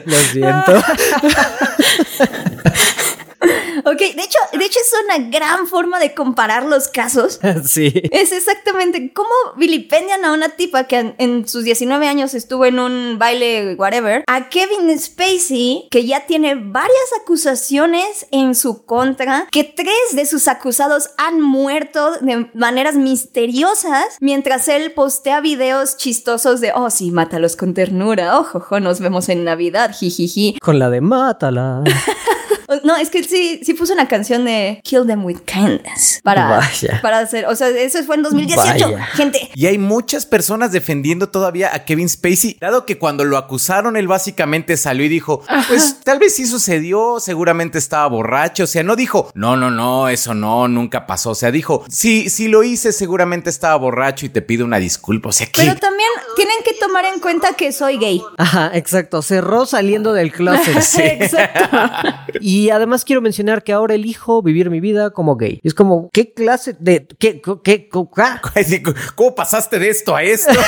Lo 0.04 0.16
siento. 0.16 0.72
Ok, 3.90 4.00
de 4.00 4.22
hecho, 4.22 4.38
de 4.52 4.64
hecho 4.66 4.78
es 4.80 4.92
una 5.04 5.30
gran 5.30 5.66
forma 5.66 5.98
de 5.98 6.12
comparar 6.12 6.64
los 6.66 6.88
casos. 6.88 7.40
sí. 7.64 7.90
Es 8.10 8.32
exactamente 8.32 9.12
cómo 9.14 9.30
vilipendian 9.56 10.26
a 10.26 10.32
una 10.32 10.50
tipa 10.50 10.84
que 10.84 10.98
en, 10.98 11.14
en 11.16 11.48
sus 11.48 11.64
19 11.64 12.06
años 12.06 12.34
estuvo 12.34 12.66
en 12.66 12.80
un 12.80 13.18
baile 13.18 13.76
whatever, 13.76 14.24
a 14.26 14.50
Kevin 14.50 14.98
Spacey, 14.98 15.88
que 15.90 16.04
ya 16.04 16.26
tiene 16.26 16.54
varias 16.54 16.92
acusaciones 17.22 18.26
en 18.30 18.54
su 18.54 18.84
contra, 18.84 19.48
que 19.50 19.64
tres 19.64 19.94
de 20.12 20.26
sus 20.26 20.48
acusados 20.48 21.10
han 21.16 21.40
muerto 21.40 22.12
de 22.20 22.50
maneras 22.52 22.94
misteriosas, 22.96 24.18
mientras 24.20 24.68
él 24.68 24.92
postea 24.92 25.40
videos 25.40 25.96
chistosos 25.96 26.60
de, 26.60 26.72
oh 26.74 26.90
sí, 26.90 27.10
mátalos 27.10 27.56
con 27.56 27.72
ternura, 27.72 28.38
ojo, 28.38 28.58
ojo, 28.58 28.80
nos 28.80 29.00
vemos 29.00 29.30
en 29.30 29.44
Navidad, 29.44 29.94
jijiji. 29.98 30.58
Con 30.60 30.78
la 30.78 30.90
de 30.90 31.00
Mátala. 31.00 31.84
No, 32.84 32.96
es 32.96 33.10
que 33.10 33.22
sí, 33.24 33.60
sí 33.62 33.74
puso 33.74 33.92
una 33.92 34.08
canción 34.08 34.44
de 34.44 34.80
Kill 34.84 35.06
Them 35.06 35.24
With 35.24 35.40
Kindness 35.44 36.20
para, 36.22 36.48
Vaya. 36.48 37.00
para 37.02 37.18
hacer, 37.20 37.46
o 37.46 37.56
sea, 37.56 37.68
eso 37.68 38.02
fue 38.04 38.16
en 38.16 38.22
2018, 38.22 38.92
Vaya. 38.92 39.06
gente. 39.06 39.50
Y 39.54 39.66
hay 39.66 39.78
muchas 39.78 40.26
personas 40.26 40.72
defendiendo 40.72 41.28
todavía 41.28 41.74
a 41.74 41.84
Kevin 41.84 42.08
Spacey, 42.08 42.56
dado 42.60 42.86
que 42.86 42.98
cuando 42.98 43.24
lo 43.24 43.36
acusaron, 43.36 43.96
él 43.96 44.08
básicamente 44.08 44.76
salió 44.76 45.04
y 45.04 45.08
dijo, 45.08 45.42
pues 45.68 46.00
tal 46.04 46.18
vez 46.18 46.34
sí 46.36 46.46
sucedió, 46.46 47.20
seguramente 47.20 47.78
estaba 47.78 48.06
borracho, 48.06 48.64
o 48.64 48.66
sea, 48.66 48.82
no 48.82 48.96
dijo, 48.96 49.30
no, 49.34 49.56
no, 49.56 49.70
no, 49.70 50.08
eso 50.08 50.34
no, 50.34 50.68
nunca 50.68 51.06
pasó, 51.06 51.30
o 51.30 51.34
sea, 51.34 51.50
dijo, 51.50 51.84
sí, 51.88 52.30
sí 52.30 52.48
lo 52.48 52.62
hice, 52.62 52.92
seguramente 52.92 53.50
estaba 53.50 53.76
borracho 53.76 54.26
y 54.26 54.28
te 54.28 54.42
pido 54.42 54.64
una 54.64 54.78
disculpa, 54.78 55.30
o 55.30 55.32
sea, 55.32 55.46
¿qué? 55.46 55.62
Pero 55.62 55.76
también 55.76 55.98
también 55.98 56.10
tienen 56.36 56.56
que 56.64 56.74
tomar 56.74 57.04
en 57.06 57.18
cuenta 57.18 57.54
que 57.54 57.72
soy 57.72 57.98
gay. 57.98 58.22
Ajá, 58.36 58.70
exacto. 58.74 59.22
Cerró 59.22 59.66
saliendo 59.66 60.12
del 60.12 60.32
closet. 60.32 60.78
Sí, 60.88 61.02
exacto. 61.02 61.78
Y 62.40 62.57
además 62.70 63.04
quiero 63.04 63.20
mencionar 63.20 63.62
que 63.62 63.72
ahora 63.72 63.94
elijo 63.94 64.42
vivir 64.42 64.70
mi 64.70 64.80
vida 64.80 65.10
como 65.10 65.36
gay. 65.36 65.60
Es 65.62 65.74
como, 65.74 66.08
¿qué 66.12 66.32
clase 66.32 66.76
de... 66.78 67.06
¿Qué? 67.18 67.40
¿Qué? 67.40 67.88
qué 67.88 67.90
ah? 68.16 68.40
¿Cómo 69.14 69.34
pasaste 69.34 69.78
de 69.78 69.88
esto 69.88 70.14
a 70.14 70.22
esto? 70.22 70.52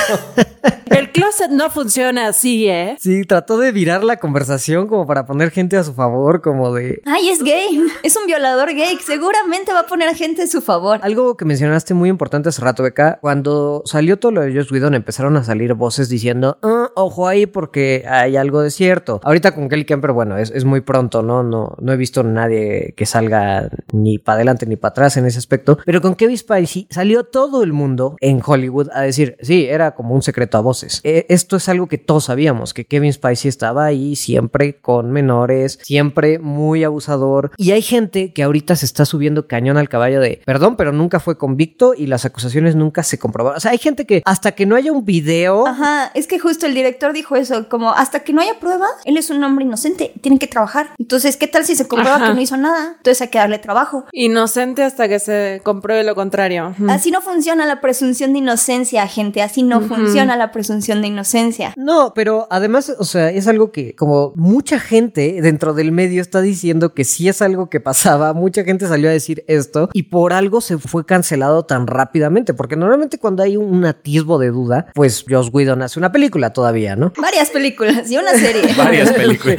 El 0.85 1.11
closet 1.11 1.49
no 1.51 1.69
funciona 1.69 2.27
así, 2.27 2.67
¿eh? 2.67 2.97
Sí, 2.99 3.23
trató 3.23 3.57
de 3.57 3.71
virar 3.71 4.03
la 4.03 4.17
conversación 4.17 4.87
como 4.87 5.07
para 5.07 5.25
poner 5.25 5.49
gente 5.49 5.77
a 5.77 5.83
su 5.83 5.93
favor, 5.93 6.41
como 6.41 6.73
de... 6.73 7.01
Ay, 7.05 7.29
es 7.29 7.41
gay. 7.43 7.81
Es 8.03 8.17
un 8.17 8.25
violador 8.25 8.73
gay. 8.73 8.97
Seguramente 9.01 9.71
va 9.71 9.81
a 9.81 9.85
poner 9.85 10.09
a 10.09 10.13
gente 10.13 10.43
a 10.43 10.47
su 10.47 10.61
favor. 10.61 10.99
Algo 11.01 11.37
que 11.37 11.45
mencionaste 11.45 11.93
muy 11.93 12.09
importante 12.09 12.49
hace 12.49 12.61
rato, 12.61 12.83
Beca, 12.83 13.19
cuando 13.21 13.83
salió 13.85 14.19
todo 14.19 14.33
lo 14.33 14.41
de 14.41 14.53
Joss 14.53 14.71
Whedon 14.71 14.93
empezaron 14.93 15.37
a 15.37 15.43
salir 15.43 15.73
voces 15.75 16.09
diciendo, 16.09 16.57
"Ah, 16.61 16.91
ojo 16.95 17.27
ahí 17.27 17.45
porque 17.45 18.03
hay 18.07 18.35
algo 18.35 18.61
de 18.61 18.71
cierto. 18.71 19.21
Ahorita 19.23 19.55
con 19.55 19.69
Kelly 19.69 19.85
Kemper, 19.85 20.11
bueno, 20.11 20.37
es, 20.37 20.51
es 20.51 20.65
muy 20.65 20.81
pronto, 20.81 21.21
¿no? 21.21 21.43
¿no? 21.43 21.75
No 21.81 21.91
he 21.93 21.97
visto 21.97 22.23
nadie 22.23 22.93
que 22.95 23.05
salga 23.05 23.69
ni 23.91 24.17
para 24.17 24.35
adelante 24.35 24.65
ni 24.65 24.75
para 24.75 24.91
atrás 24.91 25.17
en 25.17 25.25
ese 25.25 25.39
aspecto, 25.39 25.79
pero 25.85 26.01
con 26.01 26.15
Kevin 26.15 26.37
Spacey 26.37 26.87
salió 26.89 27.23
todo 27.23 27.63
el 27.63 27.73
mundo 27.73 28.15
en 28.21 28.41
Hollywood 28.45 28.89
a 28.93 29.01
decir, 29.01 29.37
sí, 29.41 29.65
era 29.65 29.95
como 29.95 30.15
un 30.15 30.21
secreto 30.21 30.57
a 30.57 30.61
voces. 30.61 31.01
Eh, 31.03 31.25
esto 31.29 31.57
es 31.57 31.67
algo 31.69 31.87
que 31.87 31.97
todos 31.97 32.25
sabíamos, 32.25 32.73
que 32.73 32.85
Kevin 32.85 33.13
Spacey 33.13 33.49
estaba 33.49 33.85
ahí 33.85 34.15
siempre 34.15 34.79
con 34.79 35.11
menores, 35.11 35.79
siempre 35.81 36.39
muy 36.39 36.83
abusador. 36.83 37.51
Y 37.57 37.71
hay 37.71 37.81
gente 37.81 38.33
que 38.33 38.43
ahorita 38.43 38.75
se 38.75 38.85
está 38.85 39.05
subiendo 39.05 39.47
cañón 39.47 39.77
al 39.77 39.89
caballo 39.89 40.19
de, 40.21 40.41
perdón, 40.45 40.75
pero 40.75 40.91
nunca 40.91 41.19
fue 41.19 41.37
convicto 41.37 41.93
y 41.95 42.07
las 42.07 42.25
acusaciones 42.25 42.75
nunca 42.75 43.03
se 43.03 43.17
comprobaron. 43.17 43.57
O 43.57 43.59
sea, 43.59 43.71
hay 43.71 43.77
gente 43.77 44.05
que 44.05 44.21
hasta 44.25 44.53
que 44.53 44.65
no 44.65 44.75
haya 44.75 44.91
un 44.91 45.05
video... 45.05 45.67
Ajá, 45.67 46.11
es 46.13 46.27
que 46.27 46.39
justo 46.39 46.65
el 46.65 46.73
director 46.73 47.13
dijo 47.13 47.35
eso, 47.35 47.67
como 47.69 47.91
hasta 47.91 48.21
que 48.21 48.33
no 48.33 48.41
haya 48.41 48.59
prueba, 48.59 48.87
él 49.05 49.17
es 49.17 49.29
un 49.29 49.43
hombre 49.43 49.65
inocente, 49.65 50.13
tienen 50.21 50.39
que 50.39 50.47
trabajar. 50.47 50.91
Entonces, 50.97 51.37
¿qué 51.37 51.47
tal 51.47 51.65
si 51.65 51.70
se 51.75 51.87
comprueba 51.87 52.17
Ajá. 52.17 52.27
que 52.27 52.33
no 52.35 52.41
hizo 52.41 52.57
nada? 52.57 52.95
Entonces 52.97 53.21
hay 53.21 53.27
que 53.29 53.37
darle 53.37 53.59
trabajo. 53.59 54.05
Inocente 54.11 54.83
hasta 54.83 55.07
que 55.07 55.19
se 55.19 55.61
compruebe 55.63 56.03
lo 56.03 56.15
contrario. 56.15 56.73
Mm. 56.77 56.89
Así 56.89 57.11
no 57.11 57.21
funciona 57.21 57.65
la 57.65 57.81
presunción 57.81 58.33
de 58.33 58.39
inocencia, 58.39 59.07
gente. 59.07 59.41
Así 59.41 59.63
no 59.63 59.81
funciona 59.81 60.35
la 60.35 60.51
presunción 60.51 61.01
de 61.01 61.07
inocencia. 61.07 61.73
No, 61.77 62.13
pero 62.13 62.47
además, 62.49 62.93
o 62.97 63.03
sea, 63.03 63.29
es 63.31 63.47
algo 63.47 63.71
que 63.71 63.95
como 63.95 64.33
mucha 64.35 64.79
gente 64.79 65.41
dentro 65.41 65.73
del 65.73 65.91
medio 65.91 66.21
está 66.21 66.41
diciendo 66.41 66.93
que 66.93 67.03
sí 67.03 67.27
es 67.27 67.41
algo 67.41 67.69
que 67.69 67.79
pasaba, 67.79 68.33
mucha 68.33 68.63
gente 68.63 68.87
salió 68.87 69.09
a 69.09 69.13
decir 69.13 69.43
esto 69.47 69.89
y 69.93 70.03
por 70.03 70.33
algo 70.33 70.61
se 70.61 70.77
fue 70.77 71.05
cancelado 71.05 71.63
tan 71.63 71.87
rápidamente, 71.87 72.53
porque 72.53 72.75
normalmente 72.75 73.17
cuando 73.17 73.43
hay 73.43 73.57
un 73.57 73.85
atisbo 73.85 74.37
de 74.39 74.49
duda, 74.49 74.87
pues 74.93 75.25
Joss 75.27 75.49
Whedon 75.51 75.81
hace 75.81 75.99
una 75.99 76.11
película 76.11 76.53
todavía, 76.53 76.95
¿no? 76.95 77.13
Varias 77.21 77.49
películas 77.49 78.09
y 78.09 78.17
una 78.17 78.31
serie. 78.31 78.73
Varias 78.77 79.11
películas. 79.13 79.57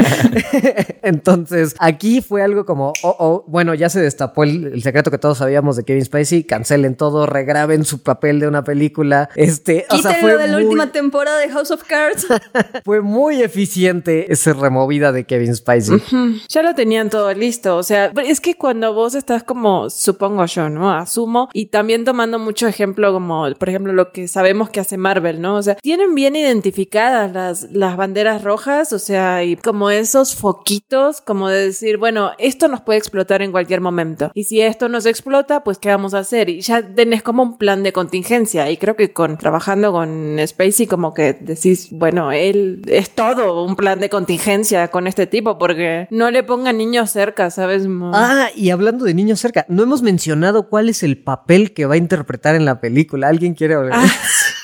Entonces, 1.03 1.75
aquí 1.79 2.02
fue 2.21 2.43
algo 2.43 2.65
como, 2.67 2.93
oh, 3.03 3.17
oh, 3.19 3.45
bueno, 3.47 3.75
ya 3.75 3.89
se 3.89 4.01
destapó 4.01 4.45
el, 4.45 4.67
el 4.67 4.83
secreto 4.83 5.11
que 5.11 5.19
todos 5.19 5.39
sabíamos 5.39 5.77
de 5.77 5.85
Kevin 5.85 6.05
Spacey, 6.05 6.45
cancelen 6.45 6.97
todo, 6.97 7.27
regraben 7.27 7.85
su 7.85 8.03
papel 8.03 8.41
de 8.41 8.49
una 8.49 8.65
película, 8.65 9.29
este, 9.37 9.87
o 9.91 9.99
sea, 9.99 10.13
Quítenlo 10.15 10.21
fue 10.21 10.43
de 10.43 10.49
la 10.49 10.55
muy- 10.59 10.65
última 10.65 10.93
temporada 10.93 11.39
de 11.39 11.49
House 11.51 11.71
of 11.71 11.83
Cards. 11.85 12.27
Fue 12.85 13.01
muy 13.01 13.43
eficiente 13.43 14.33
esa 14.33 14.53
removida 14.53 15.13
de 15.13 15.25
Kevin 15.25 15.55
Spacey. 15.55 16.03
Ya 16.49 16.63
lo 16.63 16.75
tenían 16.75 17.11
todo 17.11 17.33
listo, 17.35 17.77
o 17.77 17.83
sea, 17.83 18.13
es 18.25 18.41
que 18.41 18.57
cuando 18.57 18.93
vos 18.95 19.15
estás 19.15 19.43
como, 19.45 19.89
supongo 19.91 20.45
yo, 20.47 20.69
¿no? 20.69 20.93
Asumo, 20.93 21.49
y 21.53 21.67
también 21.67 22.05
tomando 22.05 22.39
mucho 22.39 22.67
ejemplo 22.67 23.13
como, 23.13 23.47
por 23.55 23.69
ejemplo, 23.69 23.93
lo 23.93 24.11
que 24.13 24.27
sabemos 24.29 24.71
que 24.71 24.81
hace 24.81 24.97
Marvel, 24.97 25.41
¿no? 25.41 25.57
O 25.57 25.63
sea, 25.63 25.77
tienen 25.77 26.15
bien 26.15 26.35
identificadas 26.37 27.33
las, 27.33 27.63
las 27.73 27.97
banderas 27.97 28.43
rojas, 28.43 28.93
o 28.93 28.99
sea, 28.99 29.45
y 29.45 29.57
como 29.57 29.91
esos 29.91 30.35
foquitos, 30.35 31.21
como 31.21 31.49
de 31.49 31.67
decir, 31.67 31.92
bueno, 31.99 32.33
esto 32.39 32.69
nos 32.69 32.81
puede 32.81 32.99
explotar 32.99 33.43
en 33.43 33.53
cualquier 33.53 33.81
momento. 33.81 34.31
Y 34.35 34.45
si 34.45 34.61
esto 34.61 34.89
nos 34.89 35.07
explota, 35.07 35.65
pues 35.65 35.79
¿qué 35.79 35.89
vamos 35.89 36.15
a 36.15 36.19
hacer? 36.19 36.49
Y 36.49 36.61
ya 36.61 36.83
tenés 36.83 37.23
como 37.23 37.43
un 37.43 37.59
plan 37.59 37.83
de 37.83 37.93
contingencia, 37.93 38.71
y 38.71 38.77
creo 38.77 38.97
que 38.97 39.13
con, 39.13 39.39
trabajando 39.39 39.93
con 39.93 40.37
Spacey, 40.45 40.87
como 40.87 41.15
que 41.15 41.33
decís, 41.35 41.89
bueno, 41.91 42.33
él 42.33 42.83
es 42.87 43.11
todo 43.11 43.65
un 43.65 43.77
plan 43.77 44.01
de 44.01 44.09
contingencia 44.09 44.89
con 44.89 45.07
este 45.07 45.27
tipo, 45.27 45.59
porque 45.59 46.07
no 46.11 46.31
le 46.31 46.43
pongan 46.43 46.79
niños 46.79 47.11
cerca, 47.11 47.51
¿sabes? 47.51 47.87
Ah, 48.13 48.49
y 48.55 48.71
hablando 48.71 49.05
de 49.05 49.15
niños 49.15 49.41
cerca, 49.41 49.67
no 49.69 49.83
hemos 49.83 50.03
mencionado 50.03 50.69
cuál 50.69 50.89
es 50.89 51.03
el 51.03 51.19
papel 51.19 51.73
que 51.73 51.87
va 51.87 51.95
a 51.95 51.99
interpretar 51.99 52.55
en 52.55 52.65
la 52.65 52.81
película. 52.81 53.29
¿Alguien 53.29 53.55
quiere 53.55 53.75
hablar? 53.75 54.01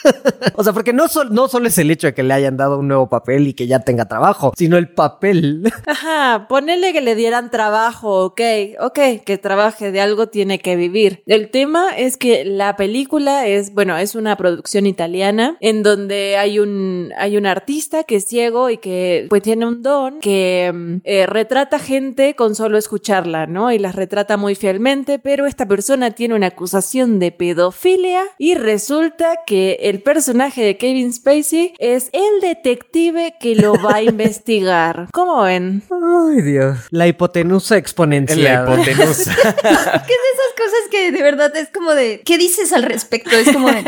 o 0.55 0.65
sea, 0.65 0.73
porque 0.73 0.93
no, 0.93 1.09
sol- 1.09 1.29
no 1.33 1.49
solo 1.49 1.69
es 1.69 1.79
el 1.79 1.91
hecho 1.91 2.07
de 2.09 2.15
que 2.15 2.23
le 2.23 2.35
hayan 2.35 2.57
dado 2.57 2.79
un 2.79 2.89
nuevo 2.89 3.09
papel 3.09 3.49
y 3.49 3.55
que 3.55 3.67
ya 3.67 3.81
tenga 3.81 4.07
trabajo, 4.07 4.53
sino 4.57 4.77
el 4.77 4.89
papel. 4.89 5.73
Ajá, 5.87 6.47
ponele 6.49 6.93
que 6.93 7.01
le 7.01 7.15
dieran 7.15 7.51
trabajo, 7.51 8.25
ok, 8.27 8.41
ok, 8.81 8.99
que 9.25 9.39
trabaje 9.39 9.91
de 9.93 10.01
algo 10.01 10.29
tiene 10.29 10.59
que 10.61 10.77
vivir. 10.77 11.23
El 11.27 11.51
tema 11.51 11.97
es 11.97 12.17
que 12.17 12.45
la 12.45 12.77
película 12.77 13.47
es, 13.47 13.73
bueno, 13.75 13.97
es 13.97 14.15
una 14.15 14.37
producción 14.37 14.87
italiana 14.87 15.57
en 15.61 15.83
donde 15.83 16.37
hay 16.37 16.59
un, 16.59 17.13
hay 17.17 17.37
un 17.37 17.47
artista 17.47 18.05
que 18.05 18.17
es 18.17 18.25
ciego 18.27 18.71
y 18.71 18.79
que 18.79 19.27
pues 19.29 19.43
tiene 19.43 19.67
un 19.67 19.83
don 19.83 20.21
que 20.21 20.71
mm, 20.75 20.97
eh, 21.05 21.27
retrata 21.27 21.79
gente 21.79 22.35
con 22.35 22.55
solo 22.55 22.79
escucharla, 22.79 23.47
¿no? 23.47 23.73
Y 23.73 23.79
las 23.79 23.95
retrata 23.95 24.37
muy 24.37 24.55
fielmente, 24.55 25.19
pero 25.19 25.47
esta 25.47 25.67
persona 25.67 26.11
tiene 26.13 26.35
una 26.35 26.49
acusación 26.49 27.19
de 27.19 27.33
pedofilia 27.33 28.23
y 28.39 28.55
resulta 28.55 29.39
que 29.47 29.79
el 29.89 30.03
personaje 30.03 30.63
de 30.63 30.77
Kevin 30.77 31.13
Spacey 31.13 31.75
es 31.79 32.11
el 32.13 32.41
detective 32.41 33.35
que 33.41 33.55
lo 33.57 33.75
va 33.83 33.97
a 33.97 34.03
investigar. 34.03 35.09
¿Cómo 35.13 35.43
ven? 35.43 35.83
Ay, 35.91 36.43
Dios. 36.43 36.79
La 36.91 37.07
hipotenusa 37.07 37.75
En 37.75 37.77
la 37.77 37.81
exponencial. 37.81 38.69
hipotenusa. 38.69 39.35
¿Qué 39.43 39.49
es 39.49 40.25
esas 40.35 40.48
cosas 40.59 40.81
que 40.91 41.13
de 41.13 41.23
verdad 41.23 41.57
es 41.57 41.69
como 41.73 41.93
de, 41.95 42.21
¿qué 42.25 42.37
dices 42.39 42.73
al 42.73 42.83
respecto? 42.83 43.31
Es 43.31 43.53
como 43.53 43.69
de, 43.71 43.85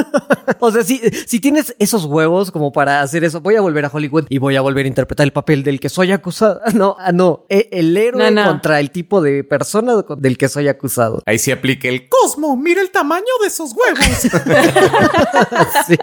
o 0.60 0.72
sea, 0.72 0.82
si, 0.82 0.98
si 1.26 1.38
tienes 1.40 1.74
esos 1.78 2.04
huevos 2.06 2.50
como 2.50 2.72
para 2.72 3.02
hacer 3.02 3.22
eso, 3.24 3.40
voy 3.40 3.56
a 3.56 3.60
volver 3.60 3.84
a 3.84 3.90
Hollywood 3.92 4.24
y 4.28 4.38
voy 4.38 4.56
a 4.56 4.60
volver 4.62 4.86
a 4.86 4.88
interpretar 4.88 5.24
el 5.24 5.32
papel 5.32 5.62
del 5.62 5.78
que 5.80 5.88
soy 5.88 6.12
acusado. 6.12 6.60
No, 6.74 6.96
ah, 6.98 7.12
no. 7.12 7.44
e- 7.48 7.68
El 7.72 7.96
héroe 7.96 8.30
No, 8.30 8.42
no. 8.42 8.48
contra 8.50 8.80
el 8.80 8.90
tipo 8.90 9.20
de 9.22 9.44
persona 9.44 9.94
del 10.18 10.36
que 10.38 10.48
soy 10.48 10.68
acusado. 10.68 11.22
Ahí 11.26 11.38
sí 11.38 11.50
aplica 11.52 11.88
el 11.88 12.08
Cosmo, 12.08 12.56
mira 12.56 12.80
el 12.82 12.90
tamaño 12.90 13.24
de 13.42 13.48
esos 13.48 13.72
huevos. 13.72 14.00
Sí. 15.86 15.96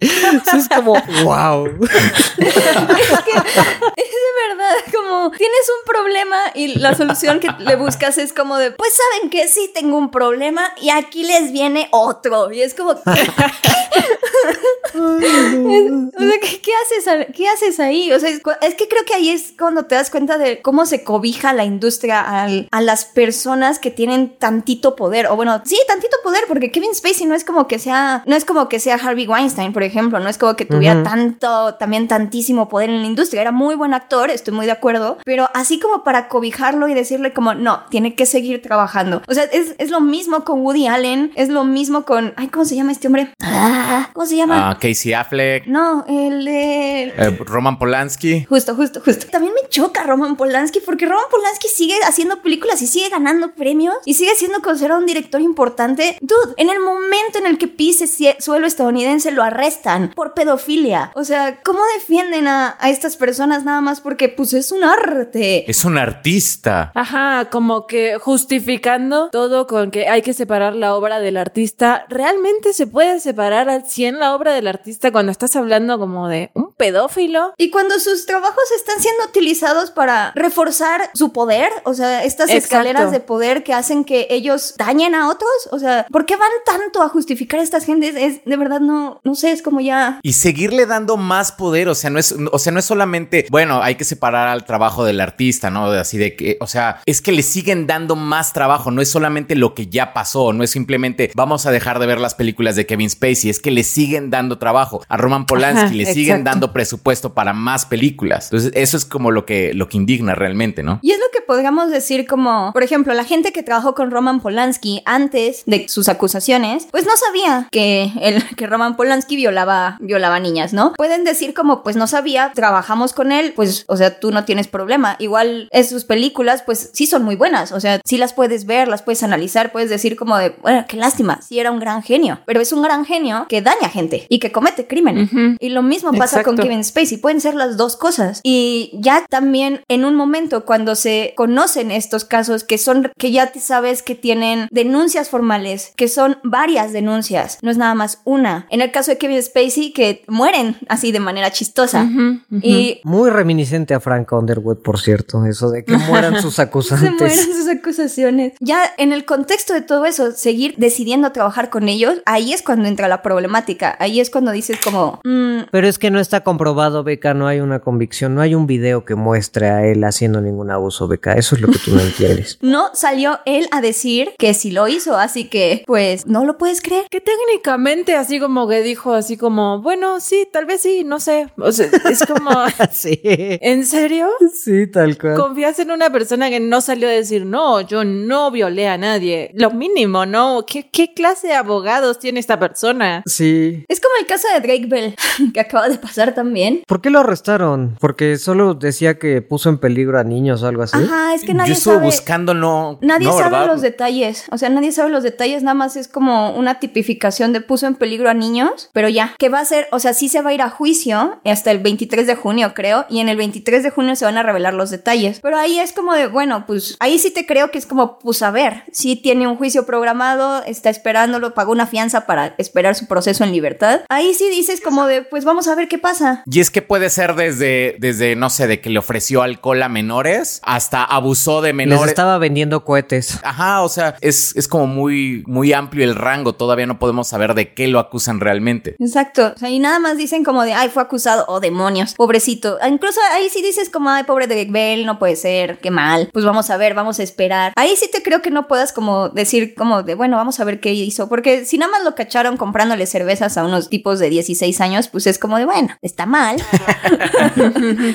Sí, 0.00 0.56
es 0.56 0.68
como, 0.68 0.94
wow. 1.24 1.66
es 1.66 2.38
de 2.38 4.32
verdad 4.48 4.74
como, 4.92 5.30
tienes 5.30 5.60
un 5.68 5.92
problema 5.92 6.36
y 6.54 6.78
la 6.78 6.94
solución 6.94 7.40
que 7.40 7.48
le 7.58 7.76
buscas 7.76 8.18
es 8.18 8.32
como 8.32 8.56
de, 8.58 8.70
pues 8.72 8.92
saben 8.94 9.30
que 9.30 9.41
sí 9.48 9.70
tengo 9.74 9.96
un 9.96 10.10
problema 10.10 10.72
y 10.80 10.90
aquí 10.90 11.24
les 11.24 11.52
viene 11.52 11.88
otro. 11.92 12.52
Y 12.52 12.62
es 12.62 12.74
como, 12.74 12.94
¿qué? 12.94 13.10
Es- 13.12 13.28
o 14.94 15.20
sea, 15.20 16.40
¿qué, 16.40 16.60
qué 16.60 16.70
haces, 16.84 17.08
a- 17.08 17.32
¿qué 17.32 17.48
haces 17.48 17.80
ahí? 17.80 18.12
O 18.12 18.20
sea, 18.20 18.28
es, 18.30 18.40
que 18.74 18.88
creo 18.88 19.04
que 19.06 19.14
ahí 19.14 19.30
es 19.30 19.52
cuando 19.58 19.84
te 19.86 19.94
das 19.94 20.10
cuenta 20.10 20.38
de 20.38 20.60
cómo 20.62 20.86
se 20.86 21.02
cobija 21.04 21.52
la 21.52 21.64
industria 21.64 22.20
al- 22.20 22.68
a 22.70 22.80
las 22.80 23.04
personas 23.04 23.78
que 23.78 23.90
tienen 23.90 24.36
tantito 24.38 24.96
poder. 24.96 25.26
O 25.28 25.36
bueno, 25.36 25.60
sí, 25.64 25.78
tantito 25.86 26.16
poder, 26.22 26.44
porque 26.48 26.70
Kevin 26.70 26.94
Spacey 26.94 27.26
no 27.26 27.34
es 27.34 27.44
como 27.44 27.66
que 27.68 27.78
sea, 27.78 28.22
no 28.26 28.36
es 28.36 28.44
como 28.44 28.68
que 28.68 28.80
sea 28.80 28.96
Harvey 28.96 29.26
Weinstein, 29.26 29.72
por 29.72 29.82
ejemplo, 29.82 30.18
no 30.18 30.28
es 30.28 30.38
como 30.38 30.56
que 30.56 30.64
tuviera 30.64 31.02
tanto, 31.02 31.74
también 31.74 32.08
tantísimo 32.08 32.68
poder 32.68 32.90
en 32.90 33.00
la 33.00 33.06
industria. 33.06 33.40
Era 33.42 33.52
muy 33.52 33.74
buen 33.74 33.94
actor, 33.94 34.30
estoy 34.30 34.52
muy 34.54 34.66
de 34.66 34.72
acuerdo, 34.72 35.18
pero 35.24 35.48
así 35.54 35.78
como 35.78 36.04
para 36.04 36.28
cobijarlo 36.28 36.88
y 36.88 36.94
decirle 36.94 37.32
como, 37.32 37.54
no, 37.54 37.84
tiene 37.90 38.14
que 38.14 38.26
seguir 38.26 38.60
trabajando. 38.62 39.22
O 39.32 39.34
sea, 39.34 39.44
es, 39.44 39.74
es 39.78 39.90
lo 39.90 40.02
mismo 40.02 40.44
con 40.44 40.60
Woody 40.60 40.86
Allen, 40.88 41.32
es 41.36 41.48
lo 41.48 41.64
mismo 41.64 42.04
con, 42.04 42.34
ay, 42.36 42.48
¿cómo 42.48 42.66
se 42.66 42.76
llama 42.76 42.92
este 42.92 43.06
hombre? 43.06 43.32
Ah, 43.42 44.10
¿Cómo 44.12 44.26
se 44.26 44.36
llama? 44.36 44.68
Ah, 44.70 44.78
Casey 44.78 45.14
Affleck, 45.14 45.66
No, 45.66 46.04
el 46.06 46.44
de... 46.44 47.04
eh, 47.16 47.38
Roman 47.46 47.78
Polanski. 47.78 48.44
Justo, 48.44 48.74
justo, 48.74 49.00
justo. 49.02 49.26
También 49.30 49.54
me 49.54 49.66
choca 49.70 50.02
Roman 50.02 50.36
Polanski 50.36 50.80
porque 50.84 51.06
Roman 51.06 51.24
Polanski 51.30 51.68
sigue 51.68 51.94
haciendo 52.06 52.42
películas 52.42 52.82
y 52.82 52.86
sigue 52.86 53.08
ganando 53.08 53.54
premios 53.54 53.94
y 54.04 54.12
sigue 54.12 54.34
siendo 54.34 54.60
considerado 54.60 55.00
un 55.00 55.06
director 55.06 55.40
importante. 55.40 56.18
Dude, 56.20 56.52
en 56.58 56.68
el 56.68 56.80
momento 56.80 57.38
en 57.38 57.46
el 57.46 57.56
que 57.56 57.68
pise 57.68 58.06
suelo 58.38 58.66
estadounidense 58.66 59.30
lo 59.30 59.42
arrestan 59.42 60.12
por 60.14 60.34
pedofilia. 60.34 61.10
O 61.14 61.24
sea, 61.24 61.60
¿cómo 61.62 61.80
defienden 61.98 62.48
a, 62.48 62.76
a 62.78 62.90
estas 62.90 63.16
personas 63.16 63.64
nada 63.64 63.80
más 63.80 64.02
porque 64.02 64.28
pues 64.28 64.52
es 64.52 64.72
un 64.72 64.84
arte? 64.84 65.70
Es 65.70 65.86
un 65.86 65.96
artista. 65.96 66.92
Ajá, 66.94 67.48
como 67.50 67.86
que 67.86 68.18
justificando 68.18 69.21
todo 69.30 69.66
con 69.66 69.90
que 69.90 70.08
hay 70.08 70.22
que 70.22 70.34
separar 70.34 70.74
la 70.74 70.94
obra 70.94 71.20
del 71.20 71.36
artista. 71.36 72.06
¿Realmente 72.08 72.72
se 72.72 72.86
puede 72.86 73.20
separar 73.20 73.68
al 73.68 73.88
100 73.88 74.18
la 74.18 74.34
obra 74.34 74.52
del 74.52 74.66
artista 74.66 75.12
cuando 75.12 75.32
estás 75.32 75.56
hablando 75.56 75.98
como 75.98 76.28
de 76.28 76.50
un 76.54 76.72
pedófilo? 76.72 77.54
Y 77.56 77.70
cuando 77.70 77.98
sus 77.98 78.26
trabajos 78.26 78.64
están 78.76 79.00
siendo 79.00 79.24
utilizados 79.24 79.90
para 79.90 80.32
reforzar 80.34 81.10
su 81.14 81.32
poder, 81.32 81.70
o 81.84 81.94
sea, 81.94 82.24
estas 82.24 82.50
Exacto. 82.50 82.76
escaleras 82.76 83.12
de 83.12 83.20
poder 83.20 83.62
que 83.62 83.74
hacen 83.74 84.04
que 84.04 84.26
ellos 84.30 84.74
dañen 84.76 85.14
a 85.14 85.28
otros, 85.28 85.50
o 85.70 85.78
sea, 85.78 86.06
¿por 86.10 86.26
qué 86.26 86.36
van 86.36 86.50
tanto 86.64 87.02
a 87.02 87.08
justificar 87.08 87.60
a 87.60 87.62
estas 87.62 87.84
gentes? 87.84 88.14
Es, 88.16 88.44
de 88.44 88.56
verdad 88.56 88.80
no, 88.80 89.20
no 89.24 89.34
sé, 89.34 89.52
es 89.52 89.62
como 89.62 89.80
ya. 89.80 90.20
Y 90.22 90.34
seguirle 90.34 90.86
dando 90.86 91.16
más 91.16 91.52
poder, 91.52 91.88
o 91.88 91.94
sea, 91.94 92.10
no 92.10 92.18
es, 92.18 92.34
o 92.52 92.58
sea, 92.58 92.72
no 92.72 92.78
es 92.78 92.84
solamente, 92.84 93.46
bueno, 93.50 93.82
hay 93.82 93.94
que 93.94 94.04
separar 94.04 94.48
al 94.48 94.64
trabajo 94.64 95.04
del 95.04 95.20
artista, 95.20 95.70
¿no? 95.70 95.86
Así 95.86 96.18
de 96.18 96.36
que, 96.36 96.56
o 96.60 96.66
sea, 96.66 97.00
es 97.06 97.20
que 97.20 97.32
le 97.32 97.42
siguen 97.42 97.86
dando 97.86 98.16
más 98.16 98.52
trabajo, 98.52 98.90
no 98.90 99.02
es 99.02 99.10
solamente 99.12 99.54
lo 99.54 99.74
que 99.74 99.86
ya 99.86 100.12
pasó, 100.12 100.52
no 100.52 100.64
es 100.64 100.70
simplemente 100.70 101.30
vamos 101.34 101.66
a 101.66 101.70
dejar 101.70 101.98
de 101.98 102.06
ver 102.06 102.20
las 102.20 102.34
películas 102.34 102.76
de 102.76 102.86
Kevin 102.86 103.10
Spacey, 103.10 103.50
es 103.50 103.60
que 103.60 103.70
le 103.70 103.84
siguen 103.84 104.30
dando 104.30 104.58
trabajo. 104.58 105.02
A 105.08 105.16
Roman 105.16 105.46
Polanski 105.46 105.94
le 105.94 106.12
siguen 106.12 106.44
dando 106.44 106.72
presupuesto 106.72 107.34
para 107.34 107.52
más 107.52 107.86
películas. 107.86 108.46
Entonces, 108.46 108.72
eso 108.74 108.96
es 108.96 109.04
como 109.04 109.30
lo 109.30 109.44
que, 109.44 109.74
lo 109.74 109.88
que 109.88 109.96
indigna 109.96 110.34
realmente, 110.34 110.82
¿no? 110.82 110.98
Y 111.02 111.12
es 111.12 111.18
lo 111.18 111.26
que 111.32 111.40
podríamos 111.40 111.90
decir 111.90 112.26
como, 112.26 112.72
por 112.72 112.82
ejemplo, 112.82 113.14
la 113.14 113.24
gente 113.24 113.52
que 113.52 113.62
trabajó 113.62 113.94
con 113.94 114.10
Roman 114.10 114.40
Polanski 114.40 115.02
antes 115.04 115.62
de 115.66 115.88
sus 115.88 116.08
acusaciones, 116.08 116.88
pues 116.90 117.04
no 117.04 117.12
sabía 117.16 117.68
que, 117.70 118.10
el, 118.20 118.42
que 118.56 118.66
Roman 118.66 118.96
Polanski 118.96 119.36
violaba, 119.36 119.98
violaba 120.00 120.40
niñas, 120.40 120.72
¿no? 120.72 120.92
Pueden 120.94 121.24
decir 121.24 121.54
como, 121.54 121.82
pues 121.82 121.96
no 121.96 122.06
sabía, 122.06 122.52
trabajamos 122.54 123.12
con 123.12 123.32
él, 123.32 123.52
pues, 123.54 123.84
o 123.88 123.96
sea, 123.96 124.18
tú 124.18 124.32
no 124.32 124.44
tienes 124.44 124.68
problema. 124.68 125.16
Igual 125.18 125.68
es 125.72 125.88
sus 125.88 126.04
películas, 126.04 126.62
pues 126.62 126.90
sí 126.92 127.06
son 127.06 127.22
muy 127.22 127.36
buenas, 127.36 127.72
o 127.72 127.80
sea, 127.80 128.00
sí 128.04 128.18
las 128.18 128.32
puedes 128.32 128.66
ver, 128.66 128.88
las 128.92 129.02
puedes 129.02 129.22
analizar, 129.22 129.72
puedes 129.72 129.90
decir 129.90 130.16
como 130.16 130.36
de, 130.36 130.54
bueno, 130.62 130.84
qué 130.88 130.96
lástima, 130.96 131.40
sí 131.42 131.58
era 131.58 131.70
un 131.70 131.80
gran 131.80 132.02
genio, 132.02 132.38
pero 132.46 132.60
es 132.60 132.72
un 132.72 132.82
gran 132.82 133.04
genio 133.04 133.46
que 133.48 133.62
daña 133.62 133.88
gente 133.88 134.26
y 134.28 134.38
que 134.38 134.52
comete 134.52 134.86
crímenes. 134.86 135.30
Y 135.58 135.70
lo 135.70 135.82
mismo 135.82 136.12
pasa 136.12 136.42
con 136.42 136.56
Kevin 136.56 136.84
Spacey, 136.84 137.18
pueden 137.18 137.40
ser 137.40 137.54
las 137.54 137.76
dos 137.76 137.96
cosas. 137.96 138.40
Y 138.42 138.90
ya 138.94 139.24
también 139.28 139.80
en 139.88 140.04
un 140.04 140.14
momento 140.14 140.64
cuando 140.64 140.94
se 140.94 141.32
conocen 141.36 141.90
estos 141.90 142.24
casos 142.24 142.64
que 142.64 142.78
son, 142.78 143.10
que 143.18 143.32
ya 143.32 143.48
te 143.48 143.60
sabes 143.60 144.02
que 144.02 144.14
tienen 144.14 144.68
denuncias 144.70 145.28
formales, 145.28 145.92
que 145.96 146.08
son 146.08 146.38
varias 146.44 146.92
denuncias, 146.92 147.58
no 147.62 147.70
es 147.70 147.76
nada 147.76 147.94
más 147.94 148.20
una. 148.24 148.66
En 148.70 148.80
el 148.80 148.90
caso 148.92 149.10
de 149.10 149.18
Kevin 149.18 149.42
Spacey, 149.42 149.92
que 149.92 150.24
mueren 150.28 150.76
así 150.88 151.12
de 151.12 151.20
manera 151.20 151.50
chistosa. 151.50 152.08
Y 152.50 153.00
muy 153.04 153.30
reminiscente 153.30 153.94
a 153.94 154.00
Frank 154.00 154.30
Underwood, 154.32 154.78
por 154.78 155.00
cierto, 155.00 155.44
eso 155.46 155.70
de 155.70 155.84
que 155.84 155.96
mueran 155.96 156.32
sus 156.42 156.58
acusantes. 156.58 157.10
se 157.10 157.24
mueran 157.24 157.54
sus 157.54 157.68
acusaciones. 157.68 158.52
Ya 158.60 158.81
en 158.98 159.12
el 159.12 159.24
contexto 159.24 159.74
de 159.74 159.82
todo 159.82 160.04
eso, 160.04 160.32
seguir 160.32 160.74
decidiendo 160.76 161.32
trabajar 161.32 161.70
con 161.70 161.88
ellos, 161.88 162.14
ahí 162.26 162.52
es 162.52 162.62
cuando 162.62 162.88
entra 162.88 163.08
la 163.08 163.22
problemática. 163.22 163.96
Ahí 163.98 164.20
es 164.20 164.30
cuando 164.30 164.52
dices 164.52 164.78
como... 164.82 165.20
Mm, 165.24 165.62
Pero 165.70 165.86
es 165.86 165.98
que 165.98 166.10
no 166.10 166.20
está 166.20 166.42
comprobado, 166.42 167.04
Beca, 167.04 167.34
no 167.34 167.46
hay 167.46 167.60
una 167.60 167.80
convicción, 167.80 168.34
no 168.34 168.40
hay 168.40 168.54
un 168.54 168.66
video 168.66 169.04
que 169.04 169.14
muestre 169.14 169.68
a 169.70 169.86
él 169.86 170.04
haciendo 170.04 170.40
ningún 170.40 170.70
abuso, 170.70 171.08
Beca. 171.08 171.34
Eso 171.34 171.54
es 171.54 171.60
lo 171.60 171.68
que 171.68 171.78
tú 171.78 171.94
no 171.94 172.00
entiendes. 172.02 172.58
no 172.60 172.90
salió 172.94 173.40
él 173.46 173.68
a 173.70 173.80
decir 173.80 174.32
que 174.38 174.54
sí 174.54 174.70
lo 174.70 174.88
hizo, 174.88 175.16
así 175.16 175.44
que 175.48 175.84
pues 175.86 176.26
no 176.26 176.44
lo 176.44 176.58
puedes 176.58 176.80
creer. 176.80 177.06
Que 177.10 177.20
técnicamente 177.20 178.16
así 178.16 178.40
como 178.40 178.68
que 178.68 178.82
dijo 178.82 179.12
así 179.14 179.36
como, 179.36 179.80
bueno, 179.82 180.20
sí, 180.20 180.48
tal 180.52 180.66
vez 180.66 180.82
sí, 180.82 181.04
no 181.04 181.20
sé. 181.20 181.48
O 181.56 181.72
sea, 181.72 181.88
es 182.10 182.24
como... 182.26 182.50
sí. 182.92 183.20
¿En 183.22 183.84
serio? 183.86 184.28
Sí, 184.54 184.86
tal 184.86 185.18
cual. 185.18 185.36
Confías 185.36 185.78
en 185.78 185.90
una 185.90 186.10
persona 186.10 186.50
que 186.50 186.60
no 186.60 186.80
salió 186.80 187.08
a 187.08 187.12
decir, 187.12 187.44
no, 187.46 187.80
yo 187.80 188.04
no 188.04 188.50
violé 188.50 188.71
a 188.88 188.98
nadie. 188.98 189.50
Lo 189.54 189.70
mínimo, 189.70 190.26
¿no? 190.26 190.64
¿Qué, 190.66 190.88
qué 190.90 191.12
clase 191.14 191.48
de 191.48 191.54
abogados 191.54 192.18
tiene 192.18 192.40
esta 192.40 192.58
persona? 192.58 193.22
Sí. 193.26 193.84
Es 193.88 194.00
como 194.00 194.14
el 194.20 194.26
caso 194.26 194.48
de 194.52 194.60
Drake 194.60 194.86
Bell, 194.86 195.14
que 195.54 195.60
acaba 195.60 195.88
de 195.88 195.98
pasar 195.98 196.34
también. 196.34 196.82
¿Por 196.86 197.00
qué 197.00 197.10
lo 197.10 197.20
arrestaron? 197.20 197.96
Porque 198.00 198.36
solo 198.38 198.74
decía 198.74 199.18
que 199.18 199.42
puso 199.42 199.68
en 199.68 199.78
peligro 199.78 200.18
a 200.18 200.24
niños 200.24 200.62
o 200.62 200.66
algo 200.66 200.82
así. 200.82 200.96
Ajá, 200.96 201.34
es 201.34 201.42
que 201.42 201.54
nadie 201.54 201.70
Yo 201.70 201.74
estuve 201.74 201.94
sabe. 201.94 202.06
buscando, 202.06 202.54
no. 202.54 202.98
Nadie 203.02 203.26
no, 203.26 203.32
sabe 203.36 203.50
¿verdad? 203.50 203.66
los 203.66 203.82
detalles, 203.82 204.44
o 204.50 204.58
sea, 204.58 204.68
nadie 204.68 204.92
sabe 204.92 205.10
los 205.10 205.22
detalles, 205.22 205.62
nada 205.62 205.74
más 205.74 205.96
es 205.96 206.08
como 206.08 206.50
una 206.56 206.78
tipificación 206.80 207.52
de 207.52 207.60
puso 207.60 207.86
en 207.86 207.94
peligro 207.94 208.28
a 208.30 208.34
niños, 208.34 208.90
pero 208.92 209.08
ya, 209.08 209.34
¿qué 209.38 209.48
va 209.48 209.60
a 209.60 209.64
ser? 209.64 209.88
O 209.92 209.98
sea, 209.98 210.14
sí 210.14 210.28
se 210.28 210.40
va 210.42 210.50
a 210.50 210.54
ir 210.54 210.62
a 210.62 210.70
juicio 210.70 211.40
hasta 211.44 211.70
el 211.70 211.78
23 211.78 212.26
de 212.26 212.34
junio, 212.36 212.72
creo, 212.74 213.06
y 213.08 213.20
en 213.20 213.28
el 213.28 213.36
23 213.36 213.82
de 213.82 213.90
junio 213.90 214.16
se 214.16 214.24
van 214.24 214.38
a 214.38 214.42
revelar 214.42 214.74
los 214.74 214.90
detalles, 214.90 215.40
pero 215.40 215.56
ahí 215.58 215.78
es 215.78 215.92
como 215.92 216.14
de, 216.14 216.26
bueno, 216.26 216.64
pues 216.66 216.96
ahí 217.00 217.18
sí 217.18 217.30
te 217.30 217.46
creo 217.46 217.70
que 217.70 217.78
es 217.78 217.86
como, 217.86 218.18
pues 218.18 218.42
a 218.42 218.50
ver, 218.50 218.61
sí 218.92 219.16
tiene 219.16 219.46
un 219.46 219.56
juicio 219.56 219.86
programado, 219.86 220.62
está 220.64 220.90
esperándolo, 220.90 221.54
pagó 221.54 221.72
una 221.72 221.86
fianza 221.86 222.26
para 222.26 222.54
esperar 222.58 222.94
su 222.94 223.06
proceso 223.06 223.44
en 223.44 223.52
libertad, 223.52 224.00
ahí 224.08 224.34
sí 224.34 224.48
dices 224.50 224.80
como 224.80 225.06
de, 225.06 225.22
pues 225.22 225.44
vamos 225.44 225.68
a 225.68 225.74
ver 225.74 225.88
qué 225.88 225.98
pasa. 225.98 226.42
Y 226.46 226.60
es 226.60 226.70
que 226.70 226.82
puede 226.82 227.10
ser 227.10 227.34
desde, 227.34 227.96
desde, 227.98 228.36
no 228.36 228.50
sé, 228.50 228.66
de 228.66 228.80
que 228.80 228.90
le 228.90 228.98
ofreció 228.98 229.42
alcohol 229.42 229.82
a 229.82 229.88
menores 229.88 230.60
hasta 230.64 231.04
abusó 231.04 231.60
de 231.62 231.68
Les 231.68 231.76
menores. 231.76 232.08
estaba 232.10 232.38
vendiendo 232.38 232.84
cohetes. 232.84 233.38
Ajá, 233.42 233.82
o 233.82 233.88
sea, 233.88 234.16
es, 234.20 234.54
es 234.56 234.68
como 234.68 234.86
muy, 234.86 235.42
muy 235.46 235.72
amplio 235.72 236.04
el 236.04 236.14
rango. 236.14 236.54
Todavía 236.54 236.86
no 236.86 236.98
podemos 236.98 237.28
saber 237.28 237.54
de 237.54 237.72
qué 237.74 237.88
lo 237.88 237.98
acusan 237.98 238.40
realmente. 238.40 238.96
Exacto. 238.98 239.52
O 239.54 239.58
sea, 239.58 239.70
y 239.70 239.78
nada 239.78 239.98
más 239.98 240.16
dicen 240.16 240.44
como 240.44 240.62
de, 240.64 240.74
ay, 240.74 240.88
fue 240.88 241.02
acusado, 241.02 241.44
oh, 241.48 241.60
demonios, 241.60 242.14
pobrecito. 242.14 242.78
Ah, 242.80 242.88
Incluso 242.88 243.20
ahí 243.34 243.48
sí 243.48 243.62
dices 243.62 243.90
como, 243.90 244.10
ay, 244.10 244.24
pobre 244.24 244.46
de 244.46 244.66
Bell, 244.66 245.06
no 245.06 245.18
puede 245.18 245.36
ser, 245.36 245.78
qué 245.78 245.90
mal. 245.90 246.30
Pues 246.32 246.44
vamos 246.44 246.70
a 246.70 246.76
ver, 246.76 246.94
vamos 246.94 247.18
a 247.18 247.22
esperar. 247.22 247.72
Ahí 247.76 247.94
sí 247.96 248.08
te 248.12 248.22
creo 248.22 248.42
que 248.42 248.50
no 248.52 248.68
puedas 248.68 248.92
como 248.92 249.28
decir 249.30 249.74
como 249.74 250.02
de, 250.02 250.14
bueno, 250.14 250.36
vamos 250.36 250.60
a 250.60 250.64
ver 250.64 250.80
qué 250.80 250.92
hizo. 250.92 251.28
Porque 251.28 251.64
si 251.64 251.78
nada 251.78 251.90
más 251.92 252.04
lo 252.04 252.14
cacharon 252.14 252.56
comprándole 252.56 253.06
cervezas 253.06 253.56
a 253.58 253.64
unos 253.64 253.88
tipos 253.88 254.18
de 254.18 254.30
16 254.30 254.80
años, 254.80 255.08
pues 255.08 255.26
es 255.26 255.38
como 255.38 255.58
de, 255.58 255.64
bueno, 255.64 255.88
está 256.02 256.26
mal. 256.26 256.56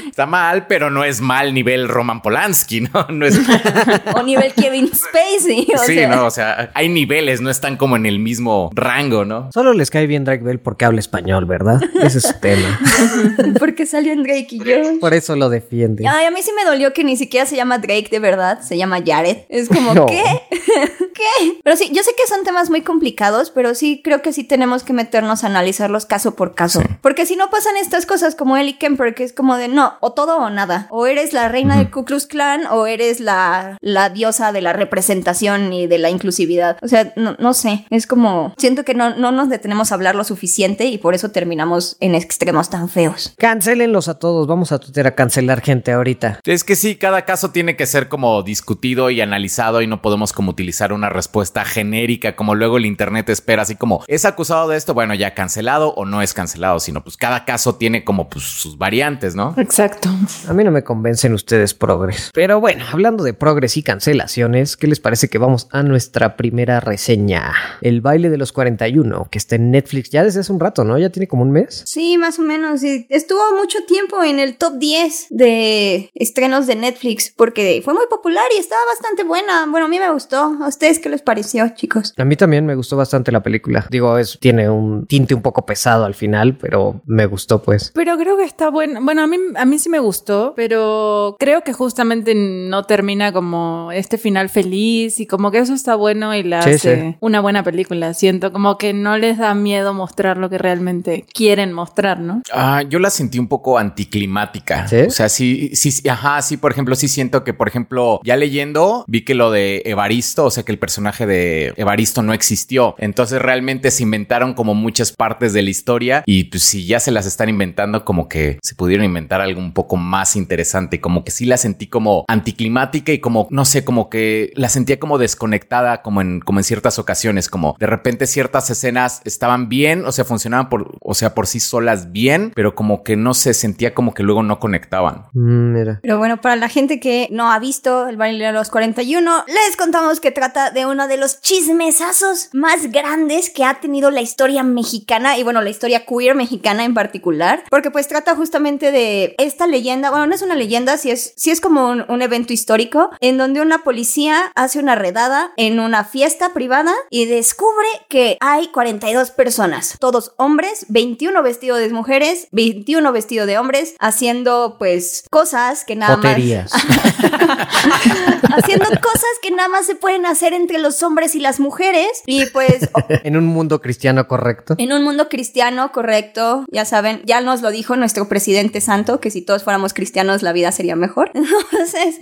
Está 0.07 0.25
mal, 0.25 0.67
pero 0.67 0.89
no 0.89 1.03
es 1.03 1.21
mal 1.21 1.53
nivel 1.53 1.87
Roman 1.87 2.21
Polanski, 2.21 2.81
¿no? 2.81 3.07
No 3.09 3.25
es. 3.25 3.39
o 4.15 4.23
nivel 4.23 4.53
Kevin 4.53 4.89
Spacey. 4.93 5.67
O 5.75 5.77
sí, 5.79 5.95
sea, 5.95 6.07
no, 6.07 6.25
o 6.25 6.31
sea, 6.31 6.71
hay 6.73 6.89
niveles, 6.89 7.41
no 7.41 7.49
están 7.49 7.77
como 7.77 7.95
en 7.95 8.05
el 8.05 8.19
mismo 8.19 8.69
rango, 8.73 9.25
¿no? 9.25 9.51
Solo 9.51 9.73
les 9.73 9.89
cae 9.89 10.07
bien 10.07 10.23
Drake 10.25 10.43
Bell 10.43 10.59
porque 10.59 10.85
habla 10.85 10.99
español, 10.99 11.45
¿verdad? 11.45 11.79
Ese 12.01 12.19
es 12.19 12.23
su 12.25 12.33
tema. 12.39 12.79
Porque 13.59 13.85
salió 13.85 14.13
en 14.13 14.23
Drake 14.23 14.47
y 14.51 14.59
yo. 14.59 14.99
Por 14.99 15.13
eso 15.13 15.35
lo 15.35 15.49
defiende. 15.49 16.07
Ay, 16.07 16.25
a 16.25 16.31
mí 16.31 16.41
sí 16.41 16.51
me 16.55 16.65
dolió 16.69 16.93
que 16.93 17.03
ni 17.03 17.17
siquiera 17.17 17.45
se 17.45 17.55
llama 17.55 17.77
Drake 17.79 18.07
de 18.11 18.19
verdad, 18.19 18.61
se 18.61 18.77
llama 18.77 18.99
Jared. 19.05 19.37
Es 19.49 19.67
como, 19.69 19.93
No. 19.93 20.05
¿qué? 20.05 20.23
¿Qué? 21.13 21.59
Pero 21.63 21.75
sí, 21.75 21.89
yo 21.93 22.03
sé 22.03 22.11
que 22.17 22.27
son 22.27 22.43
temas 22.43 22.69
muy 22.69 22.81
complicados, 22.81 23.51
pero 23.51 23.73
sí 23.75 24.01
creo 24.03 24.21
que 24.21 24.33
sí 24.33 24.43
tenemos 24.43 24.83
que 24.83 24.93
meternos 24.93 25.43
a 25.43 25.47
analizarlos 25.47 26.05
caso 26.05 26.35
por 26.35 26.55
caso. 26.55 26.81
Porque 27.01 27.25
si 27.25 27.35
no 27.35 27.49
pasan 27.49 27.77
estas 27.77 28.05
cosas 28.05 28.35
como 28.35 28.57
Ellie 28.57 28.77
Kemper, 28.77 29.15
que 29.15 29.23
es 29.23 29.33
como 29.33 29.57
de 29.57 29.67
no, 29.67 29.93
o 30.01 30.13
todo 30.13 30.37
o 30.37 30.49
nada. 30.49 30.87
O 30.89 31.07
eres 31.07 31.33
la 31.33 31.49
reina 31.49 31.77
del 31.77 31.89
Ku 31.91 32.05
Klux 32.05 32.27
Klan 32.27 32.65
o 32.67 32.85
eres 32.85 33.19
la, 33.19 33.77
la 33.81 34.09
diosa 34.09 34.51
de 34.51 34.61
la 34.61 34.73
representación 34.73 35.73
y 35.73 35.87
de 35.87 35.97
la 35.97 36.09
inclusividad. 36.09 36.77
O 36.81 36.87
sea, 36.87 37.13
no, 37.15 37.35
no 37.39 37.53
sé, 37.53 37.85
es 37.89 38.07
como, 38.07 38.53
siento 38.57 38.83
que 38.83 38.93
no, 38.93 39.15
no 39.15 39.31
nos 39.31 39.49
detenemos 39.49 39.91
a 39.91 39.95
hablar 39.95 40.15
lo 40.15 40.23
suficiente 40.23 40.85
y 40.85 40.97
por 40.97 41.15
eso 41.15 41.31
terminamos 41.31 41.97
en 41.99 42.15
extremos 42.15 42.69
tan 42.69 42.89
feos. 42.89 43.33
Cancélenlos 43.37 44.07
a 44.07 44.19
todos. 44.19 44.47
Vamos 44.47 44.71
a 44.71 44.79
Twitter 44.79 45.07
a 45.07 45.15
cancelar 45.15 45.61
gente 45.61 45.91
ahorita. 45.91 46.39
Es 46.45 46.63
que 46.63 46.75
sí, 46.75 46.95
cada 46.95 47.25
caso 47.25 47.51
tiene 47.51 47.75
que 47.75 47.85
ser 47.85 48.07
como 48.07 48.43
discutido 48.43 49.09
y 49.09 49.21
analizado 49.21 49.81
y 49.81 49.87
no 49.87 50.01
podemos 50.01 50.16
como 50.33 50.51
utilizar 50.51 50.93
una 50.93 51.09
respuesta 51.09 51.63
genérica 51.65 52.35
como 52.35 52.55
luego 52.55 52.77
el 52.77 52.85
internet 52.85 53.29
espera, 53.29 53.61
así 53.61 53.75
como 53.75 54.03
es 54.07 54.25
acusado 54.25 54.67
de 54.69 54.77
esto, 54.77 54.93
bueno, 54.93 55.13
ya 55.13 55.33
cancelado 55.33 55.93
o 55.93 56.05
no 56.05 56.21
es 56.21 56.33
cancelado, 56.33 56.79
sino 56.79 57.03
pues 57.03 57.17
cada 57.17 57.45
caso 57.45 57.75
tiene 57.75 58.03
como 58.03 58.29
pues 58.29 58.45
sus 58.45 58.77
variantes, 58.77 59.35
¿no? 59.35 59.53
Exacto. 59.57 60.09
A 60.47 60.53
mí 60.53 60.63
no 60.63 60.71
me 60.71 60.83
convencen 60.83 61.33
ustedes 61.33 61.73
progres. 61.73 62.31
Pero 62.33 62.59
bueno, 62.59 62.85
hablando 62.91 63.23
de 63.23 63.33
progres 63.33 63.77
y 63.77 63.83
cancelaciones, 63.83 64.77
¿qué 64.77 64.87
les 64.87 64.99
parece 64.99 65.29
que 65.29 65.37
vamos 65.37 65.67
a 65.71 65.83
nuestra 65.83 66.35
primera 66.35 66.79
reseña? 66.79 67.53
El 67.81 68.01
baile 68.01 68.29
de 68.29 68.37
los 68.37 68.51
41, 68.51 69.27
que 69.29 69.37
está 69.37 69.55
en 69.55 69.71
Netflix 69.71 70.09
ya 70.09 70.23
desde 70.23 70.39
hace 70.39 70.51
un 70.51 70.59
rato, 70.59 70.83
¿no? 70.83 70.97
Ya 70.97 71.09
tiene 71.09 71.27
como 71.27 71.43
un 71.43 71.51
mes. 71.51 71.83
Sí, 71.85 72.17
más 72.17 72.39
o 72.39 72.41
menos. 72.41 72.81
sí. 72.81 73.05
Estuvo 73.09 73.41
mucho 73.57 73.79
tiempo 73.87 74.23
en 74.23 74.39
el 74.39 74.57
top 74.57 74.77
10 74.77 75.27
de 75.29 76.09
estrenos 76.15 76.67
de 76.67 76.75
Netflix 76.75 77.33
porque 77.35 77.81
fue 77.83 77.93
muy 77.93 78.05
popular 78.09 78.45
y 78.55 78.59
estaba 78.59 78.81
bastante 78.85 79.23
buena. 79.23 79.65
Bueno, 79.67 79.85
a 79.85 79.89
mí 79.89 79.99
me 79.99 80.06
gustó. 80.11 80.55
¿A 80.61 80.67
ustedes 80.67 80.99
qué 80.99 81.09
les 81.09 81.21
pareció, 81.21 81.67
chicos? 81.75 82.13
A 82.17 82.25
mí 82.25 82.35
también 82.35 82.65
me 82.65 82.75
gustó 82.75 82.97
bastante 82.97 83.31
la 83.31 83.41
película. 83.43 83.85
Digo, 83.89 84.17
es, 84.17 84.37
tiene 84.39 84.69
un 84.69 85.05
tinte 85.05 85.33
un 85.35 85.41
poco 85.41 85.65
pesado 85.65 86.05
al 86.05 86.13
final, 86.15 86.57
pero 86.57 87.01
me 87.05 87.25
gustó 87.25 87.61
pues. 87.61 87.91
Pero 87.93 88.17
creo 88.17 88.37
que 88.37 88.43
está 88.43 88.69
bueno. 88.69 88.99
Bueno, 89.01 89.23
a 89.23 89.27
mí, 89.27 89.37
a 89.55 89.65
mí 89.65 89.79
sí 89.79 89.89
me 89.89 89.99
gustó, 89.99 90.53
pero 90.55 91.35
creo 91.39 91.61
que 91.63 91.73
justamente 91.73 92.33
no 92.35 92.83
termina 92.83 93.31
como 93.31 93.91
este 93.91 94.17
final 94.17 94.49
feliz 94.49 95.19
y 95.19 95.27
como 95.27 95.51
que 95.51 95.59
eso 95.59 95.73
está 95.73 95.95
bueno 95.95 96.35
y 96.35 96.43
la 96.43 96.61
Sí, 96.61 96.69
hace 96.71 96.95
sí. 97.11 97.15
una 97.19 97.39
buena 97.41 97.63
película. 97.63 98.13
Siento 98.13 98.51
como 98.51 98.77
que 98.77 98.93
no 98.93 99.17
les 99.17 99.37
da 99.37 99.53
miedo 99.53 99.93
mostrar 99.93 100.37
lo 100.37 100.49
que 100.49 100.57
realmente 100.57 101.25
quieren 101.33 101.73
mostrar, 101.73 102.19
¿no? 102.19 102.41
Ah, 102.53 102.83
yo 102.87 102.99
la 102.99 103.09
sentí 103.09 103.39
un 103.39 103.47
poco 103.47 103.77
anticlimática. 103.77 104.87
¿Sí? 104.87 104.97
O 105.07 105.11
sea, 105.11 105.29
sí, 105.29 105.71
sí, 105.73 105.91
sí, 105.91 106.07
ajá, 106.09 106.41
sí, 106.41 106.57
por 106.57 106.71
ejemplo, 106.71 106.95
sí 106.95 107.07
siento 107.07 107.43
que, 107.43 107.53
por 107.53 107.67
ejemplo, 107.67 108.19
ya 108.23 108.35
leyendo, 108.35 109.05
vi 109.07 109.23
que 109.23 109.35
lo 109.35 109.51
de 109.51 109.81
Evaristo, 109.89 110.45
o 110.45 110.51
sea, 110.51 110.63
que 110.63 110.71
el 110.71 110.79
personaje 110.79 111.25
de 111.25 111.73
Evaristo 111.77 112.21
no 112.21 112.33
existió. 112.33 112.95
Entonces 112.97 113.41
realmente 113.41 113.91
se 113.91 114.03
inventaron 114.03 114.53
como 114.53 114.73
muchas 114.73 115.11
partes 115.11 115.53
de 115.53 115.61
la 115.61 115.69
historia 115.69 116.23
y 116.25 116.45
pues 116.45 116.63
si 116.63 116.85
ya 116.85 116.99
se 116.99 117.11
las 117.11 117.25
están 117.25 117.49
inventando 117.49 118.05
como 118.05 118.27
que 118.27 118.59
se 118.61 118.75
pudieron 118.75 119.05
inventar 119.05 119.41
algo 119.41 119.59
un 119.59 119.73
poco 119.73 119.97
más 119.97 120.35
interesante, 120.35 120.99
como 120.99 121.23
que 121.23 121.31
sí 121.31 121.45
la 121.45 121.57
sentí 121.57 121.87
como 121.87 122.25
anticlimática 122.27 123.11
y 123.11 123.19
como 123.19 123.47
no 123.51 123.65
sé, 123.65 123.83
como 123.83 124.09
que 124.09 124.51
la 124.55 124.69
sentía 124.69 124.99
como 124.99 125.17
desconectada 125.17 126.01
como 126.01 126.21
en 126.21 126.39
como 126.41 126.59
en 126.59 126.63
ciertas 126.63 126.99
ocasiones, 126.99 127.49
como 127.49 127.75
de 127.79 127.87
repente 127.87 128.27
ciertas 128.27 128.69
escenas 128.69 129.21
estaban 129.25 129.69
bien, 129.69 130.05
o 130.05 130.11
sea, 130.11 130.25
funcionaban 130.25 130.69
por 130.69 130.97
o 131.01 131.13
sea, 131.13 131.33
por 131.33 131.47
sí 131.47 131.59
solas 131.59 132.11
bien, 132.11 132.51
pero 132.55 132.75
como 132.75 133.03
que 133.03 133.15
no 133.15 133.33
se 133.33 133.53
sentía 133.53 133.93
como 133.93 134.13
que 134.13 134.23
luego 134.23 134.43
no 134.43 134.59
conectaban. 134.59 135.25
Mm, 135.33 135.73
mira. 135.73 135.99
Pero 136.01 136.17
bueno, 136.17 136.41
para 136.41 136.55
la 136.55 136.69
gente 136.69 136.99
que 136.99 137.27
no 137.31 137.51
ha 137.51 137.59
visto 137.59 138.07
el 138.07 138.17
baile 138.17 138.45
de 138.45 138.51
los 138.51 138.69
41, 138.69 139.45
les 139.47 139.76
contamos 139.77 140.19
que 140.19 140.31
trata 140.31 140.71
de 140.71 140.85
uno 140.85 141.07
de 141.07 141.17
los 141.17 141.41
chismesazos 141.41 142.49
más 142.53 142.91
grandes 142.91 143.49
que 143.49 143.63
ha 143.63 143.79
tenido 143.79 144.11
la 144.11 144.21
historia 144.21 144.63
mexicana 144.63 145.37
y 145.37 145.43
bueno, 145.43 145.61
la 145.61 145.69
historia 145.69 146.05
queer 146.05 146.35
mexicana 146.35 146.83
en 146.83 146.93
particular, 146.93 147.63
porque 147.69 147.91
pues 147.91 148.07
trata 148.07 148.35
justamente 148.35 148.91
de 148.91 149.35
esta 149.37 149.67
leyenda, 149.67 150.09
bueno, 150.09 150.27
no 150.27 150.35
es 150.35 150.41
una 150.41 150.55
leyenda, 150.55 150.97
si 150.97 151.11
es, 151.11 151.33
si 151.37 151.51
es 151.51 151.61
como 151.61 151.89
un, 151.89 152.05
un 152.09 152.21
evento 152.21 152.53
histórico 152.53 153.11
en 153.21 153.37
donde 153.37 153.61
una 153.61 153.79
policía 153.83 154.51
hace 154.55 154.79
una 154.79 154.95
redada 154.95 155.51
en 155.55 155.79
una 155.79 156.03
fiesta 156.03 156.53
privada 156.53 156.93
y 157.09 157.25
descubre 157.25 157.87
que 158.09 158.37
hay 158.41 158.67
42 158.67 159.31
personas, 159.31 159.95
todos 159.99 160.33
hombres, 160.37 160.85
21 160.89 161.41
vestidos 161.43 161.79
de 161.79 161.89
mujeres, 161.89 162.47
21 162.51 163.11
vestidos 163.11 163.47
de 163.47 163.57
hombres, 163.57 163.95
haciendo 163.99 164.77
pues 164.79 165.23
cosas 165.29 165.85
que 165.85 165.95
nada 165.95 166.15
Joterías. 166.15 166.71
más... 166.73 166.83
haciendo 168.57 168.85
cosas 169.01 169.29
que 169.41 169.51
nada 169.51 169.66
más 169.69 169.85
se 169.85 169.95
pueden 169.95 170.25
hacer 170.25 170.53
entre 170.53 170.79
los 170.79 171.03
hombres 171.03 171.35
y 171.35 171.39
las 171.39 171.59
mujeres 171.59 172.07
y 172.25 172.45
pues 172.47 172.89
en 173.09 173.37
un 173.37 173.45
mundo 173.45 173.81
cristiano 173.81 174.27
correcto. 174.27 174.75
en 174.77 174.91
un 174.93 175.03
mundo 175.03 175.29
cristiano 175.29 175.91
correcto, 175.91 176.65
ya 176.71 176.85
saben, 176.85 177.21
ya 177.25 177.41
nos 177.41 177.61
lo 177.61 177.71
dijo 177.71 177.95
nuestro 177.95 178.27
presidente 178.27 178.81
santo 178.81 179.19
que 179.19 179.31
si 179.31 179.41
todos 179.41 179.63
fuéramos 179.63 179.93
cristianos 179.93 180.41
la 180.41 180.53
vida 180.53 180.71
sería 180.71 180.95
mejor. 180.95 181.31
Entonces, 181.33 182.17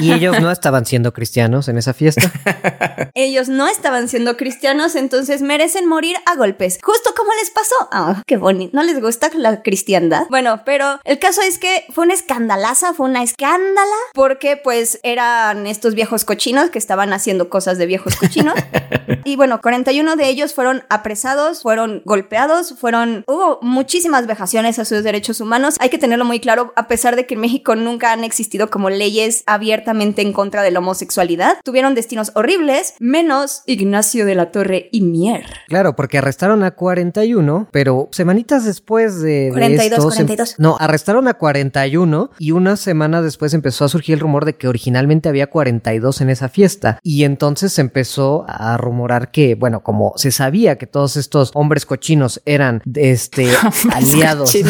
Y 0.00 0.12
ellos 0.12 0.40
no 0.40 0.50
estaban 0.50 0.86
siendo 0.86 1.12
cristianos 1.12 1.68
en 1.68 1.78
esa 1.78 1.94
fiesta. 1.94 2.30
ellos 3.14 3.48
no 3.48 3.68
estaban 3.68 4.08
siendo 4.08 4.36
cristianos, 4.36 4.94
entonces 4.94 5.42
merecen 5.42 5.86
morir 5.86 6.16
a 6.26 6.36
golpes. 6.36 6.78
Justo 6.82 7.14
como 7.16 7.30
les 7.40 7.50
pasó. 7.50 7.74
Ah, 7.92 8.22
qué 8.26 8.36
bonito. 8.36 8.76
¿No 8.76 8.82
les 8.82 9.00
gusta 9.00 9.30
la 9.34 9.62
cristiandad? 9.62 10.26
Bueno, 10.30 10.62
pero 10.64 11.00
el 11.04 11.18
caso 11.18 11.40
es 11.42 11.58
que 11.58 11.84
fue 11.90 12.04
una 12.04 12.14
escandalaza, 12.14 12.94
fue 12.94 13.06
una 13.06 13.22
escándala, 13.22 13.96
porque 14.14 14.56
pues 14.56 15.00
eran 15.02 15.66
estos 15.66 15.94
viejos 15.94 16.24
cochinos 16.24 16.70
que 16.70 16.78
estaban 16.78 16.89
haciendo 16.90 17.48
cosas 17.48 17.78
de 17.78 17.86
viejos 17.86 18.16
cochinos. 18.16 18.54
y 19.24 19.36
bueno, 19.36 19.60
41 19.60 20.16
de 20.16 20.28
ellos 20.28 20.54
fueron 20.54 20.82
apresados, 20.88 21.62
fueron 21.62 22.02
golpeados, 22.04 22.74
fueron... 22.78 23.24
Hubo 23.26 23.58
muchísimas 23.62 24.26
vejaciones 24.26 24.78
a 24.78 24.84
sus 24.84 25.02
derechos 25.02 25.40
humanos. 25.40 25.76
Hay 25.80 25.88
que 25.90 25.98
tenerlo 25.98 26.24
muy 26.24 26.40
claro, 26.40 26.72
a 26.76 26.88
pesar 26.88 27.16
de 27.16 27.26
que 27.26 27.34
en 27.34 27.40
México 27.40 27.76
nunca 27.76 28.12
han 28.12 28.24
existido 28.24 28.70
como 28.70 28.90
leyes 28.90 29.42
abiertamente 29.46 30.22
en 30.22 30.32
contra 30.32 30.62
de 30.62 30.70
la 30.70 30.80
homosexualidad. 30.80 31.58
Tuvieron 31.64 31.94
destinos 31.94 32.32
horribles, 32.34 32.94
menos 32.98 33.62
Ignacio 33.66 34.26
de 34.26 34.34
la 34.34 34.50
Torre 34.50 34.88
y 34.92 35.02
Mier. 35.02 35.44
Claro, 35.68 35.96
porque 35.96 36.18
arrestaron 36.18 36.62
a 36.64 36.72
41, 36.72 37.68
pero 37.70 38.08
semanitas 38.12 38.64
después 38.64 39.20
de, 39.20 39.46
de 39.46 39.50
42, 39.50 39.98
esto, 39.98 40.10
se- 40.10 40.16
42. 40.24 40.54
no, 40.58 40.76
arrestaron 40.78 41.28
a 41.28 41.34
41 41.34 42.30
y 42.38 42.50
una 42.52 42.76
semana 42.76 43.22
después 43.22 43.54
empezó 43.54 43.84
a 43.84 43.88
surgir 43.88 44.14
el 44.14 44.20
rumor 44.20 44.44
de 44.44 44.56
que 44.56 44.68
originalmente 44.68 45.28
había 45.28 45.48
42 45.48 46.20
en 46.20 46.30
esa 46.30 46.48
fiesta. 46.48 46.79
Y 47.02 47.24
entonces 47.24 47.72
se 47.72 47.80
empezó 47.80 48.44
a 48.48 48.76
rumorar 48.76 49.30
que, 49.30 49.54
bueno, 49.54 49.82
como 49.82 50.12
se 50.16 50.30
sabía 50.30 50.78
que 50.78 50.86
todos 50.86 51.16
estos 51.16 51.50
hombres 51.54 51.86
cochinos 51.86 52.40
eran 52.44 52.82
este 52.94 53.48
aliados, 53.92 54.54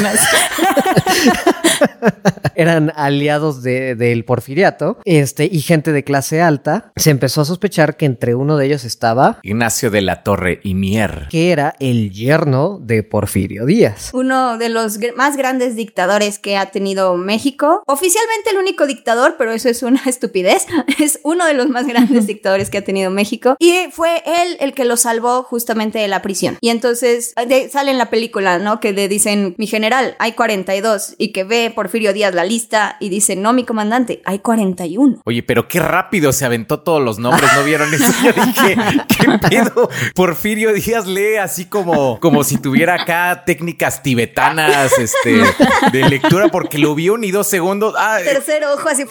eran 2.54 2.92
aliados 2.96 3.62
de- 3.62 3.94
del 3.94 4.24
porfiriato, 4.24 4.98
este, 5.04 5.48
y 5.50 5.60
gente 5.60 5.92
de 5.92 6.04
clase 6.04 6.42
alta, 6.42 6.92
se 6.96 7.10
empezó 7.10 7.40
a 7.40 7.44
sospechar 7.44 7.96
que 7.96 8.06
entre 8.06 8.34
uno 8.34 8.56
de 8.56 8.66
ellos 8.66 8.84
estaba 8.84 9.38
Ignacio 9.42 9.90
de 9.90 10.02
la 10.02 10.22
Torre 10.22 10.60
y 10.62 10.74
Mier. 10.74 11.28
que 11.30 11.52
era 11.52 11.74
el 11.80 12.10
yerno 12.10 12.78
de 12.82 13.02
Porfirio 13.02 13.64
Díaz. 13.66 14.10
Uno 14.12 14.58
de 14.58 14.68
los 14.68 15.00
gr- 15.00 15.14
más 15.14 15.36
grandes 15.36 15.76
dictadores 15.76 16.38
que 16.38 16.56
ha 16.56 16.66
tenido 16.70 17.16
México. 17.16 17.82
Oficialmente 17.86 18.50
el 18.50 18.58
único 18.58 18.86
dictador, 18.86 19.36
pero 19.38 19.52
eso 19.52 19.68
es 19.68 19.82
una 19.82 20.00
estupidez. 20.06 20.66
Es 20.98 21.20
uno 21.24 21.46
de 21.46 21.54
los 21.54 21.68
más 21.68 21.86
grandes 21.86 21.99
dictadores 22.08 22.70
que 22.70 22.78
ha 22.78 22.84
tenido 22.84 23.10
México. 23.10 23.56
Y 23.58 23.86
fue 23.92 24.22
él 24.26 24.56
el 24.60 24.72
que 24.74 24.84
lo 24.84 24.96
salvó 24.96 25.42
justamente 25.42 25.98
de 25.98 26.08
la 26.08 26.22
prisión. 26.22 26.58
Y 26.60 26.70
entonces 26.70 27.34
de- 27.46 27.68
sale 27.68 27.90
en 27.90 27.98
la 27.98 28.10
película, 28.10 28.58
¿no? 28.58 28.80
Que 28.80 28.92
le 28.92 29.08
dicen, 29.08 29.54
mi 29.58 29.66
general, 29.66 30.16
hay 30.18 30.32
42. 30.32 31.14
Y 31.18 31.32
que 31.32 31.44
ve 31.44 31.72
Porfirio 31.74 32.12
Díaz 32.12 32.34
la 32.34 32.44
lista 32.44 32.96
y 33.00 33.08
dice, 33.08 33.36
no, 33.36 33.52
mi 33.52 33.64
comandante, 33.64 34.22
hay 34.24 34.38
41. 34.40 35.22
Oye, 35.24 35.42
pero 35.42 35.68
qué 35.68 35.80
rápido 35.80 36.32
se 36.32 36.44
aventó 36.44 36.80
todos 36.80 37.02
los 37.02 37.18
nombres, 37.18 37.50
¿no 37.56 37.64
vieron 37.64 37.92
eso? 37.92 38.12
Yo 38.24 38.32
dije, 38.32 38.76
¿qué 39.08 39.48
pedo? 39.48 39.88
Porfirio 40.14 40.72
Díaz 40.72 41.06
lee 41.06 41.36
así 41.36 41.66
como, 41.66 42.18
como 42.20 42.44
si 42.44 42.58
tuviera 42.58 42.94
acá 43.02 43.42
técnicas 43.46 44.02
tibetanas 44.02 44.98
este, 44.98 45.42
de 45.92 46.08
lectura, 46.08 46.48
porque 46.48 46.78
lo 46.78 46.94
vio 46.94 47.16
ni 47.18 47.30
dos 47.30 47.46
segundos. 47.48 47.94
Ah, 47.98 48.18
Tercero 48.24 48.74
ojo 48.74 48.88
así. 48.88 49.04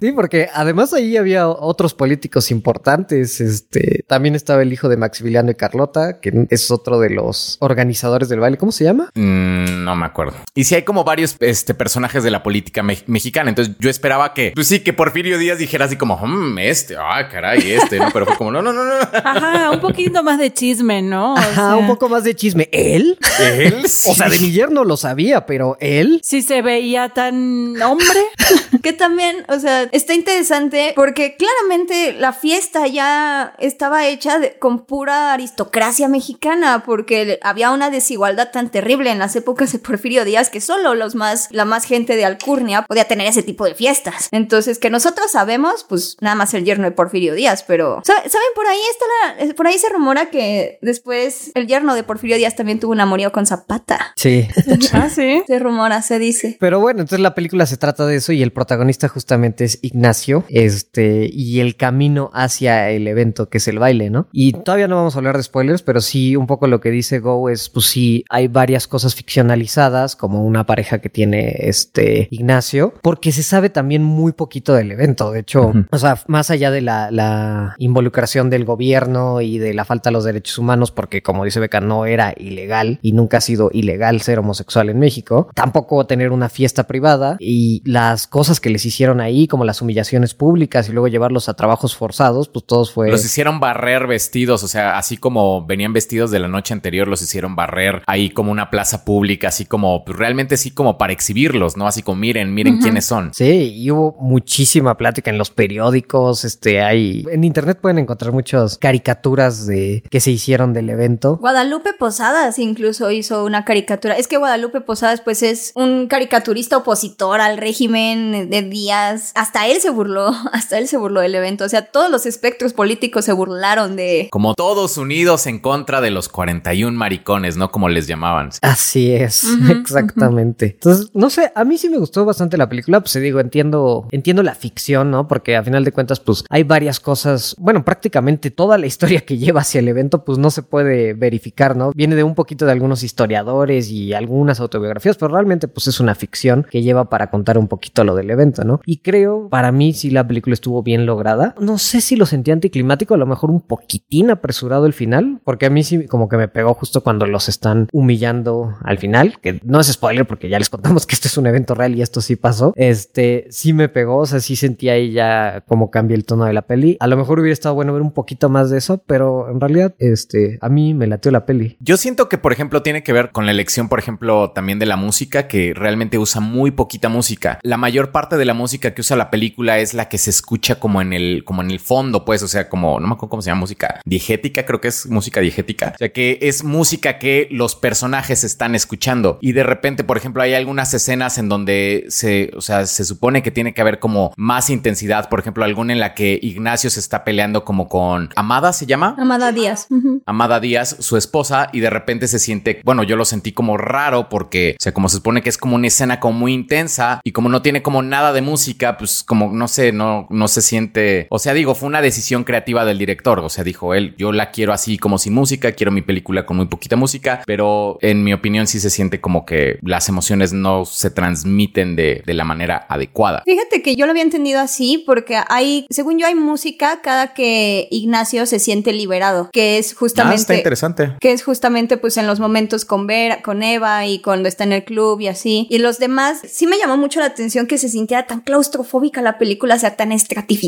Sí, 0.00 0.12
porque 0.12 0.48
además 0.52 0.92
ahí 0.92 1.16
había 1.16 1.46
otros 1.60 1.94
políticos 1.94 2.50
importantes. 2.50 3.40
Este 3.40 4.04
también 4.06 4.34
estaba 4.34 4.62
el 4.62 4.72
hijo 4.72 4.88
de 4.88 4.96
Maximiliano 4.96 5.50
y 5.50 5.54
Carlota, 5.54 6.20
que 6.20 6.46
es 6.50 6.70
otro 6.70 6.98
de 7.00 7.10
los 7.10 7.56
organizadores 7.60 8.28
del 8.28 8.40
baile. 8.40 8.58
¿Cómo 8.58 8.72
se 8.72 8.84
llama? 8.84 9.10
Mm, 9.14 9.84
no 9.84 9.96
me 9.96 10.06
acuerdo. 10.06 10.34
Y 10.54 10.64
si 10.64 10.74
hay 10.74 10.82
como 10.82 11.04
varios 11.04 11.36
este, 11.40 11.74
personajes 11.74 12.22
de 12.24 12.30
la 12.30 12.42
política 12.42 12.82
me- 12.82 12.98
mexicana, 13.06 13.50
entonces 13.50 13.74
yo 13.78 13.90
esperaba 13.90 14.34
que, 14.34 14.52
pues 14.54 14.66
sí, 14.68 14.80
que 14.80 14.92
Porfirio 14.92 15.38
Díaz 15.38 15.58
dijera 15.58 15.86
así 15.86 15.96
como, 15.96 16.16
"Mm, 16.18 16.58
este, 16.58 16.96
ah, 16.98 17.28
caray, 17.30 17.72
este, 17.72 17.98
¿no? 17.98 18.08
Pero 18.12 18.26
fue 18.26 18.36
como, 18.36 18.50
no, 18.52 18.62
no, 18.62 18.72
no, 18.72 18.84
no. 18.84 18.94
Ajá, 18.94 19.70
un 19.70 19.80
poquito 19.80 20.22
más 20.22 20.38
de 20.38 20.52
chisme, 20.52 21.02
¿no? 21.02 21.34
O 21.34 21.38
Ajá, 21.38 21.54
sea, 21.54 21.76
un 21.76 21.86
poco 21.86 22.08
más 22.08 22.24
de 22.24 22.34
chisme. 22.34 22.68
¿Él? 22.72 23.18
Él 23.40 23.82
O 24.06 24.14
sea, 24.14 24.28
de 24.28 24.38
mi 24.38 24.50
yerno 24.52 24.84
lo 24.84 24.96
sabía, 24.96 25.46
pero 25.46 25.76
él. 25.80 26.20
Si 26.22 26.42
se 26.42 26.62
veía 26.62 27.08
tan 27.10 27.80
hombre. 27.82 28.20
Que 28.82 28.92
también, 28.92 29.44
o 29.48 29.60
sea, 29.60 29.82
está 29.92 30.12
interesante 30.14 30.92
porque 30.96 31.36
claramente 31.46 32.12
la 32.12 32.32
fiesta 32.32 32.86
ya 32.86 33.54
estaba 33.58 34.06
hecha 34.06 34.38
de- 34.38 34.58
con 34.58 34.84
pura 34.86 35.32
aristocracia 35.32 36.06
mexicana 36.08 36.82
porque 36.86 37.38
había 37.42 37.70
una 37.72 37.90
desigualdad 37.90 38.50
tan 38.52 38.70
terrible 38.70 39.10
en 39.10 39.18
las 39.18 39.34
épocas 39.34 39.72
de 39.72 39.78
Porfirio 39.80 40.24
Díaz 40.24 40.50
que 40.50 40.60
solo 40.60 40.94
los 40.94 41.14
más, 41.16 41.48
la 41.50 41.64
más 41.64 41.84
gente 41.84 42.14
de 42.16 42.24
Alcurnia 42.24 42.82
podía 42.82 43.04
tener 43.06 43.26
ese 43.26 43.42
tipo 43.42 43.64
de 43.64 43.74
fiestas. 43.74 44.28
Entonces, 44.30 44.78
que 44.78 44.88
nosotros 44.90 45.30
sabemos, 45.32 45.84
pues 45.88 46.16
nada 46.20 46.36
más 46.36 46.54
el 46.54 46.64
yerno 46.64 46.84
de 46.84 46.92
Porfirio 46.92 47.34
Díaz, 47.34 47.64
pero 47.66 48.00
¿sabe- 48.04 48.28
¿saben? 48.28 48.48
Por 48.54 48.66
ahí 48.66 48.80
está 48.90 49.04
la, 49.36 49.44
eh, 49.44 49.54
por 49.54 49.66
ahí 49.66 49.78
se 49.78 49.88
rumora 49.88 50.30
que 50.30 50.78
después 50.80 51.50
el 51.54 51.66
yerno 51.66 51.94
de 51.94 52.04
Porfirio 52.04 52.36
Díaz 52.36 52.54
también 52.54 52.78
tuvo 52.78 52.92
un 52.92 53.00
amorío 53.00 53.32
con 53.32 53.46
Zapata. 53.46 54.12
Sí. 54.16 54.46
ah, 54.92 55.08
sí. 55.08 55.42
Se 55.46 55.58
rumora, 55.58 56.02
se 56.02 56.18
dice. 56.18 56.56
Pero 56.60 56.78
bueno, 56.80 57.00
entonces 57.00 57.20
la 57.20 57.34
película 57.34 57.66
se 57.66 57.76
trata 57.76 58.06
de 58.06 58.16
eso 58.16 58.32
y 58.32 58.42
el 58.42 58.52
protagonista 58.52 59.08
justamente 59.08 59.64
es 59.64 59.78
Ignacio, 59.82 60.44
este, 60.48 61.21
y 61.30 61.60
el 61.60 61.76
camino 61.76 62.30
hacia 62.34 62.90
el 62.90 63.06
evento 63.06 63.48
que 63.48 63.58
es 63.58 63.68
el 63.68 63.78
baile, 63.78 64.10
¿no? 64.10 64.28
Y 64.32 64.52
todavía 64.52 64.88
no 64.88 64.96
vamos 64.96 65.14
a 65.14 65.18
hablar 65.18 65.36
de 65.36 65.42
spoilers, 65.42 65.82
pero 65.82 66.00
sí 66.00 66.36
un 66.36 66.46
poco 66.46 66.66
lo 66.66 66.80
que 66.80 66.90
dice 66.90 67.20
Go 67.20 67.48
es, 67.48 67.68
pues 67.68 67.86
sí, 67.86 68.24
hay 68.28 68.48
varias 68.48 68.86
cosas 68.86 69.14
ficcionalizadas, 69.14 70.16
como 70.16 70.44
una 70.44 70.66
pareja 70.66 71.00
que 71.00 71.08
tiene 71.08 71.56
este 71.58 72.28
Ignacio, 72.30 72.94
porque 73.02 73.32
se 73.32 73.42
sabe 73.42 73.70
también 73.70 74.02
muy 74.02 74.32
poquito 74.32 74.74
del 74.74 74.90
evento, 74.92 75.30
de 75.30 75.40
hecho, 75.40 75.72
o 75.90 75.98
sea, 75.98 76.18
más 76.26 76.50
allá 76.50 76.70
de 76.70 76.80
la, 76.80 77.10
la 77.10 77.74
involucración 77.78 78.50
del 78.50 78.64
gobierno 78.64 79.40
y 79.40 79.58
de 79.58 79.74
la 79.74 79.84
falta 79.84 80.10
de 80.10 80.14
los 80.14 80.24
derechos 80.24 80.58
humanos, 80.58 80.90
porque 80.90 81.22
como 81.22 81.44
dice 81.44 81.60
Beca, 81.60 81.80
no 81.80 82.06
era 82.06 82.34
ilegal 82.36 82.98
y 83.02 83.12
nunca 83.12 83.38
ha 83.38 83.40
sido 83.40 83.70
ilegal 83.72 84.20
ser 84.20 84.38
homosexual 84.38 84.88
en 84.88 84.98
México, 84.98 85.50
tampoco 85.54 86.06
tener 86.06 86.30
una 86.30 86.48
fiesta 86.48 86.86
privada 86.86 87.36
y 87.38 87.82
las 87.84 88.26
cosas 88.26 88.60
que 88.60 88.70
les 88.70 88.84
hicieron 88.86 89.20
ahí, 89.20 89.46
como 89.46 89.64
las 89.64 89.82
humillaciones 89.82 90.34
públicas 90.34 90.88
y 90.88 90.92
luego 90.92 91.08
llevarlos 91.12 91.48
a 91.48 91.54
trabajos 91.54 91.94
forzados, 91.96 92.48
pues 92.48 92.66
todos 92.66 92.92
fue... 92.92 93.08
Los 93.08 93.24
hicieron 93.24 93.60
barrer 93.60 94.08
vestidos, 94.08 94.64
o 94.64 94.68
sea, 94.68 94.98
así 94.98 95.16
como 95.16 95.64
venían 95.64 95.92
vestidos 95.92 96.32
de 96.32 96.40
la 96.40 96.48
noche 96.48 96.74
anterior, 96.74 97.06
los 97.06 97.22
hicieron 97.22 97.54
barrer 97.54 98.02
ahí 98.08 98.30
como 98.30 98.50
una 98.50 98.68
plaza 98.70 99.04
pública, 99.04 99.48
así 99.48 99.64
como 99.64 100.04
pues, 100.04 100.18
realmente 100.18 100.56
sí 100.56 100.72
como 100.72 100.98
para 100.98 101.12
exhibirlos, 101.12 101.76
¿no? 101.76 101.86
Así 101.86 102.02
como 102.02 102.16
miren, 102.16 102.52
miren 102.52 102.78
quiénes 102.78 103.04
son. 103.04 103.32
Sí, 103.32 103.72
y 103.76 103.90
hubo 103.92 104.16
muchísima 104.20 104.96
plática 104.96 105.30
en 105.30 105.38
los 105.38 105.50
periódicos, 105.50 106.44
este, 106.44 106.82
hay... 106.82 107.24
En 107.30 107.44
internet 107.44 107.78
pueden 107.80 107.98
encontrar 107.98 108.32
muchas 108.32 108.78
caricaturas 108.78 109.66
de 109.66 110.02
que 110.10 110.18
se 110.18 110.32
hicieron 110.32 110.72
del 110.72 110.90
evento. 110.90 111.36
Guadalupe 111.36 111.92
Posadas 111.92 112.58
incluso 112.58 113.12
hizo 113.12 113.44
una 113.44 113.64
caricatura. 113.64 114.16
Es 114.16 114.26
que 114.26 114.38
Guadalupe 114.38 114.80
Posadas 114.80 115.20
pues 115.20 115.44
es 115.44 115.72
un 115.76 116.08
caricaturista 116.08 116.78
opositor 116.78 117.40
al 117.40 117.58
régimen 117.58 118.50
de 118.50 118.62
Díaz. 118.62 119.32
Hasta 119.34 119.52
hasta 119.62 119.66
él 119.66 119.80
se 119.82 119.90
burló, 119.90 120.32
hasta 120.52 120.78
él 120.78 120.88
se 120.88 120.96
burló 120.96 121.01
del 121.10 121.34
evento. 121.34 121.64
O 121.64 121.68
sea, 121.68 121.86
todos 121.86 122.10
los 122.10 122.26
espectros 122.26 122.72
políticos 122.72 123.24
se 123.24 123.32
burlaron 123.32 123.96
de... 123.96 124.28
Como 124.30 124.54
todos 124.54 124.96
unidos 124.98 125.46
en 125.46 125.58
contra 125.58 126.00
de 126.00 126.10
los 126.10 126.28
41 126.28 126.96
maricones, 126.96 127.56
¿no? 127.56 127.70
Como 127.70 127.88
les 127.88 128.06
llamaban. 128.06 128.50
Así 128.60 129.12
es, 129.12 129.44
exactamente. 129.68 130.66
Entonces, 130.66 131.10
no 131.14 131.30
sé, 131.30 131.52
a 131.54 131.64
mí 131.64 131.78
sí 131.78 131.88
me 131.88 131.98
gustó 131.98 132.24
bastante 132.24 132.56
la 132.56 132.68
película, 132.68 133.00
pues 133.00 133.14
digo, 133.14 133.40
entiendo, 133.40 134.06
entiendo 134.10 134.42
la 134.42 134.54
ficción, 134.54 135.10
¿no? 135.10 135.28
Porque 135.28 135.56
a 135.56 135.62
final 135.62 135.84
de 135.84 135.92
cuentas, 135.92 136.20
pues 136.20 136.44
hay 136.50 136.64
varias 136.64 137.00
cosas, 137.00 137.54
bueno, 137.58 137.84
prácticamente 137.84 138.50
toda 138.50 138.78
la 138.78 138.86
historia 138.86 139.22
que 139.22 139.38
lleva 139.42 139.62
hacia 139.62 139.80
el 139.80 139.88
evento, 139.88 140.24
pues 140.24 140.38
no 140.38 140.50
se 140.50 140.62
puede 140.62 141.14
verificar, 141.14 141.76
¿no? 141.76 141.92
Viene 141.94 142.16
de 142.16 142.22
un 142.22 142.34
poquito 142.34 142.66
de 142.66 142.72
algunos 142.72 143.02
historiadores 143.02 143.90
y 143.90 144.12
algunas 144.12 144.60
autobiografías, 144.60 145.16
pero 145.16 145.32
realmente 145.32 145.68
pues 145.68 145.86
es 145.86 146.00
una 146.00 146.14
ficción 146.14 146.66
que 146.70 146.82
lleva 146.82 147.08
para 147.08 147.30
contar 147.30 147.58
un 147.58 147.68
poquito 147.68 148.04
lo 148.04 148.14
del 148.14 148.30
evento, 148.30 148.64
¿no? 148.64 148.80
Y 148.84 148.98
creo, 148.98 149.48
para 149.48 149.72
mí, 149.72 149.92
si 149.92 150.10
la 150.10 150.26
película 150.26 150.54
estuvo 150.54 150.82
bien 150.82 150.91
lograda. 151.00 151.54
No 151.58 151.78
sé 151.78 152.00
si 152.00 152.16
lo 152.16 152.26
sentí 152.26 152.50
anticlimático, 152.50 153.14
a 153.14 153.18
lo 153.18 153.26
mejor 153.26 153.50
un 153.50 153.60
poquitín 153.60 154.30
apresurado 154.30 154.86
el 154.86 154.92
final, 154.92 155.40
porque 155.44 155.66
a 155.66 155.70
mí 155.70 155.82
sí 155.82 156.06
como 156.06 156.28
que 156.28 156.36
me 156.36 156.48
pegó 156.48 156.74
justo 156.74 157.02
cuando 157.02 157.26
los 157.26 157.48
están 157.48 157.88
humillando 157.92 158.76
al 158.82 158.98
final, 158.98 159.38
que 159.40 159.60
no 159.64 159.80
es 159.80 159.86
spoiler 159.88 160.26
porque 160.26 160.48
ya 160.48 160.58
les 160.58 160.70
contamos 160.70 161.06
que 161.06 161.14
esto 161.14 161.28
es 161.28 161.36
un 161.36 161.46
evento 161.46 161.74
real 161.74 161.94
y 161.94 162.02
esto 162.02 162.20
sí 162.20 162.36
pasó. 162.36 162.72
Este, 162.76 163.46
sí 163.50 163.72
me 163.72 163.88
pegó, 163.88 164.18
o 164.18 164.26
sea, 164.26 164.40
sí 164.40 164.56
sentí 164.56 164.88
ahí 164.88 165.12
ya 165.12 165.64
como 165.66 165.90
cambia 165.90 166.14
el 166.14 166.24
tono 166.24 166.44
de 166.44 166.52
la 166.52 166.62
peli. 166.62 166.96
A 167.00 167.06
lo 167.06 167.16
mejor 167.16 167.40
hubiera 167.40 167.52
estado 167.52 167.74
bueno 167.74 167.92
ver 167.92 168.02
un 168.02 168.12
poquito 168.12 168.48
más 168.48 168.70
de 168.70 168.78
eso, 168.78 169.02
pero 169.06 169.48
en 169.50 169.60
realidad, 169.60 169.94
este, 169.98 170.58
a 170.60 170.68
mí 170.68 170.94
me 170.94 171.06
latió 171.06 171.30
la 171.30 171.46
peli. 171.46 171.76
Yo 171.80 171.96
siento 171.96 172.28
que, 172.28 172.38
por 172.38 172.52
ejemplo, 172.52 172.82
tiene 172.82 173.02
que 173.02 173.12
ver 173.12 173.30
con 173.30 173.46
la 173.46 173.52
elección, 173.52 173.88
por 173.88 173.98
ejemplo, 173.98 174.50
también 174.52 174.78
de 174.78 174.86
la 174.86 174.96
música, 174.96 175.48
que 175.48 175.72
realmente 175.74 176.18
usa 176.18 176.40
muy 176.40 176.70
poquita 176.70 177.08
música. 177.08 177.58
La 177.62 177.76
mayor 177.76 178.12
parte 178.12 178.36
de 178.36 178.44
la 178.44 178.54
música 178.54 178.94
que 178.94 179.00
usa 179.00 179.16
la 179.16 179.30
película 179.30 179.78
es 179.78 179.94
la 179.94 180.08
que 180.08 180.18
se 180.18 180.30
escucha 180.30 180.76
como 180.82 181.00
en 181.00 181.12
el, 181.12 181.44
como 181.44 181.62
en 181.62 181.70
el 181.70 181.78
fondo, 181.78 182.24
pues, 182.24 182.42
o 182.42 182.48
sea, 182.48 182.68
como, 182.68 182.98
no 182.98 183.06
me 183.06 183.14
acuerdo 183.14 183.30
cómo 183.30 183.40
se 183.40 183.50
llama, 183.50 183.60
música 183.60 184.00
diegética, 184.04 184.66
creo 184.66 184.80
que 184.80 184.88
es 184.88 185.06
música 185.06 185.40
diegética. 185.40 185.92
O 185.94 185.98
sea, 185.98 186.08
que 186.08 186.40
es 186.42 186.64
música 186.64 187.20
que 187.20 187.46
los 187.52 187.76
personajes 187.76 188.42
están 188.42 188.74
escuchando. 188.74 189.38
Y 189.40 189.52
de 189.52 189.62
repente, 189.62 190.02
por 190.02 190.16
ejemplo, 190.16 190.42
hay 190.42 190.54
algunas 190.54 190.92
escenas 190.92 191.38
en 191.38 191.48
donde 191.48 192.06
se, 192.08 192.50
o 192.56 192.60
sea, 192.60 192.86
se 192.86 193.04
supone 193.04 193.44
que 193.44 193.52
tiene 193.52 193.74
que 193.74 193.80
haber 193.80 194.00
como 194.00 194.32
más 194.36 194.70
intensidad. 194.70 195.28
Por 195.28 195.38
ejemplo, 195.38 195.62
alguna 195.62 195.92
en 195.92 196.00
la 196.00 196.14
que 196.14 196.36
Ignacio 196.42 196.90
se 196.90 196.98
está 196.98 197.22
peleando 197.22 197.64
como 197.64 197.88
con 197.88 198.30
Amada, 198.34 198.72
¿se 198.72 198.86
llama? 198.86 199.14
Amada 199.20 199.52
Díaz. 199.52 199.86
Amada 200.26 200.58
Díaz, 200.58 200.96
su 200.98 201.16
esposa, 201.16 201.68
y 201.72 201.78
de 201.78 201.90
repente 201.90 202.26
se 202.26 202.40
siente, 202.40 202.80
bueno, 202.82 203.04
yo 203.04 203.14
lo 203.14 203.24
sentí 203.24 203.52
como 203.52 203.76
raro 203.76 204.28
porque, 204.28 204.74
o 204.80 204.82
sea, 204.82 204.92
como 204.92 205.08
se 205.08 205.18
supone 205.18 205.42
que 205.42 205.48
es 205.48 205.58
como 205.58 205.76
una 205.76 205.86
escena 205.86 206.18
como 206.18 206.36
muy 206.36 206.52
intensa 206.52 207.20
y 207.22 207.30
como 207.30 207.48
no 207.48 207.62
tiene 207.62 207.82
como 207.82 208.02
nada 208.02 208.32
de 208.32 208.42
música, 208.42 208.98
pues 208.98 209.22
como 209.22 209.52
no 209.52 209.68
sé, 209.68 209.92
no, 209.92 210.26
no 210.28 210.48
se 210.48 210.71
siente, 210.72 211.26
o 211.28 211.38
sea, 211.38 211.52
digo, 211.52 211.74
fue 211.74 211.86
una 211.86 212.00
decisión 212.00 212.44
creativa 212.44 212.86
del 212.86 212.96
director, 212.96 213.40
o 213.40 213.50
sea, 213.50 213.62
dijo 213.62 213.92
él, 213.92 214.14
yo 214.16 214.32
la 214.32 214.50
quiero 214.50 214.72
así 214.72 214.96
como 214.96 215.18
sin 215.18 215.34
música, 215.34 215.72
quiero 215.72 215.92
mi 215.92 216.00
película 216.00 216.46
con 216.46 216.56
muy 216.56 216.64
poquita 216.64 216.96
música, 216.96 217.42
pero 217.44 217.98
en 218.00 218.24
mi 218.24 218.32
opinión 218.32 218.66
sí 218.66 218.80
se 218.80 218.88
siente 218.88 219.20
como 219.20 219.44
que 219.44 219.78
las 219.82 220.08
emociones 220.08 220.54
no 220.54 220.86
se 220.86 221.10
transmiten 221.10 221.94
de, 221.94 222.22
de 222.24 222.34
la 222.34 222.44
manera 222.44 222.86
adecuada. 222.88 223.42
Fíjate 223.44 223.82
que 223.82 223.96
yo 223.96 224.06
lo 224.06 224.12
había 224.12 224.22
entendido 224.22 224.60
así 224.60 225.02
porque 225.06 225.38
hay, 225.46 225.86
según 225.90 226.18
yo, 226.18 226.26
hay 226.26 226.34
música 226.34 227.00
cada 227.02 227.34
que 227.34 227.88
Ignacio 227.90 228.46
se 228.46 228.58
siente 228.58 228.94
liberado, 228.94 229.50
que 229.52 229.76
es 229.76 229.94
justamente... 229.94 230.36
Ah, 230.38 230.40
está 230.40 230.54
interesante. 230.54 231.12
Que 231.20 231.32
es 231.32 231.42
justamente 231.42 231.98
pues 231.98 232.16
en 232.16 232.26
los 232.26 232.40
momentos 232.40 232.86
con 232.86 233.06
Vera, 233.06 233.42
con 233.42 233.62
Eva 233.62 234.06
y 234.06 234.20
cuando 234.20 234.48
está 234.48 234.64
en 234.64 234.72
el 234.72 234.84
club 234.84 235.20
y 235.20 235.28
así. 235.28 235.66
Y 235.68 235.78
los 235.78 235.98
demás, 235.98 236.40
sí 236.48 236.66
me 236.66 236.78
llamó 236.78 236.96
mucho 236.96 237.20
la 237.20 237.26
atención 237.26 237.66
que 237.66 237.76
se 237.76 237.90
sintiera 237.90 238.26
tan 238.26 238.40
claustrofóbica 238.40 239.20
la 239.20 239.36
película, 239.36 239.74
o 239.74 239.78
sea, 239.78 239.96
tan 239.96 240.12
estratificada. 240.12 240.61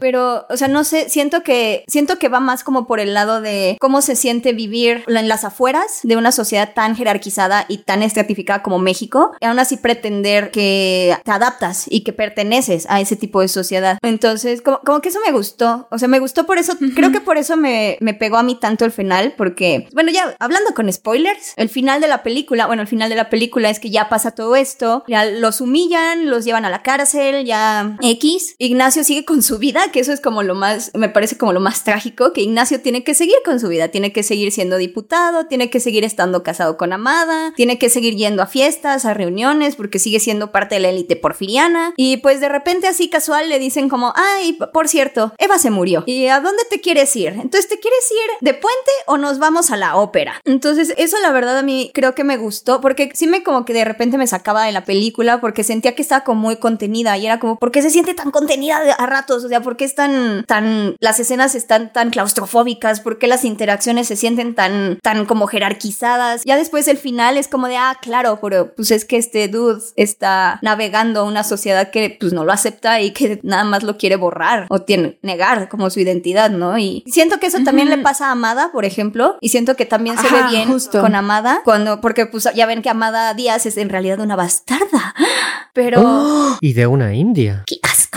Pero, 0.00 0.46
o 0.48 0.56
sea, 0.56 0.68
no 0.68 0.84
sé, 0.84 1.08
siento 1.08 1.42
que, 1.42 1.84
siento 1.88 2.18
que 2.18 2.28
va 2.28 2.40
más 2.40 2.64
como 2.64 2.86
por 2.86 3.00
el 3.00 3.14
lado 3.14 3.40
de 3.40 3.76
cómo 3.80 4.02
se 4.02 4.16
siente 4.16 4.52
vivir 4.52 5.04
en 5.06 5.28
las 5.28 5.44
afueras 5.44 6.00
de 6.02 6.16
una 6.16 6.32
sociedad 6.32 6.72
tan 6.74 6.96
jerarquizada 6.96 7.66
y 7.68 7.78
tan 7.78 8.02
estratificada 8.02 8.62
como 8.62 8.78
México. 8.78 9.32
Y 9.40 9.46
aún 9.46 9.58
así 9.58 9.76
pretender 9.76 10.50
que 10.50 11.16
te 11.24 11.30
adaptas 11.30 11.86
y 11.88 12.02
que 12.02 12.12
perteneces 12.12 12.86
a 12.88 13.00
ese 13.00 13.16
tipo 13.16 13.40
de 13.40 13.48
sociedad. 13.48 13.98
Entonces, 14.02 14.62
como, 14.62 14.80
como 14.80 15.00
que 15.00 15.08
eso 15.08 15.20
me 15.24 15.32
gustó. 15.32 15.88
O 15.90 15.98
sea, 15.98 16.08
me 16.08 16.18
gustó 16.18 16.46
por 16.46 16.58
eso, 16.58 16.74
creo 16.94 17.12
que 17.12 17.20
por 17.20 17.38
eso 17.38 17.56
me, 17.56 17.96
me 18.00 18.14
pegó 18.14 18.36
a 18.36 18.42
mí 18.42 18.58
tanto 18.58 18.84
el 18.84 18.92
final, 18.92 19.34
porque, 19.36 19.88
bueno, 19.92 20.10
ya 20.10 20.34
hablando 20.38 20.74
con 20.74 20.92
spoilers, 20.92 21.54
el 21.56 21.68
final 21.68 22.00
de 22.00 22.08
la 22.08 22.22
película, 22.22 22.66
bueno, 22.66 22.82
el 22.82 22.88
final 22.88 23.08
de 23.08 23.16
la 23.16 23.30
película 23.30 23.70
es 23.70 23.80
que 23.80 23.90
ya 23.90 24.08
pasa 24.08 24.32
todo 24.32 24.56
esto, 24.56 25.04
ya 25.08 25.24
los 25.24 25.60
humillan, 25.60 26.28
los 26.30 26.44
llevan 26.44 26.64
a 26.64 26.70
la 26.70 26.82
cárcel, 26.82 27.44
ya 27.44 27.96
X. 28.00 28.56
Ignacio 28.66 29.04
sigue 29.04 29.24
con 29.24 29.42
su 29.42 29.58
vida, 29.58 29.80
que 29.92 30.00
eso 30.00 30.12
es 30.12 30.20
como 30.20 30.42
lo 30.42 30.54
más, 30.54 30.90
me 30.94 31.08
parece 31.08 31.36
como 31.36 31.52
lo 31.52 31.60
más 31.60 31.84
trágico, 31.84 32.32
que 32.32 32.42
Ignacio 32.42 32.80
tiene 32.80 33.04
que 33.04 33.14
seguir 33.14 33.36
con 33.44 33.60
su 33.60 33.68
vida, 33.68 33.88
tiene 33.88 34.12
que 34.12 34.22
seguir 34.22 34.52
siendo 34.52 34.76
diputado, 34.76 35.46
tiene 35.46 35.70
que 35.70 35.80
seguir 35.80 36.04
estando 36.04 36.42
casado 36.42 36.76
con 36.76 36.92
Amada, 36.92 37.52
tiene 37.56 37.78
que 37.78 37.88
seguir 37.88 38.16
yendo 38.16 38.42
a 38.42 38.46
fiestas, 38.46 39.04
a 39.04 39.14
reuniones, 39.14 39.76
porque 39.76 39.98
sigue 39.98 40.20
siendo 40.20 40.52
parte 40.52 40.76
de 40.76 40.80
la 40.80 40.88
élite 40.90 41.16
porfiriana. 41.16 41.94
Y 41.96 42.18
pues 42.18 42.40
de 42.40 42.48
repente 42.48 42.86
así 42.86 43.08
casual 43.08 43.48
le 43.48 43.58
dicen 43.58 43.88
como, 43.88 44.12
ay, 44.16 44.58
por 44.72 44.88
cierto, 44.88 45.32
Eva 45.38 45.58
se 45.58 45.70
murió. 45.70 46.04
¿Y 46.06 46.26
a 46.26 46.40
dónde 46.40 46.62
te 46.68 46.80
quieres 46.80 47.14
ir? 47.16 47.28
Entonces, 47.28 47.68
¿te 47.68 47.78
quieres 47.78 48.10
ir 48.10 48.30
de 48.40 48.54
puente 48.54 48.90
o 49.06 49.16
nos 49.16 49.38
vamos 49.38 49.70
a 49.70 49.76
la 49.76 49.96
ópera? 49.96 50.40
Entonces, 50.44 50.94
eso 50.96 51.16
la 51.20 51.32
verdad 51.32 51.58
a 51.58 51.62
mí 51.62 51.90
creo 51.94 52.14
que 52.14 52.24
me 52.24 52.36
gustó, 52.36 52.80
porque 52.80 53.10
sí 53.14 53.26
me 53.26 53.42
como 53.42 53.64
que 53.64 53.72
de 53.72 53.84
repente 53.84 54.18
me 54.18 54.26
sacaba 54.26 54.64
de 54.64 54.72
la 54.72 54.84
película, 54.84 55.40
porque 55.40 55.64
sentía 55.64 55.94
que 55.94 56.02
estaba 56.02 56.24
como 56.24 56.40
muy 56.40 56.56
contenida 56.56 57.16
y 57.16 57.26
era 57.26 57.38
como, 57.38 57.58
¿por 57.58 57.70
qué 57.70 57.82
se 57.82 57.90
siente 57.90 58.14
tan 58.14 58.30
contenida 58.30 58.55
a 58.72 59.06
ratos? 59.06 59.44
O 59.44 59.48
sea, 59.48 59.60
¿por 59.60 59.76
qué 59.76 59.84
están 59.84 60.44
tan, 60.46 60.96
las 61.00 61.20
escenas 61.20 61.54
están 61.54 61.92
tan 61.92 62.10
claustrofóbicas? 62.10 63.00
¿Por 63.00 63.18
qué 63.18 63.26
las 63.26 63.44
interacciones 63.44 64.08
se 64.08 64.16
sienten 64.16 64.54
tan, 64.54 64.98
tan 65.02 65.26
como 65.26 65.46
jerarquizadas? 65.46 66.42
Ya 66.44 66.56
después 66.56 66.88
el 66.88 66.98
final 66.98 67.36
es 67.36 67.48
como 67.48 67.68
de, 67.68 67.76
ah, 67.76 67.98
claro, 68.00 68.38
pero 68.40 68.74
pues 68.74 68.90
es 68.90 69.04
que 69.04 69.16
este 69.16 69.48
dude 69.48 69.82
está 69.96 70.58
navegando 70.62 71.24
una 71.24 71.44
sociedad 71.44 71.90
que 71.90 72.16
pues 72.18 72.32
no 72.32 72.44
lo 72.44 72.52
acepta 72.52 73.00
y 73.00 73.12
que 73.12 73.40
nada 73.42 73.64
más 73.64 73.82
lo 73.82 73.96
quiere 73.98 74.16
borrar 74.16 74.66
o 74.68 74.82
tiene, 74.82 75.18
negar 75.22 75.68
como 75.68 75.90
su 75.90 76.00
identidad, 76.00 76.50
¿no? 76.50 76.78
Y 76.78 77.04
siento 77.06 77.38
que 77.38 77.46
eso 77.46 77.58
también 77.64 77.90
le 77.90 77.98
pasa 77.98 78.28
a 78.28 78.32
Amada, 78.32 78.70
por 78.72 78.84
ejemplo, 78.84 79.36
y 79.40 79.50
siento 79.50 79.76
que 79.76 79.86
también 79.86 80.18
se 80.18 80.28
ve 80.28 80.42
bien 80.50 80.68
con 80.90 81.14
Amada, 81.14 81.62
cuando, 81.64 82.00
porque 82.00 82.26
pues 82.26 82.48
ya 82.54 82.66
ven 82.66 82.82
que 82.82 82.90
Amada 82.90 83.34
Díaz 83.34 83.66
es 83.66 83.76
en 83.76 83.88
realidad 83.88 84.20
una 84.20 84.36
bastarda, 84.36 85.14
pero... 85.72 86.02
¡Oh! 86.04 86.58
Y 86.66 86.72
de 86.72 86.86
una 86.86 87.14
india. 87.14 87.64
¡Qué 87.66 87.78
asco! 87.82 88.15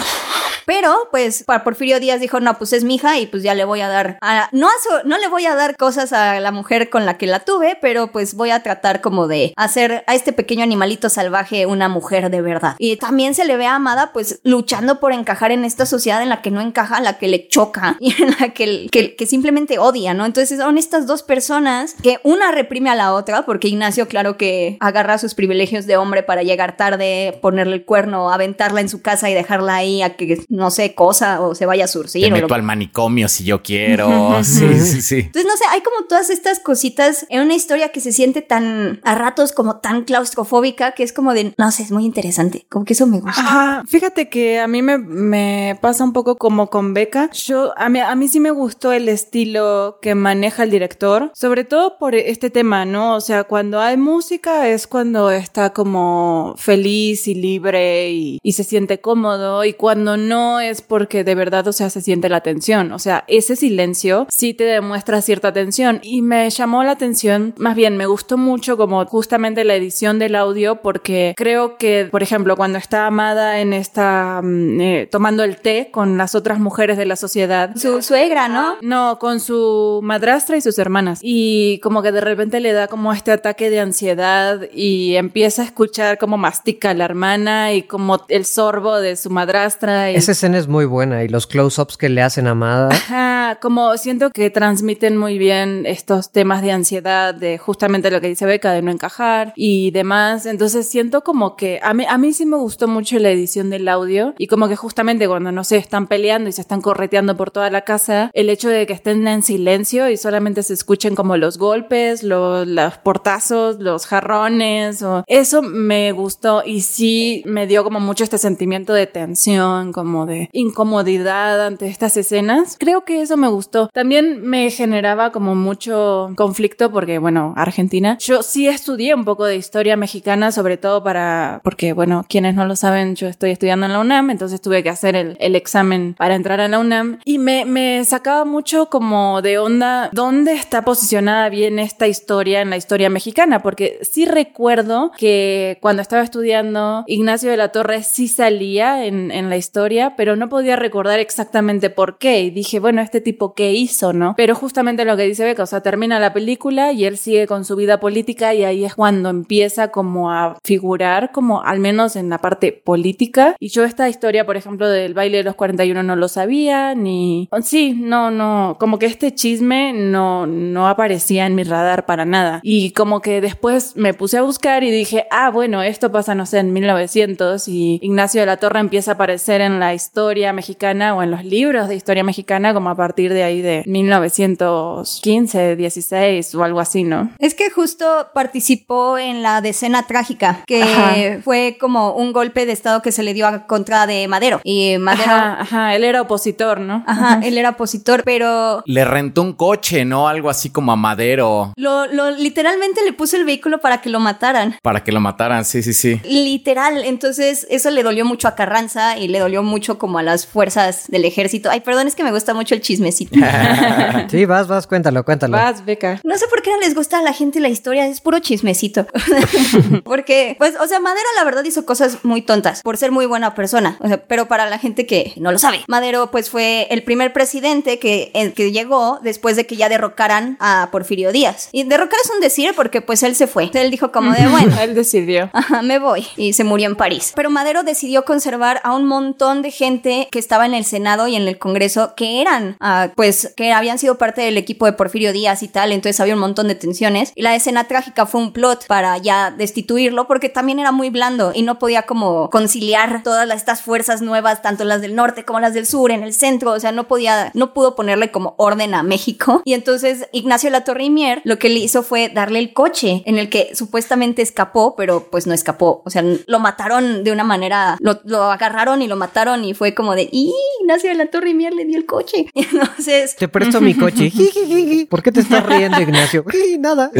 Pero, 0.69 1.07
pues, 1.09 1.45
para 1.45 1.63
Porfirio 1.63 1.99
Díaz 1.99 2.21
dijo, 2.21 2.39
no, 2.39 2.55
pues 2.59 2.73
es 2.73 2.83
mi 2.83 2.93
hija 2.93 3.17
y 3.17 3.25
pues 3.25 3.41
ya 3.41 3.55
le 3.55 3.65
voy 3.65 3.81
a 3.81 3.87
dar, 3.87 4.19
a, 4.21 4.49
no, 4.51 4.67
a 4.67 4.71
no 5.03 5.17
le 5.17 5.27
voy 5.27 5.47
a 5.47 5.55
dar 5.55 5.75
cosas 5.75 6.13
a 6.13 6.39
la 6.39 6.51
mujer 6.51 6.91
con 6.91 7.07
la 7.07 7.17
que 7.17 7.25
la 7.25 7.39
tuve, 7.39 7.75
pero 7.81 8.11
pues 8.11 8.35
voy 8.35 8.51
a 8.51 8.61
tratar 8.61 9.01
como 9.01 9.27
de 9.27 9.51
hacer 9.55 10.03
a 10.05 10.13
este 10.13 10.31
pequeño 10.31 10.61
animalito 10.61 11.09
salvaje 11.09 11.65
una 11.65 11.89
mujer 11.89 12.29
de 12.29 12.43
verdad. 12.43 12.75
Y 12.77 12.97
también 12.97 13.33
se 13.33 13.45
le 13.45 13.57
ve 13.57 13.65
Amada, 13.65 14.11
pues, 14.13 14.41
luchando 14.43 14.99
por 14.99 15.11
encajar 15.11 15.51
en 15.51 15.65
esta 15.65 15.87
sociedad 15.87 16.21
en 16.21 16.29
la 16.29 16.43
que 16.43 16.51
no 16.51 16.61
encaja, 16.61 17.01
la 17.01 17.17
que 17.17 17.29
le 17.29 17.47
choca 17.47 17.97
y 17.99 18.13
en 18.21 18.35
la 18.39 18.49
que, 18.49 18.89
que 18.91 19.25
simplemente 19.25 19.79
odia, 19.79 20.13
¿no? 20.13 20.27
Entonces 20.27 20.59
son 20.59 20.77
estas 20.77 21.07
dos 21.07 21.23
personas 21.23 21.95
que 22.03 22.19
una 22.21 22.51
reprime 22.51 22.91
a 22.91 22.95
la 22.95 23.15
otra, 23.15 23.43
porque 23.43 23.69
Ignacio, 23.69 24.07
claro 24.07 24.37
que 24.37 24.77
agarra 24.81 25.17
sus 25.17 25.33
privilegios 25.33 25.87
de 25.87 25.97
hombre 25.97 26.21
para 26.21 26.43
llegar 26.43 26.77
tarde, 26.77 27.39
ponerle 27.41 27.77
el 27.77 27.85
cuerno, 27.85 28.31
aventarla 28.31 28.81
en 28.81 28.89
su 28.89 29.01
casa 29.01 29.31
y 29.31 29.33
dejarla 29.33 29.73
ahí 29.73 30.03
a 30.03 30.15
que 30.15 30.37
no 30.59 30.69
sé, 30.71 30.93
cosa 30.93 31.41
o 31.41 31.55
se 31.55 31.65
vaya 31.65 31.85
a 31.85 31.87
surcir. 31.87 32.23
Te 32.23 32.31
meto 32.31 32.53
al 32.53 32.63
manicomio 32.63 33.27
si 33.27 33.43
yo 33.45 33.63
quiero. 33.63 34.37
sí, 34.43 34.79
sí, 34.79 35.01
sí. 35.01 35.15
Entonces, 35.19 35.45
no 35.45 35.57
sé, 35.57 35.63
hay 35.71 35.81
como 35.81 36.05
todas 36.07 36.29
estas 36.29 36.59
cositas 36.59 37.25
en 37.29 37.41
una 37.41 37.55
historia 37.55 37.89
que 37.89 38.01
se 38.01 38.11
siente 38.11 38.41
tan 38.41 38.99
a 39.03 39.15
ratos 39.15 39.53
como 39.53 39.77
tan 39.77 40.03
claustrofóbica 40.03 40.91
que 40.91 41.03
es 41.03 41.13
como 41.13 41.33
de, 41.33 41.53
no 41.57 41.71
sé, 41.71 41.83
es 41.83 41.91
muy 41.91 42.05
interesante. 42.05 42.65
Como 42.69 42.85
que 42.85 42.93
eso 42.93 43.07
me 43.07 43.19
gusta. 43.19 43.41
Ajá, 43.41 43.83
fíjate 43.87 44.29
que 44.29 44.59
a 44.59 44.67
mí 44.67 44.81
me, 44.81 44.97
me 44.97 45.77
pasa 45.81 46.03
un 46.03 46.13
poco 46.13 46.35
como 46.35 46.69
con 46.69 46.93
Beca. 46.93 47.29
Yo, 47.31 47.73
a 47.77 47.89
mí, 47.89 47.99
a 47.99 48.13
mí 48.15 48.27
sí 48.27 48.39
me 48.39 48.51
gustó 48.51 48.91
el 48.91 49.09
estilo 49.09 49.97
que 50.01 50.15
maneja 50.15 50.63
el 50.63 50.71
director, 50.71 51.31
sobre 51.33 51.63
todo 51.63 51.97
por 51.97 52.15
este 52.15 52.49
tema, 52.49 52.85
¿no? 52.85 53.15
O 53.15 53.21
sea, 53.21 53.45
cuando 53.45 53.79
hay 53.79 53.97
música 53.97 54.67
es 54.67 54.87
cuando 54.87 55.31
está 55.31 55.71
como 55.71 56.55
feliz 56.57 57.27
y 57.27 57.35
libre 57.35 58.11
y, 58.11 58.39
y 58.43 58.53
se 58.53 58.63
siente 58.63 58.99
cómodo 58.99 59.63
y 59.63 59.73
cuando 59.73 60.17
no 60.17 60.48
no 60.49 60.59
es 60.59 60.81
porque 60.81 61.23
de 61.23 61.35
verdad, 61.35 61.67
o 61.67 61.73
sea, 61.73 61.89
se 61.89 62.01
siente 62.01 62.29
la 62.29 62.41
tensión. 62.41 62.91
O 62.91 62.99
sea, 62.99 63.23
ese 63.27 63.55
silencio 63.55 64.25
sí 64.29 64.53
te 64.53 64.63
demuestra 64.63 65.21
cierta 65.21 65.53
tensión. 65.53 65.99
Y 66.01 66.21
me 66.21 66.49
llamó 66.49 66.83
la 66.83 66.91
atención, 66.91 67.53
más 67.57 67.75
bien, 67.75 67.97
me 67.97 68.07
gustó 68.07 68.37
mucho 68.37 68.77
como 68.77 69.05
justamente 69.05 69.63
la 69.63 69.75
edición 69.75 70.17
del 70.17 70.35
audio 70.35 70.81
porque 70.81 71.33
creo 71.37 71.77
que, 71.77 72.07
por 72.09 72.23
ejemplo, 72.23 72.55
cuando 72.55 72.77
está 72.77 73.05
Amada 73.05 73.59
en 73.59 73.73
esta, 73.73 74.41
mm, 74.43 74.81
eh, 74.81 75.07
tomando 75.11 75.43
el 75.43 75.57
té 75.57 75.89
con 75.91 76.17
las 76.17 76.35
otras 76.35 76.59
mujeres 76.59 76.97
de 76.97 77.05
la 77.05 77.15
sociedad. 77.15 77.75
Su 77.75 78.01
suegra, 78.01 78.47
¿no? 78.47 78.77
No, 78.81 79.19
con 79.19 79.39
su 79.39 79.99
madrastra 80.03 80.57
y 80.57 80.61
sus 80.61 80.77
hermanas. 80.79 81.19
Y 81.21 81.79
como 81.79 82.01
que 82.01 82.11
de 82.11 82.21
repente 82.21 82.59
le 82.59 82.73
da 82.73 82.87
como 82.87 83.13
este 83.13 83.31
ataque 83.31 83.69
de 83.69 83.79
ansiedad 83.79 84.61
y 84.73 85.15
empieza 85.15 85.61
a 85.61 85.65
escuchar 85.65 86.17
como 86.17 86.37
mastica 86.37 86.91
a 86.91 86.93
la 86.93 87.05
hermana 87.05 87.73
y 87.73 87.83
como 87.83 88.25
el 88.29 88.45
sorbo 88.45 88.99
de 88.99 89.15
su 89.15 89.29
madrastra. 89.29 90.11
Y... 90.11 90.15
escena 90.39 90.57
es 90.57 90.69
muy 90.69 90.85
buena 90.85 91.25
y 91.25 91.27
los 91.27 91.47
close-ups 91.47 91.97
que 91.97 92.07
le 92.07 92.21
hacen 92.21 92.47
a 92.47 92.51
Amada. 92.51 92.87
Ajá, 92.91 93.59
como 93.61 93.97
siento 93.97 94.29
que 94.29 94.49
transmiten 94.49 95.17
muy 95.17 95.37
bien 95.37 95.85
estos 95.85 96.31
temas 96.31 96.61
de 96.61 96.71
ansiedad, 96.71 97.35
de 97.35 97.57
justamente 97.57 98.09
lo 98.09 98.21
que 98.21 98.29
dice 98.29 98.45
Beca, 98.45 98.71
de 98.71 98.81
no 98.81 98.89
encajar 98.89 99.51
y 99.57 99.91
demás. 99.91 100.45
Entonces 100.45 100.87
siento 100.87 101.25
como 101.25 101.57
que 101.57 101.81
a 101.83 101.93
mí, 101.93 102.05
a 102.07 102.17
mí 102.17 102.31
sí 102.31 102.45
me 102.45 102.55
gustó 102.55 102.87
mucho 102.87 103.19
la 103.19 103.29
edición 103.31 103.69
del 103.69 103.89
audio 103.89 104.33
y 104.37 104.47
como 104.47 104.69
que 104.69 104.77
justamente 104.77 105.27
cuando 105.27 105.51
no 105.51 105.65
se 105.65 105.75
están 105.75 106.07
peleando 106.07 106.49
y 106.49 106.53
se 106.53 106.61
están 106.61 106.79
correteando 106.79 107.35
por 107.35 107.51
toda 107.51 107.69
la 107.69 107.81
casa, 107.81 108.31
el 108.33 108.49
hecho 108.49 108.69
de 108.69 108.87
que 108.87 108.93
estén 108.93 109.27
en 109.27 109.43
silencio 109.43 110.09
y 110.09 110.15
solamente 110.15 110.63
se 110.63 110.73
escuchen 110.73 111.15
como 111.15 111.35
los 111.35 111.57
golpes, 111.57 112.23
los, 112.23 112.65
los 112.65 112.97
portazos, 112.99 113.79
los 113.79 114.05
jarrones, 114.05 115.03
o 115.03 115.25
eso 115.27 115.61
me 115.61 116.13
gustó 116.13 116.63
y 116.65 116.79
sí 116.79 117.43
me 117.45 117.67
dio 117.67 117.83
como 117.83 117.99
mucho 117.99 118.23
este 118.23 118.37
sentimiento 118.37 118.93
de 118.93 119.05
tensión, 119.05 119.91
como 119.91 120.18
de 120.25 120.49
incomodidad 120.53 121.65
ante 121.65 121.87
estas 121.87 122.17
escenas. 122.17 122.77
Creo 122.79 123.05
que 123.05 123.21
eso 123.21 123.37
me 123.37 123.47
gustó. 123.47 123.89
También 123.93 124.41
me 124.41 124.69
generaba 124.71 125.31
como 125.31 125.55
mucho 125.55 126.31
conflicto 126.35 126.91
porque, 126.91 127.19
bueno, 127.19 127.53
Argentina. 127.55 128.17
Yo 128.19 128.43
sí 128.43 128.67
estudié 128.67 129.15
un 129.15 129.25
poco 129.25 129.45
de 129.45 129.55
historia 129.55 129.97
mexicana, 129.97 130.51
sobre 130.51 130.77
todo 130.77 131.03
para, 131.03 131.61
porque, 131.63 131.93
bueno, 131.93 132.25
quienes 132.27 132.55
no 132.55 132.65
lo 132.65 132.75
saben, 132.75 133.15
yo 133.15 133.27
estoy 133.27 133.51
estudiando 133.51 133.85
en 133.85 133.93
la 133.93 133.99
UNAM, 133.99 134.29
entonces 134.29 134.61
tuve 134.61 134.83
que 134.83 134.89
hacer 134.89 135.15
el, 135.15 135.37
el 135.39 135.55
examen 135.55 136.15
para 136.17 136.35
entrar 136.35 136.59
a 136.59 136.67
la 136.67 136.79
UNAM 136.79 137.19
y 137.25 137.37
me, 137.37 137.65
me 137.65 138.03
sacaba 138.05 138.45
mucho 138.45 138.87
como 138.87 139.41
de 139.41 139.57
onda 139.57 140.09
dónde 140.13 140.53
está 140.53 140.83
posicionada 140.83 141.49
bien 141.49 141.79
esta 141.79 142.07
historia 142.07 142.61
en 142.61 142.69
la 142.69 142.77
historia 142.77 143.09
mexicana, 143.09 143.61
porque 143.61 143.99
sí 144.01 144.25
recuerdo 144.25 145.11
que 145.17 145.77
cuando 145.81 146.01
estaba 146.01 146.23
estudiando, 146.23 147.03
Ignacio 147.07 147.51
de 147.51 147.57
la 147.57 147.69
Torre 147.69 148.03
sí 148.03 148.27
salía 148.27 149.05
en, 149.05 149.31
en 149.31 149.49
la 149.49 149.57
historia, 149.57 150.08
pero 150.15 150.35
no 150.35 150.49
podía 150.49 150.75
recordar 150.75 151.19
exactamente 151.19 151.89
por 151.89 152.17
qué. 152.17 152.41
Y 152.41 152.49
dije, 152.49 152.79
bueno, 152.79 153.01
este 153.01 153.21
tipo, 153.21 153.53
¿qué 153.53 153.73
hizo, 153.73 154.13
no? 154.13 154.33
Pero 154.37 154.55
justamente 154.55 155.05
lo 155.05 155.17
que 155.17 155.23
dice 155.23 155.43
Beca, 155.43 155.63
o 155.63 155.65
sea, 155.65 155.81
termina 155.81 156.19
la 156.19 156.33
película 156.33 156.91
y 156.91 157.05
él 157.05 157.17
sigue 157.17 157.47
con 157.47 157.65
su 157.65 157.75
vida 157.75 157.99
política 157.99 158.53
y 158.53 158.63
ahí 158.63 158.85
es 158.85 158.95
cuando 158.95 159.29
empieza 159.29 159.89
como 159.89 160.31
a 160.31 160.57
figurar, 160.63 161.31
como 161.31 161.61
al 161.61 161.79
menos 161.79 162.15
en 162.15 162.29
la 162.29 162.39
parte 162.39 162.71
política. 162.71 163.55
Y 163.59 163.69
yo 163.69 163.83
esta 163.83 164.09
historia, 164.09 164.45
por 164.45 164.57
ejemplo, 164.57 164.89
del 164.89 165.13
baile 165.13 165.37
de 165.37 165.43
los 165.43 165.55
41 165.55 166.03
no 166.03 166.15
lo 166.15 166.27
sabía, 166.27 166.95
ni... 166.95 167.49
Sí, 167.61 167.93
no, 167.93 168.31
no, 168.31 168.77
como 168.79 168.99
que 168.99 169.05
este 169.05 169.33
chisme 169.33 169.93
no, 169.93 170.47
no 170.47 170.87
aparecía 170.87 171.45
en 171.45 171.55
mi 171.55 171.63
radar 171.63 172.05
para 172.05 172.25
nada. 172.25 172.59
Y 172.63 172.91
como 172.91 173.21
que 173.21 173.41
después 173.41 173.95
me 173.95 174.13
puse 174.13 174.37
a 174.37 174.41
buscar 174.41 174.83
y 174.83 174.91
dije, 174.91 175.25
ah, 175.31 175.49
bueno, 175.49 175.81
esto 175.81 176.11
pasa, 176.11 176.35
no 176.35 176.45
sé, 176.45 176.59
en 176.59 176.73
1900 176.73 177.67
y 177.67 177.99
Ignacio 178.01 178.41
de 178.41 178.47
la 178.47 178.57
Torre 178.57 178.79
empieza 178.79 179.11
a 179.11 179.13
aparecer 179.15 179.61
en 179.61 179.79
la 179.79 179.93
historia 179.99 180.53
mexicana 180.53 181.13
o 181.13 181.21
en 181.21 181.29
los 181.29 181.43
libros 181.43 181.89
de 181.89 181.95
historia 181.95 182.23
mexicana 182.23 182.73
como 182.73 182.89
a 182.89 182.95
partir 182.95 183.33
de 183.33 183.43
ahí 183.43 183.61
de 183.61 183.83
1915, 183.85 185.75
16 185.75 186.55
o 186.55 186.63
algo 186.63 186.79
así, 186.79 187.03
¿no? 187.03 187.31
Es 187.37 187.53
que 187.53 187.69
justo 187.69 188.29
participó 188.33 189.17
en 189.17 189.43
la 189.43 189.59
decena 189.59 190.07
trágica, 190.07 190.63
que 190.65 191.41
fue 191.43 191.77
como 191.79 192.13
un 192.13 192.31
golpe 192.31 192.65
de 192.65 192.71
estado 192.71 193.01
que 193.01 193.11
se 193.11 193.23
le 193.23 193.33
dio 193.33 193.45
a 193.45 193.67
contra 193.67 194.07
de 194.07 194.27
Madero. 194.29 194.61
Y 194.63 194.97
Madero... 194.99 195.31
Ajá, 195.31 195.61
ajá, 195.61 195.95
él 195.95 196.05
era 196.05 196.21
opositor, 196.21 196.79
¿no? 196.79 197.03
Ajá, 197.05 197.41
él 197.43 197.57
era 197.57 197.71
opositor, 197.71 198.23
pero... 198.23 198.81
Le 198.85 199.03
rentó 199.03 199.41
un 199.41 199.53
coche, 199.53 200.05
¿no? 200.05 200.29
Algo 200.29 200.49
así 200.49 200.69
como 200.69 200.93
a 200.93 200.95
Madero. 200.95 201.73
Lo, 201.75 202.07
lo 202.07 202.31
literalmente 202.31 203.03
le 203.03 203.11
puso 203.11 203.35
el 203.35 203.43
vehículo 203.43 203.81
para 203.81 204.01
que 204.01 204.09
lo 204.09 204.19
mataran. 204.19 204.77
Para 204.81 205.03
que 205.03 205.11
lo 205.11 205.19
mataran, 205.19 205.65
sí, 205.65 205.83
sí, 205.83 205.93
sí. 205.93 206.21
Literal, 206.23 207.03
entonces 207.03 207.67
eso 207.69 207.89
le 207.89 208.03
dolió 208.03 208.25
mucho 208.25 208.47
a 208.47 208.55
Carranza 208.55 209.17
y 209.17 209.27
le 209.27 209.39
dolió 209.39 209.63
mucho 209.89 209.97
como 209.97 210.19
a 210.19 210.23
las 210.23 210.45
fuerzas 210.45 211.05
del 211.07 211.25
ejército. 211.25 211.69
Ay, 211.69 211.79
perdón, 211.81 212.07
es 212.07 212.15
que 212.15 212.23
me 212.23 212.31
gusta 212.31 212.53
mucho 212.53 212.75
el 212.75 212.81
chismecito. 212.81 213.35
sí, 214.29 214.45
vas, 214.45 214.67
vas, 214.67 214.87
cuéntalo, 214.87 215.23
cuéntalo. 215.23 215.57
Vas, 215.57 215.83
Beca. 215.83 216.19
No 216.23 216.37
sé 216.37 216.47
por 216.47 216.61
qué 216.61 216.71
no 216.71 216.79
les 216.79 216.93
gusta 216.93 217.19
a 217.19 217.21
la 217.21 217.33
gente 217.33 217.59
la 217.59 217.69
historia, 217.69 218.05
es 218.05 218.21
puro 218.21 218.39
chismecito. 218.39 219.07
Porque, 220.03 220.55
pues, 220.59 220.75
o 220.79 220.87
sea, 220.87 220.99
Madero 220.99 221.25
la 221.37 221.43
verdad 221.43 221.63
hizo 221.63 221.85
cosas 221.85 222.19
muy 222.23 222.41
tontas 222.41 222.81
por 222.83 222.97
ser 222.97 223.11
muy 223.11 223.25
buena 223.25 223.55
persona. 223.55 223.97
O 223.99 224.07
sea, 224.07 224.23
pero 224.25 224.47
para 224.47 224.69
la 224.69 224.77
gente 224.77 225.05
que 225.05 225.33
no 225.37 225.51
lo 225.51 225.57
sabe, 225.57 225.81
Madero 225.87 226.29
pues 226.31 226.49
fue 226.49 226.87
el 226.91 227.03
primer 227.03 227.33
presidente 227.33 227.99
que, 227.99 228.31
el 228.33 228.53
que 228.53 228.71
llegó 228.71 229.19
después 229.23 229.55
de 229.55 229.65
que 229.65 229.75
ya 229.75 229.89
derrocaran 229.89 230.57
a 230.59 230.89
Porfirio 230.91 231.31
Díaz. 231.31 231.69
Y 231.71 231.83
derrocar 231.83 232.19
es 232.23 232.29
un 232.29 232.41
decir 232.41 232.73
porque 232.75 233.01
pues 233.01 233.23
él 233.23 233.35
se 233.35 233.47
fue. 233.47 233.71
Él 233.73 233.91
dijo 233.91 234.11
como 234.11 234.33
de, 234.33 234.47
bueno, 234.47 234.75
Él 234.81 234.93
decidió. 234.93 235.49
Ajá, 235.53 235.81
me 235.81 235.99
voy. 235.99 236.27
Y 236.37 236.53
se 236.53 236.63
murió 236.63 236.87
en 236.87 236.95
París. 236.95 237.33
Pero 237.35 237.49
Madero 237.49 237.83
decidió 237.83 238.25
conservar 238.25 238.81
a 238.83 238.93
un 238.93 239.05
montón 239.05 239.61
de 239.61 239.71
gente 239.79 240.27
que 240.29 240.39
estaba 240.39 240.65
en 240.65 240.73
el 240.73 240.83
Senado 240.83 241.29
y 241.29 241.37
en 241.37 241.47
el 241.47 241.57
Congreso 241.57 242.13
que 242.15 242.41
eran, 242.41 242.75
ah, 242.81 243.11
pues, 243.15 243.53
que 243.55 243.71
habían 243.71 243.97
sido 243.97 244.17
parte 244.17 244.41
del 244.41 244.57
equipo 244.57 244.85
de 244.85 244.91
Porfirio 244.91 245.31
Díaz 245.31 245.63
y 245.63 245.69
tal. 245.69 245.93
Entonces 245.93 246.19
había 246.19 246.33
un 246.33 246.41
montón 246.41 246.67
de 246.67 246.75
tensiones. 246.75 247.31
Y 247.33 247.43
la 247.43 247.55
escena 247.55 247.87
trágica 247.87 248.25
fue 248.25 248.41
un 248.41 248.51
plot 248.51 248.87
para 248.87 249.17
ya 249.17 249.51
destituirlo 249.51 250.27
porque 250.27 250.49
también 250.49 250.79
era 250.79 250.91
muy 250.91 251.09
blando 251.09 251.53
y 251.55 251.61
no 251.61 251.79
podía 251.79 252.01
como 252.03 252.49
conciliar 252.49 253.23
todas 253.23 253.49
estas 253.55 253.81
fuerzas 253.81 254.21
nuevas, 254.21 254.61
tanto 254.61 254.83
las 254.83 254.99
del 254.99 255.15
norte 255.15 255.45
como 255.45 255.61
las 255.61 255.73
del 255.73 255.85
sur, 255.85 256.11
en 256.11 256.23
el 256.23 256.33
centro. 256.33 256.73
O 256.73 256.79
sea, 256.79 256.91
no 256.91 257.07
podía, 257.07 257.51
no 257.53 257.73
pudo 257.73 257.95
ponerle 257.95 258.31
como 258.31 258.55
orden 258.57 258.93
a 258.93 259.01
México. 259.01 259.61
Y 259.63 259.73
entonces 259.73 260.27
Ignacio 260.33 260.69
Latorre 260.69 261.05
y 261.05 261.09
Mier 261.09 261.41
lo 261.45 261.57
que 261.57 261.69
le 261.69 261.79
hizo 261.79 262.03
fue 262.03 262.27
darle 262.27 262.59
el 262.59 262.73
coche 262.73 263.23
en 263.25 263.37
el 263.37 263.49
que 263.49 263.75
supuestamente 263.75 264.41
escapó, 264.41 264.95
pero 264.97 265.29
pues 265.31 265.47
no 265.47 265.53
escapó. 265.53 266.01
O 266.05 266.09
sea, 266.09 266.23
lo 266.47 266.59
mataron 266.59 267.23
de 267.23 267.31
una 267.31 267.45
manera, 267.45 267.97
lo, 268.01 268.19
lo 268.25 268.51
agarraron 268.51 269.01
y 269.01 269.07
lo 269.07 269.15
mataron 269.15 269.63
y 269.63 269.68
fue 269.73 269.93
como 269.93 270.15
de, 270.15 270.29
¡y! 270.31 270.53
Ignacio 270.81 271.09
de 271.09 271.15
la 271.15 271.27
Torre 271.27 271.51
y 271.51 271.53
Mier 271.53 271.73
le 271.73 271.85
dio 271.85 271.97
el 271.97 272.05
coche. 272.05 272.47
Y 272.53 272.63
entonces, 272.71 273.35
Te 273.35 273.47
presto 273.47 273.81
mi 273.81 273.93
coche. 273.97 274.31
¿Por 275.09 275.23
qué 275.23 275.31
te 275.31 275.41
estás 275.41 275.65
riendo, 275.65 276.01
Ignacio? 276.01 276.45
Nada. 276.79 277.11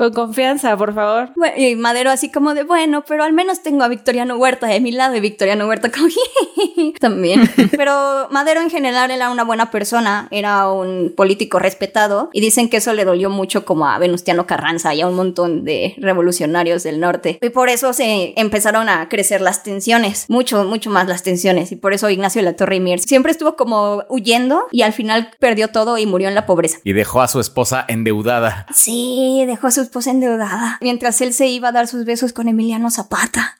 Con 0.00 0.14
confianza, 0.14 0.74
por 0.78 0.94
favor. 0.94 1.28
bueno, 1.36 1.54
y 1.58 1.76
Madero 1.76 2.10
así 2.10 2.30
como 2.30 2.54
de, 2.54 2.62
bueno, 2.62 3.04
pero 3.06 3.22
al 3.22 3.34
menos 3.34 3.62
tengo 3.62 3.84
a 3.84 3.88
Victoriano 3.88 4.36
Huerta 4.36 4.66
de 4.66 4.80
mi 4.80 4.92
lado 4.92 5.14
y 5.14 5.20
Victoriano 5.20 5.68
Huerta 5.68 5.90
como 5.90 6.08
también. 7.00 7.50
Pero 7.76 8.28
Madero 8.30 8.62
en 8.62 8.70
general 8.70 9.10
era 9.10 9.30
una 9.30 9.44
buena 9.44 9.70
persona, 9.70 10.26
era 10.30 10.70
un 10.70 11.12
político 11.14 11.58
respetado 11.58 12.30
y 12.32 12.40
dicen 12.40 12.70
que 12.70 12.78
eso 12.78 12.94
le 12.94 13.04
dolió 13.04 13.28
mucho 13.28 13.66
como 13.66 13.86
a 13.86 13.98
Venustiano 13.98 14.46
Carranza 14.46 14.94
y 14.94 15.02
a 15.02 15.06
un 15.06 15.16
montón 15.16 15.64
de 15.64 15.94
revolucionarios 15.98 16.82
del 16.82 16.98
norte. 16.98 17.38
Y 17.42 17.50
por 17.50 17.68
eso 17.68 17.92
se 17.92 18.32
empezaron 18.36 18.88
a 18.88 19.10
crecer 19.10 19.42
las 19.42 19.62
tensiones, 19.62 20.24
mucho, 20.30 20.64
mucho 20.64 20.88
más 20.88 21.08
las 21.08 21.22
tensiones. 21.22 21.72
Y 21.72 21.76
por 21.76 21.92
eso 21.92 22.08
Ignacio 22.08 22.40
de 22.40 22.46
la 22.46 22.56
Torre 22.56 22.76
y 22.76 22.80
Mier 22.80 23.00
siempre 23.00 23.32
estuvo 23.32 23.54
como 23.54 24.04
huyendo 24.08 24.64
y 24.72 24.80
al 24.80 24.94
final 24.94 25.30
perdió 25.38 25.68
todo 25.68 25.98
y 25.98 26.06
murió 26.06 26.28
en 26.28 26.34
la 26.34 26.46
pobreza. 26.46 26.78
Y 26.84 26.94
dejó 26.94 27.20
a 27.20 27.28
su 27.28 27.38
esposa 27.38 27.84
endeudada. 27.86 28.64
Sí, 28.72 29.44
dejó 29.46 29.66
a 29.66 29.70
su 29.70 29.89
endeudada. 30.06 30.78
Mientras 30.80 31.20
él 31.20 31.32
se 31.34 31.48
iba 31.48 31.68
a 31.68 31.72
dar 31.72 31.86
sus 31.86 32.04
besos 32.04 32.32
con 32.32 32.48
Emiliano 32.48 32.90
Zapata. 32.90 33.56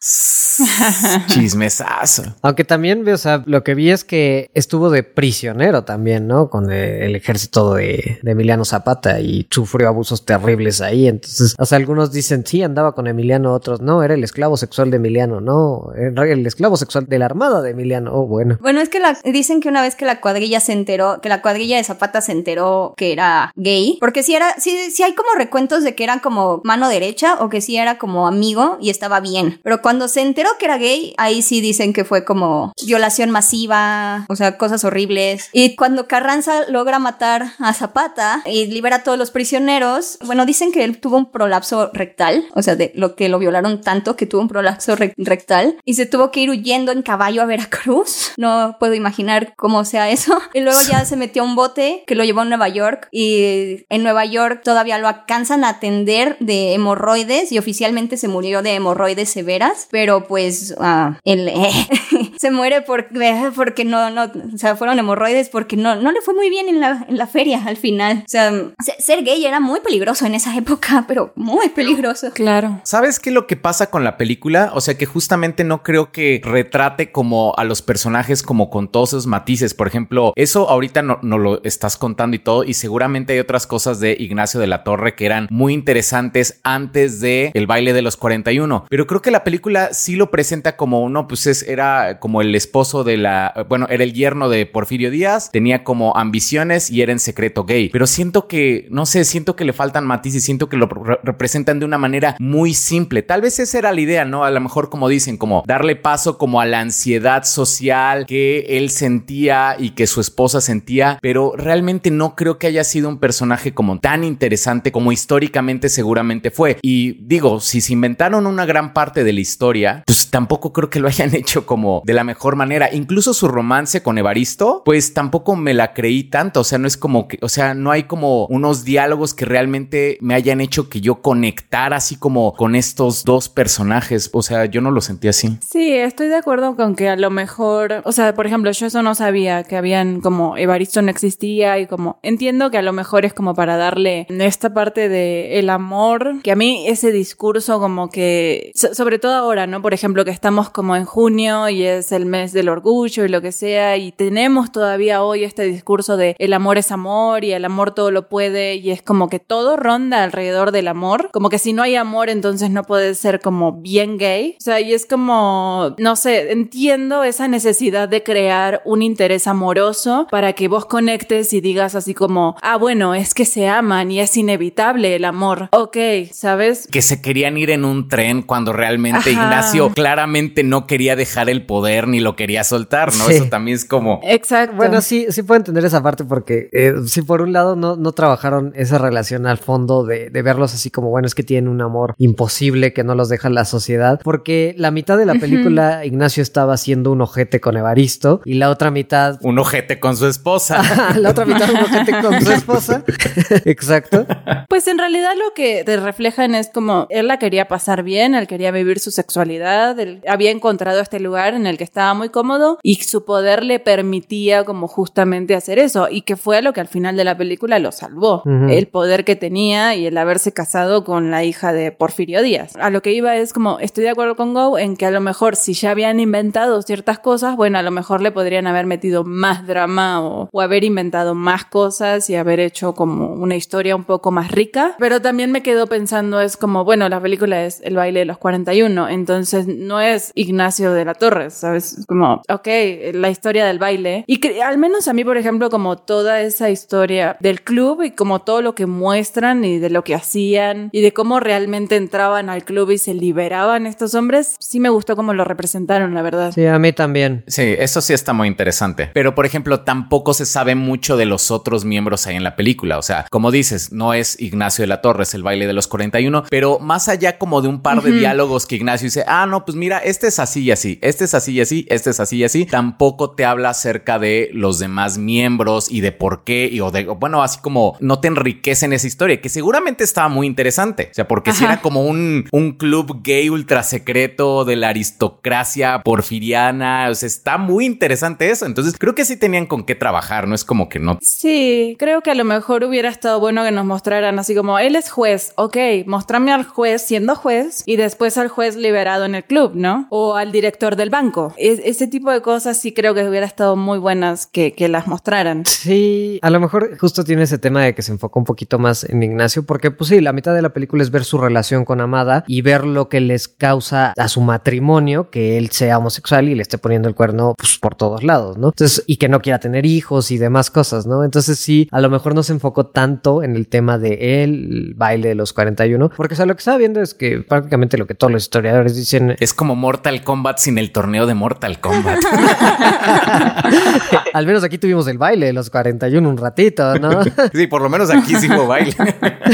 Chismesazo. 1.26 2.34
Aunque 2.42 2.64
también, 2.64 3.08
o 3.08 3.16
sea, 3.16 3.42
lo 3.46 3.64
que 3.64 3.74
vi 3.74 3.90
es 3.90 4.04
que 4.04 4.50
estuvo 4.54 4.90
de 4.90 5.02
prisionero 5.02 5.84
también, 5.84 6.26
¿no? 6.26 6.50
Con 6.50 6.70
el, 6.70 7.16
ejército 7.16 7.74
de, 7.74 8.18
de 8.22 8.30
Emiliano 8.30 8.64
Zapata 8.64 9.20
y 9.20 9.46
sufrió 9.50 9.88
abusos 9.88 10.24
terribles 10.26 10.80
ahí. 10.80 11.08
Entonces, 11.08 11.54
o 11.58 11.64
sea, 11.64 11.78
algunos 11.78 12.12
dicen, 12.12 12.44
sí, 12.46 12.62
andaba 12.62 12.94
con 12.94 13.06
Emiliano, 13.06 13.54
otros, 13.54 13.80
no, 13.80 14.02
era 14.02 14.14
el 14.14 14.24
esclavo 14.24 14.56
sexual 14.56 14.90
de 14.90 14.96
Emiliano, 14.98 15.40
no, 15.40 15.92
era 15.96 16.30
el 16.30 16.46
esclavo 16.46 16.76
sexual 16.76 17.06
de 17.06 17.18
la 17.18 17.24
armada 17.24 17.62
de 17.62 17.70
Emiliano. 17.70 18.12
Oh, 18.12 18.26
bueno. 18.26 18.58
Bueno, 18.61 18.80
es 18.80 18.88
que 18.88 19.00
la- 19.00 19.18
dicen 19.24 19.61
que 19.61 19.68
una 19.68 19.82
vez 19.82 19.94
que 19.94 20.04
la 20.04 20.20
cuadrilla 20.20 20.61
se 20.61 20.72
enteró, 20.72 21.20
que 21.20 21.28
la 21.28 21.42
cuadrilla 21.42 21.78
de 21.78 21.84
Zapata 21.84 22.20
se 22.20 22.32
enteró 22.32 22.94
que 22.96 23.12
era 23.12 23.52
gay, 23.56 23.96
porque 24.00 24.22
si 24.22 24.34
era, 24.34 24.54
sí, 24.58 24.90
sí 24.90 25.02
hay 25.02 25.14
como 25.14 25.30
recuentos 25.36 25.82
de 25.82 25.94
que 25.94 26.04
eran 26.04 26.11
era 26.11 26.20
como 26.20 26.61
mano 26.64 26.88
derecha 26.88 27.36
o 27.40 27.48
que 27.48 27.61
sí 27.61 27.76
era 27.76 27.98
como 27.98 28.26
amigo 28.26 28.78
y 28.80 28.90
estaba 28.90 29.20
bien. 29.20 29.61
Pero 29.62 29.80
cuando 29.80 30.08
se 30.08 30.22
enteró 30.22 30.49
que 30.59 30.66
era 30.66 30.78
gay, 30.78 31.14
ahí 31.18 31.42
sí 31.42 31.61
dicen 31.61 31.92
que 31.92 32.05
fue 32.05 32.24
como 32.24 32.72
violación 32.84 33.30
masiva, 33.30 34.26
o 34.28 34.36
sea, 34.36 34.59
cosas 34.59 34.84
horribles. 34.84 35.48
Y 35.53 35.76
cuando 35.76 36.07
Carranza 36.09 36.68
logra 36.68 36.98
matar 36.98 37.53
a 37.59 37.72
Zapata 37.74 38.42
y 38.46 38.66
libera 38.66 38.96
a 38.96 39.03
todos 39.03 39.18
los 39.18 39.30
prisioneros, 39.30 40.18
bueno, 40.24 40.46
dicen 40.46 40.72
que 40.72 40.84
él 40.84 40.98
tuvo 40.98 41.16
un 41.16 41.30
prolapso 41.30 41.90
rectal, 41.92 42.44
o 42.55 42.62
sea, 42.62 42.76
de 42.76 42.92
lo 42.94 43.16
que 43.16 43.28
lo 43.28 43.38
violaron 43.38 43.80
tanto 43.80 44.16
que 44.16 44.26
tuvo 44.26 44.42
un 44.42 44.48
prolapso 44.48 44.96
rectal 44.96 45.78
y 45.84 45.94
se 45.94 46.07
tuvo 46.07 46.30
que 46.30 46.40
ir 46.40 46.51
huyendo 46.51 46.92
en 46.92 47.03
caballo 47.03 47.42
a 47.42 47.46
Veracruz. 47.46 48.32
No 48.36 48.76
puedo 48.78 48.94
imaginar 48.94 49.55
cómo 49.57 49.84
sea 49.84 50.11
eso. 50.11 50.38
Y 50.53 50.61
luego 50.61 50.80
ya 50.82 51.05
se 51.05 51.16
metió 51.16 51.42
a 51.42 51.46
un 51.46 51.55
bote 51.55 52.03
que 52.07 52.14
lo 52.14 52.24
llevó 52.24 52.40
a 52.40 52.44
Nueva 52.44 52.68
York 52.68 53.09
y 53.12 53.86
en 53.88 54.03
Nueva 54.03 54.24
York 54.24 54.62
todavía 54.64 54.98
lo 54.98 55.09
alcanzan 55.09 55.64
a 55.64 55.70
atender 55.70 56.36
de 56.40 56.74
hemorroides 56.74 57.53
y 57.53 57.59
oficialmente 57.59 58.16
se 58.16 58.28
murió 58.28 58.62
de 58.62 58.74
hemorroides 58.74 59.30
severas, 59.30 59.86
pero 59.90 60.26
pues 60.31 60.76
uh, 60.78 61.12
él 61.24 61.51
se 62.39 62.53
muere 62.53 62.83
por, 62.83 63.09
porque 63.57 63.85
no, 63.85 64.11
no, 64.11 64.31
o 64.55 64.57
sea, 64.57 64.76
fueron 64.76 64.97
hemorroides 64.97 65.49
porque 65.49 65.76
no, 65.76 65.97
no 65.97 66.12
le 66.12 66.20
fue 66.20 66.35
muy 66.35 66.49
bien 66.49 66.68
en 66.68 66.78
la, 66.78 67.05
en 67.09 67.18
la 67.18 67.26
feria 67.26 67.64
al 67.66 67.76
final. 67.76 68.18
O 68.18 68.28
sea, 68.28 68.53
ser 69.01 69.24
gay 69.24 69.45
era 69.45 69.59
muy 69.59 69.81
peligroso 69.81 70.26
en 70.26 70.37
esa 70.37 70.57
época, 70.57 71.05
pero 71.09 71.33
muy 71.35 71.70
peligroso. 71.70 72.31
Claro. 72.33 72.81
¿Sabes 72.85 73.18
qué 73.18 73.31
es 73.31 73.35
lo 73.35 73.49
que 73.49 73.57
pasa 73.57 73.91
con 73.91 74.05
la 74.05 74.16
película? 74.16 74.70
O 74.72 74.81
sea, 74.81 74.97
que 74.97 75.05
justamente 75.05 75.64
no 75.64 75.83
creo 75.83 76.12
que 76.12 76.41
retrate 76.45 77.11
como 77.11 77.53
a 77.57 77.64
los 77.64 77.83
personajes 77.83 78.45
como 78.45 78.70
con 78.70 78.87
todos 78.87 79.09
esos 79.09 79.26
matices. 79.26 79.74
Por 79.74 79.89
ejemplo, 79.89 80.33
eso 80.37 80.70
ahorita 80.70 81.03
no, 81.03 81.18
no 81.22 81.39
lo 81.39 81.61
estás 81.64 81.97
contando 81.97 82.37
y 82.37 82.39
todo, 82.39 82.62
y 82.62 82.74
seguramente 82.74 83.33
hay 83.33 83.41
otras 83.41 83.66
cosas 83.66 83.99
de 83.99 84.16
Ignacio 84.16 84.61
de 84.61 84.68
la 84.68 84.85
Torre 84.85 85.16
que 85.16 85.26
eran 85.26 85.49
muy 85.51 85.74
interesantes 85.74 86.61
antes 86.62 87.18
de 87.20 87.51
el 87.53 87.66
baile 87.66 87.93
de 87.93 88.03
los 88.03 88.16
41. 88.16 88.87
Pero 88.89 89.09
creo 89.09 89.22
que 89.22 89.33
la 89.33 89.43
película 89.43 89.93
sí 89.93 90.20
lo 90.21 90.31
presenta 90.31 90.77
como 90.77 91.03
uno, 91.03 91.27
pues 91.27 91.47
es, 91.47 91.64
era 91.64 92.21
como 92.21 92.43
el 92.43 92.55
esposo 92.55 93.03
de 93.03 93.16
la, 93.16 93.66
bueno, 93.68 93.87
era 93.91 94.05
el 94.05 94.12
yerno 94.12 94.49
de 94.49 94.66
Porfirio 94.66 95.11
Díaz, 95.11 95.51
tenía 95.51 95.83
como 95.83 96.16
ambiciones 96.16 96.91
y 96.91 97.03
era 97.03 97.11
en 97.11 97.18
secreto 97.18 97.64
gay. 97.64 97.89
Pero 97.89 98.07
siento 98.07 98.47
que, 98.47 98.87
no 98.91 99.07
sé, 99.07 99.25
siento 99.25 99.57
que 99.57 99.64
le 99.64 99.73
faltan 99.73 100.07
matices, 100.07 100.45
siento 100.45 100.68
que 100.68 100.77
lo 100.77 100.87
representan 101.23 101.81
de 101.81 101.87
una 101.87 101.99
manera 101.99 102.37
muy 102.39 102.75
simple. 102.75 103.23
Tal 103.23 103.41
vez 103.41 103.59
esa 103.59 103.79
era 103.79 103.93
la 103.93 104.01
idea, 104.01 104.25
¿no? 104.25 104.45
A 104.45 104.51
lo 104.51 104.61
mejor 104.61 104.91
como 104.91 105.09
dicen, 105.09 105.37
como 105.37 105.64
darle 105.66 105.97
paso 105.97 106.39
como 106.39 106.61
a 106.61 106.66
la 106.66 106.81
ansiedad 106.81 107.45
social 107.45 108.27
que 108.27 108.66
él 108.68 108.91
sentía 108.91 109.77
y 109.79 109.91
que 109.91 110.07
su 110.07 110.21
esposa 110.21 110.61
sentía, 110.61 111.18
pero 111.23 111.55
realmente 111.57 112.11
no 112.11 112.37
creo 112.37 112.59
que 112.59 112.66
haya 112.66 112.85
sido 112.85 113.09
un 113.09 113.18
personaje 113.18 113.73
como 113.73 113.99
tan 113.99 114.23
interesante 114.23 114.93
como 114.93 115.12
históricamente 115.12 115.89
seguramente 115.89 116.51
fue. 116.51 116.79
Y 116.83 117.12
digo, 117.25 117.61
si 117.61 117.81
se 117.81 117.95
inventaron 117.95 118.47
una 118.47 118.66
gran 118.66 118.93
parte 118.93 119.25
de 119.25 119.33
la 119.33 119.41
historia, 119.41 120.05
pues 120.11 120.28
tampoco 120.28 120.72
creo 120.72 120.90
que 120.90 120.98
lo 120.98 121.06
hayan 121.06 121.32
hecho 121.36 121.66
como 121.66 122.02
de 122.04 122.14
la 122.14 122.24
mejor 122.24 122.56
manera. 122.56 122.92
Incluso 122.92 123.32
su 123.32 123.46
romance 123.46 124.02
con 124.02 124.18
Evaristo, 124.18 124.82
pues 124.84 125.14
tampoco 125.14 125.54
me 125.54 125.72
la 125.72 125.94
creí 125.94 126.24
tanto. 126.24 126.62
O 126.62 126.64
sea, 126.64 126.78
no 126.78 126.88
es 126.88 126.96
como 126.96 127.28
que, 127.28 127.38
o 127.42 127.48
sea, 127.48 127.74
no 127.74 127.92
hay 127.92 128.02
como 128.02 128.46
unos 128.46 128.82
diálogos 128.84 129.34
que 129.34 129.44
realmente 129.44 130.18
me 130.20 130.34
hayan 130.34 130.61
hecho 130.61 130.88
que 130.88 131.00
yo 131.00 131.22
conectara 131.22 131.98
así 131.98 132.16
como 132.16 132.54
con 132.54 132.74
estos 132.74 133.24
dos 133.24 133.48
personajes. 133.48 134.30
O 134.32 134.42
sea, 134.42 134.64
yo 134.64 134.80
no 134.80 134.90
lo 134.90 135.00
sentí 135.00 135.28
así. 135.28 135.56
Sí, 135.64 135.92
estoy 135.92 136.26
de 136.26 136.34
acuerdo 136.34 136.74
con 136.74 136.96
que 136.96 137.08
a 137.08 137.14
lo 137.14 137.30
mejor, 137.30 138.02
o 138.04 138.11
sea, 138.11 138.34
por 138.34 138.48
ejemplo, 138.48 138.72
yo 138.72 138.86
eso 138.86 139.04
no 139.04 139.14
sabía 139.14 139.62
que 139.62 139.76
habían 139.76 140.20
como 140.20 140.56
Evaristo 140.56 141.02
no 141.02 141.11
existía 141.12 141.78
y 141.78 141.86
como 141.86 142.18
entiendo 142.24 142.72
que 142.72 142.78
a 142.78 142.82
lo 142.82 142.92
mejor 142.92 143.24
es 143.26 143.32
como 143.32 143.54
para 143.54 143.76
darle 143.76 144.26
esta 144.28 144.74
parte 144.74 145.08
de 145.08 145.61
el 145.61 145.70
amor, 145.70 146.42
que 146.42 146.50
a 146.50 146.56
mí 146.56 146.88
ese 146.88 147.12
discurso 147.12 147.78
como 147.78 148.11
que, 148.11 148.72
sobre 148.74 149.20
todo 149.20 149.34
ahora, 149.34 149.68
¿no? 149.68 149.80
Por 149.80 149.94
ejemplo, 149.94 149.99
que 150.01 150.30
estamos 150.30 150.70
como 150.70 150.96
en 150.96 151.05
junio 151.05 151.68
y 151.68 151.84
es 151.84 152.11
el 152.11 152.24
mes 152.24 152.55
del 152.55 152.70
orgullo 152.70 153.26
y 153.26 153.28
lo 153.28 153.42
que 153.42 153.53
sea 153.53 153.98
y 153.98 154.12
tenemos 154.12 154.72
todavía 154.72 155.22
hoy 155.22 155.44
este 155.44 155.64
discurso 155.64 156.16
de 156.16 156.36
el 156.38 156.55
amor 156.55 156.78
es 156.78 156.90
amor 156.90 157.44
y 157.44 157.53
el 157.53 157.66
amor 157.66 157.92
todo 157.92 158.11
lo 158.11 158.26
puede 158.26 158.76
y 158.76 158.92
es 158.92 159.03
como 159.03 159.28
que 159.28 159.38
todo 159.38 159.76
ronda 159.76 160.24
alrededor 160.24 160.72
del 160.72 160.88
amor, 160.88 161.28
como 161.32 161.51
que 161.51 161.59
si 161.59 161.74
no 161.74 161.82
hay 161.82 161.96
amor 161.96 162.30
entonces 162.30 162.70
no 162.70 162.84
puede 162.84 163.14
ser 163.14 163.40
como 163.40 163.72
bien 163.72 164.16
gay, 164.16 164.57
o 164.59 164.62
sea, 164.62 164.80
y 164.80 164.94
es 164.94 165.05
como, 165.05 165.94
no 165.98 166.16
sé, 166.16 166.51
entiendo 166.51 167.22
esa 167.22 167.46
necesidad 167.46 168.09
de 168.09 168.22
crear 168.22 168.80
un 168.86 169.03
interés 169.03 169.46
amoroso 169.46 170.28
para 170.30 170.55
que 170.55 170.68
vos 170.68 170.86
conectes 170.86 171.53
y 171.53 171.61
digas 171.61 171.94
así 171.94 172.14
como, 172.14 172.57
ah, 172.62 172.76
bueno, 172.76 173.14
es 173.14 173.34
que 173.34 173.44
se 173.44 173.68
aman 173.68 174.11
y 174.11 174.20
es 174.20 174.34
inevitable 174.36 175.14
el 175.14 175.26
amor. 175.26 175.68
Ok, 175.72 175.96
¿sabes? 176.32 176.88
Que 176.90 177.03
se 177.03 177.20
querían 177.20 177.59
ir 177.59 177.70
en 177.70 177.84
un 177.84 178.09
tren 178.09 178.42
cuando 178.42 178.72
realmente 178.72 179.30
Ignacio 179.30 179.89
claramente 179.95 180.62
no 180.62 180.86
quería 180.86 181.16
dejar 181.16 181.49
el 181.51 181.64
poder 181.64 182.09
ni 182.09 182.20
lo 182.20 182.36
quería 182.36 182.64
soltar, 182.64 183.14
¿no? 183.14 183.28
Eso 183.28 183.47
también 183.47 183.76
es 183.76 183.84
como... 183.84 184.20
Exacto. 184.22 184.76
Bueno, 184.76 185.01
sí, 185.01 185.26
sí 185.30 185.43
puedo 185.43 185.59
entender 185.59 185.84
esa 185.84 186.03
parte 186.03 186.24
porque 186.24 186.68
eh, 186.72 186.95
si 187.07 187.22
por 187.22 187.43
un 187.43 187.53
lado 187.53 187.76
no, 187.76 187.97
no 187.97 188.12
trabajaron 188.12 188.72
esa 188.74 188.99
relación 188.99 189.47
al 189.47 189.59
fondo 189.59 190.05
de, 190.05 190.30
de, 190.30 190.43
verlos 190.43 190.74
así 190.74 190.91
como, 190.91 191.11
bueno, 191.11 191.26
es 191.26 191.34
que 191.34 191.43
tienen 191.43 191.68
un 191.68 191.80
amor 191.80 192.14
imposible 192.18 192.93
que 192.93 193.05
no 193.05 193.14
los 193.14 193.28
deja 193.28 193.49
la 193.51 193.64
sociedad, 193.64 194.20
porque 194.22 194.74
la 194.76 194.91
mitad 194.91 195.18
de 195.18 195.26
la 195.26 195.34
película 195.34 196.05
Ignacio 196.05 196.43
estaba 196.43 196.74
haciendo 196.74 197.12
un 197.12 197.20
ojete 197.20 197.61
con 197.61 197.76
Evaristo 197.76 198.41
y 198.45 198.55
la 198.55 198.70
otra 198.70 198.91
mitad... 198.91 199.38
Un 199.43 199.59
ojete 199.59 200.01
con 200.01 200.16
su 200.16 200.26
esposa. 200.26 200.82
la 201.16 201.30
otra 201.30 201.45
mitad 201.45 201.70
un 201.70 201.78
ojete 201.78 202.12
con 202.20 202.41
su 202.43 202.51
esposa. 202.53 203.05
Exacto. 203.64 204.26
Pues 204.68 204.86
en 204.88 204.99
realidad 204.99 205.30
lo 205.36 205.55
que 205.55 205.84
te 205.84 205.97
reflejan 205.97 206.55
es 206.55 206.68
como 206.68 207.07
él 207.11 207.28
la 207.28 207.38
quería 207.38 207.68
pasar 207.68 208.03
bien, 208.03 208.34
él 208.34 208.47
quería 208.47 208.70
vivir 208.70 208.99
su 208.99 209.11
sexualidad, 209.11 209.80
él 209.99 210.22
había 210.26 210.51
encontrado 210.51 211.01
este 211.01 211.20
lugar 211.20 211.55
en 211.55 211.66
el 211.66 211.78
que 211.78 211.85
estaba 211.85 212.14
muy 212.14 212.28
cómodo 212.28 212.78
y 212.83 212.97
su 212.97 213.24
poder 213.24 213.64
le 213.64 213.81
permitía 213.81 214.64
como 214.64 214.89
justamente 214.89 215.55
hacer 215.55 215.78
eso 215.78 216.09
y 216.11 216.22
que 216.22 216.37
fue 216.37 216.62
lo 216.62 216.72
que 216.72 216.81
al 216.81 216.89
final 216.89 217.16
de 217.16 217.24
la 217.24 217.37
película 217.37 217.78
lo 217.78 217.93
salvó, 217.93 218.43
uh 218.45 218.49
-huh. 218.49 218.72
el 218.72 218.87
poder 218.89 219.24
que 219.24 219.37
tenía 219.37 219.95
y 219.95 220.07
el 220.07 220.16
haberse 220.18 220.53
casado 220.53 221.05
con 221.05 221.31
la 221.31 221.45
hija 221.45 221.72
de 221.72 221.93
Porfirio 221.93 222.43
Díaz. 222.43 222.76
A 222.76 222.91
lo 222.91 223.03
que 223.03 223.12
iba 223.12 223.37
es 223.37 223.53
como 223.53 223.78
estoy 223.81 224.05
de 224.05 224.11
acuerdo 224.11 224.37
con 224.37 224.55
Go 224.55 224.78
en 224.78 224.97
que 224.97 225.07
a 225.07 225.11
lo 225.11 225.20
mejor 225.20 225.57
si 225.57 225.74
ya 225.74 225.91
habían 225.91 226.20
inventado 226.20 226.81
ciertas 226.83 227.18
cosas, 227.18 227.57
bueno, 227.57 227.78
a 227.78 227.83
lo 227.83 227.91
mejor 227.91 228.20
le 228.20 228.31
podrían 228.31 228.66
haber 228.66 228.87
metido 228.87 229.24
más 229.24 229.66
drama 229.66 230.20
o, 230.22 230.49
o 230.53 230.61
haber 230.61 230.85
inventado 230.85 231.35
más 231.35 231.64
cosas 231.64 232.28
y 232.31 232.37
haber 232.37 232.61
hecho 232.61 232.95
como 232.95 233.33
una 233.35 233.57
historia 233.57 233.97
un 233.97 234.05
poco 234.05 234.31
más 234.31 234.51
rica, 234.51 234.95
pero 234.99 235.20
también 235.20 235.53
me 235.53 235.62
quedo 235.62 235.87
pensando 235.87 236.41
es 236.41 236.57
como, 236.57 236.85
bueno, 236.85 237.09
la 237.09 237.20
película 237.20 237.64
es 237.64 237.81
El 237.83 237.97
baile 237.97 238.20
de 238.20 238.24
los 238.26 238.39
41, 238.39 239.09
entonces 239.09 239.66
no 239.79 240.01
es 240.01 240.33
Ignacio 240.35 240.93
de 240.93 241.05
la 241.05 241.14
Torre, 241.14 241.51
¿sabes? 241.51 242.05
Como, 242.07 242.43
ok, 242.49 242.68
la 243.14 243.31
historia 243.31 243.66
del 243.66 243.79
baile. 243.79 244.25
Y 244.27 244.39
que 244.39 244.62
al 244.62 244.79
menos 244.79 245.09
a 245.09 245.12
mí, 245.12 245.25
por 245.25 245.37
ejemplo, 245.37 245.71
como 245.71 245.97
toda 245.97 246.41
esa 246.41 246.71
historia 246.71 247.37
del 247.41 247.62
club 247.62 248.03
y 248.03 248.11
como 248.12 248.41
todo 248.41 248.62
lo 248.62 248.75
que 248.75 248.87
muestran 248.87 249.64
y 249.64 249.79
de 249.79 249.91
lo 249.91 250.05
que 250.05 250.14
hacían 250.14 250.91
y 250.93 251.01
de 251.01 251.12
cómo 251.12 251.41
realmente 251.41 251.97
entraban 251.97 252.49
al 252.49 252.64
club 252.64 252.91
y 252.91 252.99
se 252.99 253.14
liberaban 253.14 253.87
estos 253.87 254.14
hombres, 254.14 254.57
sí 254.59 254.81
me 254.81 254.89
gustó 254.89 255.16
cómo 255.16 255.35
lo 255.35 255.45
representaron, 255.45 256.14
la 256.14 256.23
verdad. 256.23 256.53
Sí, 256.53 256.66
a 256.66 256.79
mí 256.79 256.93
también. 256.93 257.45
Sí, 257.47 257.75
eso 257.79 258.01
sí 258.01 258.12
está 258.12 258.33
muy 258.33 258.49
interesante. 258.49 259.11
Pero, 259.12 259.35
por 259.35 259.47
ejemplo, 259.47 259.81
tampoco 259.81 260.35
se 260.35 260.47
sabe 260.47 260.75
mucho 260.75 261.16
de 261.16 261.27
los 261.27 261.51
otros 261.51 261.85
miembros 261.85 262.27
ahí 262.27 262.37
en 262.37 262.45
la 262.45 262.57
película. 262.57 262.99
O 262.99 263.03
sea, 263.03 263.27
como 263.31 263.51
dices, 263.51 263.93
no 263.93 264.14
es 264.14 264.41
Ignacio 264.41 264.83
de 264.83 264.87
la 264.89 265.01
Torre, 265.01 265.25
es 265.25 265.35
el 265.35 265.43
baile 265.43 265.66
de 265.66 265.73
los 265.73 265.89
41, 265.89 266.45
pero 266.51 266.79
más 266.79 267.09
allá 267.09 267.39
como 267.39 267.62
de 267.62 267.68
un 267.68 267.83
par 267.83 268.03
de 268.03 268.11
uh 268.11 268.14
-huh. 268.14 268.18
diálogos 268.18 268.66
que 268.66 268.77
Ignacio 268.77 269.07
dice, 269.07 269.25
ah, 269.27 269.47
no, 269.47 269.59
pues 269.64 269.76
mira, 269.76 269.98
este 269.98 270.28
es 270.28 270.38
así 270.38 270.62
y 270.62 270.70
así, 270.70 270.98
este 271.02 271.24
es 271.24 271.34
así 271.34 271.52
y 271.52 271.61
así, 271.61 271.86
este 271.88 272.11
es 272.11 272.20
así 272.20 272.38
y 272.38 272.44
así, 272.44 272.66
tampoco 272.66 273.30
te 273.30 273.44
habla 273.44 273.70
acerca 273.70 274.18
de 274.18 274.50
los 274.52 274.78
demás 274.78 275.18
miembros 275.18 275.90
y 275.90 276.00
de 276.00 276.12
por 276.12 276.44
qué, 276.44 276.68
y 276.70 276.80
o 276.80 276.90
de, 276.90 277.04
bueno, 277.04 277.42
así 277.42 277.61
como 277.61 277.96
no 278.00 278.20
te 278.20 278.28
enriquecen 278.28 278.92
esa 278.92 279.06
historia, 279.06 279.40
que 279.40 279.48
seguramente 279.48 280.04
estaba 280.04 280.28
muy 280.28 280.46
interesante, 280.46 281.08
o 281.11 281.14
sea, 281.14 281.28
porque 281.28 281.52
si 281.52 281.64
era 281.64 281.80
como 281.80 282.04
un, 282.04 282.48
un 282.52 282.72
club 282.72 283.20
gay 283.22 283.48
ultra 283.48 283.82
secreto 283.82 284.64
de 284.64 284.76
la 284.76 284.88
aristocracia 284.88 286.02
porfiriana, 286.02 287.08
o 287.11 287.14
sea, 287.14 287.26
está 287.26 287.58
muy 287.58 287.86
interesante 287.86 288.50
eso, 288.50 288.66
entonces 288.66 288.94
creo 288.98 289.14
que 289.14 289.24
sí 289.24 289.36
tenían 289.36 289.66
con 289.66 289.84
qué 289.84 289.94
trabajar, 289.94 290.48
no 290.48 290.54
es 290.54 290.64
como 290.64 290.88
que 290.88 290.98
no. 290.98 291.18
Sí, 291.22 291.96
creo 291.98 292.20
que 292.22 292.30
a 292.30 292.34
lo 292.34 292.44
mejor 292.44 292.84
hubiera 292.84 293.08
estado 293.08 293.40
bueno 293.40 293.64
que 293.64 293.70
nos 293.70 293.84
mostraran 293.84 294.38
así 294.38 294.54
como, 294.54 294.78
él 294.78 294.96
es 294.96 295.11
juez, 295.11 295.52
ok, 295.56 295.76
mostrame 296.06 296.52
al 296.52 296.64
juez 296.64 297.02
siendo 297.02 297.34
juez 297.34 297.82
y 297.86 297.96
después 297.96 298.36
al 298.38 298.48
juez 298.48 298.76
liberado 298.76 299.24
en 299.24 299.34
el 299.34 299.39
club, 299.45 299.72
¿no? 299.74 300.07
O 300.11 300.34
al 300.34 300.53
director 300.53 300.97
del 300.97 301.11
banco. 301.11 301.55
Es, 301.57 301.80
ese 301.84 302.07
tipo 302.07 302.30
de 302.30 302.43
cosas 302.43 302.78
sí 302.78 302.93
creo 302.93 303.14
que 303.14 303.28
hubiera 303.28 303.47
estado 303.47 303.76
muy 303.76 303.99
buenas 303.99 304.47
que, 304.47 304.72
que, 304.72 304.88
las 304.88 305.07
mostraran. 305.07 305.64
Sí, 305.66 306.38
a 306.43 306.51
lo 306.51 306.61
mejor 306.61 306.99
justo 306.99 307.24
tiene 307.24 307.43
ese 307.43 307.59
tema 307.59 307.82
de 307.84 307.95
que 307.95 308.03
se 308.03 308.12
enfoca 308.12 308.38
un 308.38 308.45
poquito 308.45 308.78
más 308.78 309.05
en 309.05 309.22
Ignacio, 309.22 309.64
porque 309.64 309.91
pues 309.91 310.09
sí, 310.11 310.20
la 310.20 310.32
mitad 310.32 310.55
de 310.55 310.62
la 310.62 310.70
película 310.72 311.03
es 311.03 311.11
ver 311.11 311.24
su 311.24 311.38
relación 311.38 311.84
con 311.84 312.01
Amada 312.01 312.45
y 312.47 312.62
ver 312.62 312.84
lo 312.84 313.09
que 313.09 313.20
les 313.20 313.49
causa 313.49 314.12
a 314.16 314.28
su 314.28 314.41
matrimonio 314.41 315.30
que 315.30 315.59
él 315.59 315.70
sea 315.70 315.99
homosexual 315.99 316.49
y 316.49 316.55
le 316.55 316.62
esté 316.62 316.78
poniendo 316.78 317.09
el 317.09 317.14
cuerno 317.14 317.55
pues, 317.57 317.78
por 317.78 317.95
todos 317.95 318.22
lados, 318.22 318.59
¿no? 318.59 318.68
Entonces, 318.68 319.05
y 319.07 319.16
que 319.16 319.28
no 319.28 319.41
quiera 319.41 319.59
tener 319.59 319.86
hijos 319.86 320.30
y 320.30 320.38
demás 320.38 320.70
cosas, 320.70 321.07
¿no? 321.07 321.24
Entonces 321.24 321.59
sí, 321.59 321.88
a 321.91 322.01
lo 322.01 322.11
mejor 322.11 322.34
no 322.34 322.43
se 322.43 322.53
enfocó 322.53 322.86
tanto 322.86 323.43
en 323.43 323.57
el 323.57 323.68
tema 323.68 323.99
de 323.99 324.43
él 324.43 324.95
baile 324.97 325.28
de 325.28 325.34
los 325.34 325.53
41, 325.53 326.11
porque 326.16 326.34
o 326.34 326.36
sea, 326.36 326.47
lo 326.47 326.55
que 326.55 326.61
estaba 326.61 326.78
viendo 326.78 327.01
es 327.01 327.14
que 327.14 327.41
prácticamente 327.41 327.99
lo 327.99 328.07
que 328.07 328.14
todos 328.14 328.32
los 328.32 328.43
historiadores 328.43 328.97
dicen 328.97 329.30
es 329.39 329.55
como 329.55 329.76
Mortal 329.76 330.22
Kombat 330.22 330.59
sin 330.59 330.78
el 330.78 330.93
torneo 330.93 331.26
de 331.26 331.35
Mortal 331.35 331.81
Kombat. 331.81 332.18
Al 334.33 334.47
menos 334.47 334.64
aquí 334.64 334.78
tuvimos 334.78 335.07
el 335.09 335.18
baile 335.18 335.47
de 335.47 335.53
los 335.53 335.70
41 335.70 336.28
un 336.28 336.37
ratito, 336.37 336.99
¿no? 336.99 337.22
sí, 337.53 337.66
por 337.66 337.83
lo 337.83 337.89
menos 337.89 338.11
aquí 338.11 338.35
sí 338.37 338.49
hubo 338.51 338.66
baile. 338.66 338.95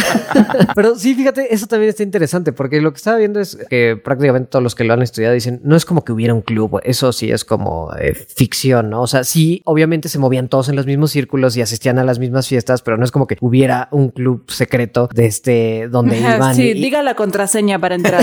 Pero 0.74 0.96
sí, 0.96 1.14
fíjate, 1.14 1.54
eso 1.54 1.66
también 1.66 1.90
está 1.90 2.02
interesante 2.02 2.52
porque 2.52 2.80
lo 2.80 2.92
que 2.92 2.98
estaba 2.98 3.16
viendo 3.16 3.40
es 3.40 3.58
que 3.68 3.96
prácticamente 3.96 4.50
todos 4.50 4.62
los 4.62 4.74
que 4.74 4.84
lo 4.84 4.94
han 4.94 5.02
estudiado 5.02 5.34
dicen, 5.34 5.60
no 5.64 5.76
es 5.76 5.84
como 5.84 6.04
que 6.04 6.12
hubiera 6.12 6.34
un 6.34 6.42
club, 6.42 6.80
eso 6.84 7.12
sí 7.12 7.30
es 7.30 7.44
como 7.44 7.92
eh, 7.98 8.14
ficción, 8.14 8.90
¿no? 8.90 9.02
O 9.02 9.06
sea, 9.06 9.24
sí, 9.24 9.62
obviamente 9.64 10.08
se 10.08 10.18
movían 10.18 10.48
todos 10.48 10.68
en 10.68 10.76
los 10.76 10.86
mismos 10.86 11.10
círculos 11.10 11.56
y 11.56 11.62
asistían 11.62 11.98
a 11.98 12.04
las 12.04 12.18
mismas 12.18 12.48
fiestas, 12.48 12.82
pero 12.82 12.96
no 12.96 13.04
es 13.04 13.10
como 13.10 13.26
que 13.26 13.36
hubiera 13.40 13.88
un 13.90 14.10
club 14.10 14.50
secreto 14.50 15.08
de 15.12 15.26
este 15.26 15.88
donde 15.88 16.18
iban. 16.18 16.54
Sí, 16.54 16.74
diga 16.74 17.02
la 17.02 17.14
contraseña 17.14 17.78
para 17.78 17.94
entrar. 17.94 18.22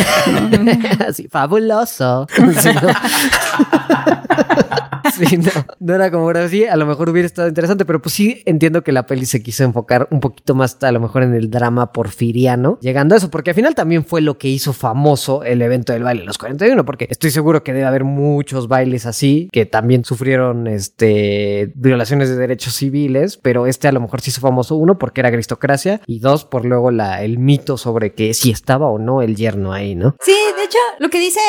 Así, 1.07 1.27
fabuloso. 1.43 2.25
Sí, 2.59 2.69
no, 2.73 2.81
no 5.79 5.95
era 5.95 6.11
como 6.11 6.23
ahora 6.25 6.47
sí, 6.47 6.65
a 6.65 6.75
lo 6.75 6.85
mejor 6.85 7.09
hubiera 7.09 7.25
estado 7.25 7.47
interesante, 7.47 7.85
pero 7.85 8.01
pues 8.01 8.13
sí 8.13 8.41
entiendo 8.45 8.83
que 8.83 8.91
la 8.91 9.05
peli 9.05 9.25
se 9.25 9.41
quiso 9.41 9.63
enfocar 9.63 10.07
un 10.11 10.19
poquito 10.19 10.55
más 10.55 10.77
a 10.83 10.91
lo 10.91 10.99
mejor 10.99 11.23
en 11.23 11.33
el 11.33 11.49
drama 11.49 11.91
porfiriano, 11.91 12.77
llegando 12.81 13.15
a 13.15 13.17
eso, 13.17 13.29
porque 13.29 13.51
al 13.51 13.55
final 13.55 13.75
también 13.75 14.05
fue 14.05 14.21
lo 14.21 14.37
que 14.37 14.47
hizo 14.47 14.73
famoso 14.73 15.43
el 15.43 15.61
evento 15.61 15.93
del 15.93 16.03
baile 16.03 16.21
de 16.21 16.27
los 16.27 16.37
41, 16.37 16.85
porque 16.85 17.07
estoy 17.09 17.31
seguro 17.31 17.63
que 17.63 17.73
debe 17.73 17.85
haber 17.85 18.03
muchos 18.03 18.67
bailes 18.67 19.05
así 19.05 19.49
que 19.51 19.65
también 19.65 20.05
sufrieron 20.05 20.67
este 20.67 21.71
violaciones 21.75 22.29
de 22.29 22.35
derechos 22.35 22.75
civiles, 22.75 23.37
pero 23.37 23.67
este 23.67 23.87
a 23.87 23.91
lo 23.91 24.01
mejor 24.01 24.21
se 24.21 24.29
hizo 24.29 24.41
famoso 24.41 24.75
uno 24.75 24.97
porque 24.97 25.21
era 25.21 25.29
aristocracia 25.29 26.01
y 26.07 26.19
dos 26.19 26.45
por 26.45 26.65
luego 26.65 26.91
la, 26.91 27.23
el 27.23 27.39
mito 27.39 27.77
sobre 27.77 28.13
que 28.13 28.33
si 28.33 28.51
estaba 28.51 28.87
o 28.87 28.99
no 28.99 29.21
el 29.21 29.35
yerno 29.35 29.73
ahí, 29.73 29.95
¿no? 29.95 30.15
Sí, 30.21 30.35
de 30.57 30.63
hecho, 30.63 30.77
lo 30.99 31.09
que 31.09 31.19
dice 31.19 31.39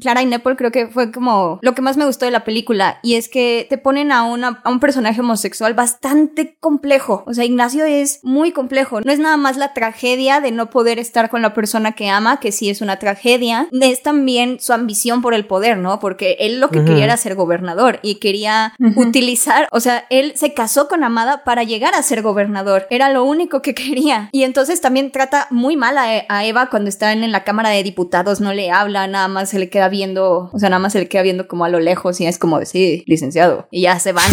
Clara 0.00 0.22
y 0.22 0.26
Nepal 0.26 0.56
creo 0.56 0.70
que 0.70 0.88
fue 0.88 1.12
como 1.12 1.58
lo 1.62 1.74
que 1.74 1.82
más 1.82 1.96
me 1.96 2.06
gustó 2.06 2.24
de 2.24 2.30
la 2.30 2.44
película 2.44 2.98
y 3.02 3.11
es 3.14 3.28
que 3.28 3.66
te 3.68 3.78
ponen 3.78 4.12
a, 4.12 4.24
una, 4.24 4.60
a 4.64 4.70
un 4.70 4.80
personaje 4.80 5.20
homosexual 5.20 5.74
bastante 5.74 6.56
complejo. 6.60 7.24
O 7.26 7.34
sea, 7.34 7.44
Ignacio 7.44 7.84
es 7.84 8.20
muy 8.22 8.52
complejo. 8.52 9.00
No 9.00 9.12
es 9.12 9.18
nada 9.18 9.36
más 9.36 9.56
la 9.56 9.74
tragedia 9.74 10.40
de 10.40 10.50
no 10.50 10.70
poder 10.70 10.98
estar 10.98 11.30
con 11.30 11.42
la 11.42 11.54
persona 11.54 11.92
que 11.92 12.08
ama, 12.08 12.40
que 12.40 12.52
sí 12.52 12.70
es 12.70 12.80
una 12.80 12.98
tragedia. 12.98 13.68
Es 13.72 14.02
también 14.02 14.58
su 14.60 14.72
ambición 14.72 15.22
por 15.22 15.34
el 15.34 15.46
poder, 15.46 15.78
¿no? 15.78 15.98
Porque 16.00 16.36
él 16.40 16.60
lo 16.60 16.70
que 16.70 16.84
quería 16.84 17.04
era 17.04 17.16
ser 17.16 17.34
gobernador 17.34 17.98
y 18.02 18.16
quería 18.16 18.74
utilizar, 18.96 19.68
o 19.72 19.80
sea, 19.80 20.06
él 20.10 20.32
se 20.36 20.54
casó 20.54 20.88
con 20.88 21.04
Amada 21.04 21.44
para 21.44 21.62
llegar 21.64 21.94
a 21.94 22.02
ser 22.02 22.22
gobernador. 22.22 22.86
Era 22.90 23.10
lo 23.10 23.24
único 23.24 23.62
que 23.62 23.74
quería. 23.82 24.28
Y 24.32 24.44
entonces 24.44 24.80
también 24.80 25.10
trata 25.10 25.46
muy 25.50 25.76
mal 25.76 25.98
a, 25.98 26.24
a 26.28 26.44
Eva 26.44 26.68
cuando 26.70 26.88
están 26.88 27.24
en 27.24 27.32
la 27.32 27.44
Cámara 27.44 27.70
de 27.70 27.82
Diputados, 27.82 28.40
no 28.40 28.52
le 28.52 28.70
habla, 28.70 29.06
nada 29.06 29.28
más 29.28 29.50
se 29.50 29.58
le 29.58 29.68
queda 29.68 29.88
viendo, 29.88 30.50
o 30.52 30.58
sea, 30.58 30.68
nada 30.68 30.80
más 30.80 30.92
se 30.92 31.00
le 31.00 31.08
queda 31.08 31.22
viendo 31.22 31.48
como 31.48 31.64
a 31.64 31.68
lo 31.68 31.80
lejos 31.80 32.20
y 32.20 32.26
es 32.26 32.38
como 32.38 32.58
decir, 32.58 32.91
licenciado. 33.06 33.66
Y 33.70 33.82
ya 33.82 33.98
se 33.98 34.12
van. 34.12 34.30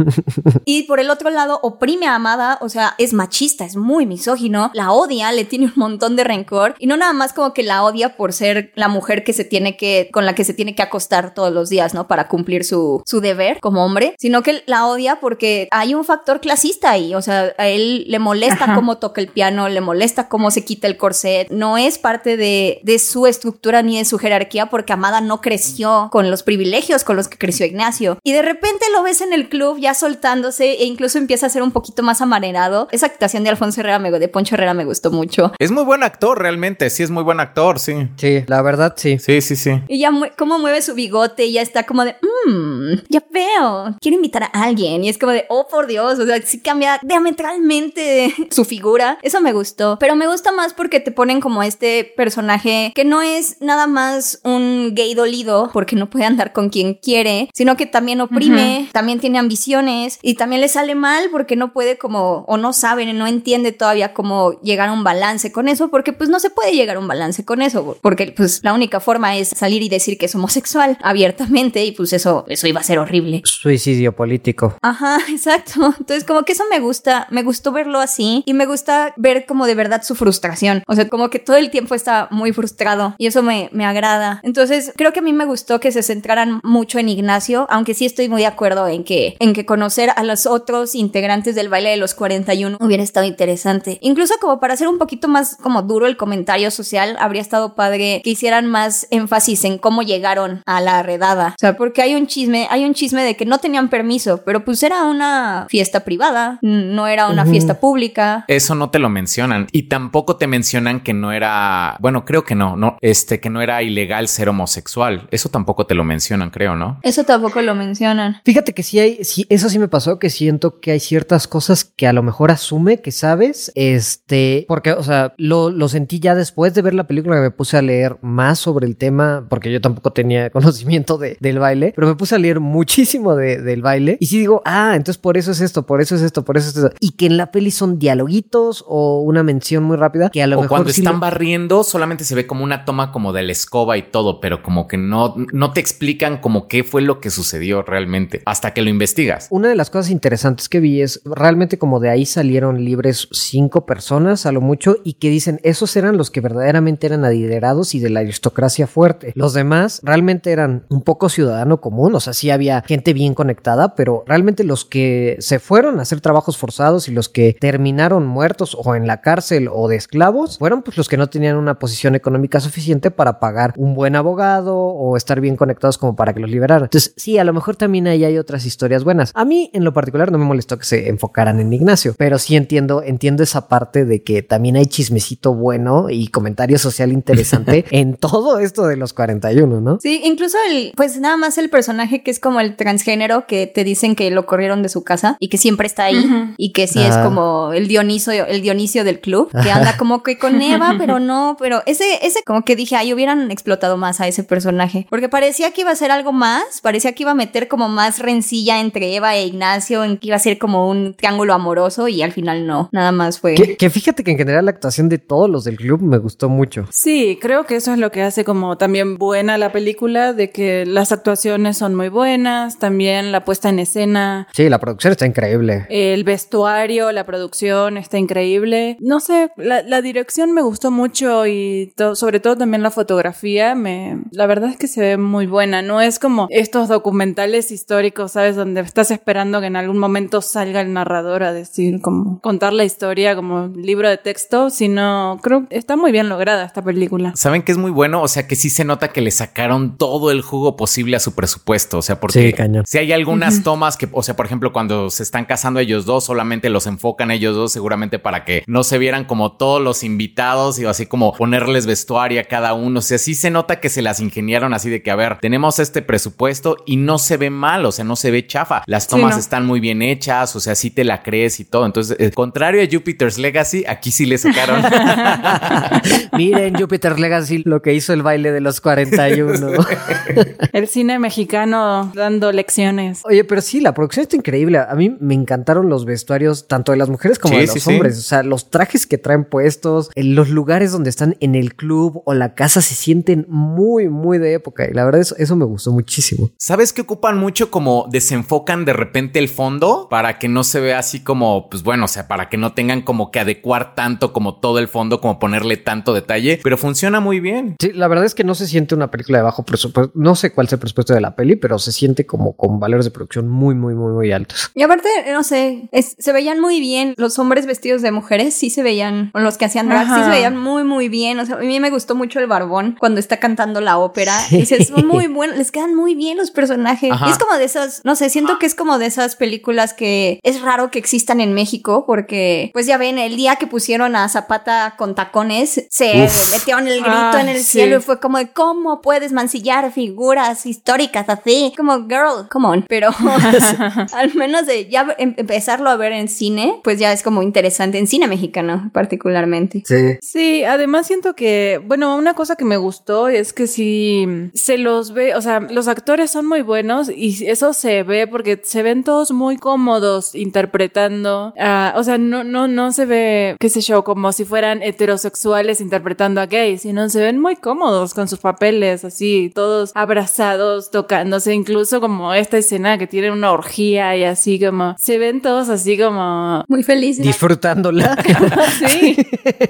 y 0.64 0.84
por 0.84 1.00
el 1.00 1.10
otro 1.10 1.30
lado, 1.30 1.60
oprime 1.62 2.06
a 2.06 2.14
Amada, 2.14 2.58
o 2.60 2.68
sea, 2.68 2.94
es 2.98 3.12
machista, 3.12 3.64
es 3.64 3.76
muy 3.76 4.06
misógino, 4.06 4.70
la 4.74 4.92
odia, 4.92 5.32
le 5.32 5.44
tiene 5.44 5.66
un 5.66 5.72
montón 5.76 6.16
de 6.16 6.24
rencor. 6.24 6.74
Y 6.78 6.86
no 6.86 6.96
nada 6.96 7.12
más 7.12 7.32
como 7.32 7.52
que 7.52 7.62
la 7.62 7.84
odia 7.84 8.16
por 8.16 8.32
ser 8.32 8.72
la 8.74 8.88
mujer 8.88 9.24
que 9.24 9.32
se 9.32 9.44
tiene 9.44 9.76
que, 9.76 10.10
con 10.12 10.26
la 10.26 10.34
que 10.34 10.44
se 10.44 10.54
tiene 10.54 10.74
que 10.74 10.82
acostar 10.82 11.34
todos 11.34 11.52
los 11.52 11.68
días, 11.68 11.94
¿no? 11.94 12.08
Para 12.08 12.28
cumplir 12.28 12.64
su, 12.64 13.02
su 13.06 13.20
deber 13.20 13.58
como 13.60 13.84
hombre, 13.84 14.14
sino 14.18 14.42
que 14.42 14.62
la 14.66 14.86
odia 14.86 15.20
porque 15.20 15.68
hay 15.70 15.94
un 15.94 16.04
factor 16.04 16.40
clasista 16.40 16.90
ahí. 16.90 17.14
O 17.14 17.22
sea, 17.22 17.54
a 17.58 17.68
él 17.68 18.04
le 18.08 18.18
molesta 18.18 18.74
cómo 18.74 18.98
toca 18.98 19.20
el 19.20 19.28
piano, 19.28 19.68
le 19.68 19.80
molesta 19.80 20.28
cómo 20.28 20.50
se 20.50 20.64
quita 20.64 20.86
el 20.86 20.96
corset. 20.96 21.50
No 21.50 21.78
es 21.78 21.98
parte 21.98 22.36
de, 22.36 22.80
de 22.82 22.98
su 22.98 23.26
estructura 23.26 23.82
ni 23.82 23.98
de 23.98 24.04
su 24.04 24.18
jerarquía 24.18 24.66
porque 24.66 24.92
Amada 24.92 25.20
no 25.20 25.40
creció 25.40 26.08
con 26.10 26.30
los 26.30 26.42
privilegios 26.42 27.04
con 27.04 27.16
los 27.16 27.28
que 27.28 27.38
creció 27.38 27.66
Ignacio. 27.66 27.91
Y 28.22 28.32
de 28.32 28.42
repente 28.42 28.86
lo 28.92 29.02
ves 29.02 29.20
en 29.20 29.32
el 29.32 29.48
club 29.48 29.78
ya 29.78 29.94
soltándose 29.94 30.72
e 30.72 30.84
incluso 30.84 31.18
empieza 31.18 31.46
a 31.46 31.50
ser 31.50 31.62
un 31.62 31.72
poquito 31.72 32.02
más 32.02 32.20
amanerado. 32.20 32.88
Esa 32.90 33.06
actuación 33.06 33.44
de 33.44 33.50
Alfonso 33.50 33.80
Herrera, 33.80 33.98
me, 33.98 34.10
de 34.10 34.28
Poncho 34.28 34.54
Herrera 34.54 34.74
me 34.74 34.84
gustó 34.84 35.10
mucho. 35.10 35.52
Es 35.58 35.70
muy 35.70 35.84
buen 35.84 36.02
actor, 36.02 36.40
realmente. 36.40 36.90
Sí, 36.90 37.02
es 37.02 37.10
muy 37.10 37.22
buen 37.22 37.40
actor, 37.40 37.78
sí. 37.78 38.08
Sí, 38.16 38.44
la 38.46 38.62
verdad, 38.62 38.94
sí. 38.96 39.18
Sí, 39.18 39.40
sí, 39.40 39.56
sí. 39.56 39.82
Y 39.88 39.98
ya 39.98 40.10
cómo 40.36 40.58
mueve 40.58 40.82
su 40.82 40.94
bigote 40.94 41.46
y 41.46 41.52
ya 41.52 41.62
está 41.62 41.84
como 41.84 42.04
de, 42.04 42.16
mmm, 42.46 42.94
ya 43.08 43.22
veo, 43.30 43.96
quiero 44.00 44.16
invitar 44.16 44.44
a 44.44 44.62
alguien. 44.62 45.04
Y 45.04 45.08
es 45.08 45.18
como 45.18 45.32
de, 45.32 45.46
oh, 45.48 45.68
por 45.68 45.86
Dios, 45.86 46.18
o 46.18 46.26
sea, 46.26 46.40
sí 46.42 46.60
cambia 46.60 46.98
diametralmente 47.02 48.34
su 48.50 48.64
figura. 48.64 49.18
Eso 49.22 49.40
me 49.40 49.52
gustó. 49.52 49.98
Pero 49.98 50.16
me 50.16 50.26
gusta 50.26 50.52
más 50.52 50.74
porque 50.74 51.00
te 51.00 51.12
ponen 51.12 51.40
como 51.40 51.62
este 51.62 52.12
personaje 52.16 52.92
que 52.94 53.04
no 53.04 53.22
es 53.22 53.60
nada 53.60 53.86
más 53.86 54.40
un 54.44 54.94
gay 54.94 55.14
dolido 55.14 55.70
porque 55.72 55.96
no 55.96 56.10
puede 56.10 56.24
andar 56.24 56.52
con 56.52 56.70
quien 56.70 56.94
quiere, 56.94 57.48
sino 57.54 57.76
que 57.76 57.81
también 57.86 58.20
oprime, 58.20 58.88
también 58.92 59.20
tiene 59.20 59.38
ambiciones 59.38 60.18
y 60.22 60.34
también 60.34 60.60
le 60.60 60.68
sale 60.68 60.94
mal 60.94 61.28
porque 61.30 61.56
no 61.56 61.72
puede 61.72 61.98
como, 61.98 62.44
o 62.46 62.56
no 62.56 62.72
sabe, 62.72 63.12
no 63.12 63.26
entiende 63.26 63.72
todavía 63.72 64.14
cómo 64.14 64.60
llegar 64.60 64.88
a 64.88 64.92
un 64.92 65.04
balance 65.04 65.52
con 65.52 65.68
eso, 65.68 65.88
porque 65.88 66.12
pues 66.12 66.30
no 66.30 66.40
se 66.40 66.50
puede 66.50 66.72
llegar 66.72 66.96
a 66.96 66.98
un 67.00 67.08
balance 67.08 67.44
con 67.44 67.62
eso, 67.62 67.96
porque 68.00 68.32
pues 68.36 68.60
la 68.62 68.72
única 68.72 69.00
forma 69.00 69.36
es 69.36 69.48
salir 69.48 69.82
y 69.82 69.88
decir 69.88 70.18
que 70.18 70.26
es 70.26 70.34
homosexual 70.34 70.98
abiertamente 71.02 71.84
y 71.84 71.92
pues 71.92 72.12
eso, 72.12 72.44
eso 72.48 72.66
iba 72.66 72.80
a 72.80 72.84
ser 72.84 72.98
horrible. 72.98 73.42
Suicidio 73.44 74.14
político. 74.14 74.76
Ajá, 74.82 75.18
exacto. 75.30 75.94
Entonces 75.98 76.24
como 76.24 76.42
que 76.44 76.52
eso 76.52 76.64
me 76.70 76.80
gusta, 76.80 77.26
me 77.30 77.42
gustó 77.42 77.72
verlo 77.72 78.00
así 78.00 78.42
y 78.46 78.54
me 78.54 78.66
gusta 78.66 79.14
ver 79.16 79.46
como 79.46 79.66
de 79.66 79.74
verdad 79.74 80.02
su 80.02 80.14
frustración, 80.14 80.82
o 80.86 80.94
sea, 80.94 81.08
como 81.08 81.30
que 81.30 81.38
todo 81.38 81.56
el 81.56 81.70
tiempo 81.70 81.94
está 81.94 82.28
muy 82.30 82.52
frustrado 82.52 83.14
y 83.18 83.26
eso 83.26 83.42
me, 83.42 83.68
me 83.72 83.84
agrada. 83.84 84.40
Entonces 84.42 84.92
creo 84.96 85.12
que 85.12 85.20
a 85.20 85.22
mí 85.22 85.32
me 85.32 85.44
gustó 85.44 85.80
que 85.80 85.92
se 85.92 86.02
centraran 86.02 86.60
mucho 86.62 86.98
en 86.98 87.08
Ignacio, 87.08 87.66
aunque 87.72 87.94
sí 87.94 88.04
estoy 88.04 88.28
muy 88.28 88.42
de 88.42 88.46
acuerdo 88.46 88.86
en 88.86 89.02
que, 89.02 89.36
en 89.40 89.54
que 89.54 89.64
conocer 89.64 90.10
a 90.14 90.22
los 90.24 90.46
otros 90.46 90.94
integrantes 90.94 91.54
del 91.54 91.68
baile 91.68 91.90
de 91.90 91.96
los 91.96 92.14
41 92.14 92.76
hubiera 92.80 93.02
estado 93.02 93.26
interesante. 93.26 93.98
Incluso 94.02 94.34
como 94.40 94.60
para 94.60 94.74
hacer 94.74 94.88
un 94.88 94.98
poquito 94.98 95.26
más 95.26 95.56
como 95.56 95.82
duro 95.82 96.06
el 96.06 96.16
comentario 96.16 96.70
social, 96.70 97.16
habría 97.18 97.40
estado 97.40 97.74
padre 97.74 98.20
que 98.22 98.30
hicieran 98.30 98.66
más 98.66 99.06
énfasis 99.10 99.64
en 99.64 99.78
cómo 99.78 100.02
llegaron 100.02 100.62
a 100.66 100.80
la 100.80 101.02
redada. 101.02 101.48
O 101.48 101.58
sea, 101.58 101.76
porque 101.76 102.02
hay 102.02 102.14
un 102.14 102.26
chisme, 102.26 102.68
hay 102.70 102.84
un 102.84 102.94
chisme 102.94 103.24
de 103.24 103.36
que 103.36 103.46
no 103.46 103.58
tenían 103.58 103.88
permiso, 103.88 104.42
pero 104.44 104.64
pues 104.64 104.82
era 104.82 105.04
una 105.04 105.66
fiesta 105.68 106.00
privada, 106.00 106.58
no 106.60 107.06
era 107.06 107.28
una 107.28 107.46
fiesta 107.46 107.80
pública. 107.80 108.44
Eso 108.48 108.74
no 108.74 108.90
te 108.90 108.98
lo 108.98 109.08
mencionan 109.08 109.66
y 109.72 109.84
tampoco 109.84 110.36
te 110.36 110.46
mencionan 110.46 111.00
que 111.00 111.14
no 111.14 111.32
era, 111.32 111.96
bueno, 112.00 112.26
creo 112.26 112.44
que 112.44 112.54
no, 112.54 112.76
no, 112.76 112.98
este, 113.00 113.40
que 113.40 113.48
no 113.48 113.62
era 113.62 113.82
ilegal 113.82 114.28
ser 114.28 114.50
homosexual. 114.50 115.26
Eso 115.30 115.48
tampoco 115.48 115.86
te 115.86 115.94
lo 115.94 116.04
mencionan, 116.04 116.50
creo, 116.50 116.76
¿no? 116.76 116.98
Eso 117.02 117.24
tampoco 117.24 117.61
lo 117.62 117.74
mencionan. 117.74 118.40
Fíjate 118.44 118.74
que 118.74 118.82
sí 118.82 118.98
hay, 118.98 119.24
sí, 119.24 119.46
eso 119.48 119.68
sí 119.68 119.78
me 119.78 119.88
pasó, 119.88 120.18
que 120.18 120.30
siento 120.30 120.80
que 120.80 120.92
hay 120.92 121.00
ciertas 121.00 121.46
cosas 121.46 121.84
que 121.84 122.06
a 122.06 122.12
lo 122.12 122.22
mejor 122.22 122.50
asume 122.50 123.00
que 123.00 123.12
sabes, 123.12 123.72
este, 123.74 124.64
porque, 124.68 124.92
o 124.92 125.02
sea, 125.02 125.34
lo, 125.38 125.70
lo 125.70 125.88
sentí 125.88 126.20
ya 126.20 126.34
después 126.34 126.74
de 126.74 126.82
ver 126.82 126.94
la 126.94 127.06
película 127.06 127.36
que 127.36 127.42
me 127.42 127.50
puse 127.50 127.76
a 127.76 127.82
leer 127.82 128.16
más 128.22 128.58
sobre 128.58 128.86
el 128.86 128.96
tema, 128.96 129.46
porque 129.48 129.72
yo 129.72 129.80
tampoco 129.80 130.12
tenía 130.12 130.50
conocimiento 130.52 131.18
de, 131.18 131.36
del 131.40 131.58
baile, 131.58 131.92
pero 131.94 132.06
me 132.06 132.14
puse 132.14 132.34
a 132.34 132.38
leer 132.38 132.60
muchísimo 132.60 133.34
de, 133.34 133.60
del 133.60 133.82
baile 133.82 134.16
y 134.20 134.26
sí 134.26 134.38
digo, 134.38 134.62
ah, 134.64 134.92
entonces 134.94 135.18
por 135.18 135.36
eso 135.36 135.52
es 135.52 135.60
esto, 135.60 135.86
por 135.86 136.00
eso 136.00 136.14
es 136.14 136.22
esto, 136.22 136.44
por 136.44 136.56
eso 136.56 136.70
es 136.70 136.76
esto. 136.76 136.96
Y 137.00 137.12
que 137.12 137.26
en 137.26 137.36
la 137.36 137.50
peli 137.50 137.70
son 137.70 137.98
dialoguitos 137.98 138.84
o 138.86 139.20
una 139.20 139.42
mención 139.42 139.84
muy 139.84 139.96
rápida 139.96 140.30
que 140.30 140.42
a 140.42 140.46
lo 140.46 140.58
o 140.58 140.62
mejor... 140.62 140.68
cuando 140.68 140.90
están 140.90 141.20
barriendo 141.20 141.84
solamente 141.84 142.24
se 142.24 142.34
ve 142.34 142.46
como 142.46 142.64
una 142.64 142.84
toma 142.84 143.12
como 143.12 143.32
de 143.32 143.42
la 143.42 143.52
escoba 143.52 143.96
y 143.96 144.02
todo, 144.02 144.40
pero 144.40 144.62
como 144.62 144.86
que 144.86 144.96
no, 144.96 145.34
no 145.52 145.72
te 145.72 145.80
explican 145.80 146.38
como 146.38 146.68
qué 146.68 146.84
fue 146.84 147.02
lo 147.02 147.20
que 147.20 147.30
sucedió 147.30 147.51
realmente 147.60 148.42
hasta 148.46 148.72
que 148.72 148.82
lo 148.82 148.90
investigas. 148.90 149.48
Una 149.50 149.68
de 149.68 149.74
las 149.74 149.90
cosas 149.90 150.10
interesantes 150.10 150.68
que 150.68 150.80
vi 150.80 151.02
es 151.02 151.20
realmente 151.24 151.78
como 151.78 152.00
de 152.00 152.10
ahí 152.10 152.26
salieron 152.26 152.84
libres 152.84 153.28
cinco 153.32 153.86
personas 153.86 154.46
a 154.46 154.52
lo 154.52 154.60
mucho 154.60 154.96
y 155.04 155.14
que 155.14 155.30
dicen 155.30 155.60
esos 155.62 155.96
eran 155.96 156.16
los 156.16 156.30
que 156.30 156.40
verdaderamente 156.40 157.06
eran 157.06 157.24
adinerados 157.24 157.94
y 157.94 158.00
de 158.00 158.10
la 158.10 158.20
aristocracia 158.20 158.86
fuerte. 158.86 159.32
Los 159.34 159.54
demás 159.54 160.00
realmente 160.02 160.52
eran 160.52 160.86
un 160.88 161.02
poco 161.02 161.28
ciudadano 161.28 161.80
común, 161.80 162.14
o 162.14 162.20
sea, 162.20 162.32
sí 162.32 162.50
había 162.50 162.82
gente 162.86 163.12
bien 163.12 163.34
conectada, 163.34 163.94
pero 163.94 164.24
realmente 164.26 164.64
los 164.64 164.84
que 164.84 165.36
se 165.40 165.58
fueron 165.58 165.98
a 165.98 166.02
hacer 166.02 166.20
trabajos 166.20 166.56
forzados 166.56 167.08
y 167.08 167.12
los 167.12 167.28
que 167.28 167.56
terminaron 167.58 168.26
muertos 168.26 168.76
o 168.78 168.94
en 168.94 169.06
la 169.06 169.20
cárcel 169.20 169.68
o 169.72 169.88
de 169.88 169.96
esclavos 169.96 170.58
fueron 170.58 170.82
pues 170.82 170.96
los 170.96 171.08
que 171.08 171.16
no 171.16 171.28
tenían 171.28 171.56
una 171.56 171.78
posición 171.78 172.14
económica 172.14 172.60
suficiente 172.60 173.10
para 173.10 173.40
pagar 173.40 173.74
un 173.76 173.94
buen 173.94 174.16
abogado 174.16 174.76
o 174.76 175.16
estar 175.16 175.40
bien 175.40 175.56
conectados 175.56 175.98
como 175.98 176.16
para 176.16 176.32
que 176.32 176.40
los 176.40 176.50
liberaran. 176.50 176.84
Entonces, 176.84 177.14
sí, 177.16 177.38
a 177.42 177.44
lo 177.44 177.52
mejor 177.52 177.76
también 177.76 178.06
ahí 178.06 178.24
hay 178.24 178.38
otras 178.38 178.64
historias 178.64 179.04
buenas. 179.04 179.32
A 179.34 179.44
mí, 179.44 179.70
en 179.74 179.84
lo 179.84 179.92
particular, 179.92 180.32
no 180.32 180.38
me 180.38 180.44
molestó 180.44 180.78
que 180.78 180.84
se 180.84 181.08
enfocaran 181.08 181.60
en 181.60 181.72
Ignacio, 181.72 182.14
pero 182.16 182.38
sí 182.38 182.56
entiendo, 182.56 183.02
entiendo 183.02 183.42
esa 183.42 183.68
parte 183.68 184.04
de 184.04 184.22
que 184.22 184.42
también 184.42 184.76
hay 184.76 184.86
chismecito 184.86 185.54
bueno 185.54 186.08
y 186.08 186.28
comentario 186.28 186.78
social 186.78 187.12
interesante 187.12 187.84
en 187.90 188.14
todo 188.14 188.58
esto 188.58 188.86
de 188.86 188.96
los 188.96 189.12
41, 189.12 189.80
¿no? 189.80 189.98
Sí, 190.00 190.22
incluso 190.24 190.56
el, 190.70 190.92
pues 190.96 191.18
nada 191.18 191.36
más 191.36 191.58
el 191.58 191.68
personaje 191.68 192.22
que 192.22 192.30
es 192.30 192.40
como 192.40 192.60
el 192.60 192.76
transgénero 192.76 193.46
que 193.46 193.66
te 193.66 193.84
dicen 193.84 194.14
que 194.14 194.30
lo 194.30 194.46
corrieron 194.46 194.82
de 194.82 194.88
su 194.88 195.02
casa 195.02 195.36
y 195.40 195.48
que 195.48 195.58
siempre 195.58 195.86
está 195.86 196.04
ahí 196.04 196.54
y 196.56 196.72
que 196.72 196.86
sí 196.86 197.00
es 197.00 197.10
Ajá. 197.10 197.24
como 197.24 197.72
el 197.72 197.88
Dionisio, 197.88 198.46
el 198.46 198.62
Dionisio 198.62 199.04
del 199.04 199.20
club, 199.20 199.50
que 199.62 199.70
anda 199.70 199.96
como 199.96 200.22
que 200.22 200.38
con 200.38 200.62
Eva, 200.62 200.94
pero 200.98 201.18
no, 201.18 201.56
pero 201.58 201.82
ese, 201.86 202.24
ese 202.24 202.42
como 202.44 202.64
que 202.64 202.76
dije, 202.76 202.96
ay, 202.96 203.12
hubieran 203.12 203.50
explotado 203.50 203.96
más 203.96 204.20
a 204.20 204.28
ese 204.28 204.44
personaje, 204.44 205.06
porque 205.10 205.28
parecía 205.28 205.72
que 205.72 205.82
iba 205.82 205.90
a 205.90 205.96
ser 205.96 206.10
algo 206.10 206.32
más, 206.32 206.80
parecía 206.80 207.12
que 207.12 207.24
iba 207.24 207.31
a 207.32 207.34
meter 207.34 207.68
como 207.68 207.88
más 207.88 208.18
rencilla 208.18 208.80
entre 208.80 209.14
Eva 209.14 209.34
e 209.36 209.46
Ignacio, 209.46 210.04
en 210.04 210.16
que 210.18 210.28
iba 210.28 210.36
a 210.36 210.40
ser 210.40 210.58
como 210.58 210.88
un 210.88 211.14
triángulo 211.14 211.54
amoroso 211.54 212.08
y 212.08 212.22
al 212.22 212.32
final 212.32 212.66
no, 212.66 212.88
nada 212.92 213.12
más 213.12 213.38
fue... 213.40 213.54
Que, 213.54 213.76
que 213.76 213.90
fíjate 213.90 214.22
que 214.24 214.30
en 214.30 214.38
general 214.38 214.64
la 214.66 214.70
actuación 214.70 215.08
de 215.08 215.18
todos 215.18 215.50
los 215.50 215.64
del 215.64 215.76
club 215.76 216.00
me 216.02 216.18
gustó 216.18 216.48
mucho. 216.48 216.86
Sí, 216.90 217.38
creo 217.40 217.64
que 217.66 217.76
eso 217.76 217.92
es 217.92 217.98
lo 217.98 218.10
que 218.10 218.22
hace 218.22 218.44
como 218.44 218.78
también 218.78 219.18
buena 219.18 219.58
la 219.58 219.72
película, 219.72 220.32
de 220.32 220.50
que 220.50 220.86
las 220.86 221.12
actuaciones 221.12 221.76
son 221.78 221.94
muy 221.94 222.08
buenas, 222.08 222.78
también 222.78 223.32
la 223.32 223.44
puesta 223.44 223.68
en 223.68 223.78
escena, 223.78 224.46
Sí, 224.52 224.68
la 224.68 224.78
producción 224.78 225.10
está 225.12 225.26
increíble. 225.26 225.86
el 225.90 226.24
vestuario, 226.24 227.12
la 227.12 227.24
producción 227.24 227.96
está 227.96 228.18
increíble. 228.18 228.96
No 229.00 229.20
sé, 229.20 229.50
la, 229.56 229.82
la 229.82 230.02
dirección 230.02 230.52
me 230.52 230.62
gustó 230.62 230.90
mucho 230.90 231.46
y 231.46 231.92
to- 231.96 232.14
sobre 232.14 232.40
todo 232.40 232.56
también 232.56 232.82
la 232.82 232.90
fotografía, 232.90 233.74
me, 233.74 234.18
la 234.30 234.46
verdad 234.46 234.70
es 234.70 234.76
que 234.76 234.88
se 234.88 235.00
ve 235.00 235.16
muy 235.16 235.46
buena. 235.46 235.82
No 235.82 236.00
es 236.00 236.18
como 236.18 236.46
estos 236.50 236.88
documentales 237.12 237.70
históricos, 237.70 238.32
¿sabes? 238.32 238.56
Donde 238.56 238.80
estás 238.80 239.10
esperando 239.10 239.60
que 239.60 239.66
en 239.66 239.76
algún 239.76 239.98
momento 239.98 240.40
salga 240.40 240.80
el 240.80 240.94
narrador 240.94 241.42
a 241.42 241.52
decir, 241.52 242.00
como 242.00 242.40
contar 242.40 242.72
la 242.72 242.84
historia 242.84 243.36
como 243.36 243.66
libro 243.68 244.08
de 244.08 244.16
texto, 244.16 244.70
sino 244.70 245.38
creo 245.42 245.68
que 245.68 245.76
está 245.76 245.94
muy 245.94 246.10
bien 246.10 246.30
lograda 246.30 246.64
esta 246.64 246.80
película. 246.80 247.32
¿Saben 247.36 247.64
que 247.64 247.72
es 247.72 247.76
muy 247.76 247.90
bueno? 247.90 248.22
O 248.22 248.28
sea, 248.28 248.46
que 248.48 248.56
sí 248.56 248.70
se 248.70 248.86
nota 248.86 249.08
que 249.08 249.20
le 249.20 249.30
sacaron 249.30 249.98
todo 249.98 250.30
el 250.30 250.40
jugo 250.40 250.74
posible 250.74 251.14
a 251.14 251.20
su 251.20 251.34
presupuesto. 251.34 251.98
O 251.98 252.02
sea, 252.02 252.18
porque 252.18 252.54
Sí, 252.56 252.80
si 252.86 252.96
hay 252.96 253.12
algunas 253.12 253.62
tomas 253.62 253.98
que, 253.98 254.08
o 254.10 254.22
sea, 254.22 254.34
por 254.34 254.46
ejemplo, 254.46 254.72
cuando 254.72 255.10
se 255.10 255.22
están 255.22 255.44
casando 255.44 255.80
ellos 255.80 256.06
dos, 256.06 256.24
solamente 256.24 256.70
los 256.70 256.86
enfocan 256.86 257.30
ellos 257.30 257.54
dos, 257.54 257.72
seguramente 257.72 258.18
para 258.18 258.46
que 258.46 258.64
no 258.66 258.84
se 258.84 258.96
vieran 258.96 259.26
como 259.26 259.58
todos 259.58 259.82
los 259.82 260.02
invitados 260.02 260.78
y 260.78 260.86
así 260.86 261.04
como 261.04 261.34
ponerles 261.34 261.84
vestuario 261.84 262.40
a 262.40 262.44
cada 262.44 262.72
uno. 262.72 263.00
O 263.00 263.02
sea, 263.02 263.18
sí 263.18 263.34
se 263.34 263.50
nota 263.50 263.80
que 263.80 263.90
se 263.90 264.00
las 264.00 264.18
ingeniaron 264.20 264.72
así 264.72 264.88
de 264.88 265.02
que, 265.02 265.10
a 265.10 265.16
ver, 265.16 265.36
tenemos 265.42 265.78
este 265.78 266.00
presupuesto 266.00 266.76
y 266.86 267.01
no 267.04 267.18
se 267.18 267.36
ve 267.36 267.50
mal, 267.50 267.84
o 267.86 267.92
sea, 267.92 268.04
no 268.04 268.16
se 268.16 268.30
ve 268.30 268.46
chafa. 268.46 268.82
Las 268.86 269.04
Sí, 269.04 269.10
tomas 269.10 269.34
no. 269.34 269.40
están 269.40 269.66
muy 269.66 269.80
bien 269.80 270.02
hechas, 270.02 270.54
o 270.56 270.60
sea, 270.60 270.74
sí 270.74 270.90
te 270.90 271.04
la 271.04 271.22
crees 271.22 271.60
y 271.60 271.64
todo. 271.64 271.84
Entonces, 271.86 272.16
eh, 272.18 272.30
contrario 272.32 272.82
a 272.82 272.86
Jupiter's 272.90 273.38
Legacy, 273.38 273.84
aquí 273.86 274.10
sí 274.10 274.26
le 274.26 274.38
sacaron. 274.38 274.82
Miren 276.36 276.74
Jupiter 276.78 277.18
Legacy 277.18 277.62
lo 277.64 277.82
que 277.82 277.94
hizo 277.94 278.12
el 278.12 278.22
baile 278.22 278.52
de 278.52 278.60
los 278.60 278.80
41. 278.80 279.52
El 280.72 280.88
cine 280.88 281.18
mexicano 281.18 282.10
dando 282.14 282.52
lecciones. 282.52 283.20
Oye, 283.24 283.44
pero 283.44 283.60
sí, 283.60 283.80
la 283.80 283.92
producción 283.94 284.22
está 284.22 284.36
increíble. 284.36 284.78
A 284.78 284.94
mí 284.94 285.14
me 285.20 285.34
encantaron 285.34 285.88
los 285.88 286.04
vestuarios, 286.04 286.66
tanto 286.68 286.92
de 286.92 286.98
las 286.98 287.08
mujeres 287.08 287.38
como 287.38 287.54
Sí, 287.54 287.60
de 287.60 287.66
los 287.66 287.82
sí. 287.82 287.90
hombres. 287.92 288.18
O 288.18 288.22
sea, 288.22 288.42
los 288.42 288.70
trajes 288.70 289.06
que 289.06 289.18
traen 289.18 289.44
puestos, 289.44 290.10
en 290.14 290.34
los 290.34 290.48
lugares 290.48 290.92
donde 290.92 291.10
están 291.10 291.36
en 291.40 291.54
el 291.54 291.74
club 291.74 292.22
o 292.24 292.34
la 292.34 292.54
casa 292.54 292.80
se 292.80 292.94
sienten 292.94 293.46
muy, 293.48 294.08
muy 294.08 294.38
de 294.38 294.54
época. 294.54 294.88
Y 294.88 294.94
la 294.94 295.04
verdad, 295.04 295.20
eso, 295.20 295.34
eso 295.38 295.56
me 295.56 295.64
gustó 295.64 295.92
muchísimo. 295.92 296.50
¿Sabes 296.56 296.91
que 296.92 297.02
ocupan 297.02 297.38
mucho 297.38 297.70
como 297.70 298.06
desenfocan 298.10 298.84
de 298.84 298.92
repente 298.92 299.38
el 299.38 299.48
fondo 299.48 300.06
para 300.10 300.38
que 300.38 300.48
no 300.48 300.64
se 300.64 300.80
vea 300.80 300.98
así 300.98 301.22
como, 301.22 301.68
pues 301.68 301.82
bueno, 301.82 302.04
o 302.04 302.08
sea, 302.08 302.28
para 302.28 302.48
que 302.48 302.56
no 302.56 302.72
tengan 302.72 303.02
como 303.02 303.30
que 303.30 303.40
adecuar 303.40 303.94
tanto 303.94 304.32
como 304.32 304.56
todo 304.60 304.78
el 304.78 304.88
fondo, 304.88 305.20
como 305.20 305.38
ponerle 305.38 305.76
tanto 305.76 306.14
detalle, 306.14 306.60
pero 306.62 306.78
funciona 306.78 307.20
muy 307.20 307.40
bien. 307.40 307.76
Sí, 307.80 307.92
la 307.92 308.08
verdad 308.08 308.24
es 308.24 308.34
que 308.34 308.44
no 308.44 308.54
se 308.54 308.66
siente 308.66 308.94
una 308.94 309.10
película 309.10 309.38
de 309.38 309.44
bajo 309.44 309.64
presupuesto. 309.64 310.12
No 310.14 310.34
sé 310.34 310.52
cuál 310.52 310.66
es 310.66 310.72
el 310.72 310.78
presupuesto 310.78 311.14
de 311.14 311.20
la 311.20 311.34
peli, 311.36 311.56
pero 311.56 311.78
se 311.78 311.92
siente 311.92 312.26
como 312.26 312.56
con 312.56 312.80
valores 312.80 313.04
de 313.04 313.10
producción 313.10 313.48
muy, 313.48 313.74
muy, 313.74 313.94
muy, 313.94 314.12
muy 314.12 314.32
altos. 314.32 314.70
Y 314.74 314.82
aparte, 314.82 315.08
no 315.32 315.42
sé, 315.42 315.88
es- 315.92 316.16
se 316.18 316.32
veían 316.32 316.60
muy 316.60 316.80
bien. 316.80 317.14
Los 317.16 317.38
hombres 317.38 317.66
vestidos 317.66 318.02
de 318.02 318.10
mujeres 318.12 318.54
sí 318.54 318.70
se 318.70 318.82
veían, 318.82 319.30
o 319.34 319.40
los 319.40 319.58
que 319.58 319.64
hacían 319.64 319.88
drag 319.88 320.06
sí 320.06 320.22
se 320.24 320.30
veían 320.30 320.56
muy, 320.56 320.84
muy 320.84 321.08
bien. 321.08 321.38
O 321.40 321.46
sea, 321.46 321.56
a 321.56 321.60
mí 321.60 321.80
me 321.80 321.90
gustó 321.90 322.14
mucho 322.14 322.38
el 322.40 322.46
barbón 322.46 322.96
cuando 322.98 323.20
está 323.20 323.38
cantando 323.38 323.80
la 323.80 323.98
ópera. 323.98 324.32
Sí. 324.52 324.58
Dices, 324.58 324.88
son 324.88 325.06
muy 325.06 325.28
buenos, 325.28 325.56
les 325.56 325.70
quedan 325.70 325.94
muy 325.94 326.14
bien 326.14 326.36
los 326.36 326.50
personajes. 326.50 326.81
Ajá. 326.86 327.26
Y 327.26 327.30
es 327.30 327.38
como 327.38 327.56
de 327.58 327.64
esas, 327.64 328.00
no 328.04 328.14
sé, 328.16 328.30
siento 328.30 328.58
que 328.58 328.66
es 328.66 328.74
como 328.74 328.98
de 328.98 329.06
esas 329.06 329.36
películas 329.36 329.94
que 329.94 330.38
es 330.42 330.60
raro 330.62 330.90
que 330.90 330.98
existan 330.98 331.40
en 331.40 331.52
México 331.54 332.04
porque, 332.06 332.70
pues 332.72 332.86
ya 332.86 332.96
ven, 332.98 333.18
el 333.18 333.36
día 333.36 333.56
que 333.56 333.66
pusieron 333.66 334.16
a 334.16 334.28
Zapata 334.28 334.94
con 334.96 335.14
tacones, 335.14 335.86
se 335.90 336.24
Uf. 336.24 336.50
metieron 336.52 336.86
el 336.88 337.00
grito 337.00 337.10
Ah, 337.14 337.38
en 337.40 337.48
el 337.48 337.58
sí. 337.58 337.64
cielo 337.64 337.96
y 337.98 338.00
fue 338.00 338.20
como 338.20 338.38
de, 338.38 338.52
¿cómo 338.52 339.00
puedes 339.00 339.32
mancillar 339.32 339.92
figuras 339.92 340.66
históricas 340.66 341.28
así? 341.28 341.72
Como, 341.76 342.06
girl, 342.08 342.48
come 342.50 342.66
on. 342.68 342.84
Pero 342.88 343.10
al 344.14 344.34
menos 344.34 344.66
de 344.66 344.88
ya 344.88 345.14
em- 345.18 345.34
empezarlo 345.36 345.90
a 345.90 345.96
ver 345.96 346.12
en 346.12 346.28
cine, 346.28 346.80
pues 346.84 346.98
ya 346.98 347.12
es 347.12 347.22
como 347.22 347.42
interesante, 347.42 347.98
en 347.98 348.06
cine 348.06 348.26
mexicano 348.26 348.90
particularmente. 348.92 349.82
Sí. 349.86 350.18
Sí, 350.20 350.64
además 350.64 351.06
siento 351.06 351.34
que, 351.34 351.80
bueno, 351.86 352.16
una 352.16 352.34
cosa 352.34 352.56
que 352.56 352.64
me 352.64 352.76
gustó 352.76 353.28
es 353.28 353.52
que 353.52 353.66
sí 353.66 354.26
se 354.54 354.78
los 354.78 355.12
ve, 355.12 355.34
o 355.34 355.40
sea, 355.42 355.60
los 355.60 355.88
actores 355.88 356.30
son 356.30 356.46
muy 356.46 356.62
buenos 356.62 356.71
y 356.78 357.46
eso 357.46 357.72
se 357.72 358.02
ve 358.02 358.26
porque 358.26 358.60
se 358.62 358.82
ven 358.82 359.04
todos 359.04 359.32
muy 359.32 359.56
cómodos 359.56 360.34
interpretando, 360.34 361.52
ah, 361.58 361.94
o 361.96 362.04
sea, 362.04 362.18
no, 362.18 362.44
no, 362.44 362.68
no 362.68 362.92
se 362.92 363.06
ve, 363.06 363.56
qué 363.58 363.68
sé 363.68 363.80
yo, 363.80 364.04
como 364.04 364.32
si 364.32 364.44
fueran 364.44 364.82
heterosexuales 364.82 365.80
interpretando 365.80 366.40
a 366.40 366.46
gays, 366.46 366.82
sino 366.82 367.08
se 367.08 367.20
ven 367.20 367.40
muy 367.40 367.56
cómodos 367.56 368.14
con 368.14 368.28
sus 368.28 368.38
papeles, 368.38 369.04
así, 369.04 369.50
todos 369.54 369.92
abrazados, 369.94 370.90
tocándose, 370.90 371.54
incluso 371.54 372.00
como 372.00 372.34
esta 372.34 372.58
escena 372.58 372.98
que 372.98 373.06
tiene 373.06 373.30
una 373.30 373.52
orgía 373.52 374.16
y 374.16 374.24
así 374.24 374.60
como, 374.60 374.96
se 374.98 375.18
ven 375.18 375.40
todos 375.40 375.68
así 375.68 375.98
como 375.98 376.64
Muy 376.68 376.82
feliz. 376.82 377.18
Disfrutándola. 377.20 378.16
Sí, 378.72 379.16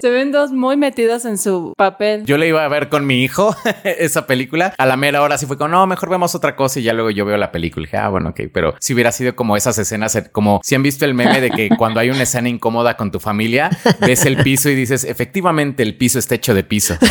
se 0.00 0.10
ven 0.10 0.32
todos 0.32 0.52
muy 0.52 0.76
metidos 0.76 1.24
en 1.24 1.38
su 1.38 1.74
papel. 1.76 2.24
Yo 2.24 2.38
le 2.38 2.48
iba 2.48 2.64
a 2.64 2.68
ver 2.68 2.88
con 2.88 3.06
mi 3.06 3.22
hijo 3.22 3.54
esa 3.84 4.26
película. 4.26 4.74
A 4.78 4.86
la 4.86 4.96
mera 4.96 5.22
hora 5.22 5.38
sí 5.38 5.46
fue 5.46 5.58
como, 5.58 5.68
no, 5.68 5.86
mejor 5.86 6.10
vemos 6.10 6.34
otra 6.34 6.56
cosa 6.56 6.80
y 6.80 6.82
ya 6.82 6.91
luego 6.92 7.10
yo 7.10 7.24
veo 7.24 7.36
la 7.36 7.52
película. 7.52 7.84
Y 7.84 7.86
dije, 7.86 7.96
ah, 7.96 8.08
bueno, 8.08 8.30
ok. 8.30 8.40
Pero 8.52 8.74
si 8.80 8.94
hubiera 8.94 9.12
sido 9.12 9.34
como 9.34 9.56
esas 9.56 9.78
escenas, 9.78 10.22
como 10.32 10.60
si 10.62 10.74
han 10.74 10.82
visto 10.82 11.04
el 11.04 11.14
meme 11.14 11.40
de 11.40 11.50
que 11.50 11.68
cuando 11.76 12.00
hay 12.00 12.10
una 12.10 12.22
escena 12.22 12.48
incómoda 12.48 12.96
con 12.96 13.10
tu 13.10 13.20
familia, 13.20 13.70
ves 14.00 14.26
el 14.26 14.36
piso 14.38 14.68
y 14.68 14.74
dices, 14.74 15.04
efectivamente 15.04 15.82
el 15.82 15.96
piso 15.96 16.18
está 16.18 16.34
hecho 16.34 16.54
de 16.54 16.64
piso. 16.64 16.96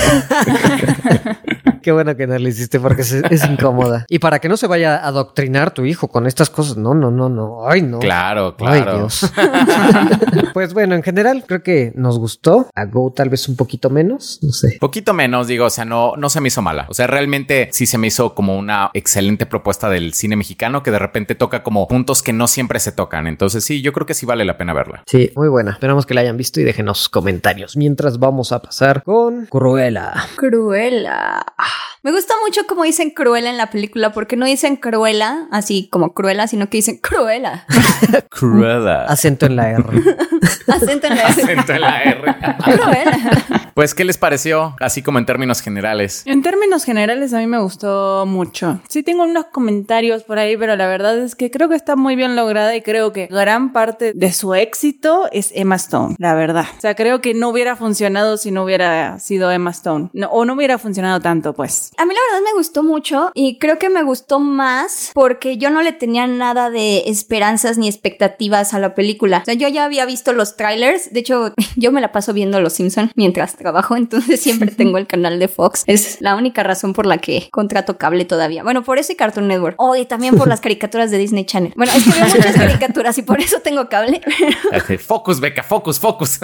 Qué 1.82 1.91
bueno 1.91 2.16
que 2.16 2.28
no 2.28 2.38
le 2.38 2.49
hiciste 2.49 2.80
porque 2.80 3.02
es, 3.02 3.14
es 3.14 3.45
incómoda. 3.45 4.06
Y 4.10 4.20
para 4.20 4.40
que 4.40 4.49
no 4.49 4.58
se 4.58 4.68
vaya 4.68 4.98
a 4.98 5.08
adoctrinar 5.08 5.72
tu 5.72 5.86
hijo 5.86 6.08
con 6.08 6.28
estas 6.28 6.49
cosas. 6.49 6.78
No, 6.78 6.94
no, 6.94 7.12
no, 7.12 7.30
no. 7.30 7.68
Ay, 7.68 7.82
no. 7.82 7.99
Claro, 7.99 8.56
Ay, 8.60 8.82
claro. 8.82 8.98
Dios. 8.98 9.32
pues 10.53 10.74
bueno, 10.74 10.95
en 10.95 11.03
general 11.03 11.44
creo 11.48 11.64
que 11.64 11.91
nos 11.95 12.20
gustó. 12.20 12.68
A 12.76 12.86
Go 12.86 13.14
tal 13.16 13.30
vez 13.30 13.48
un 13.48 13.56
poquito 13.56 13.90
menos. 13.90 14.40
No 14.41 14.52
sé. 14.52 14.78
Poquito 14.80 15.14
menos, 15.14 15.48
digo, 15.48 15.66
o 15.66 15.70
sea, 15.70 15.86
no, 15.86 16.16
no 16.18 16.30
se 16.30 16.41
me 16.41 16.49
hizo 16.49 16.62
mala. 16.62 16.88
O 16.90 16.94
sea, 16.94 17.08
realmente 17.08 17.70
sí 17.72 17.86
se 17.86 17.98
me 17.98 18.08
hizo 18.08 18.36
como 18.36 18.58
una 18.58 18.91
excelente 18.94 19.45
propuesta 19.45 19.90
del 19.90 20.14
cine 20.14 20.36
mexicano 20.36 20.84
que 20.84 20.91
de 20.91 20.99
repente 20.99 21.36
toca 21.36 21.64
como 21.64 21.88
puntos 21.88 22.22
que 22.22 22.34
no 22.34 22.48
siempre 22.48 22.80
se 22.80 22.91
tocan. 22.91 23.28
Entonces 23.28 23.64
sí, 23.64 23.82
yo 23.82 23.94
creo 23.94 24.06
que 24.06 24.14
sí 24.14 24.26
vale 24.26 24.45
la 24.45 24.58
pena 24.58 24.74
verla. 24.74 25.03
Sí, 25.06 25.32
muy 25.36 25.48
buena. 25.48 25.72
Esperamos 25.72 26.06
que 26.06 26.14
la 26.14 26.22
hayan 26.22 26.38
visto 26.38 26.60
y 26.60 26.64
déjenos 26.64 27.10
comentarios. 27.10 27.78
Mientras 27.78 28.20
vamos 28.20 28.52
a 28.52 28.62
pasar 28.62 29.03
con 29.03 29.45
Cruella. 29.45 30.14
Cruela. 30.36 31.45
Me 32.03 32.11
gusta 32.11 32.34
mucho 32.44 32.65
como 32.65 32.84
dicen 32.84 33.11
Cruella 33.11 33.52
en 33.52 33.57
la 33.57 33.69
película, 33.69 34.11
porque 34.11 34.36
no 34.36 34.48
dicen 34.48 34.76
Cruella, 34.76 35.48
así 35.52 35.88
como 35.91 36.15
Cruella, 36.15 36.48
sino 36.48 36.68
que 36.68 36.78
dicen 36.78 36.98
Cruella. 36.98 37.68
Cruella. 38.30 39.03
Acento 39.07 39.45
en 39.45 39.56
la 39.56 39.69
R. 39.69 39.84
Acento 40.68 41.06
en 41.06 41.15
la 41.15 41.28
Acento 41.28 41.73
en 41.73 41.82
la 41.82 42.02
R. 42.02 42.36
Cruella. 42.64 43.61
Pues, 43.76 43.94
¿qué 43.94 44.03
les 44.03 44.18
pareció? 44.18 44.76
Así 44.80 45.02
como 45.02 45.19
en 45.19 45.26
términos 45.26 45.61
generales. 45.61 46.23
En 46.26 46.41
términos 46.41 46.84
generales, 46.84 47.34
a 47.34 47.38
mí 47.38 47.48
me 47.48 47.60
gustó 47.60 48.26
mucho. 48.26 48.82
Sí 48.90 49.03
tengo 49.03 49.23
unos 49.23 49.45
comentarios 49.52 50.23
por 50.23 50.40
ahí, 50.40 50.57
pero 50.57 50.76
la 50.76 50.88
verdad 50.88 51.18
es 51.19 51.36
que 51.36 51.52
creo 51.52 51.69
que 51.69 51.76
está 51.76 51.95
muy 51.95 52.15
bien 52.15 52.36
lograda 52.36 52.76
y 52.76 52.82
creo 52.82 53.14
que 53.14 53.28
gran 53.28 53.72
parte 53.72 54.14
de 54.14 54.34
su 54.34 54.56
éxito 54.56 55.30
es 55.32 55.52
Emma 55.56 55.76
Stone, 55.76 56.15
la 56.18 56.34
verdad. 56.34 56.65
O 56.78 56.82
sea, 56.82 56.95
creo 56.95 57.22
que 57.22 57.34
no 57.34 57.49
hubiera 57.49 57.76
funcionado 57.76 58.38
si 58.38 58.52
no 58.52 58.64
hubiera 58.64 59.19
sido 59.19 59.52
Emma 59.52 59.72
Stone. 59.72 60.10
No, 60.14 60.28
o 60.30 60.45
no 60.45 60.53
hubiera 60.53 60.78
funcionado 60.78 61.19
tanto, 61.19 61.53
pues. 61.53 61.90
A 61.97 62.05
mí 62.05 62.13
la 62.13 62.19
verdad 62.31 62.51
me 62.51 62.57
gustó 62.57 62.84
mucho 62.84 63.31
y 63.34 63.59
creo 63.59 63.77
que 63.77 63.89
me 63.89 64.03
gustó 64.03 64.39
más 64.39 65.11
porque 65.13 65.57
yo 65.57 65.69
no 65.69 65.81
le 65.81 65.91
tenía 65.91 66.26
nada 66.26 66.69
de 66.69 67.03
esperanzas 67.07 67.77
ni 67.77 67.88
expectativas 67.88 68.73
a 68.73 68.80
la 68.80 68.95
película. 68.95 69.39
O 69.41 69.45
sea, 69.45 69.53
yo 69.55 69.68
ya 69.68 69.84
había 69.84 70.05
visto 70.05 70.31
los 70.31 70.55
trailers. 70.55 71.11
De 71.11 71.19
hecho, 71.19 71.53
yo 71.76 71.91
me 71.91 72.01
la 72.01 72.11
paso 72.11 72.34
viendo 72.34 72.61
Los 72.61 72.73
Simpson 72.73 73.11
mientras 73.15 73.55
trabajo, 73.55 73.95
entonces 73.97 74.39
siempre 74.39 74.72
tengo 74.72 74.97
el 74.97 75.07
canal 75.07 75.38
de 75.39 75.47
Fox. 75.47 75.84
Es 75.85 76.22
la 76.22 76.35
única 76.35 76.63
razón 76.63 76.93
por 76.93 77.05
la 77.05 77.18
que 77.18 77.49
contrato 77.51 77.97
cable 77.97 78.26
todavía. 78.26 78.63
Bueno, 78.63 78.84
por 78.84 78.97
eso 78.97 79.11
y 79.11 79.15
Cartoon 79.15 79.47
Network. 79.47 79.76
Oh, 79.77 79.95
y 79.95 80.05
también 80.05 80.38
por 80.38 80.47
las 80.47 80.61
caricaturas 80.61 81.11
de 81.11 81.18
Disney 81.18 81.45
Channel. 81.45 81.73
Bueno, 81.76 81.91
es 81.95 82.03
que 82.03 82.11
veo 82.11 82.26
muchas 82.26 82.55
caricaturas 82.55 83.18
y 83.18 83.23
por 83.23 83.41
eso 83.41 83.59
tengo 83.59 83.89
cable. 83.89 84.22
focus, 84.99 85.39
Beca, 85.39 85.63
focus, 85.63 85.99
focus. 85.99 86.39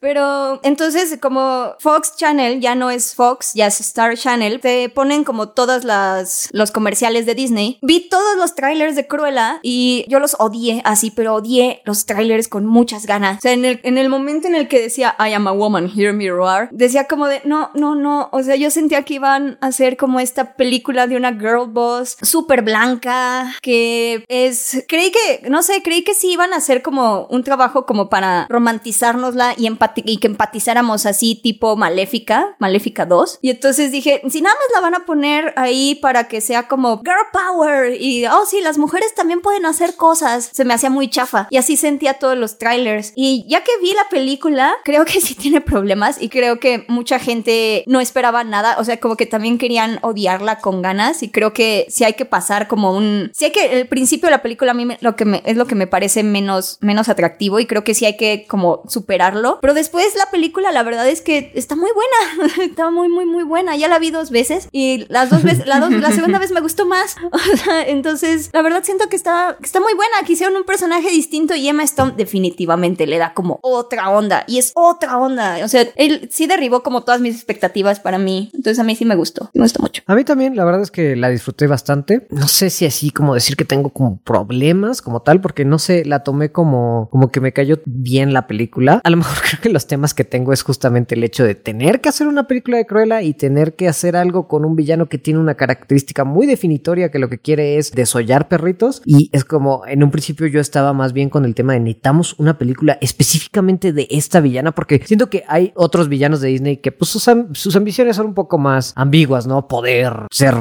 Pero 0.00 0.60
entonces, 0.62 1.18
como 1.20 1.74
Fox 1.78 2.16
Channel 2.16 2.60
ya 2.60 2.74
no 2.74 2.90
es 2.90 3.14
Fox, 3.14 3.52
ya 3.54 3.66
es 3.66 3.80
Star 3.80 4.16
Channel, 4.16 4.45
te 4.60 4.88
ponen 4.88 5.24
como 5.24 5.50
todas 5.50 5.84
las 5.84 6.48
los 6.52 6.70
comerciales 6.70 7.26
de 7.26 7.34
Disney. 7.34 7.78
Vi 7.82 8.08
todos 8.08 8.36
los 8.36 8.54
trailers 8.54 8.96
de 8.96 9.06
Cruella 9.06 9.60
y 9.62 10.04
yo 10.08 10.18
los 10.18 10.36
odié 10.38 10.82
así, 10.84 11.10
pero 11.10 11.34
odié 11.34 11.82
los 11.84 12.06
trailers 12.06 12.48
con 12.48 12.66
muchas 12.66 13.06
ganas. 13.06 13.38
O 13.38 13.40
sea, 13.40 13.52
en 13.52 13.64
el, 13.64 13.80
en 13.82 13.98
el 13.98 14.08
momento 14.08 14.48
en 14.48 14.54
el 14.54 14.68
que 14.68 14.80
decía 14.80 15.16
I 15.18 15.32
am 15.32 15.46
a 15.46 15.52
woman, 15.52 15.90
hear 15.96 16.12
me 16.12 16.28
roar, 16.30 16.68
decía 16.72 17.06
como 17.06 17.26
de 17.26 17.40
no, 17.44 17.70
no, 17.74 17.94
no. 17.94 18.28
O 18.32 18.42
sea, 18.42 18.56
yo 18.56 18.70
sentía 18.70 19.02
que 19.02 19.14
iban 19.14 19.58
a 19.60 19.68
hacer 19.68 19.96
como 19.96 20.20
esta 20.20 20.54
película 20.54 21.06
de 21.06 21.16
una 21.16 21.32
girl 21.32 21.68
boss 21.68 22.16
súper 22.22 22.62
blanca, 22.62 23.54
que 23.62 24.24
es. 24.28 24.84
Creí 24.88 25.10
que, 25.10 25.48
no 25.48 25.62
sé, 25.62 25.82
creí 25.82 26.02
que 26.02 26.14
sí 26.14 26.32
iban 26.32 26.52
a 26.52 26.56
hacer 26.56 26.82
como 26.82 27.26
un 27.30 27.42
trabajo 27.42 27.86
como 27.86 28.08
para 28.08 28.46
romantizárnosla 28.48 29.54
y, 29.56 29.68
y 30.04 30.16
que 30.18 30.26
empatizáramos 30.26 31.06
así, 31.06 31.34
tipo 31.34 31.76
Maléfica, 31.76 32.56
Maléfica 32.58 33.06
2. 33.06 33.38
Y 33.42 33.50
entonces 33.50 33.92
dije, 33.92 34.22
si 34.36 34.42
nada 34.42 34.54
más 34.54 34.66
la 34.74 34.80
van 34.82 34.94
a 34.94 35.06
poner 35.06 35.54
ahí 35.56 35.94
para 35.94 36.28
que 36.28 36.42
sea 36.42 36.68
como 36.68 36.98
girl 36.98 37.26
power 37.32 37.98
y, 37.98 38.26
oh, 38.26 38.44
sí, 38.44 38.60
las 38.60 38.76
mujeres 38.76 39.14
también 39.14 39.40
pueden 39.40 39.64
hacer 39.64 39.96
cosas, 39.96 40.50
se 40.52 40.66
me 40.66 40.74
hacía 40.74 40.90
muy 40.90 41.08
chafa. 41.08 41.48
Y 41.48 41.56
así 41.56 41.78
sentía 41.78 42.18
todos 42.18 42.36
los 42.36 42.58
trailers. 42.58 43.14
Y 43.16 43.46
ya 43.48 43.64
que 43.64 43.70
vi 43.80 43.94
la 43.94 44.06
película, 44.10 44.74
creo 44.84 45.06
que 45.06 45.20
sí 45.22 45.34
tiene 45.34 45.62
problemas 45.62 46.20
y 46.20 46.28
creo 46.28 46.60
que 46.60 46.84
mucha 46.86 47.18
gente 47.18 47.82
no 47.86 47.98
esperaba 47.98 48.44
nada. 48.44 48.76
O 48.78 48.84
sea, 48.84 49.00
como 49.00 49.16
que 49.16 49.24
también 49.24 49.56
querían 49.56 50.00
odiarla 50.02 50.58
con 50.58 50.82
ganas 50.82 51.22
y 51.22 51.30
creo 51.30 51.54
que 51.54 51.86
sí 51.88 52.04
hay 52.04 52.12
que 52.12 52.26
pasar 52.26 52.68
como 52.68 52.92
un... 52.92 53.30
Sí 53.32 53.46
hay 53.46 53.52
que 53.52 53.80
el 53.80 53.88
principio 53.88 54.26
de 54.26 54.32
la 54.32 54.42
película 54.42 54.72
a 54.72 54.74
mí 54.74 54.86
lo 55.00 55.16
que 55.16 55.24
me, 55.24 55.42
es 55.46 55.56
lo 55.56 55.66
que 55.66 55.76
me 55.76 55.86
parece 55.86 56.22
menos, 56.22 56.76
menos 56.82 57.08
atractivo 57.08 57.58
y 57.58 57.64
creo 57.64 57.84
que 57.84 57.94
sí 57.94 58.04
hay 58.04 58.18
que 58.18 58.44
como 58.46 58.82
superarlo. 58.86 59.60
Pero 59.62 59.72
después 59.72 60.14
la 60.14 60.30
película, 60.30 60.72
la 60.72 60.82
verdad 60.82 61.08
es 61.08 61.22
que 61.22 61.52
está 61.54 61.74
muy 61.74 61.90
buena. 61.94 62.54
está 62.62 62.90
muy, 62.90 63.08
muy, 63.08 63.24
muy 63.24 63.42
buena. 63.42 63.76
Ya 63.76 63.88
la 63.88 63.98
vi 63.98 64.10
dos 64.10 64.25
veces 64.30 64.68
y 64.72 65.06
las 65.08 65.30
dos 65.30 65.42
veces, 65.42 65.66
la, 65.66 65.80
dos, 65.80 65.90
la 65.92 66.10
segunda 66.12 66.38
vez 66.38 66.52
me 66.52 66.60
gustó 66.60 66.86
más. 66.86 67.16
entonces, 67.86 68.50
la 68.52 68.62
verdad 68.62 68.82
siento 68.84 69.08
que 69.08 69.16
está, 69.16 69.56
está 69.62 69.80
muy 69.80 69.94
buena. 69.94 70.16
Que 70.26 70.32
hicieron 70.32 70.56
un 70.56 70.64
personaje 70.64 71.10
distinto 71.10 71.54
y 71.54 71.68
Emma 71.68 71.82
Stone 71.84 72.14
definitivamente 72.16 73.06
le 73.06 73.18
da 73.18 73.34
como 73.34 73.58
otra 73.62 74.10
onda 74.10 74.44
y 74.46 74.58
es 74.58 74.72
otra 74.74 75.18
onda. 75.18 75.58
O 75.64 75.68
sea, 75.68 75.86
él 75.96 76.28
sí 76.30 76.46
derribó 76.46 76.82
como 76.82 77.04
todas 77.04 77.20
mis 77.20 77.34
expectativas 77.34 78.00
para 78.00 78.18
mí. 78.18 78.50
Entonces 78.54 78.78
a 78.78 78.84
mí 78.84 78.96
sí 78.96 79.04
me 79.04 79.14
gustó. 79.14 79.50
Me 79.54 79.62
gustó 79.62 79.82
mucho. 79.82 80.02
A 80.06 80.14
mí 80.14 80.24
también, 80.24 80.56
la 80.56 80.64
verdad 80.64 80.82
es 80.82 80.90
que 80.90 81.16
la 81.16 81.28
disfruté 81.28 81.66
bastante. 81.66 82.26
No 82.30 82.48
sé 82.48 82.70
si 82.70 82.86
así 82.86 83.10
como 83.10 83.34
decir 83.34 83.56
que 83.56 83.64
tengo 83.64 83.90
como 83.90 84.18
problemas 84.22 85.02
como 85.02 85.22
tal, 85.22 85.40
porque 85.40 85.64
no 85.64 85.78
sé, 85.78 86.04
la 86.04 86.22
tomé 86.22 86.52
como, 86.52 87.08
como 87.10 87.30
que 87.30 87.40
me 87.40 87.52
cayó 87.52 87.80
bien 87.84 88.32
la 88.32 88.46
película. 88.46 89.00
A 89.04 89.10
lo 89.10 89.18
mejor 89.18 89.36
creo 89.48 89.60
que 89.60 89.68
los 89.68 89.86
temas 89.86 90.14
que 90.14 90.24
tengo 90.24 90.52
es 90.52 90.62
justamente 90.62 91.14
el 91.14 91.24
hecho 91.24 91.44
de 91.44 91.54
tener 91.54 92.00
que 92.00 92.08
hacer 92.08 92.28
una 92.28 92.46
película 92.46 92.76
de 92.76 92.86
Cruella 92.86 93.22
y 93.22 93.34
tener 93.34 93.74
que 93.74 93.88
hacer 93.88 94.15
algo 94.16 94.48
con 94.48 94.64
un 94.64 94.76
villano 94.76 95.06
que 95.06 95.18
tiene 95.18 95.40
una 95.40 95.54
característica 95.54 96.24
muy 96.24 96.46
definitoria 96.46 97.10
que 97.10 97.18
lo 97.18 97.28
que 97.28 97.38
quiere 97.38 97.78
es 97.78 97.92
desollar 97.92 98.48
perritos. 98.48 99.02
Y 99.04 99.30
es 99.32 99.44
como 99.44 99.86
en 99.86 100.02
un 100.02 100.10
principio 100.10 100.46
yo 100.46 100.60
estaba 100.60 100.92
más 100.92 101.12
bien 101.12 101.28
con 101.28 101.44
el 101.44 101.54
tema 101.54 101.74
de 101.74 101.80
necesitamos 101.80 102.34
una 102.38 102.58
película 102.58 102.98
específicamente 103.00 103.92
de 103.92 104.06
esta 104.10 104.40
villana, 104.40 104.72
porque 104.72 105.02
siento 105.04 105.30
que 105.30 105.44
hay 105.48 105.72
otros 105.74 106.08
villanos 106.08 106.40
de 106.40 106.48
Disney 106.48 106.76
que 106.78 106.92
pues 106.92 107.10
sus, 107.10 107.28
sus 107.52 107.76
ambiciones 107.76 108.16
son 108.16 108.26
un 108.26 108.34
poco 108.34 108.58
más 108.58 108.92
ambiguas, 108.96 109.46
¿no? 109.46 109.68
Poder, 109.68 110.12
ser 110.30 110.54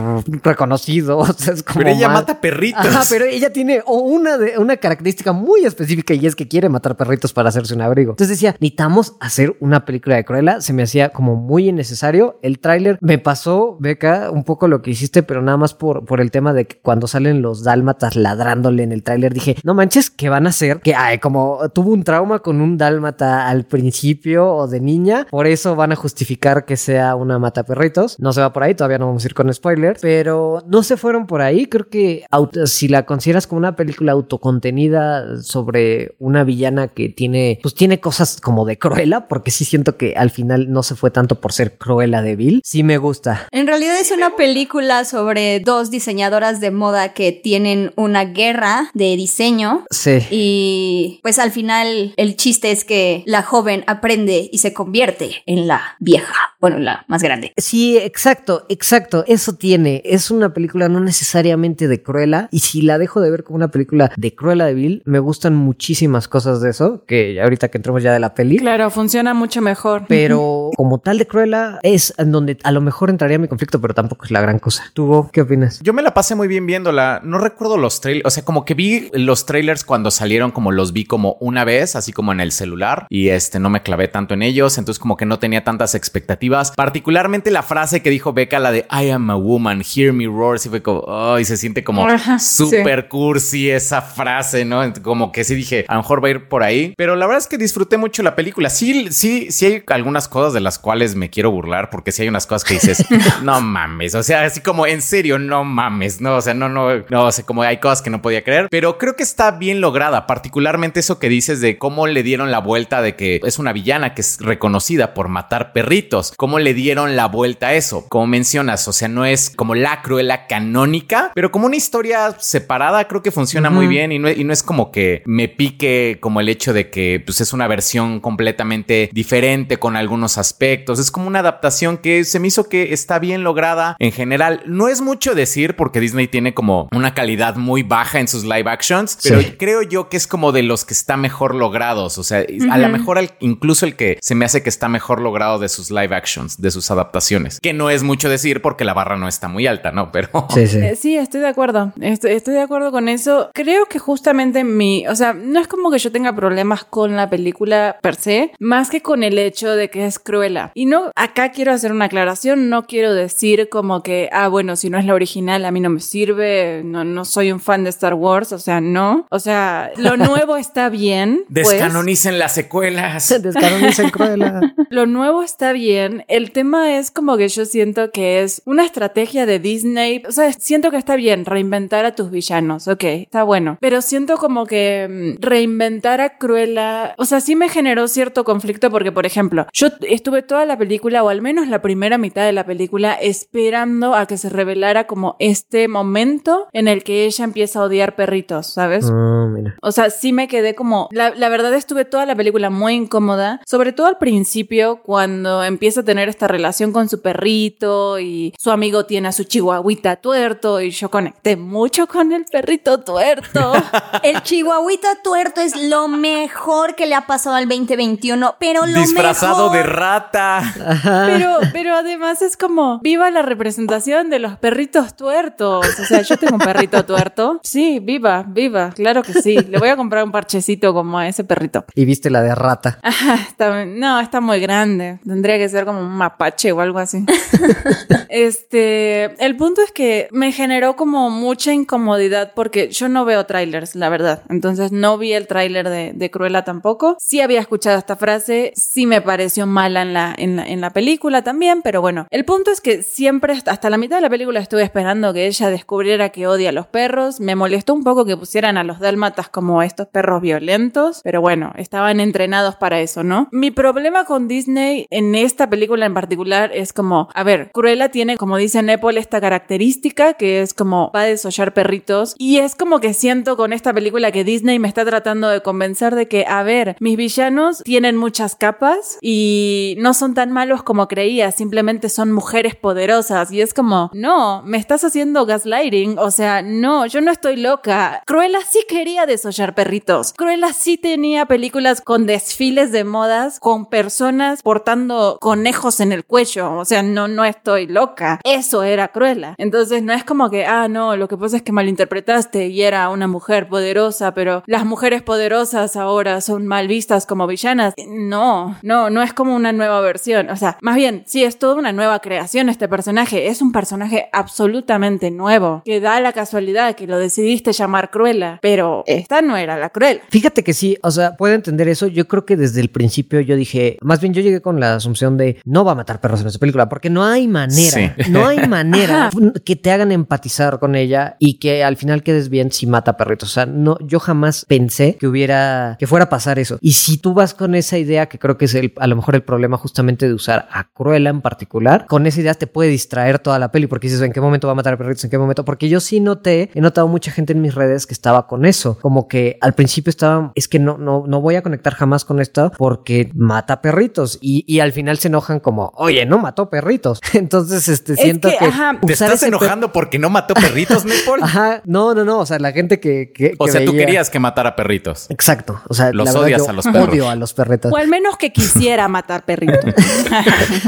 reconocido. 0.44 1.18
O 1.18 1.26
sea, 1.38 1.54
es 1.54 1.64
como 1.64 1.80
pero 1.80 1.90
ella 1.92 2.08
más... 2.08 2.22
mata 2.22 2.42
perritos. 2.42 2.86
Ajá, 2.86 3.04
pero 3.10 3.26
ella 3.26 3.52
tiene 3.52 3.82
una, 3.88 4.38
de, 4.38 4.58
una 4.58 4.78
característica 4.78 5.32
muy 5.32 5.66
específica 5.66 6.14
y 6.14 6.26
es 6.26 6.36
que 6.36 6.48
quiere 6.48 6.70
matar 6.70 6.96
perritos 6.96 7.34
para 7.34 7.50
hacerse 7.50 7.74
un 7.74 7.82
abrigo. 7.82 8.12
Entonces 8.12 8.38
decía, 8.38 8.56
necesitamos 8.60 9.16
hacer 9.20 9.56
una 9.60 9.86
película 9.86 10.16
de 10.16 10.26
Cruella. 10.26 10.62
Se 10.62 10.74
me 10.74 10.84
hacía 10.84 11.10
como 11.10 11.36
muy 11.36 11.70
innecesario. 11.70 12.40
El 12.42 12.60
tráiler 12.60 12.98
me 13.02 13.18
pasó, 13.18 13.45
Beca, 13.80 14.32
un 14.32 14.44
poco 14.44 14.68
lo 14.68 14.82
que 14.82 14.92
hiciste, 14.92 15.24
pero 15.24 15.42
nada 15.42 15.58
más 15.58 15.74
por, 15.74 16.06
por 16.06 16.22
el 16.22 16.32
tema 16.32 16.54
de 16.54 16.66
que 16.66 16.78
cuando 16.78 17.08
salen 17.08 17.42
los 17.42 17.64
dálmatas 17.64 18.16
ladrándole 18.16 18.84
en 18.84 18.92
el 18.92 19.04
tráiler, 19.04 19.34
dije, 19.34 19.56
no 19.64 19.74
manches, 19.74 20.10
¿qué 20.10 20.30
van 20.30 20.48
a 20.48 20.50
hacer? 20.50 20.80
Que 20.80 20.96
ay, 20.96 21.20
como 21.20 21.60
tuvo 21.74 21.92
un 21.92 22.04
trauma 22.04 22.40
con 22.40 22.62
un 22.62 22.78
dálmata 22.78 23.48
al 23.48 23.66
principio 23.66 24.54
o 24.54 24.68
de 24.68 24.80
niña, 24.80 25.28
por 25.30 25.48
eso 25.48 25.76
van 25.76 25.92
a 25.92 25.96
justificar 25.96 26.66
que 26.66 26.78
sea 26.78 27.16
una 27.16 27.40
mata 27.40 27.64
perritos. 27.64 28.20
No 28.20 28.34
se 28.34 28.42
va 28.42 28.54
por 28.54 28.64
ahí, 28.64 28.76
todavía 28.76 28.98
no 28.98 29.08
vamos 29.08 29.24
a 29.24 29.28
ir 29.28 29.34
con 29.34 29.54
spoilers, 29.54 30.02
pero 30.02 30.64
no 30.68 30.84
se 30.84 30.98
fueron 30.98 31.28
por 31.28 31.42
ahí. 31.42 31.68
Creo 31.68 31.90
que 31.90 32.26
si 32.66 32.88
la 32.88 33.06
consideras 33.06 33.48
como 33.48 33.60
una 33.60 33.76
película 33.76 34.14
autocontenida 34.14 35.42
sobre 35.42 36.16
una 36.20 36.44
villana 36.44 36.88
que 36.88 37.10
tiene, 37.10 37.60
pues 37.62 37.76
tiene 37.76 38.00
cosas 38.00 38.40
como 38.42 38.66
de 38.66 38.78
Cruella, 38.78 39.28
porque 39.28 39.52
sí 39.52 39.66
siento 39.66 39.98
que 39.98 40.16
al 40.16 40.30
final 40.30 40.72
no 40.72 40.84
se 40.84 40.96
fue 40.96 41.12
tanto 41.12 41.40
por 41.42 41.54
ser 41.54 41.78
Cruella 41.78 42.22
de 42.22 42.36
Bill. 42.36 42.62
Sí 42.64 42.84
me 42.84 42.98
gusta. 42.98 43.25
En 43.52 43.68
realidad 43.68 44.00
es 44.00 44.12
una 44.12 44.36
película 44.36 45.06
sobre 45.06 45.60
dos 45.60 45.92
diseñadoras 45.92 46.60
de 46.60 46.72
moda 46.72 47.14
que 47.14 47.32
tienen 47.32 47.92
una 47.96 48.26
guerra 48.26 48.90
de 48.94 49.16
diseño. 49.16 49.86
Sí. 49.90 50.20
Y 50.30 51.20
pues 51.24 51.40
al 51.40 51.52
final 51.52 52.14
el 52.18 52.36
chiste 52.36 52.72
es 52.72 52.86
que 52.86 53.24
la 53.26 53.42
joven 53.42 53.84
aprende 53.88 54.50
y 54.52 54.60
se 54.60 54.74
convierte 54.74 55.44
en 55.46 55.68
la 55.68 55.96
vieja, 56.00 56.34
bueno, 56.60 56.80
la 56.80 57.06
más 57.08 57.24
grande. 57.24 57.54
Sí, 57.58 57.98
exacto, 57.98 58.66
exacto. 58.70 59.24
Eso 59.28 59.54
tiene. 59.54 60.02
Es 60.06 60.32
una 60.32 60.54
película 60.54 60.90
no 60.90 61.00
necesariamente 61.00 61.88
de 61.88 62.02
Cruella. 62.02 62.50
Y 62.52 62.60
si 62.60 62.82
la 62.82 62.98
dejo 62.98 63.22
de 63.22 63.32
ver 63.32 63.44
como 63.44 63.58
una 63.58 63.70
película 63.70 64.12
de 64.16 64.36
Cruella 64.36 64.66
de 64.66 64.74
Bill, 64.74 65.02
me 65.06 65.20
gustan 65.20 65.56
muchísimas 65.56 66.28
cosas 66.28 66.62
de 66.62 66.70
eso. 66.70 67.04
Que 67.06 67.42
ahorita 67.42 67.70
que 67.70 67.78
entremos 67.78 68.04
ya 68.04 68.14
de 68.14 68.20
la 68.20 68.34
peli. 68.34 68.58
Claro, 68.58 68.90
funciona 68.90 69.34
mucho 69.34 69.62
mejor. 69.62 70.06
Pero 70.08 70.72
como 70.76 71.00
tal 71.00 71.18
de 71.18 71.28
Cruella 71.28 71.80
es 71.84 72.14
en 72.18 72.32
donde 72.32 72.58
a 72.64 72.72
lo 72.72 72.82
mejor 72.82 73.10
entraría 73.16 73.40
mi 73.40 73.48
conflicto, 73.48 73.82
pero 73.82 73.94
tampoco 73.94 74.26
es 74.26 74.32
la 74.32 74.42
gran 74.42 74.60
cosa. 74.60 74.84
¿Tú, 74.94 75.30
qué 75.32 75.42
opinas? 75.42 75.80
Yo 75.82 75.94
me 75.94 76.02
la 76.02 76.14
pasé 76.14 76.36
muy 76.36 76.48
bien 76.48 76.66
viéndola. 76.66 77.22
No 77.24 77.38
recuerdo 77.38 77.78
los 77.78 78.02
trailers. 78.02 78.26
O 78.26 78.30
sea, 78.30 78.44
como 78.44 78.66
que 78.66 78.74
vi 78.74 79.10
los 79.14 79.46
trailers 79.46 79.84
cuando 79.84 80.12
salieron, 80.12 80.52
como 80.52 80.72
los 80.72 80.94
vi 80.94 81.06
como 81.06 81.38
una 81.40 81.64
vez, 81.66 81.96
así 81.96 82.12
como 82.14 82.32
en 82.32 82.40
el 82.40 82.52
celular. 82.52 83.08
Y 83.10 83.30
este 83.30 83.60
no 83.60 83.70
me 83.70 83.82
clavé 83.82 84.08
tanto 84.08 84.34
en 84.34 84.42
ellos. 84.42 84.78
Entonces, 84.78 85.00
como 85.00 85.18
que 85.18 85.26
no 85.26 85.40
tenía 85.40 85.64
tantas 85.64 85.96
expectativas. 85.96 86.72
Particularmente 86.72 87.52
la 87.52 87.64
frase 87.64 88.02
que 88.02 88.10
dijo 88.10 88.34
Becca, 88.34 88.60
la 88.60 88.72
de 88.72 88.86
I 88.92 89.10
am 89.10 89.30
a 89.30 89.36
woman, 89.36 89.82
hear 89.82 90.14
me 90.14 90.28
roar. 90.28 90.60
Sí 90.60 90.70
fue 90.70 90.82
como, 90.82 91.00
oh, 91.00 91.40
y 91.40 91.46
se 91.46 91.58
siente 91.58 91.84
como 91.84 92.06
súper 92.40 93.08
cursi 93.08 93.70
esa 93.70 94.02
frase, 94.02 94.66
¿no? 94.66 94.82
Como 95.02 95.32
que 95.32 95.44
sí 95.44 95.56
dije, 95.56 95.86
a 95.88 95.96
lo 95.96 96.02
mejor 96.02 96.24
va 96.24 96.28
a 96.28 96.32
ir 96.32 96.48
por 96.48 96.64
ahí. 96.64 96.94
Pero 96.98 97.16
la 97.16 97.26
verdad 97.26 97.42
es 97.42 97.48
que 97.48 97.58
disfruté 97.58 97.98
mucho 97.98 98.24
la 98.24 98.36
película. 98.36 98.70
Sí, 98.70 99.08
sí, 99.12 99.48
sí 99.52 99.66
hay 99.66 99.84
algunas 99.88 100.28
cosas 100.28 100.54
de 100.54 100.60
las 100.60 100.80
cuales 100.80 101.16
me 101.16 101.30
quiero 101.30 101.52
burlar, 101.52 101.90
porque 101.90 102.12
sí 102.12 102.24
hay 102.24 102.28
unas 102.28 102.48
cosas 102.48 102.64
que 102.64 102.76
dices, 102.76 103.05
no 103.44 103.62
mames. 103.62 104.16
O 104.16 104.24
sea, 104.24 104.44
así 104.44 104.62
como 104.62 104.88
en 104.88 105.02
serio, 105.02 105.40
no 105.40 105.64
mames, 105.64 106.22
no, 106.22 106.36
o 106.36 106.42
sea, 106.42 106.54
no, 106.54 106.70
no, 106.70 107.04
no, 107.10 107.26
o 107.26 107.32
sea, 107.32 107.46
como 107.46 107.64
hay 107.64 107.78
cosas 107.78 108.02
que 108.02 108.10
no 108.10 108.22
podía 108.22 108.44
creer, 108.44 108.68
pero 108.70 108.98
creo 108.98 109.16
que 109.16 109.24
está 109.24 109.52
bien 109.52 109.82
lograda, 109.82 110.28
particularmente 110.28 111.00
eso 111.00 111.20
que 111.20 111.30
dices 111.30 111.62
de 111.62 111.78
cómo 111.78 112.08
le 112.08 112.24
dieron 112.24 112.52
la 112.52 112.60
vuelta 112.60 113.02
de 113.02 113.16
que 113.16 113.40
es 113.44 113.60
una 113.60 113.74
villana 113.74 114.14
que 114.14 114.22
es 114.22 114.40
reconocida 114.40 115.14
por 115.14 115.28
matar 115.28 115.74
perritos, 115.74 116.34
cómo 116.38 116.60
le 116.60 116.74
dieron 116.74 117.16
la 117.16 117.28
vuelta 117.28 117.68
a 117.68 117.74
eso, 117.74 118.08
como 118.10 118.28
mencionas, 118.28 118.88
o 118.88 118.94
sea, 118.94 119.08
no 119.08 119.26
es 119.26 119.52
como 119.56 119.76
la 119.76 120.02
cruela 120.02 120.48
canónica, 120.48 121.32
pero 121.34 121.52
como 121.52 121.66
una 121.68 121.76
historia 121.76 122.36
separada 122.40 123.08
creo 123.08 123.22
que 123.22 123.32
funciona 123.32 123.70
muy 123.70 123.88
bien 123.88 124.12
y 124.12 124.20
no, 124.20 124.30
y 124.30 124.44
no 124.44 124.54
es 124.54 124.64
como 124.64 124.92
que 124.92 125.24
me 125.26 125.48
pique 125.48 126.18
como 126.22 126.40
el 126.40 126.50
hecho 126.50 126.74
de 126.74 126.90
que 126.90 127.22
pues 127.26 127.42
es 127.42 127.54
una 127.54 127.68
versión 127.68 128.20
completamente 128.20 129.10
diferente 129.14 129.78
con 129.78 129.96
algunos 129.96 130.38
aspectos, 130.38 131.00
es 131.00 131.12
como 131.12 131.28
una 131.28 131.40
adaptación 131.40 131.98
que 131.98 132.24
se 132.24 132.40
me 132.40 132.48
hizo 132.48 132.70
que 132.70 132.94
está 132.96 133.20
bien 133.20 133.44
lograda 133.44 133.96
en 134.00 134.12
general, 134.12 134.62
no 134.66 134.88
es 134.88 135.02
mucho 135.02 135.36
decir 135.36 135.76
porque 135.76 136.00
Disney 136.00 136.28
tiene 136.28 136.54
como 136.54 136.90
una 136.92 137.14
calidad 137.14 137.56
muy 137.56 137.84
baja 137.84 138.20
en 138.20 138.28
sus 138.28 138.44
live 138.44 138.70
actions, 138.70 139.18
pero 139.24 139.42
Sí. 139.42 139.52
creo 139.58 139.82
yo 139.84 140.10
que 140.10 140.18
es 140.18 140.26
como 140.28 140.52
de 140.52 140.64
los 140.64 140.86
que 140.86 140.94
está 140.94 141.18
mejor 141.18 141.54
logrados, 141.56 142.18
o 142.18 142.24
sea, 142.24 142.44
a 142.72 142.78
lo 142.78 142.90
mejor 142.90 143.20
incluso 143.40 143.86
el 143.86 143.96
que 143.96 144.18
se 144.22 144.36
me 144.36 144.46
hace 144.46 144.64
que 144.64 144.70
está 144.70 144.88
mejor 144.90 145.22
logrado 145.22 145.60
de 145.60 145.70
sus 145.70 145.92
live 145.92 146.16
actions, 146.16 146.60
de 146.62 146.72
sus 146.72 146.90
adaptaciones, 146.92 147.60
que 147.60 147.74
no 147.74 147.90
es 147.90 148.04
mucho 148.04 148.30
decir 148.30 148.62
porque 148.62 148.86
la 148.86 148.94
barra 148.94 149.18
no 149.18 149.28
está 149.28 149.48
muy 149.48 149.68
alta, 149.68 149.92
¿no? 149.92 150.12
Pero 150.12 150.30
Sí, 150.54 150.68
sí. 150.68 150.80
Eh, 150.80 150.96
Sí, 150.96 151.18
estoy 151.18 151.42
de 151.42 151.48
acuerdo. 151.48 151.92
Estoy, 152.02 152.32
estoy 152.32 152.54
de 152.56 152.62
acuerdo 152.62 152.92
con 152.92 153.10
eso. 153.10 153.50
Creo 153.54 153.86
que 153.86 154.00
justamente 154.00 154.64
mi, 154.64 155.06
o 155.08 155.16
sea, 155.16 155.34
no 155.34 155.60
es 155.60 155.68
como 155.68 155.92
que 155.92 156.00
yo 156.00 156.12
tenga 156.12 156.34
problemas 156.36 156.84
con 156.86 157.16
la 157.16 157.30
película 157.30 157.98
per 158.02 158.16
se, 158.16 158.54
más 158.60 158.90
que 158.90 159.02
con 159.02 159.24
el 159.24 159.38
hecho 159.38 159.72
de 159.76 159.90
que 159.90 160.06
es 160.06 160.18
cruela. 160.20 160.72
Y 160.74 160.86
no, 160.86 161.12
acá 161.16 161.52
quiero 161.52 161.74
hacer 161.74 161.92
una 161.92 162.06
aclaración, 162.06 162.70
no 162.70 162.85
no 162.86 162.88
quiero 162.88 163.16
decir 163.16 163.68
como 163.70 164.04
que, 164.04 164.30
ah, 164.32 164.48
bueno, 164.48 164.76
si 164.76 164.92
no 164.92 165.00
es 165.00 165.06
la 165.06 165.16
original, 165.16 165.66
a 165.66 165.72
mí 165.72 165.80
no 165.80 165.90
me 165.90 166.00
sirve, 166.00 166.84
no, 166.86 167.04
no 167.04 167.26
soy 167.26 167.52
un 167.52 167.60
fan 167.60 167.84
de 167.84 167.90
Star 167.90 168.14
Wars, 168.14 168.52
o 168.52 168.60
sea, 168.60 168.80
no. 168.80 169.26
O 169.32 169.40
sea, 169.40 169.92
lo 169.98 170.18
nuevo 170.18 170.56
está 170.56 170.90
bien. 170.90 171.46
pues. 171.52 171.70
Descanonicen 171.70 172.38
las 172.38 172.54
secuelas. 172.54 173.30
Descanonicen 173.42 174.10
Cruella. 174.12 174.62
Lo 174.92 175.08
nuevo 175.08 175.42
está 175.42 175.74
bien. 175.74 176.24
El 176.28 176.52
tema 176.52 176.98
es 176.98 177.12
como 177.12 177.38
que 177.38 177.48
yo 177.50 177.66
siento 177.66 178.12
que 178.12 178.44
es 178.44 178.62
una 178.66 178.86
estrategia 178.86 179.46
de 179.46 179.60
Disney. 179.60 180.22
O 180.28 180.32
sea, 180.32 180.54
siento 180.54 180.92
que 180.92 180.98
está 180.98 181.16
bien 181.16 181.44
reinventar 181.44 182.06
a 182.06 182.16
tus 182.16 182.30
villanos. 182.30 182.88
Ok, 182.88 183.04
está 183.04 183.44
bueno. 183.44 183.78
Pero 183.82 184.02
siento 184.02 184.38
como 184.38 184.66
que 184.66 185.36
mm, 185.38 185.42
reinventar 185.42 186.22
a 186.22 186.38
Cruella. 186.38 187.16
O 187.18 187.26
sea, 187.26 187.42
sí 187.42 187.56
me 187.56 187.68
generó 187.68 188.08
cierto 188.08 188.44
conflicto 188.44 188.90
porque, 188.92 189.12
por 189.12 189.26
ejemplo, 189.26 189.66
yo 189.74 189.88
estuve 190.08 190.44
toda 190.44 190.66
la 190.66 190.78
película, 190.78 191.24
o 191.24 191.30
al 191.30 191.42
menos 191.42 191.68
la 191.68 191.82
primera 191.82 192.18
mitad 192.18 192.46
de 192.46 192.54
la 192.54 192.66
película, 192.66 192.75
esperando 193.14 194.16
a 194.16 194.26
que 194.26 194.38
se 194.38 194.50
revelara 194.50 195.08
como 195.08 195.36
este 195.40 195.88
momento 195.88 196.68
en 196.74 196.88
el 196.88 197.04
que 197.04 197.26
ella 197.26 197.46
empieza 197.46 197.80
a 197.80 197.84
odiar 197.84 198.16
perritos, 198.16 198.68
¿sabes? 198.68 199.06
Ah, 199.12 199.48
mira. 199.50 199.76
O 199.82 199.92
sea, 199.92 200.10
sí 200.10 200.34
me 200.34 200.48
quedé 200.48 200.76
como. 200.76 201.10
La, 201.12 201.34
la 201.36 201.50
verdad 201.50 201.74
estuve 201.74 202.06
toda 202.06 202.26
la 202.26 202.36
película 202.36 202.70
muy 202.70 202.94
incómoda. 202.94 203.62
Sobre 203.66 203.94
todo 203.94 204.08
al 204.08 204.18
principio, 204.18 205.02
cuando 205.04 205.64
empieza 205.64 206.02
a 206.02 206.04
tener 206.04 206.30
esta 206.30 206.48
relación 206.48 206.92
con 206.92 207.10
su 207.10 207.22
perrito 207.22 208.20
y 208.20 208.54
su 208.60 208.72
amigo 208.72 209.06
tiene 209.06 209.30
a 209.30 209.32
su 209.32 209.44
chihuahuita 209.44 210.18
tuerto. 210.18 210.82
Y 210.82 210.92
yo 210.92 211.10
conecté 211.10 211.56
mucho 211.56 212.08
con 212.08 212.32
el 212.32 212.46
perrito 212.46 213.00
tuerto. 213.00 213.74
El 214.24 214.42
chihuahuita 214.42 215.22
tuerto 215.24 215.62
es 215.62 215.76
lo 215.76 216.08
mejor 216.08 216.96
que 216.96 217.06
le 217.06 217.16
ha 217.16 217.28
pasado 217.28 217.56
al 217.56 217.68
2021, 217.68 218.56
pero 218.60 218.86
lo 218.86 219.00
Disfrazado 219.00 219.72
mejor... 219.72 219.78
de 219.78 219.84
rata. 219.84 220.74
Pero, 221.04 221.60
pero 221.74 221.96
además 221.96 222.42
es 222.42 222.58
como, 222.58 222.65
viva 223.02 223.32
la 223.32 223.42
representación 223.42 224.30
de 224.30 224.40
los 224.40 224.58
perritos 224.58 225.16
tuertos. 225.16 225.86
O 226.00 226.04
sea, 226.06 226.22
yo 226.22 226.38
tengo 226.38 226.56
un 226.56 226.60
perrito 226.62 227.06
tuerto. 227.06 227.60
Sí, 227.64 228.00
viva, 228.00 228.44
viva. 228.48 228.92
Claro 228.96 229.24
que 229.24 229.34
sí. 229.34 229.56
Le 229.58 229.78
voy 229.80 229.90
a 229.90 229.96
comprar 229.96 230.24
un 230.24 230.32
parchecito 230.32 230.94
como 230.94 231.18
a 231.20 231.28
ese 231.28 231.44
perrito. 231.44 231.86
Y 231.96 232.06
viste 232.06 232.30
la 232.30 232.42
de 232.42 232.56
rata. 232.56 233.00
Ajá, 233.04 233.36
está- 233.36 233.86
no, 233.86 234.20
está 234.20 234.42
muy 234.42 234.60
grande. 234.60 235.20
Tendría 235.26 235.58
que 235.58 235.70
ser 235.70 235.86
como 235.86 236.00
un 236.02 236.10
mapache 236.16 236.72
o 236.72 236.82
algo 236.82 237.00
así. 237.00 237.26
este, 238.30 239.26
el 239.46 239.56
punto 239.58 239.82
es 239.82 239.92
que 239.92 240.28
me 240.32 240.52
generó 240.52 240.96
como 240.96 241.30
mucha 241.30 241.74
incomodidad 241.74 242.52
porque 242.56 242.90
yo 242.90 243.08
no 243.10 243.26
veo 243.26 243.46
trailers, 243.46 243.96
la 243.96 244.10
verdad. 244.10 244.44
Entonces 244.50 244.92
no 244.92 245.18
vi 245.18 245.34
el 245.34 245.48
tráiler 245.48 245.90
de, 245.90 246.12
de 246.14 246.32
Cruella 246.32 246.64
tampoco. 246.64 247.18
Sí 247.20 247.42
había 247.42 247.60
escuchado 247.62 247.98
esta 247.98 248.16
frase, 248.16 248.74
sí 248.76 249.06
me 249.06 249.22
pareció 249.22 249.66
mala 249.66 250.02
en 250.02 250.14
la, 250.14 250.34
en 250.38 250.56
la, 250.56 250.66
en 250.68 250.82
la 250.82 250.90
película 250.92 251.44
también, 251.44 251.82
pero 251.82 252.02
bueno. 252.02 252.28
El 252.30 252.46
punto 252.46 252.55
es 252.72 252.82
que 252.82 253.04
siempre, 253.04 253.54
hasta 253.54 253.76
hasta 253.76 253.90
la 253.90 253.98
mitad 253.98 254.18
de 254.18 254.22
la 254.22 254.30
película 254.30 254.60
estuve 254.60 254.84
esperando 254.84 255.34
que 255.34 255.48
ella 255.48 255.70
descubriera 255.70 256.30
que 256.30 256.48
odia 256.48 256.70
a 256.70 256.72
los 256.72 256.88
perros. 256.88 257.40
Me 257.40 257.56
molestó 257.56 257.94
un 257.94 258.04
poco 258.04 258.26
que 258.26 258.38
pusieran 258.38 258.78
a 258.78 258.84
los 258.84 259.00
dálmatas 259.00 259.50
como 259.50 259.84
estos 259.84 260.08
perros 260.08 260.42
violentos, 260.42 261.22
pero 261.24 261.42
bueno, 261.42 261.74
estaban 261.76 262.20
entrenados 262.20 262.76
para 262.76 263.00
eso, 263.02 263.24
¿no? 263.24 263.48
Mi 263.52 263.72
problema 263.72 264.26
con 264.26 264.48
Disney 264.48 265.08
en 265.12 265.36
esta 265.36 265.70
película 265.70 266.06
en 266.06 266.14
particular 266.14 266.72
es 266.74 266.94
como, 266.94 267.30
a 267.34 267.44
ver, 267.44 267.70
Cruella 267.74 268.10
tiene, 268.10 268.38
como 268.38 268.58
dice 268.58 268.82
Nepal, 268.82 269.18
esta 269.18 269.42
característica 269.42 270.34
que 270.34 270.62
es 270.62 270.74
como 270.74 271.12
va 271.14 271.22
a 271.22 271.26
desollar 271.26 271.74
perritos 271.74 272.34
y 272.38 272.58
es 272.58 272.76
como 272.76 273.00
que 273.00 273.14
siento 273.14 273.58
con 273.58 273.74
esta 273.74 273.94
película 273.94 274.32
que 274.32 274.44
Disney 274.44 274.80
me 274.80 274.88
está 274.88 275.06
tratando 275.06 275.50
de 275.50 275.62
convencer 275.62 276.16
de 276.16 276.28
que, 276.28 276.46
a 276.48 276.64
ver, 276.64 276.96
mis 277.00 277.18
villanos 277.18 277.84
tienen 277.84 278.16
muchas 278.16 278.56
capas 278.56 279.18
y 279.22 279.96
no 280.00 280.14
son 280.14 280.34
tan 280.34 280.52
malos 280.52 280.82
como 280.82 281.08
creía, 281.08 281.52
simplemente 281.52 282.10
son 282.10 282.32
mujeres 282.36 282.76
poderosas 282.76 283.52
y 283.52 283.62
es 283.62 283.74
como, 283.74 284.12
no, 284.14 284.62
me 284.64 284.78
estás 284.78 285.04
haciendo 285.04 285.46
gaslighting, 285.46 286.20
o 286.20 286.30
sea, 286.30 286.62
no, 286.62 287.06
yo 287.08 287.22
no 287.22 287.32
estoy 287.32 287.56
loca. 287.56 288.22
Cruella 288.26 288.60
sí 288.70 288.86
quería 288.88 289.26
desollar 289.26 289.74
perritos. 289.74 290.34
Cruella 290.34 290.74
sí 290.74 290.98
tenía 290.98 291.46
películas 291.48 292.02
con 292.02 292.26
desfiles 292.26 292.92
de 292.92 293.04
modas 293.04 293.60
con 293.60 293.88
personas 293.88 294.62
portando 294.62 295.38
conejos 295.42 296.00
en 296.00 296.12
el 296.12 296.26
cuello, 296.26 296.74
o 296.74 296.86
sea, 296.86 297.02
no 297.02 297.28
no 297.28 297.46
estoy 297.46 297.88
loca. 297.88 298.40
Eso 298.44 298.84
era 298.84 299.08
Cruella. 299.08 299.56
Entonces 299.58 300.04
no 300.04 300.14
es 300.14 300.24
como 300.24 300.50
que, 300.50 300.66
ah, 300.66 300.88
no, 300.88 301.16
lo 301.16 301.28
que 301.28 301.38
pasa 301.38 301.58
es 301.58 301.64
que 301.64 301.72
malinterpretaste 301.72 302.68
y 302.68 302.82
era 302.84 303.10
una 303.10 303.28
mujer 303.28 303.68
poderosa, 303.68 304.34
pero 304.34 304.64
las 304.68 304.86
mujeres 304.86 305.22
poderosas 305.22 305.96
ahora 305.96 306.42
son 306.42 306.68
mal 306.68 306.88
vistas 306.88 307.26
como 307.26 307.48
villanas. 307.48 307.94
No, 308.08 308.78
no, 308.82 309.10
no 309.10 309.22
es 309.22 309.34
como 309.34 309.56
una 309.56 309.72
nueva 309.72 310.02
versión. 310.02 310.50
O 310.50 310.56
sea, 310.56 310.78
más 310.82 310.96
bien, 310.96 311.24
sí, 311.26 311.44
es 311.44 311.58
toda 311.58 311.76
una 311.76 311.94
nueva 311.94 312.20
creación 312.26 312.70
este 312.70 312.88
personaje. 312.88 313.48
Es 313.50 313.62
un 313.62 313.72
personaje 313.72 314.30
absolutamente 314.34 315.30
nuevo, 315.30 315.84
que 315.86 316.00
da 316.02 316.20
la 316.20 316.34
casualidad 316.34 316.96
que 316.96 317.06
lo 317.06 317.20
decidiste 317.20 317.72
llamar 317.72 318.10
Cruella, 318.10 318.58
pero 318.64 319.04
esta 319.06 319.44
no 319.44 319.56
era 319.58 319.78
la 319.78 319.90
Cruella. 319.92 320.22
Fíjate 320.30 320.64
que 320.64 320.74
sí, 320.74 320.98
o 321.04 321.12
sea, 321.12 321.36
puedo 321.38 321.54
entender 321.54 321.88
eso. 321.88 322.08
Yo 322.08 322.28
creo 322.28 322.46
que 322.46 322.58
desde 322.58 322.82
el 322.82 322.90
principio 322.90 323.42
yo 323.42 323.56
dije, 323.56 323.98
más 324.02 324.20
bien 324.22 324.34
yo 324.34 324.42
llegué 324.42 324.60
con 324.60 324.80
la 324.80 324.96
asunción 324.96 325.38
de 325.38 325.60
no 325.66 325.86
va 325.86 325.92
a 325.92 325.96
matar 325.96 326.20
perros 326.20 326.42
en 326.42 326.48
esta 326.48 326.58
película, 326.58 326.90
porque 326.90 327.12
no 327.12 327.24
hay 327.24 327.48
manera, 327.48 328.16
Sí. 328.18 328.32
no 328.32 328.48
hay 328.48 328.68
manera 328.68 329.30
que 329.64 329.76
te 329.76 329.92
hagan 329.92 330.12
empatizar 330.12 330.80
con 330.80 330.96
ella 330.96 331.36
y 331.38 331.60
que 331.60 331.84
al 331.84 331.96
final 331.96 332.24
quedes 332.24 332.50
bien 332.50 332.72
si 332.72 332.88
mata 332.88 333.18
perritos. 333.18 333.50
O 333.52 333.54
sea, 333.54 333.68
no, 333.68 333.98
yo 334.02 334.20
jamás 334.20 334.66
pensé 334.68 335.16
que 335.20 335.28
hubiera, 335.28 335.96
que 336.00 336.08
fuera 336.08 336.26
a 336.26 336.30
pasar 336.30 336.58
eso. 336.58 336.80
Y 336.82 336.94
si 336.94 337.18
tú 337.20 337.36
vas 337.36 337.54
con 337.54 337.76
esa 337.76 338.00
idea, 338.00 338.26
que 338.26 338.40
creo 338.40 338.58
que 338.58 338.66
es 338.66 338.74
el, 338.74 338.94
a 338.98 339.06
lo 339.06 339.16
mejor 339.16 339.36
el 339.36 339.44
problema 339.44 339.78
justamente 339.78 340.28
de 340.28 340.34
usar 340.34 340.68
a 340.72 340.86
Cruella 340.92 341.30
en 341.30 341.42
particular, 341.42 342.06
con 342.16 342.26
esa 342.26 342.40
idea 342.40 342.54
te 342.54 342.66
puede 342.66 342.90
distraer 342.90 343.40
toda 343.40 343.60
la 343.60 343.74
peli, 343.74 343.88
porque 343.88 344.08
dices, 344.08 344.22
¿en 344.22 344.32
qué 344.32 344.40
momento 344.40 344.68
va 344.68 344.72
a 344.72 344.76
matar 344.76 344.94
a 344.94 344.98
perritos? 344.98 345.26
¿En 345.26 345.30
qué 345.30 345.38
momento? 345.38 345.66
Porque 345.66 345.90
yo 345.90 346.00
sí 346.00 346.22
noté, 346.22 346.72
he 346.74 346.80
notado 346.80 347.10
mucha 347.10 347.30
gente 347.30 347.52
en 347.52 347.60
mis 347.60 347.76
redes 347.76 348.08
que 348.08 348.14
estaba 348.14 348.48
con 348.48 348.64
eso, 348.64 348.98
como 349.02 349.28
que 349.28 349.58
al 349.60 349.74
principio 349.74 350.12
estaba, 350.12 350.54
es 350.56 350.70
que 350.70 350.80
no, 350.80 350.98
no, 350.98 351.26
no 351.28 351.42
voy 351.42 351.56
a 351.56 351.62
conectar 351.62 351.94
jamás 351.94 352.24
con 352.24 352.40
esto 352.40 352.72
porque 352.78 353.32
mata 353.36 353.82
perritos 353.82 354.38
y, 354.40 354.64
y 354.66 354.80
al 354.80 354.94
final 354.94 355.18
se 355.18 355.28
enojan 355.28 355.60
como, 355.60 355.92
oye, 355.96 356.26
no 356.26 356.38
mató 356.38 356.70
perritos. 356.70 357.20
Entonces, 357.34 357.86
este, 357.90 358.16
siento 358.16 358.48
que, 358.48 358.60
que, 358.60 358.66
ajá, 358.66 358.98
¿Te 359.06 359.12
estás 359.12 359.44
enojando 359.44 359.92
porque 359.92 360.18
no 360.18 360.30
mató 360.30 360.54
perritos, 360.54 361.04
Nepal? 361.04 361.40
Ajá, 361.44 361.82
no, 361.84 362.16
no, 362.16 362.24
no, 362.24 362.40
o 362.40 362.46
sea, 362.46 362.60
la 362.60 362.72
gente 362.72 363.02
que, 363.02 363.34
que, 363.34 363.56
O 363.58 363.66
que 363.66 363.74
sea, 363.74 363.84
tú 363.84 363.92
querías 363.92 364.30
que 364.30 364.40
matara 364.40 364.78
perritos. 364.78 365.30
Exacto, 365.30 365.82
o 365.90 365.94
sea, 365.94 366.14
Los 366.14 366.28
la 366.28 366.32
verdad, 366.32 366.44
odias 366.46 366.64
yo 366.64 366.70
a 366.70 366.74
los 366.74 366.86
perros. 366.86 367.10
Odio 367.10 367.30
a 367.30 367.36
los 367.36 367.54
perritos. 367.54 367.92
O 367.92 367.98
al 367.98 368.08
menos 368.08 368.38
que 368.38 368.54
quisiera 368.54 369.06
matar 369.10 369.44
perritos. 369.44 369.94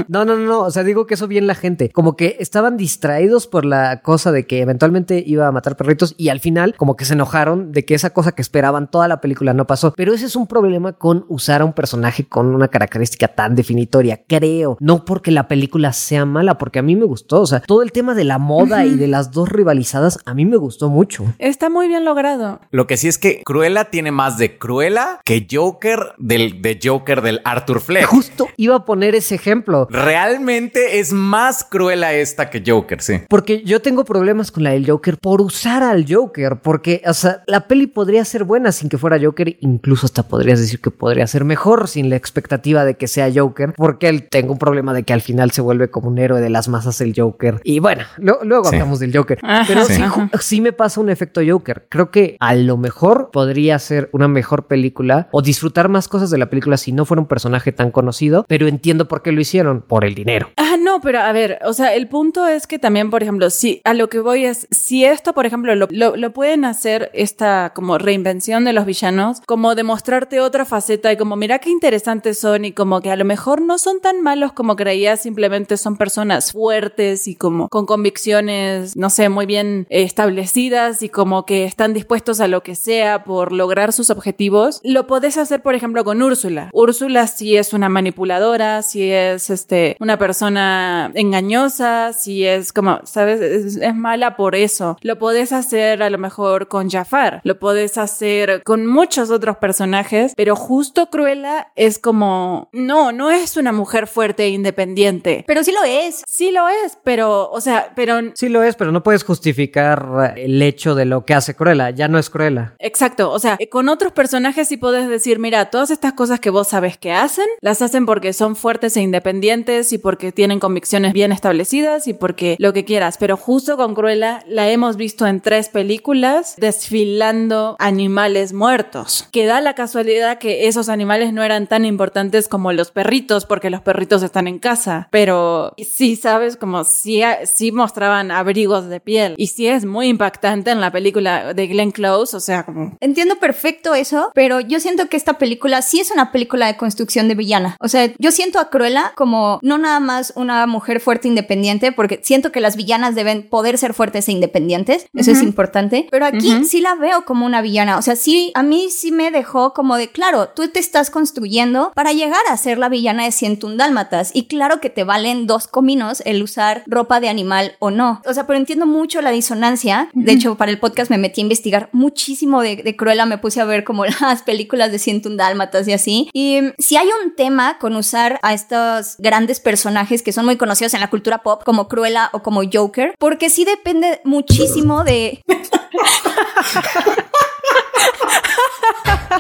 No, 0.08 0.24
no, 0.24 0.38
no, 0.38 0.45
no, 0.45 0.60
o 0.62 0.72
sea, 0.72 0.84
digo 0.84 1.06
que 1.06 1.16
eso 1.18 1.27
bien 1.27 1.48
la 1.48 1.56
gente, 1.56 1.89
como 1.89 2.15
que 2.15 2.38
estaban 2.39 2.77
distraídos 2.77 3.48
por 3.48 3.65
la 3.65 4.02
cosa 4.02 4.31
de 4.31 4.45
que 4.45 4.61
eventualmente 4.61 5.23
iba 5.26 5.48
a 5.48 5.52
matar 5.52 5.76
perritos 5.76 6.14
y 6.18 6.30
al 6.30 6.39
final 6.39 6.76
como 6.77 6.95
que 6.95 7.06
se 7.06 7.14
enojaron 7.14 7.72
de 7.72 7.85
que 7.85 7.95
esa 7.95 8.11
cosa 8.11 8.34
que 8.34 8.41
esperaban 8.41 8.89
toda 8.89 9.07
la 9.07 9.19
película 9.19 9.53
no 9.53 9.65
pasó, 9.65 9.94
pero 9.95 10.14
ese 10.14 10.27
es 10.27 10.35
un 10.35 10.48
problema 10.48 10.94
con 10.94 11.26
usar 11.27 11.61
a 11.61 11.65
un 11.65 11.73
personaje 11.73 12.27
con 12.27 12.53
una 12.53 12.68
característica 12.68 13.27
tan 13.30 13.56
definitoria, 13.56 14.22
creo, 14.27 14.77
no 14.80 15.06
porque 15.06 15.31
la 15.31 15.48
película 15.48 15.91
sea 15.91 16.26
mala, 16.26 16.57
porque 16.57 16.80
a 16.80 16.84
mí 16.84 16.95
me 16.95 17.06
gustó, 17.06 17.41
o 17.41 17.48
sea, 17.48 17.61
todo 17.61 17.81
el 17.81 17.91
tema 17.91 18.14
de 18.14 18.23
la 18.23 18.38
moda 18.38 18.85
y 18.85 18.95
de 18.95 19.07
las 19.07 19.31
dos 19.31 19.49
rivalizadas 19.49 20.19
a 20.26 20.34
mí 20.34 20.45
me 20.45 20.57
gustó 20.57 20.89
mucho. 20.89 21.26
Está 21.39 21.69
muy 21.69 21.88
bien 21.88 22.06
logrado. 22.06 22.60
Lo 22.69 22.85
que 22.85 22.98
sí 22.98 23.07
es 23.07 23.18
que 23.18 23.41
Cruella 23.44 23.85
tiene 23.85 24.11
más 24.11 24.38
de 24.38 24.57
Cruella 24.57 25.19
que 25.26 25.48
Joker 25.49 26.14
del 26.18 26.61
de 26.61 26.80
Joker 26.81 27.22
del 27.22 27.41
Arthur 27.44 27.81
Fleck. 27.81 28.06
Justo 28.06 28.48
iba 28.57 28.76
a 28.76 28.85
poner 28.85 29.15
ese 29.15 29.35
ejemplo. 29.35 29.88
Realmente 29.89 30.99
es 30.99 31.06
más 31.13 31.63
cruela 31.63 32.13
esta 32.13 32.49
que 32.49 32.63
Joker, 32.65 33.01
sí. 33.01 33.21
Porque 33.29 33.63
yo 33.63 33.81
tengo 33.81 34.05
problemas 34.05 34.51
con 34.51 34.63
la 34.63 34.71
del 34.71 34.89
Joker 34.89 35.17
por 35.17 35.41
usar 35.41 35.84
al 35.84 36.05
Joker, 36.07 36.57
porque, 36.61 37.01
o 37.05 37.13
sea, 37.13 37.43
la 37.47 37.67
peli 37.67 37.88
podría 37.88 38.23
ser 38.25 38.43
buena 38.43 38.71
sin 38.71 38.89
que 38.89 38.97
fuera 38.97 39.17
Joker, 39.21 39.57
incluso 39.61 40.05
hasta 40.05 40.23
podrías 40.23 40.59
decir 40.59 40.79
que 40.81 40.91
podría 40.91 41.27
ser 41.27 41.43
mejor 41.43 41.88
sin 41.88 42.09
la 42.09 42.15
expectativa 42.15 42.85
de 42.85 42.95
que 42.95 43.07
sea 43.07 43.29
Joker, 43.34 43.73
porque 43.75 44.09
él 44.09 44.27
tengo 44.29 44.53
un 44.53 44.59
problema 44.59 44.93
de 44.93 45.03
que 45.03 45.13
al 45.13 45.21
final 45.21 45.51
se 45.51 45.61
vuelve 45.61 45.89
como 45.89 46.07
un 46.09 46.17
héroe 46.17 46.41
de 46.41 46.49
las 46.49 46.67
masas 46.67 46.99
el 47.01 47.13
Joker. 47.15 47.59
Y 47.63 47.79
bueno, 47.79 48.03
lo- 48.17 48.39
luego 48.43 48.65
Sí. 48.69 48.75
hablamos 48.75 48.99
del 48.99 49.15
Joker. 49.15 49.39
Ajá, 49.43 49.65
Pero 49.67 49.85
sí. 49.85 49.93
sí, 49.95 50.01
ju- 50.01 50.29
sí 50.39 50.61
me 50.61 50.73
pasa 50.73 50.99
un 51.01 51.09
efecto 51.09 51.41
Joker. 51.47 51.85
Creo 51.89 52.11
que 52.11 52.38
a 52.39 52.55
lo 52.55 52.77
mejor 52.77 53.29
podría 53.31 53.77
ser 53.79 54.09
una 54.13 54.27
mejor 54.27 54.67
película 54.67 55.27
o 55.31 55.41
disfrutar 55.41 55.89
más 55.89 56.07
cosas 56.07 56.29
de 56.29 56.38
la 56.38 56.49
película 56.49 56.77
si 56.77 56.91
no 56.91 57.05
fuera 57.05 57.21
un 57.21 57.27
personaje 57.27 57.71
tan 57.71 57.91
conocido, 57.91 58.45
pero 58.47 58.67
entiendo 58.67 59.07
por 59.07 59.21
qué 59.21 59.31
lo 59.31 59.41
hicieron, 59.41 59.81
por 59.81 60.05
el 60.05 60.15
dinero. 60.15 60.49
Ah, 60.57 60.75
no, 60.79 60.97
pero 61.02 61.19
a 61.19 61.32
ver, 61.32 61.60
o 61.65 61.74
sea, 61.74 61.94
el 61.94 62.07
punto 62.07 62.48
es 62.48 62.68
que 62.68 62.80
también, 62.80 63.10
por 63.10 63.24
ejemplo, 63.24 63.49
si 63.49 63.82
a 63.84 63.94
lo 63.94 64.10
que 64.10 64.19
voy 64.19 64.45
es, 64.45 64.68
si 64.72 65.06
esto, 65.06 65.34
por 65.34 65.45
ejemplo, 65.45 65.76
lo, 65.76 65.88
lo, 65.91 66.15
lo 66.15 66.32
pueden 66.32 66.65
hacer 66.65 67.10
esta 67.14 67.72
como 67.74 67.98
reinvención 67.98 68.65
de 68.65 68.74
los 68.74 68.86
villanos, 68.86 69.41
como 69.45 69.76
demostrarte 69.76 70.40
otra 70.40 70.65
faceta 70.65 71.11
y 71.11 71.18
como, 71.18 71.36
mira 71.36 71.60
qué 71.60 71.69
interesantes 71.69 72.40
son 72.40 72.65
y 72.65 72.72
como 72.72 73.02
que 73.02 73.11
a 73.11 73.15
lo 73.15 73.26
mejor 73.26 73.61
no 73.61 73.78
son 73.78 74.02
tan 74.02 74.22
malos 74.22 74.53
como 74.53 74.76
creías, 74.76 75.22
simplemente 75.22 75.78
son 75.78 75.98
personas 75.98 76.52
fuertes 76.52 77.28
y 77.28 77.36
como 77.36 77.69
con 77.69 77.86
convicciones, 77.86 78.95
no 78.95 79.10
sé, 79.10 79.30
muy 79.30 79.45
bien 79.45 79.86
establecidas 79.90 81.02
y 81.02 81.10
como 81.10 81.45
que 81.45 81.65
están 81.65 81.94
dispuestos 81.94 82.40
a 82.40 82.48
lo 82.48 82.64
que 82.64 82.76
sea 82.76 83.24
por 83.24 83.52
lograr 83.52 83.94
sus 83.94 84.10
objetivos. 84.10 84.80
Lo 84.84 85.07
podés 85.07 85.38
hacer, 85.38 85.61
por 85.61 85.76
ejemplo, 85.76 86.03
con 86.03 86.22
Úrsula. 86.22 86.69
Úrsula 86.74 87.28
sí 87.28 87.57
es 87.57 87.74
una 87.74 87.90
manipuladora, 87.90 88.82
sí 88.82 89.11
es 89.11 89.49
este, 89.49 89.98
una 89.99 90.18
persona 90.18 90.86
persona 90.88 91.11
engañosa, 91.14 92.14
si 92.14 92.45
es 92.45 92.73
como, 92.73 92.99
¿sabes? 93.03 93.41
Es, 93.41 93.77
es 93.77 93.95
mala 93.95 94.35
por 94.35 94.55
eso. 94.55 94.97
Lo 95.01 95.18
podés 95.19 95.51
hacer 95.51 96.03
a 96.03 96.09
lo 96.09 96.18
mejor 96.18 96.68
con 96.68 96.89
Jafar, 96.89 97.41
lo 97.43 97.59
podés 97.59 97.97
hacer 97.97 98.64
con 98.64 98.85
muchos 98.85 99.30
otros 99.31 99.57
personajes, 99.57 100.34
pero 100.35 100.55
justo 100.55 101.09
Cruella 101.09 101.72
es 101.76 101.99
como, 101.99 102.69
no, 102.72 103.11
no 103.11 103.31
es 103.31 103.57
una 103.57 103.72
mujer 103.72 104.07
fuerte 104.07 104.43
e 104.45 104.49
independiente. 104.49 105.43
Pero 105.47 105.64
sí 105.64 105.72
lo 105.72 105.84
es. 105.84 106.23
Sí 106.27 106.51
lo 106.51 106.68
es, 106.68 106.97
pero, 107.03 107.49
o 107.49 107.61
sea, 107.61 107.91
pero... 107.95 108.19
Sí 108.35 108.49
lo 108.49 108.64
es, 108.64 108.76
pero 108.76 108.91
no 108.91 109.03
puedes 109.03 109.23
justificar 109.23 110.34
el 110.35 110.61
hecho 110.61 110.95
de 110.95 111.05
lo 111.05 111.26
que 111.26 111.34
hace 111.34 111.55
Cruella. 111.55 111.89
Ya 111.91 112.07
no 112.07 112.18
es 112.18 112.30
Cruella. 112.30 112.76
Exacto, 112.80 113.31
o 113.31 113.39
sea, 113.39 113.57
con 113.69 113.89
otros 113.89 114.11
personajes 114.11 114.68
sí 114.68 114.77
puedes 114.77 115.09
decir, 115.09 115.39
mira, 115.39 115.69
todas 115.69 115.91
estas 115.91 116.14
cosas 116.14 116.39
que 116.39 116.49
vos 116.49 116.68
sabes 116.68 116.97
que 116.97 117.11
hacen, 117.11 117.45
las 117.61 117.81
hacen 117.81 118.05
porque 118.05 118.34
son 118.34 118.55
fuertes 118.55 118.97
e 118.97 119.01
independientes 119.01 119.91
y 119.93 119.97
porque 119.97 120.31
tienen 120.31 120.59
convicciones 120.59 120.77
bien 121.14 121.32
establecidas 121.32 122.08
y 122.08 122.14
porque 122.14 122.56
lo 122.60 122.74
que 122.74 122.86
quieras. 122.86 123.18
Pero 123.18 123.38
justo 123.38 123.78
con 123.78 123.95
Cruella 123.95 124.44
la 124.48 124.70
hemos 124.70 124.98
visto 124.98 125.28
en 125.28 125.41
tres 125.41 125.70
películas 125.70 126.56
desfilando 126.58 127.76
animales 127.80 128.54
muertos. 128.54 129.28
Que 129.32 129.45
da 129.45 129.62
la 129.62 129.76
casualidad 129.76 130.38
que 130.38 130.68
esos 130.68 130.90
animales 130.90 131.34
no 131.34 131.44
eran 131.44 131.68
tan 131.68 131.86
importantes 131.86 132.48
como 132.48 132.72
los 132.74 132.91
perritos, 132.91 133.45
porque 133.45 133.70
los 133.70 133.82
perritos 133.82 134.24
están 134.24 134.48
en 134.48 134.60
casa. 134.60 135.08
Pero 135.12 135.74
sí, 135.78 136.16
sabes, 136.16 136.58
como 136.58 136.84
si, 136.84 137.22
sí 137.45 137.72
mostraban 137.72 138.32
abrigos 138.32 138.90
de 138.90 138.99
piel. 138.99 139.36
Y 139.38 139.48
sí 139.48 139.68
es 139.68 139.86
muy 139.86 140.08
impactante 140.08 140.72
en 140.72 140.82
la 140.82 140.91
película 140.91 141.54
de 141.54 141.68
Glenn 141.68 141.91
Close, 141.91 142.36
o 142.36 142.40
sea, 142.40 142.64
como... 142.64 142.98
Entiendo 142.99 143.38
perfecto 143.40 143.95
eso, 143.95 144.32
pero 144.34 144.60
yo 144.60 144.80
siento 144.80 145.08
que 145.10 145.18
esta 145.18 145.38
película 145.38 145.82
sí 145.82 145.99
es 145.99 146.12
una 146.12 146.32
película 146.32 146.68
de 146.68 146.78
construcción 146.78 147.28
de 147.28 147.36
villana. 147.36 147.78
O 147.80 147.88
sea, 147.88 148.12
yo 148.18 148.32
siento 148.32 148.60
a 148.60 148.70
Cruella 148.70 149.14
como 149.16 149.60
no 149.62 149.78
nada 149.78 149.99
más 149.99 150.34
una 150.36 150.66
mujer 150.68 150.99
fuerte 150.99 151.27
e 151.27 151.30
independiente, 151.30 151.91
porque 151.91 152.19
siento 152.23 152.52
que 152.52 152.61
las 152.61 152.76
villanas 152.76 153.15
deben 153.15 153.48
poder 153.48 153.77
ser 153.77 153.94
fuertes 153.94 154.27
e 154.27 154.31
independientes, 154.31 155.07
eso 155.14 155.31
es 155.31 155.41
importante, 155.41 156.07
pero 156.11 156.26
aquí 156.26 156.65
sí 156.65 156.81
la 156.81 156.95
veo 156.95 157.26
como 157.26 157.45
una 157.45 157.61
villana. 157.61 157.98
O 157.98 158.02
sea, 158.02 158.15
sí, 158.15 158.52
a 158.56 158.64
mí 158.64 158.89
sí 158.89 159.11
me 159.11 159.31
dejó 159.31 159.73
como 159.73 159.98
de, 159.98 160.10
claro, 160.10 160.49
tú 160.49 160.68
te 160.69 160.80
estás 160.80 161.10
construyendo 161.10 161.91
para 161.95 162.14
llegar 162.14 162.41
a 162.49 162.57
ser 162.57 162.77
la 162.77 162.89
villana 162.89 163.23
de 163.23 163.31
Cientun 163.31 163.77
Dálmatas, 163.77 164.31
y 164.34 164.45
claro 164.45 164.80
que 164.80 164.89
te 164.89 165.03
valen 165.03 165.48
dos 165.48 165.68
cominos 165.68 166.22
el 166.26 166.44
usar 166.44 166.84
ropa 166.88 167.19
de 167.19 167.30
animal 167.30 167.76
o 167.80 167.91
no. 167.91 168.22
O 168.26 168.34
sea, 168.34 168.48
pero 168.48 168.57
entiendo 168.57 168.85
mucho 168.85 169.22
la 169.22 169.31
disonancia. 169.31 170.10
De 170.14 170.31
hecho, 170.31 170.56
para 170.56 170.72
el 170.72 170.80
podcast 170.80 171.10
me 171.10 171.18
metí 171.18 171.41
a 171.41 171.44
investigar 171.44 171.89
muchísimo 171.91 172.61
de, 172.61 172.77
de 172.77 172.95
Cruella, 172.95 173.26
me 173.26 173.38
puse 173.38 173.61
a 173.61 173.65
ver 173.65 173.84
como 173.84 174.06
las 174.22 174.44
películas 174.44 174.91
de 174.91 174.99
Cientun 174.99 175.38
Dálmatas 175.38 175.88
y 175.88 175.94
así. 175.94 176.30
Y 176.34 176.60
si 176.77 176.98
hay 176.98 177.07
un 177.23 177.35
tema 177.35 177.77
con 177.80 177.95
usar 177.95 178.39
a 178.41 178.53
estos 178.53 179.15
grandes 179.18 179.60
personajes 179.60 180.22
que 180.23 180.31
son 180.31 180.47
muy 180.48 180.57
conocidos 180.57 180.94
en 180.94 181.02
la 181.02 181.10
cultura 181.10 181.44
pop, 181.44 181.61
como 181.64 181.88
Cruella 181.88 182.30
o 182.32 182.41
como 182.41 182.61
Joker, 182.72 183.14
porque 183.19 183.49
sí 183.49 183.65
depende 183.65 184.22
muchísimo 184.24 185.03
de... 185.03 185.44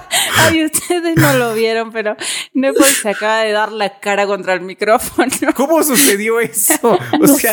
Ay, 0.37 0.65
ustedes 0.65 1.15
no 1.15 1.33
lo 1.33 1.53
vieron, 1.53 1.91
pero 1.91 2.15
Nepal 2.53 2.85
se 2.85 3.09
acaba 3.09 3.41
de 3.41 3.51
dar 3.51 3.71
la 3.71 3.99
cara 3.99 4.25
contra 4.25 4.53
el 4.53 4.61
micrófono. 4.61 5.31
¿Cómo 5.55 5.83
sucedió 5.83 6.39
eso? 6.39 6.97
O 7.19 7.27
sea, 7.27 7.51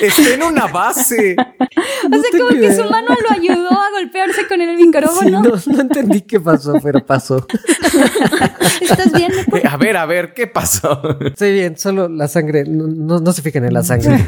está 0.00 0.34
en 0.34 0.42
una 0.42 0.66
base. 0.66 1.36
o 1.38 2.20
sea, 2.20 2.40
como 2.40 2.48
que 2.60 2.74
su 2.74 2.84
mano 2.84 3.08
lo 3.08 3.30
ayudó 3.30 3.70
a 3.70 3.90
golpearse 3.90 4.46
con 4.46 4.60
el 4.60 4.76
micrófono. 4.76 5.42
no, 5.42 5.52
no, 5.66 5.80
entendí 5.80 6.22
qué 6.22 6.40
pasó, 6.40 6.74
pero 6.82 7.04
pasó. 7.04 7.46
¿Estás 8.80 9.12
bien? 9.12 9.32
A 9.68 9.76
ver, 9.76 9.96
a 9.96 10.06
ver, 10.06 10.34
¿qué 10.34 10.46
pasó? 10.46 11.00
Sí, 11.36 11.52
bien, 11.52 11.76
solo 11.76 12.08
la 12.08 12.28
sangre. 12.28 12.64
No, 12.64 13.20
no, 13.20 13.32
se 13.32 13.42
fijen 13.42 13.64
en 13.64 13.74
la 13.74 13.82
sangre. 13.82 14.26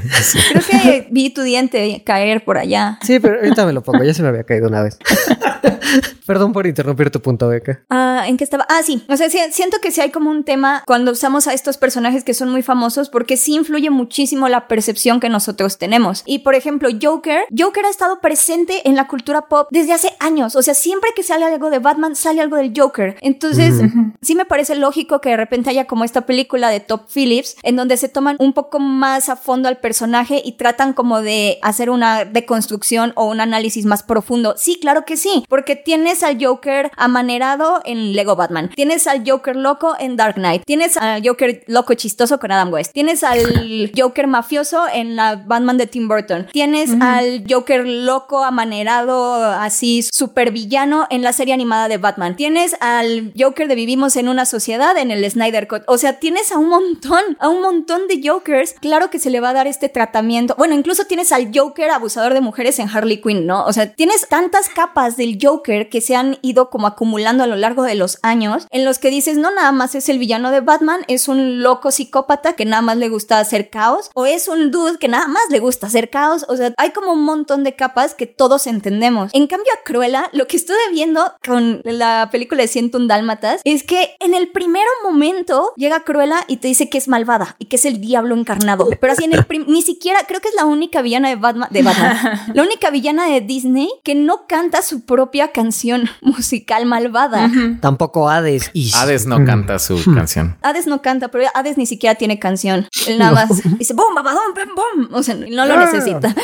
Creo 0.50 0.62
que 0.82 1.08
vi 1.10 1.30
tu 1.30 1.42
diente 1.42 2.02
caer 2.04 2.44
por 2.44 2.58
allá. 2.58 2.98
Sí, 3.02 3.18
pero 3.20 3.36
ahorita 3.36 3.66
me 3.66 3.72
lo 3.72 3.82
pongo. 3.82 4.04
Ya 4.04 4.14
se 4.14 4.22
me 4.22 4.28
había 4.28 4.44
caído 4.44 4.68
una 4.68 4.82
vez. 4.82 4.98
Perdón 6.26 6.52
por 6.52 6.66
interrumpir 6.66 7.10
tu 7.10 7.20
punto, 7.20 7.37
Beca. 7.46 7.82
Ah, 7.90 8.24
¿en 8.26 8.36
qué 8.36 8.44
estaba? 8.44 8.66
Ah, 8.68 8.80
sí. 8.82 9.04
O 9.08 9.16
sea, 9.16 9.28
siento 9.28 9.78
que 9.80 9.92
sí 9.92 10.00
hay 10.00 10.10
como 10.10 10.30
un 10.30 10.42
tema 10.44 10.82
cuando 10.86 11.12
usamos 11.12 11.46
a 11.46 11.54
estos 11.54 11.76
personajes 11.76 12.24
que 12.24 12.34
son 12.34 12.50
muy 12.50 12.62
famosos 12.62 13.10
porque 13.10 13.36
sí 13.36 13.54
influye 13.54 13.90
muchísimo 13.90 14.48
la 14.48 14.66
percepción 14.66 15.20
que 15.20 15.28
nosotros 15.28 15.78
tenemos. 15.78 16.22
Y 16.26 16.40
por 16.40 16.54
ejemplo, 16.54 16.88
Joker, 17.00 17.44
Joker 17.56 17.84
ha 17.84 17.90
estado 17.90 18.20
presente 18.20 18.88
en 18.88 18.96
la 18.96 19.06
cultura 19.06 19.42
pop 19.42 19.68
desde 19.70 19.92
hace 19.92 20.12
años. 20.18 20.56
O 20.56 20.62
sea, 20.62 20.74
siempre 20.74 21.10
que 21.14 21.22
sale 21.22 21.44
algo 21.44 21.70
de 21.70 21.78
Batman, 21.78 22.16
sale 22.16 22.40
algo 22.40 22.56
del 22.56 22.72
Joker. 22.76 23.16
Entonces, 23.20 23.74
sí 24.22 24.34
me 24.34 24.44
parece 24.44 24.74
lógico 24.74 25.20
que 25.20 25.30
de 25.30 25.36
repente 25.36 25.70
haya 25.70 25.86
como 25.86 26.04
esta 26.04 26.22
película 26.22 26.70
de 26.70 26.80
Top 26.80 27.02
Phillips 27.12 27.56
en 27.62 27.76
donde 27.76 27.96
se 27.96 28.08
toman 28.08 28.36
un 28.38 28.52
poco 28.52 28.78
más 28.78 29.28
a 29.28 29.36
fondo 29.36 29.68
al 29.68 29.78
personaje 29.78 30.40
y 30.44 30.52
tratan 30.52 30.92
como 30.92 31.20
de 31.20 31.58
hacer 31.62 31.90
una 31.90 32.24
deconstrucción 32.24 33.12
o 33.14 33.26
un 33.26 33.40
análisis 33.40 33.84
más 33.84 34.02
profundo. 34.02 34.54
Sí, 34.56 34.78
claro 34.80 35.04
que 35.04 35.16
sí, 35.16 35.44
porque 35.48 35.76
tienes 35.76 36.22
al 36.22 36.42
Joker 36.42 36.90
amanerado 37.18 37.80
en 37.84 38.12
Lego 38.12 38.36
Batman, 38.36 38.70
tienes 38.70 39.08
al 39.08 39.28
Joker 39.28 39.56
loco 39.56 39.96
en 39.98 40.16
Dark 40.16 40.36
Knight, 40.36 40.62
tienes 40.64 40.96
al 40.96 41.26
Joker 41.26 41.64
loco 41.66 41.94
chistoso 41.94 42.38
con 42.38 42.52
Adam 42.52 42.72
West, 42.72 42.92
tienes 42.92 43.24
al 43.24 43.90
Joker 43.96 44.28
mafioso 44.28 44.84
en 44.92 45.16
la 45.16 45.34
Batman 45.34 45.78
de 45.78 45.88
Tim 45.88 46.06
Burton, 46.06 46.46
tienes 46.52 46.90
al 47.00 47.44
Joker 47.48 47.84
loco 47.84 48.44
amanerado 48.44 49.44
así 49.44 50.04
super 50.04 50.52
villano 50.52 51.08
en 51.10 51.22
la 51.22 51.32
serie 51.32 51.54
animada 51.54 51.88
de 51.88 51.98
Batman, 51.98 52.36
tienes 52.36 52.76
al 52.78 53.32
Joker 53.36 53.66
de 53.66 53.74
Vivimos 53.74 54.14
en 54.14 54.28
una 54.28 54.44
sociedad 54.44 54.96
en 54.96 55.10
el 55.10 55.28
Snyder 55.28 55.66
Cut, 55.66 55.82
o 55.88 55.98
sea, 55.98 56.20
tienes 56.20 56.52
a 56.52 56.58
un 56.58 56.68
montón, 56.68 57.20
a 57.40 57.48
un 57.48 57.62
montón 57.62 58.02
de 58.06 58.20
Jokers, 58.22 58.74
claro 58.80 59.10
que 59.10 59.18
se 59.18 59.30
le 59.30 59.40
va 59.40 59.50
a 59.50 59.54
dar 59.54 59.66
este 59.66 59.88
tratamiento, 59.88 60.54
bueno, 60.56 60.76
incluso 60.76 61.04
tienes 61.06 61.32
al 61.32 61.50
Joker 61.52 61.90
abusador 61.90 62.32
de 62.32 62.40
mujeres 62.40 62.78
en 62.78 62.88
Harley 62.88 63.20
Quinn, 63.20 63.44
¿no? 63.44 63.64
O 63.64 63.72
sea, 63.72 63.92
tienes 63.92 64.28
tantas 64.28 64.68
capas 64.68 65.16
del 65.16 65.36
Joker 65.42 65.88
que 65.88 66.00
se 66.00 66.14
han 66.14 66.38
ido 66.42 66.70
como 66.70 66.86
acumulando 66.86 67.07
a 67.16 67.46
lo 67.46 67.56
largo 67.56 67.82
de 67.82 67.94
los 67.94 68.18
años, 68.22 68.66
en 68.70 68.84
los 68.84 68.98
que 68.98 69.10
dices, 69.10 69.36
no 69.36 69.50
nada 69.50 69.72
más 69.72 69.94
es 69.94 70.08
el 70.08 70.18
villano 70.18 70.50
de 70.50 70.60
Batman, 70.60 71.00
es 71.08 71.28
un 71.28 71.62
loco 71.62 71.90
psicópata 71.90 72.54
que 72.54 72.64
nada 72.64 72.82
más 72.82 72.96
le 72.96 73.08
gusta 73.08 73.38
hacer 73.38 73.70
caos, 73.70 74.10
o 74.14 74.26
es 74.26 74.48
un 74.48 74.70
dude 74.70 74.98
que 74.98 75.08
nada 75.08 75.26
más 75.26 75.42
le 75.50 75.58
gusta 75.58 75.88
hacer 75.88 76.10
caos, 76.10 76.46
o 76.48 76.56
sea, 76.56 76.72
hay 76.76 76.90
como 76.90 77.12
un 77.12 77.24
montón 77.24 77.64
de 77.64 77.74
capas 77.74 78.14
que 78.14 78.26
todos 78.26 78.66
entendemos. 78.66 79.30
En 79.34 79.46
cambio 79.46 79.72
a 79.74 79.84
Cruella, 79.84 80.30
lo 80.32 80.46
que 80.46 80.56
estuve 80.56 80.78
viendo 80.92 81.32
con 81.44 81.80
la 81.84 82.28
película 82.30 82.62
de 82.62 82.68
Ciento 82.68 82.98
un 82.98 83.08
Dálmatas, 83.08 83.60
es 83.64 83.82
que 83.82 84.16
en 84.20 84.34
el 84.34 84.48
primer 84.48 84.84
momento 85.02 85.72
llega 85.76 86.04
Cruella 86.04 86.44
y 86.48 86.58
te 86.58 86.68
dice 86.68 86.88
que 86.88 86.98
es 86.98 87.08
malvada 87.08 87.56
y 87.58 87.66
que 87.66 87.76
es 87.76 87.84
el 87.84 88.00
diablo 88.00 88.34
encarnado, 88.34 88.88
pero 89.00 89.12
así 89.12 89.24
en 89.24 89.32
el 89.32 89.46
ni 89.66 89.82
siquiera, 89.82 90.20
creo 90.26 90.40
que 90.40 90.48
es 90.48 90.54
la 90.54 90.64
única 90.64 91.02
villana 91.02 91.28
de 91.28 91.36
Batman, 91.36 91.68
de 91.70 91.82
Batman, 91.82 92.16
la 92.54 92.62
única 92.62 92.90
villana 92.90 93.26
de 93.26 93.40
Disney 93.40 93.90
que 94.04 94.14
no 94.14 94.46
canta 94.46 94.82
su 94.82 95.04
propia 95.04 95.48
canción 95.48 96.08
musical 96.20 96.86
malvada. 96.98 97.50
Tampoco 97.80 98.28
Hades. 98.28 98.70
Hades 98.94 99.26
no 99.26 99.44
canta 99.44 99.78
su 99.78 100.02
canción. 100.14 100.56
Hades 100.62 100.86
no 100.86 101.00
canta, 101.02 101.28
pero 101.28 101.46
Hades 101.54 101.78
ni 101.78 101.86
siquiera 101.86 102.14
tiene 102.16 102.38
canción. 102.38 102.86
Él 103.06 103.18
nada 103.18 103.32
más 103.32 103.78
dice 103.78 103.94
bom, 103.94 104.14
babadom, 104.14 104.54
bom, 104.54 104.74
bom. 104.74 105.14
O 105.14 105.22
sea, 105.22 105.34
no 105.34 105.66
lo 105.66 105.76
necesita. 105.78 106.34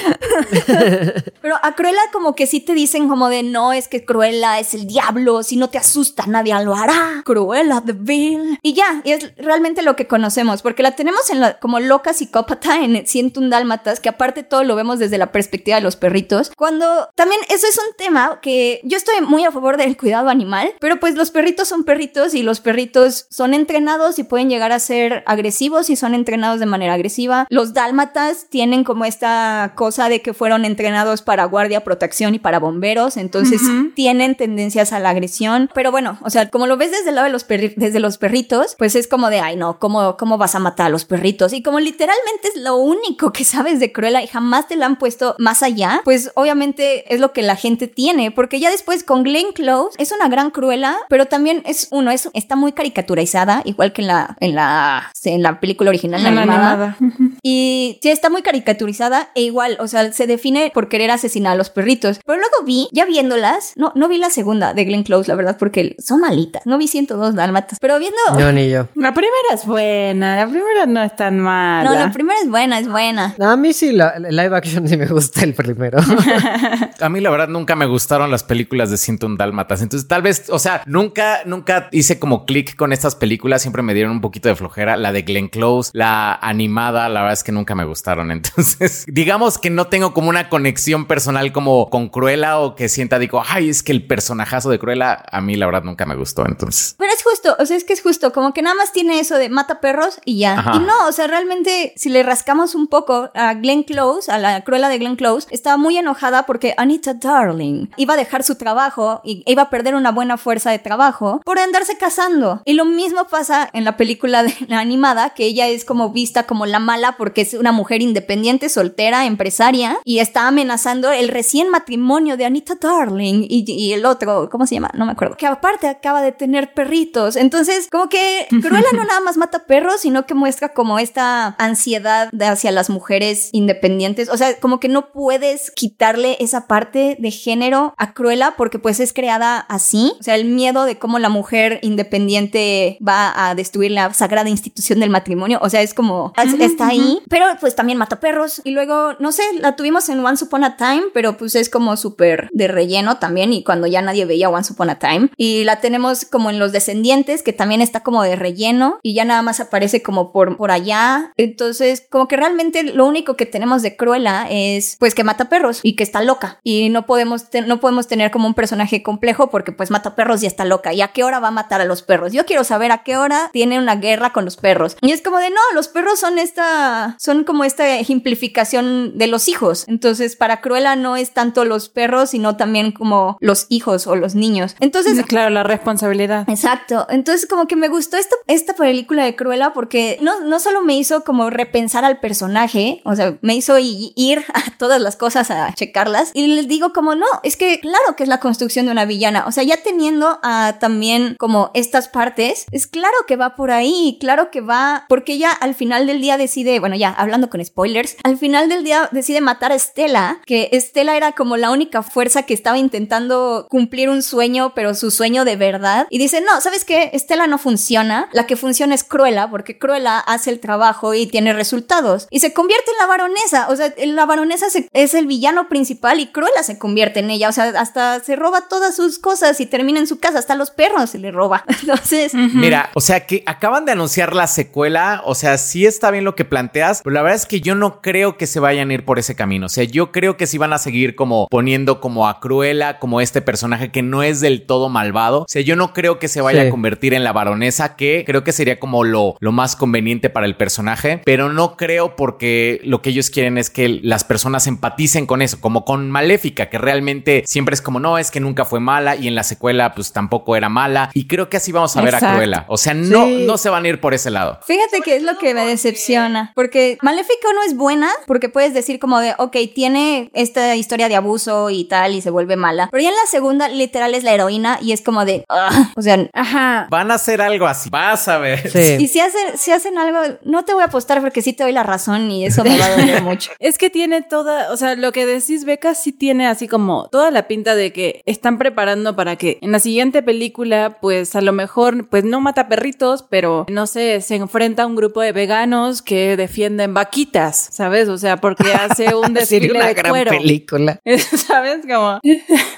pero 1.43 1.56
a 1.62 1.74
Cruella 1.74 2.01
como 2.12 2.35
que 2.35 2.47
sí 2.47 2.60
te 2.60 2.74
dicen 2.74 3.09
como 3.09 3.28
de 3.28 3.43
no, 3.43 3.72
es 3.72 3.89
que 3.89 4.05
Cruella 4.05 4.59
es 4.59 4.74
el 4.74 4.86
diablo, 4.86 5.43
si 5.43 5.56
no 5.56 5.68
te 5.68 5.78
asusta 5.78 6.24
nadie 6.26 6.55
lo 6.64 6.74
hará. 6.74 7.22
Cruella 7.24 7.81
de 7.81 7.93
Bill. 7.93 8.59
Y 8.62 8.74
ya, 8.74 9.02
y 9.05 9.12
es 9.12 9.35
realmente 9.36 9.82
lo 9.82 9.97
que 9.97 10.06
conocemos, 10.06 10.62
porque 10.62 10.82
la 10.82 10.93
tenemos 10.93 11.31
en 11.31 11.40
la, 11.40 11.59
como 11.59 11.81
loca 11.81 12.12
psicópata 12.12 12.82
en 12.82 13.06
101 13.06 13.48
Dálmatas, 13.48 14.01
que 14.01 14.09
aparte 14.09 14.43
todo 14.43 14.64
lo 14.64 14.76
vemos 14.76 14.98
desde 14.98 15.18
la 15.18 15.32
perspectiva 15.32 15.76
de 15.76 15.82
los 15.82 15.97
perritos. 15.97 16.52
Cuando 16.56 17.09
también 17.14 17.40
eso 17.48 17.66
es 17.66 17.78
un 17.78 17.97
tema 17.97 18.39
que 18.40 18.81
yo 18.85 18.97
estoy 18.97 19.20
muy 19.22 19.44
a 19.44 19.52
favor 19.52 19.76
del 19.76 19.97
cuidado 19.97 20.28
animal, 20.28 20.44
pero 20.81 21.01
pues 21.01 21.15
los 21.15 21.31
perritos 21.31 21.69
son 21.69 21.85
perritos 21.85 22.35
y 22.35 22.43
los 22.43 22.61
perritos 22.61 23.27
son 23.31 23.55
entrenados 23.55 24.19
y 24.19 24.25
pueden 24.25 24.49
llegar 24.49 24.73
a 24.73 24.79
ser 24.79 25.23
agresivos 25.27 25.91
y 25.91 25.97
son 25.97 26.15
entrenados 26.15 26.61
de 26.61 26.66
manera 26.66 26.95
agresiva. 26.95 27.47
Los 27.51 27.75
dálmatas 27.75 28.47
tienen 28.51 28.85
como 28.85 29.05
esta 29.05 29.73
cosa 29.75 30.09
de 30.09 30.23
que 30.23 30.35
fueron 30.35 30.65
entrenados 30.65 31.23
para 31.23 31.45
guardia, 31.45 31.85
protección 31.85 32.35
y 32.35 32.39
para 32.39 32.59
bomberos, 32.59 33.16
entonces 33.16 33.61
tienen 33.95 34.35
tendencias 34.35 34.93
a 34.93 35.01
la 35.01 35.11
agresión. 35.11 35.71
Pero 35.75 35.91
bueno, 35.91 36.19
o 36.23 36.31
sea, 36.31 36.51
como 36.51 36.66
lo 36.66 36.77
ves 36.77 36.91
desde 36.91 37.11
el 37.11 37.15
lado 37.16 37.27
de 37.27 37.33
los, 37.33 37.47
desde 37.47 38.01
los 38.01 38.19
perritos, 38.19 38.75
pues 38.79 38.95
es 38.95 39.09
como 39.09 39.31
de, 39.31 39.41
ay 39.41 39.57
no, 39.57 39.79
¿cómo, 39.79 40.16
¿cómo 40.16 40.39
vas 40.39 40.55
a 40.55 40.59
matar 40.59 40.87
a 40.87 40.91
los 40.91 41.05
perritos? 41.05 41.53
Y 41.53 41.62
como 41.62 41.81
literalmente 41.81 42.49
es 42.55 42.61
lo 42.61 42.77
único 42.77 43.33
que 43.33 43.45
sabes 43.45 43.81
de 43.81 43.93
Cruella 43.93 44.23
y 44.23 44.27
jamás 44.27 44.69
te 44.69 44.77
la 44.77 44.87
han 44.87 44.99
puesto 44.99 45.37
más 45.39 45.62
allá, 45.62 46.01
pues 46.05 46.31
obviamente 46.35 47.12
es 47.12 47.21
lo 47.21 47.33
que 47.33 47.43
la 47.43 47.57
gente 47.57 47.89
tiene, 47.89 48.31
porque 48.31 48.61
ya 48.61 48.71
después 48.71 49.05
con 49.05 49.23
Glenn 49.23 49.53
Close 49.53 49.97
es 49.99 50.12
una 50.12 50.29
gran 50.35 50.51
Cruella, 50.51 50.97
pero 51.09 51.27
también 51.27 51.62
es 51.65 51.89
uno, 51.90 52.11
es, 52.11 52.28
está 52.35 52.56
muy 52.56 52.73
caricaturizada, 52.73 53.62
igual 53.65 53.93
que 53.93 54.02
en 54.02 54.09
la, 54.09 54.36
en 54.40 54.55
la, 54.55 55.12
en 55.24 55.43
la 55.43 55.61
película 55.61 55.90
original 55.90 56.23
la 56.23 56.28
animada. 56.28 56.97
animada. 56.98 57.39
Y 57.43 57.98
sí, 58.02 58.09
está 58.11 58.31
muy 58.31 58.43
caricaturizada 58.43 59.28
e 59.35 59.43
igual, 59.43 59.77
o 59.81 59.86
sea, 59.86 60.12
se 60.12 60.27
define 60.27 60.73
por 60.74 60.89
querer 60.89 61.11
asesinar 61.11 61.52
a 61.52 61.56
los 61.56 61.70
perritos. 61.70 62.20
Pero 62.27 62.39
luego 62.39 62.65
vi, 62.66 62.89
ya 62.90 63.05
viéndolas, 63.05 63.74
no, 63.77 63.93
no 63.94 64.09
vi 64.09 64.19
la 64.19 64.31
segunda 64.31 64.74
de 64.74 64.85
Glenn 64.85 65.05
Close, 65.05 65.28
la 65.28 65.36
verdad, 65.36 65.56
porque 65.59 65.94
son 65.98 66.20
malitas. 66.20 66.66
No 66.66 66.78
vi 66.78 66.89
102 66.89 67.35
dálmatas, 67.35 67.78
pero 67.81 67.98
viendo... 67.98 68.19
No, 68.36 68.52
ni 68.52 68.70
yo. 68.70 68.89
La 68.94 69.12
primera 69.12 69.48
es 69.52 69.65
buena, 69.65 70.36
la 70.36 70.48
primera 70.48 70.86
no 70.86 71.02
es 71.02 71.15
tan 71.15 71.39
mala. 71.39 71.89
No, 71.89 71.97
la 71.97 72.11
primera 72.11 72.39
es 72.43 72.48
buena, 72.48 72.78
es 72.78 72.89
buena. 72.89 73.36
A 73.39 73.56
mí 73.56 73.73
sí, 73.73 73.93
la, 73.93 74.19
la 74.19 74.31
live 74.31 74.56
action 74.56 74.89
sí 74.89 74.97
me 74.97 75.06
gusta 75.06 75.44
el 75.44 75.55
primero. 75.55 75.98
A 77.01 77.09
mí 77.09 77.20
la 77.20 77.31
verdad 77.31 77.48
nunca 77.48 77.77
me 77.77 77.86
gustaron 77.86 78.31
las 78.31 78.43
películas 78.43 78.90
de 78.90 78.97
101 78.97 79.36
Dálmatas. 79.36 79.82
Entonces 79.82 80.09
tal 80.09 80.23
vez, 80.24 80.51
o 80.51 80.59
sea, 80.59 80.82
nunca, 80.86 81.42
nunca 81.46 81.88
hice 81.92 82.18
como 82.18 82.44
clic 82.44 82.74
con 82.76 82.92
estas 82.92 83.14
películas. 83.14 83.62
Siempre 83.62 83.82
me 83.82 83.94
dieron 83.94 84.12
un 84.12 84.20
poquito 84.20 84.48
de 84.48 84.56
flojera. 84.56 84.96
La 84.96 85.12
de 85.12 85.22
Glenn 85.22 85.48
Close, 85.48 85.90
la 85.94 86.34
animada, 86.34 87.09
la 87.09 87.20
verdad 87.20 87.34
es 87.34 87.44
que 87.44 87.52
nunca 87.52 87.74
me 87.74 87.84
gustaron. 87.84 88.30
Entonces, 88.32 89.05
digamos 89.06 89.59
que 89.59 89.70
no 89.70 89.86
tengo 89.86 90.12
como 90.12 90.28
una 90.28 90.48
conexión 90.48 91.06
personal 91.06 91.52
como 91.52 91.90
con 91.90 92.09
Cruella 92.09 92.59
o 92.59 92.74
que 92.74 92.88
sienta, 92.88 93.18
digo, 93.18 93.42
ay, 93.46 93.68
es 93.68 93.82
que 93.82 93.92
el 93.92 94.06
personajazo 94.06 94.70
de 94.70 94.78
Cruella 94.78 95.22
a 95.30 95.40
mí 95.40 95.56
la 95.56 95.66
verdad 95.66 95.84
nunca 95.84 96.06
me 96.06 96.16
gustó. 96.16 96.46
Entonces, 96.46 96.96
Pero 96.98 97.12
es 97.12 97.22
justo, 97.22 97.56
o 97.59 97.66
sea, 97.66 97.76
es 97.76 97.84
que 97.84 97.92
es 97.92 98.02
justo, 98.02 98.32
como 98.32 98.52
que 98.52 98.62
nada 98.62 98.74
más 98.74 98.92
tiene 98.92 99.20
eso 99.20 99.36
de 99.36 99.48
mata 99.48 99.80
perros 99.80 100.20
y 100.24 100.38
ya. 100.38 100.59
Ajá. 100.59 100.72
Y 100.76 100.78
no, 100.80 101.06
o 101.06 101.12
sea, 101.12 101.26
realmente, 101.26 101.92
si 101.96 102.09
le 102.09 102.22
rascamos 102.22 102.74
un 102.74 102.88
poco 102.88 103.30
a 103.34 103.55
Glenn 103.55 103.82
Close, 103.82 104.30
a 104.30 104.38
la 104.38 104.62
cruela 104.62 104.88
de 104.88 104.98
Glenn 104.98 105.16
Close, 105.16 105.48
estaba 105.51 105.76
muy 105.76 105.96
enojada 105.96 106.46
porque 106.46 106.74
Anita 106.76 107.14
Darling 107.14 107.88
iba 107.96 108.14
a 108.14 108.16
dejar 108.16 108.42
su 108.42 108.56
trabajo 108.56 109.20
y 109.24 109.42
iba 109.46 109.62
a 109.62 109.70
perder 109.70 109.94
una 109.94 110.10
buena 110.15 110.36
fuerza 110.36 110.70
de 110.70 110.78
trabajo 110.78 111.41
por 111.45 111.59
andarse 111.59 111.99
casando. 111.99 112.62
Y 112.65 112.74
lo 112.74 112.85
mismo 112.85 113.27
pasa 113.27 113.69
en 113.73 113.85
la 113.85 113.97
película 113.97 114.43
de 114.43 114.55
la 114.69 114.78
animada, 114.78 115.31
que 115.31 115.45
ella 115.45 115.69
es 115.69 115.85
como 115.85 116.11
vista 116.11 116.45
como 116.45 116.66
la 116.66 116.78
mala 116.78 117.16
porque 117.19 117.43
es 117.43 117.55
una 117.55 117.73
mujer 117.73 118.03
independiente, 118.03 118.69
soltera, 118.69 119.27
empresaria, 119.27 119.99
y 120.05 120.19
está 120.19 120.49
amenazando 120.49 121.11
el 121.11 121.28
recién 121.28 121.69
matrimonio 121.69 122.36
de 122.36 122.45
Anita 122.45 122.74
Darling 122.81 123.47
y, 123.49 123.65
y 123.66 123.93
el 123.93 124.07
otro, 124.07 124.49
¿cómo 124.51 124.66
se 124.66 124.77
llama? 124.77 124.91
No 124.95 125.07
me 125.07 125.12
acuerdo. 125.12 125.36
Que 125.36 125.47
aparte 125.47 125.89
acaba 125.89 126.23
de 126.23 126.32
tener 126.32 126.73
perritos. 126.74 127.36
Entonces, 127.36 127.89
como 127.91 128.09
que 128.09 128.47
Cruella 128.49 128.93
no 128.93 129.05
nada 129.05 129.20
más 129.20 129.36
mata 129.36 129.66
perros, 129.66 130.01
sino 130.01 130.27
que 130.27 130.35
muestra 130.35 130.73
como 130.73 130.99
esta 130.99 131.55
ansiedad 131.59 132.28
de 132.32 132.47
hacia 132.47 132.70
las 132.73 132.91
mujeres 132.91 133.51
independientes. 133.53 134.28
O 134.28 134.36
sea, 134.36 134.59
como 134.61 134.81
que 134.81 134.89
no 134.89 135.12
puedes 135.12 135.70
quitarle 135.70 136.36
esa 136.41 136.66
parte 136.66 137.16
de 137.19 137.31
género 137.31 137.95
a 137.97 138.15
Cruella 138.15 138.55
porque 138.57 138.78
pues 138.78 139.01
es 139.01 139.12
creada 139.12 139.59
así. 139.59 140.03
O 140.18 140.22
sea, 140.22 140.35
el 140.36 140.44
miedo 140.44 140.85
de 140.85 140.98
cómo 140.98 141.18
la 141.18 141.28
mujer 141.28 141.78
independiente 141.82 142.98
va 143.06 143.48
a 143.51 143.55
destruir 143.55 143.90
la 143.90 144.12
sagrada 144.14 144.48
institución 144.48 145.01
del 145.01 145.10
matrimonio. 145.10 145.59
O 145.62 145.68
sea, 145.70 145.82
es 145.82 145.94
como, 145.94 146.32
es- 146.44 146.55
está 146.64 146.89
ahí. 146.89 147.18
Pero 147.28 147.47
pues 147.60 147.74
también 147.76 147.98
mata 147.98 148.20
perros. 148.20 148.60
Y 148.64 148.70
luego, 148.70 149.14
no 149.18 149.32
sé, 149.32 149.43
la 149.60 149.76
tuvimos 149.76 150.09
en 150.09 150.24
Once 150.24 150.44
Upon 150.44 150.64
a 150.64 150.76
Time, 150.76 151.05
pero 151.12 151.36
pues 151.36 151.55
es 151.55 151.68
como 151.68 151.97
súper 151.97 152.48
de 152.52 152.68
relleno 152.68 153.18
también. 153.18 153.52
Y 153.52 153.64
cuando 153.64 153.86
ya 153.86 154.02
nadie 154.02 154.24
veía 154.24 154.48
Once 154.51 154.72
Upon 154.72 154.90
a 154.90 154.98
Time. 154.98 155.28
Y 155.36 155.64
la 155.64 155.81
tenemos 155.81 156.24
como 156.24 156.51
en 156.51 156.59
Los 156.59 156.72
Descendientes, 156.72 157.43
que 157.43 157.52
también 157.52 157.81
está 157.82 158.01
como 158.01 158.22
de 158.22 158.36
relleno. 158.36 158.98
Y 159.02 159.14
ya 159.14 159.24
nada 159.24 159.43
más 159.43 159.60
aparece 159.60 160.02
como 160.02 160.32
por, 160.32 160.56
por 160.56 160.70
allá. 160.70 161.32
Entonces, 161.36 162.06
como 162.10 162.28
que 162.28 162.36
realmente 162.36 162.82
lo 162.82 163.06
único 163.06 163.36
que 163.36 163.47
tenemos 163.47 163.82
de 163.82 163.97
Cruella 163.97 164.47
es 164.51 164.97
pues 164.98 165.14
que 165.14 165.24
mata 165.24 165.48
perros 165.48 165.81
y 165.82 165.94
que 165.97 166.02
está 166.05 166.22
loca. 166.22 166.60
Y 166.62 166.89
no 166.89 167.06
podemos, 167.06 167.44
no 167.66 167.81
podemos 167.81 168.06
tener 168.09 168.31
como 168.31 168.47
un 168.48 168.55
personaje 168.55 169.02
complejo 169.02 169.51
porque 169.51 169.72
pues 169.72 169.90
mata 169.95 170.16
perros 170.16 170.43
y 170.43 170.47
está 170.47 170.65
loca. 170.65 170.93
¿Y 170.93 171.03
a 171.03 171.09
qué 171.09 171.23
hora 171.23 171.39
va 171.39 171.49
a 171.49 171.53
matar 171.53 171.81
a 171.81 171.85
los 171.85 172.03
perros? 172.03 172.33
Yo 172.33 172.45
quiero 172.47 172.65
saber 172.65 172.91
a 172.91 173.05
qué 173.05 173.16
hora 173.16 173.51
tiene 173.53 173.79
una 173.79 173.95
guerra 173.95 174.33
con 174.33 174.45
los 174.45 174.57
perros. 174.57 174.97
Y 175.01 175.12
es 175.12 175.23
como 175.23 175.39
de 175.39 175.51
no, 175.51 175.61
los 175.73 175.87
perros 175.87 176.19
son 176.19 176.39
esta, 176.39 177.15
son 177.21 177.45
como 177.45 177.62
esta 177.62 177.97
ejemplificación 177.97 179.16
de 179.16 179.29
los 179.29 179.49
hijos. 179.49 179.85
Entonces, 179.87 180.35
para 180.35 180.61
Cruella 180.61 180.97
no 180.97 181.16
es 181.16 181.33
tanto 181.33 181.65
los 181.65 181.89
perros, 181.89 182.31
sino 182.31 182.57
también 182.57 182.91
como 182.91 183.37
los 183.41 183.66
hijos 183.69 184.09
o 184.09 184.16
los 184.16 184.35
niños. 184.35 184.75
Entonces, 184.81 185.25
Claro, 185.27 185.51
la 185.51 185.62
responsabilidad. 185.62 186.49
Exacto. 186.49 187.07
Entonces, 187.09 187.49
como 187.49 187.66
que 187.66 187.77
me 187.77 187.89
gustó 187.89 188.16
esta, 188.16 188.35
esta 188.47 188.75
película 188.75 189.25
de 189.25 189.37
Cruella 189.37 189.73
porque 189.73 190.19
no, 190.21 190.41
no 190.41 190.59
solo 190.59 190.83
me 190.83 190.97
hizo 190.97 191.25
como 191.25 191.51
repensar 191.51 192.05
al 192.05 192.19
personaje, 192.19 193.01
o 193.05 193.15
sea, 193.15 193.39
me 193.41 193.55
hizo 193.55 193.77
ir 193.79 194.45
a 194.55 194.77
todas 194.77 195.01
las 195.01 195.16
cosas 195.16 195.51
a 195.51 195.73
checarlas. 195.75 196.31
Y 196.35 196.49
les 196.49 196.69
digo 196.69 196.93
como, 196.93 197.15
no, 197.15 197.27
es 197.43 197.57
que 197.57 197.81
claro 197.81 198.16
que 198.16 198.25
es 198.25 198.29
la 198.29 198.41
construcción 198.41 198.87
de 198.87 198.93
una 198.93 199.05
villana. 199.05 199.45
O 199.47 199.53
sea, 199.53 199.62
ya 199.62 199.73
teniendo 199.76 200.38
a 200.42 200.76
también 200.80 201.36
como 201.38 201.70
estas 201.74 202.09
partes, 202.09 202.66
es 202.70 202.86
claro 202.86 203.14
que 203.26 203.36
va 203.36 203.55
por 203.55 203.70
ahí, 203.70 204.18
claro 204.20 204.51
que 204.51 204.60
va, 204.60 205.06
porque 205.09 205.34
ella 205.34 205.51
al 205.51 205.74
final 205.74 206.06
del 206.06 206.20
día 206.20 206.36
decide, 206.36 206.80
bueno, 206.80 206.96
ya 206.96 207.10
hablando 207.10 207.51
con 207.51 207.64
spoilers, 207.64 208.16
al 208.24 208.38
final 208.38 208.68
del 208.68 208.84
día 208.84 209.09
decide 209.12 209.40
matar 209.40 209.72
a 209.72 209.76
Estela, 209.76 210.40
que 210.46 210.68
Estela 210.72 211.16
era 211.16 211.32
como 211.32 211.56
la 211.56 211.70
única 211.70 212.02
fuerza 212.02 212.44
que 212.44 212.55
estaba 212.55 212.78
intentando 212.78 213.66
cumplir 213.70 214.09
un 214.09 214.22
sueño, 214.22 214.72
pero 214.74 214.94
su 214.94 215.10
sueño 215.10 215.44
de 215.44 215.56
verdad. 215.56 216.06
Y 216.10 216.18
dice, 216.18 216.40
no, 216.40 216.60
¿sabes 216.60 216.84
qué? 216.84 217.10
Estela 217.12 217.46
no 217.46 217.59
funciona, 217.59 218.28
la 218.32 218.46
que 218.46 218.56
funciona 218.56 218.94
es 218.94 219.05
Cruella, 219.05 219.51
porque 219.51 219.78
Cruella 219.78 220.18
hace 220.18 220.51
el 220.51 220.60
trabajo 220.60 221.14
y 221.14 221.26
tiene 221.26 221.52
resultados. 221.52 222.26
Y 222.30 222.40
se 222.40 222.52
convierte 222.52 222.90
en 222.90 222.98
la 222.98 223.06
baronesa, 223.06 223.68
o 223.68 223.76
sea, 223.76 223.94
la 223.98 224.26
baronesa 224.26 224.66
es 224.92 225.14
el 225.14 225.26
villano 225.26 225.68
principal 225.68 226.20
y 226.20 226.32
Cruella 226.32 226.62
se 226.62 226.78
convierte 226.78 227.20
en 227.20 227.30
ella, 227.30 227.48
o 227.48 227.52
sea, 227.52 227.72
hasta 227.78 228.20
se 228.20 228.36
roba 228.36 228.68
todas 228.68 228.96
sus 228.96 229.18
cosas 229.18 229.60
y 229.60 229.64
termina 229.66 229.99
en 230.01 230.07
su 230.07 230.19
casa, 230.19 230.39
hasta 230.39 230.55
los 230.55 230.70
perros 230.70 231.11
se 231.11 231.19
le 231.19 231.31
roba. 231.31 231.65
Entonces, 231.81 232.35
Mira, 232.35 232.91
o 232.95 233.01
sea 233.01 233.27
que 233.27 233.43
acaban 233.47 233.85
de 233.85 233.93
anunciar 233.93 234.35
la 234.35 234.47
secuela, 234.47 235.23
o 235.24 235.35
sea, 235.35 235.59
sí 235.59 235.86
está 235.86 236.11
bien 236.11 236.24
lo 236.24 236.35
que 236.35 236.45
planteas, 236.45 237.01
pero 237.03 237.15
la 237.15 237.23
verdad 237.23 237.36
es 237.36 237.47
que 237.47 237.61
yo 237.61 237.74
no 237.74 238.01
creo 238.01 238.36
que 238.36 238.47
se 238.47 238.61
vayan 238.61 238.91
a 238.91 238.95
ir 238.95 239.05
por 239.05 239.19
ese 239.19 239.35
camino, 239.35 239.66
o 239.66 239.69
sea, 239.69 239.85
yo 239.85 240.12
creo 240.12 240.36
que 240.36 240.47
sí 240.47 240.59
van 240.59 240.73
a 240.73 240.78
seguir 240.78 241.15
como 241.15 241.47
poniendo 241.51 242.01
como 242.01 242.28
a 242.28 242.41
Cruella 242.41 242.99
como 242.99 243.20
este 243.20 243.43
personaje 243.43 243.91
que 243.91 244.03
no 244.03 244.23
es 244.23 244.41
del 244.41 244.66
todo 244.66 244.89
malvado, 244.89 245.43
o 245.43 245.47
sea, 245.49 245.62
yo 245.62 245.77
no 245.77 245.93
creo 245.93 246.19
que 246.19 246.28
se 246.28 246.41
vaya 246.41 246.62
Sí. 246.62 246.69
a 246.69 246.70
convertir 246.70 247.15
en 247.15 247.24
la 247.24 247.32
baronesa, 247.32 247.97
que 247.97 248.23
creo 248.27 248.45
que 248.45 248.53
sería 248.53 248.78
como 248.78 249.03
lo, 249.05 249.36
lo 249.41 249.51
más 249.53 249.74
conveniente 249.77 250.31
para 250.31 250.47
el 250.47 250.57
personaje, 250.57 251.20
pero 251.24 251.53
no 251.53 251.77
creo 251.77 252.15
porque 252.16 252.81
lo 252.85 253.03
que 253.03 253.11
ellos 253.11 253.31
quieren 253.31 253.59
es 253.59 253.70
que 253.70 253.89
las 254.03 254.23
personas 254.24 254.66
empaticen 254.66 255.27
con 255.27 255.43
eso, 255.43 255.61
como 255.61 255.85
con 255.85 256.11
Maléfica, 256.11 256.70
que 256.70 256.78
realmente 256.78 257.43
siempre 257.47 257.74
es 257.74 257.82
como, 257.82 257.99
no, 258.01 258.19
es 258.19 258.31
que 258.31 258.41
nunca 258.41 258.65
fue 258.65 258.78
mala 258.81 259.16
y 259.16 259.27
en 259.28 259.35
la 259.35 259.43
secuela 259.55 259.94
pues 259.94 260.12
tampoco 260.12 260.56
era 260.56 260.68
mala, 260.68 261.10
y 261.14 261.26
creo 261.26 261.48
que 261.48 261.56
así 261.56 261.72
vamos 261.72 261.97
a 261.97 262.02
ver 262.02 262.14
a. 262.14 262.18
Cruella, 262.18 262.64
o 262.68 262.76
sea, 262.76 262.94
no, 262.94 263.26
Sí. 263.26 263.44
no 263.47 263.56
se 263.59 263.68
van 263.70 263.85
a 263.85 263.89
ir 263.89 264.01
por 264.01 264.14
ese 264.14 264.31
lado. 264.31 264.59
Fíjate 264.66 265.01
que 265.02 265.16
es 265.16 265.22
lo 265.22 265.39
que 265.39 265.55
me 265.55 265.64
decepciona, 265.66 266.52
porque 266.55 266.98
Maléfica 267.02 267.48
no 267.55 267.62
es 267.62 267.76
buena, 267.76 268.09
porque 268.26 268.48
puedes 268.48 268.74
decir 268.74 268.98
como 268.98 269.20
de, 269.20 269.35
ok, 269.39 269.56
tiene 269.74 270.31
esta 270.35 270.74
historia 270.76 271.09
de 271.09 271.16
abuso 271.16 271.70
y 271.70 271.85
tal, 271.85 272.14
y 272.14 272.20
se 272.20 272.31
vuelve 272.31 272.56
mala, 272.56 272.89
pero 272.90 273.02
ya 273.02 273.09
en 273.10 273.14
la 273.14 273.31
segunda 273.31 273.68
literal 273.68 274.14
es 274.14 274.24
la 274.24 274.32
heroína 274.32 274.78
y 274.82 274.93
es 274.93 275.02
como 275.02 275.24
de, 275.24 275.44
"Ugh". 275.48 275.86
o 275.97 276.02
sea, 276.02 276.14
Ajá. 276.32 276.86
Van 276.90 277.10
a 277.10 277.14
hacer 277.14 277.40
algo 277.43 277.66
así, 277.66 277.90
vas 277.90 278.28
a 278.28 278.39
ver. 278.39 278.70
Sí. 278.70 278.97
y 278.98 279.09
si 279.09 279.20
hacen, 279.20 279.56
si 279.59 279.70
hacen 279.72 279.98
algo, 279.98 280.18
no 280.44 280.64
te 280.64 280.72
voy 280.74 280.82
a 280.82 280.86
apostar 280.86 281.20
porque 281.20 281.43
sí 281.43 281.52
te 281.52 281.62
doy 281.64 281.72
la 281.72 281.82
razón 281.82 282.31
y 282.31 282.47
eso 282.47 282.64
me 282.64 282.78
va 282.78 282.86
a 282.86 282.90
doler 282.97 283.22
mucho. 283.22 283.52
Es 283.59 283.78
que 283.78 283.90
tiene 283.90 284.22
toda, 284.22 284.72
o 284.72 284.76
sea, 284.76 284.94
lo 284.97 285.12
que 285.12 285.26
decís, 285.26 285.64
Beca, 285.64 285.94
sí 285.94 286.12
tiene 286.12 286.47
así 286.47 286.66
como 286.68 287.09
toda 287.10 287.31
la 287.31 287.47
pinta 287.47 287.74
de 287.74 287.93
que 287.93 288.22
están 288.26 288.59
preparando 288.59 289.14
para 289.16 289.36
que 289.36 289.44
en 289.61 289.73
la 289.73 289.79
siguiente 289.79 290.23
película, 290.23 290.99
pues 291.01 291.35
a 291.37 291.41
lo 291.41 291.53
mejor, 291.53 292.09
pues 292.09 292.25
no 292.25 292.41
mata 292.41 292.69
perritos, 292.69 293.25
pero 293.29 293.66
no 293.69 293.87
sé, 293.87 294.21
se 294.21 294.37
enfrenta 294.37 294.83
a 294.85 294.87
un 294.87 294.97
grupo 294.97 295.21
de 295.21 295.33
veganos 295.33 296.03
que 296.03 296.37
defienden 296.37 296.95
vaquitas, 296.95 297.69
¿sabes? 297.73 298.09
O 298.09 298.19
sea, 298.19 298.39
porque 298.39 298.65
hace 298.73 299.15
un 299.15 299.27
Sería 299.27 299.41
desfile 299.41 299.71
una 299.73 299.87
de 299.87 299.95
gran 299.95 300.11
cuero. 300.11 300.31
película. 300.31 301.01
¿Sabes? 301.47 301.81
Como. 301.87 302.21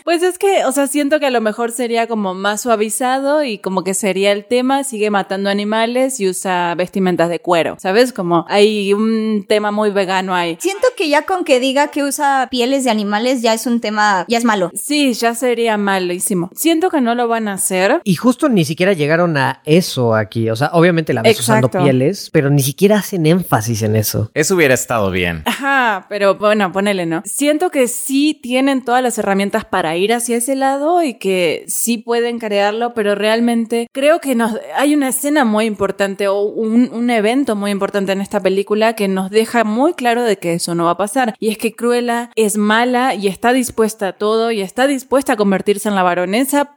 Pues 0.04 0.22
es 0.22 0.38
que, 0.38 0.64
o 0.64 0.70
sea, 0.70 0.86
siento 0.86 1.18
que 1.18 1.26
a 1.26 1.30
lo 1.30 1.40
mejor 1.40 1.72
sería 1.72 2.06
como 2.06 2.32
más 2.32 2.60
suavizado 2.60 3.42
y 3.42 3.58
como 3.58 3.82
que 3.82 3.92
sería 3.92 4.30
el 4.30 4.44
tema, 4.44 4.84
sigue 4.84 5.10
matando 5.10 5.50
animales 5.50 6.20
y 6.20 6.28
usa 6.28 6.76
vestimentas 6.76 7.28
de 7.28 7.40
cuero, 7.40 7.74
¿sabes? 7.80 8.12
Como 8.12 8.44
hay 8.48 8.92
un 8.92 9.44
tema 9.48 9.72
muy 9.72 9.90
vegano 9.90 10.32
ahí. 10.36 10.58
Siento 10.60 10.86
que 10.96 11.08
ya 11.08 11.22
con 11.22 11.42
que 11.44 11.58
diga 11.58 11.88
que 11.88 12.04
usa 12.04 12.46
pieles 12.52 12.84
de 12.84 12.90
animales 12.90 13.42
ya 13.42 13.52
es 13.52 13.66
un 13.66 13.80
tema, 13.80 14.24
ya 14.28 14.38
es 14.38 14.44
malo. 14.44 14.70
Sí, 14.74 15.12
ya 15.12 15.34
sería 15.34 15.76
malísimo. 15.76 16.50
Siento 16.56 16.90
que 16.90 17.00
no 17.00 17.14
lo 17.14 17.28
van 17.28 17.48
a 17.48 17.54
hacer. 17.54 18.00
Y 18.04 18.14
justo 18.14 18.48
ni 18.48 18.64
siquiera 18.64 18.92
llegaron 18.92 19.36
a 19.36 19.60
eso 19.64 20.14
aquí. 20.14 20.48
O 20.50 20.56
sea, 20.56 20.70
obviamente 20.72 21.12
la 21.12 21.22
ves 21.22 21.38
usando 21.38 21.70
pieles, 21.70 22.30
pero 22.32 22.50
ni 22.50 22.62
siquiera 22.62 22.98
hacen 22.98 23.26
énfasis 23.26 23.82
en 23.82 23.96
eso. 23.96 24.30
Eso 24.34 24.54
hubiera 24.54 24.74
estado 24.74 25.10
bien. 25.10 25.42
Ajá, 25.44 26.06
pero 26.08 26.36
bueno, 26.36 26.72
ponele, 26.72 27.06
¿no? 27.06 27.22
Siento 27.24 27.70
que 27.70 27.88
sí 27.88 28.38
tienen 28.42 28.84
todas 28.84 29.02
las 29.02 29.18
herramientas 29.18 29.64
para 29.64 29.96
ir 29.96 30.12
hacia 30.12 30.36
ese 30.36 30.56
lado 30.56 31.02
y 31.02 31.14
que 31.14 31.64
sí 31.68 31.98
pueden 31.98 32.38
crearlo, 32.38 32.94
pero 32.94 33.14
realmente 33.14 33.88
creo 33.92 34.20
que 34.20 34.34
nos 34.34 34.52
hay 34.76 34.94
una 34.94 35.08
escena 35.08 35.44
muy 35.44 35.66
importante 35.66 36.28
o 36.28 36.40
un, 36.40 36.90
un 36.92 37.10
evento 37.10 37.56
muy 37.56 37.70
importante 37.70 38.12
en 38.12 38.20
esta 38.20 38.40
película 38.40 38.94
que 38.94 39.08
nos 39.08 39.30
deja 39.30 39.64
muy 39.64 39.94
claro 39.94 40.22
de 40.22 40.38
que 40.38 40.54
eso 40.54 40.74
no 40.74 40.84
va 40.84 40.92
a 40.92 40.96
pasar. 40.96 41.34
Y 41.38 41.50
es 41.50 41.58
que 41.58 41.74
Cruella 41.74 42.30
es 42.36 42.56
mala 42.56 43.14
y 43.14 43.28
está 43.28 43.52
dispuesta 43.52 44.08
a 44.08 44.12
todo 44.12 44.50
y 44.50 44.60
está 44.60 44.86
dispuesta 44.86 45.34
a 45.34 45.36
convertirse 45.36 45.88
en 45.88 45.94
la 45.94 46.02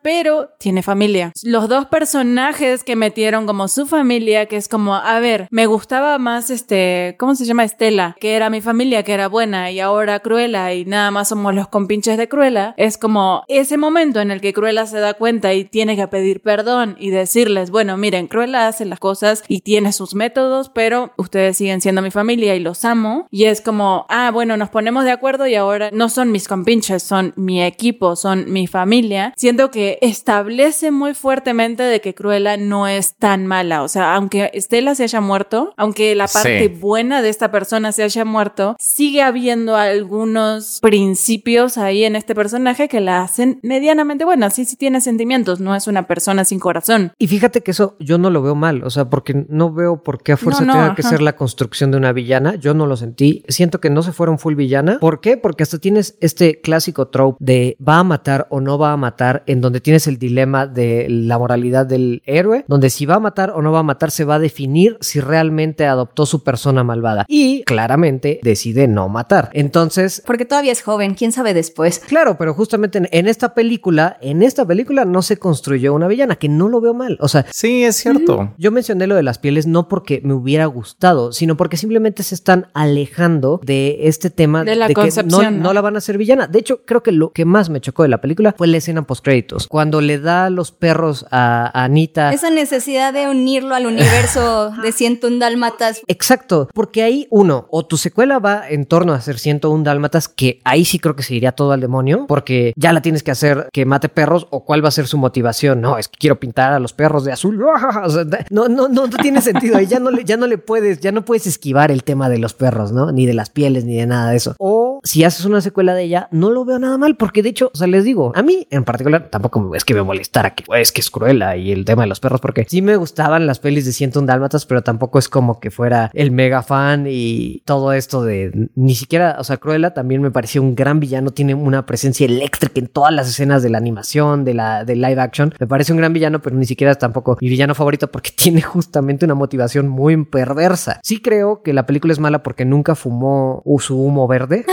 pero 0.01 0.49
tiene 0.59 0.83
familia. 0.83 1.31
Los 1.43 1.67
dos 1.67 1.85
personajes 1.87 2.83
que 2.83 2.95
metieron 2.95 3.45
como 3.45 3.67
su 3.67 3.85
familia, 3.85 4.45
que 4.47 4.57
es 4.57 4.67
como, 4.67 4.95
a 4.95 5.19
ver, 5.19 5.47
me 5.51 5.65
gustaba 5.65 6.17
más 6.17 6.49
este, 6.49 7.15
¿cómo 7.19 7.35
se 7.35 7.45
llama? 7.45 7.63
Estela, 7.63 8.15
que 8.19 8.35
era 8.35 8.49
mi 8.49 8.61
familia, 8.61 9.03
que 9.03 9.13
era 9.13 9.27
buena 9.27 9.71
y 9.71 9.79
ahora 9.79 10.19
Cruella 10.19 10.73
y 10.73 10.85
nada 10.85 11.11
más 11.11 11.29
somos 11.29 11.53
los 11.53 11.67
compinches 11.67 12.17
de 12.17 12.27
Cruella. 12.27 12.73
Es 12.77 12.97
como 12.97 13.43
ese 13.47 13.77
momento 13.77 14.21
en 14.21 14.31
el 14.31 14.41
que 14.41 14.53
Cruella 14.53 14.85
se 14.85 14.99
da 14.99 15.13
cuenta 15.13 15.53
y 15.53 15.65
tiene 15.65 15.95
que 15.95 16.07
pedir 16.07 16.41
perdón 16.41 16.95
y 16.99 17.09
decirles, 17.09 17.71
bueno, 17.71 17.97
miren, 17.97 18.27
Cruella 18.27 18.67
hace 18.67 18.85
las 18.85 18.99
cosas 18.99 19.43
y 19.47 19.61
tiene 19.61 19.91
sus 19.93 20.15
métodos, 20.15 20.69
pero 20.69 21.13
ustedes 21.17 21.57
siguen 21.57 21.81
siendo 21.81 22.01
mi 22.01 22.11
familia 22.11 22.55
y 22.55 22.59
los 22.59 22.85
amo. 22.85 23.27
Y 23.31 23.45
es 23.45 23.61
como, 23.61 24.05
ah, 24.09 24.31
bueno, 24.31 24.57
nos 24.57 24.69
ponemos 24.69 25.03
de 25.03 25.11
acuerdo 25.11 25.47
y 25.47 25.55
ahora 25.55 25.89
no 25.91 26.09
son 26.09 26.31
mis 26.31 26.47
compinches, 26.47 27.03
son 27.03 27.33
mi 27.35 27.63
equipo, 27.63 28.15
son 28.15 28.51
mi 28.51 28.67
familia. 28.67 29.33
Siento 29.35 29.58
que 29.67 29.99
establece 30.01 30.91
muy 30.91 31.13
fuertemente 31.13 31.83
de 31.83 31.99
que 31.99 32.15
Cruella 32.15 32.55
no 32.55 32.87
es 32.87 33.15
tan 33.15 33.45
mala. 33.45 33.83
O 33.83 33.89
sea, 33.89 34.15
aunque 34.15 34.49
Estela 34.53 34.95
se 34.95 35.03
haya 35.03 35.19
muerto, 35.19 35.73
aunque 35.75 36.15
la 36.15 36.27
parte 36.27 36.69
buena 36.69 37.21
de 37.21 37.27
esta 37.29 37.51
persona 37.51 37.91
se 37.91 38.03
haya 38.03 38.23
muerto, 38.23 38.77
sigue 38.79 39.21
habiendo 39.21 39.75
algunos 39.75 40.79
principios 40.81 41.77
ahí 41.77 42.05
en 42.05 42.15
este 42.15 42.33
personaje 42.33 42.87
que 42.87 43.01
la 43.01 43.21
hacen 43.21 43.59
medianamente 43.61 44.25
buena. 44.25 44.49
Sí, 44.49 44.65
sí 44.65 44.77
tiene 44.77 45.01
sentimientos, 45.01 45.59
no 45.59 45.75
es 45.75 45.87
una 45.87 46.07
persona 46.07 46.45
sin 46.45 46.59
corazón. 46.59 47.11
Y 47.17 47.27
fíjate 47.27 47.61
que 47.61 47.71
eso 47.71 47.97
yo 47.99 48.17
no 48.17 48.29
lo 48.29 48.41
veo 48.41 48.55
mal, 48.55 48.83
o 48.83 48.89
sea, 48.89 49.09
porque 49.09 49.45
no 49.49 49.73
veo 49.73 50.01
por 50.03 50.23
qué 50.23 50.33
a 50.33 50.37
fuerza 50.37 50.61
tenga 50.61 50.95
que 50.95 51.03
ser 51.03 51.21
la 51.21 51.35
construcción 51.35 51.91
de 51.91 51.97
una 51.97 52.13
villana. 52.13 52.55
Yo 52.55 52.73
no 52.73 52.85
lo 52.85 52.95
sentí. 52.95 53.43
Siento 53.47 53.79
que 53.81 53.89
no 53.89 54.01
se 54.01 54.13
fueron 54.13 54.39
full 54.39 54.55
villana. 54.55 54.99
¿Por 54.99 55.19
qué? 55.21 55.37
Porque 55.37 55.63
hasta 55.63 55.79
tienes 55.79 56.17
este 56.21 56.61
clásico 56.61 57.07
trope 57.07 57.37
de 57.39 57.77
va 57.85 57.99
a 57.99 58.03
matar 58.03 58.47
o 58.49 58.61
no 58.61 58.77
va 58.77 58.93
a 58.93 58.97
matar, 58.97 59.43
en 59.49 59.61
donde 59.61 59.81
tienes 59.81 60.07
el 60.07 60.19
dilema 60.19 60.67
de 60.67 61.07
la 61.09 61.39
moralidad 61.39 61.85
del 61.85 62.21
héroe, 62.25 62.65
donde 62.67 62.91
si 62.91 63.07
va 63.07 63.15
a 63.15 63.19
matar 63.19 63.51
o 63.55 63.63
no 63.63 63.71
va 63.71 63.79
a 63.79 63.83
matar 63.83 64.11
se 64.11 64.23
va 64.23 64.35
a 64.35 64.39
definir 64.39 64.97
si 65.01 65.19
realmente 65.19 65.87
adoptó 65.87 66.27
su 66.27 66.43
persona 66.43 66.83
malvada. 66.83 67.25
Y 67.27 67.63
claramente 67.63 68.39
decide 68.43 68.87
no 68.87 69.09
matar. 69.09 69.49
Entonces... 69.53 70.21
Porque 70.25 70.45
todavía 70.45 70.71
es 70.71 70.83
joven, 70.83 71.15
quién 71.15 71.31
sabe 71.31 71.55
después. 71.55 71.99
Claro, 71.99 72.37
pero 72.37 72.53
justamente 72.53 73.01
en, 73.11 73.27
esta 73.27 73.55
película, 73.55 74.17
en 74.21 74.43
esta 74.43 74.65
película 74.67 75.03
no 75.03 75.23
se 75.23 75.37
construyó 75.37 75.95
una 75.95 76.07
villana, 76.07 76.35
que 76.35 76.47
no 76.47 76.69
lo 76.69 76.79
veo 76.79 76.93
mal. 76.93 77.17
O 77.19 77.27
sea... 77.27 77.47
Sí, 77.51 77.83
es 77.83 77.95
cierto. 77.95 78.53
Yo 78.57 78.71
mencioné 78.71 79.07
lo 79.07 79.15
de 79.15 79.23
las 79.23 79.39
pieles 79.39 79.65
no 79.65 79.87
porque 79.87 80.21
me 80.23 80.35
hubiera 80.35 80.67
gustado, 80.67 81.31
sino 81.31 81.57
porque 81.57 81.75
simplemente 81.75 82.21
se 82.21 82.35
están 82.35 82.67
alejando 82.75 83.59
de 83.63 83.97
este 84.01 84.29
tema 84.29 84.63
de, 84.63 84.75
la 84.75 84.87
que 84.87 85.09
no, 85.25 85.73
la 85.73 85.81
van 85.81 85.95
a 85.95 85.97
hacer 85.97 86.19
villana. 86.19 86.45
De 86.45 86.59
hecho, 86.59 86.85
creo 86.85 87.01
que 87.01 87.11
lo 87.11 87.31
que 87.31 87.45
más 87.45 87.71
me 87.71 87.81
chocó 87.81 88.03
de 88.03 88.09
la 88.09 88.21
película 88.21 88.53
fue 88.55 88.67
la 88.67 88.77
escena 88.77 89.01
post 89.01 89.25
créditos, 89.29 89.67
cuando 89.67 90.01
le 90.01 90.17
da 90.17 90.49
los 90.49 90.71
perros 90.71 91.27
a, 91.29 91.69
Anita. 91.83 92.33
Esa 92.33 92.49
necesidad 92.49 93.13
de 93.13 93.29
unirlo 93.29 93.75
al 93.75 93.85
universo 93.85 94.71
de 94.81 94.91
101 94.91 95.37
dálmatas. 95.37 96.01
Exacto, 96.07 96.67
porque 96.73 97.03
ahí 97.03 97.27
uno, 97.29 97.67
o 97.69 97.85
tu 97.85 97.97
secuela 97.97 98.39
va 98.39 98.67
en 98.67 98.85
torno 98.85 99.13
a 99.13 99.17
hacer 99.17 99.37
101 99.37 99.83
dálmatas, 99.83 100.27
que 100.27 100.61
ahí 100.63 100.83
sí 100.83 100.97
creo 100.97 101.15
que 101.15 101.21
se 101.21 101.35
iría 101.35 101.51
todo 101.51 101.73
al 101.73 101.81
demonio, 101.81 102.25
porque 102.27 102.73
ya 102.75 102.91
la 102.91 103.03
tienes 103.03 103.21
que 103.21 103.29
hacer 103.29 103.69
que 103.71 103.85
mate 103.85 104.09
perros, 104.09 104.47
o 104.49 104.65
cuál 104.65 104.83
va 104.83 104.87
a 104.87 104.91
ser 104.91 105.05
su 105.05 105.19
motivación. 105.19 105.79
No, 105.79 105.99
es 105.99 106.07
que 106.07 106.17
quiero 106.17 106.39
pintar 106.39 106.73
a 106.73 106.79
los 106.79 106.93
perros 106.93 107.23
de 107.23 107.31
azul. 107.31 107.59
no, 108.49 108.67
no, 108.67 108.87
no, 108.87 109.07
no 109.07 109.17
tiene 109.21 109.41
sentido. 109.41 109.77
Ahí 109.77 109.85
ya 109.85 109.99
no 109.99 110.09
le, 110.09 110.23
ya 110.23 110.37
no 110.37 110.47
le 110.47 110.57
puedes, 110.57 111.01
ya 111.01 111.11
no 111.11 111.23
puedes 111.23 111.45
esquivar 111.45 111.91
el 111.91 112.03
tema 112.03 112.29
de 112.29 112.39
los 112.39 112.55
perros, 112.55 112.91
¿no? 112.91 113.11
Ni 113.11 113.27
de 113.27 113.35
las 113.35 113.51
pieles, 113.51 113.85
ni 113.85 113.95
de 113.95 114.07
nada 114.07 114.31
de 114.31 114.37
eso. 114.37 114.55
O 114.57 115.01
si 115.03 115.23
haces 115.23 115.45
una 115.45 115.61
secuela 115.61 115.93
de 115.93 116.03
ella, 116.03 116.29
no 116.31 116.49
lo 116.49 116.65
veo 116.65 116.79
nada 116.79 116.97
mal, 116.97 117.15
porque 117.15 117.43
de 117.43 117.49
hecho, 117.49 117.69
o 117.73 117.77
sea, 117.77 117.87
les 117.87 118.03
digo, 118.03 118.31
a 118.35 118.41
mí 118.41 118.67
en 118.71 118.83
particular 118.83 119.18
tampoco 119.19 119.75
es 119.75 119.83
que 119.85 119.93
me 119.93 120.03
molestara 120.03 120.55
que 120.55 120.63
es 120.79 120.91
que 120.91 121.01
es 121.01 121.09
cruela 121.09 121.57
y 121.57 121.71
el 121.71 121.85
tema 121.85 122.03
de 122.03 122.09
los 122.09 122.19
perros, 122.19 122.41
porque 122.41 122.65
sí 122.69 122.81
me 122.81 122.95
gustaban 122.95 123.47
las 123.47 123.59
pelis 123.59 123.85
de 123.85 123.91
101 123.91 124.27
Dálmatas, 124.27 124.65
pero 124.65 124.83
tampoco 124.83 125.19
es 125.19 125.29
como 125.29 125.59
que 125.59 125.71
fuera 125.71 126.11
el 126.13 126.31
mega 126.31 126.61
fan 126.61 127.05
y 127.07 127.61
todo 127.65 127.93
esto 127.93 128.23
de 128.23 128.69
ni 128.75 128.95
siquiera, 128.95 129.37
o 129.39 129.43
sea, 129.43 129.57
Cruella 129.57 129.93
también 129.93 130.21
me 130.21 130.31
pareció 130.31 130.61
un 130.61 130.75
gran 130.75 130.99
villano, 130.99 131.31
tiene 131.31 131.55
una 131.55 131.85
presencia 131.85 132.25
eléctrica 132.25 132.79
en 132.79 132.87
todas 132.87 133.13
las 133.13 133.27
escenas 133.29 133.63
de 133.63 133.69
la 133.69 133.77
animación, 133.77 134.45
de 134.45 134.53
la 134.53 134.85
de 134.85 134.95
live 134.95 135.19
action. 135.19 135.53
Me 135.59 135.67
parece 135.67 135.91
un 135.91 135.97
gran 135.97 136.13
villano, 136.13 136.41
pero 136.41 136.55
ni 136.55 136.65
siquiera 136.65 136.91
es 136.91 136.99
tampoco 136.99 137.37
mi 137.41 137.49
villano 137.49 137.75
favorito 137.75 138.11
porque 138.11 138.31
tiene 138.35 138.61
justamente 138.61 139.25
una 139.25 139.35
motivación 139.35 139.87
muy 139.87 140.25
perversa. 140.25 140.99
Sí 141.03 141.21
creo 141.21 141.61
que 141.63 141.73
la 141.73 141.85
película 141.85 142.13
es 142.13 142.19
mala 142.19 142.43
porque 142.43 142.65
nunca 142.65 142.95
fumó 142.95 143.63
su 143.79 143.99
humo 143.99 144.27
verde. 144.27 144.65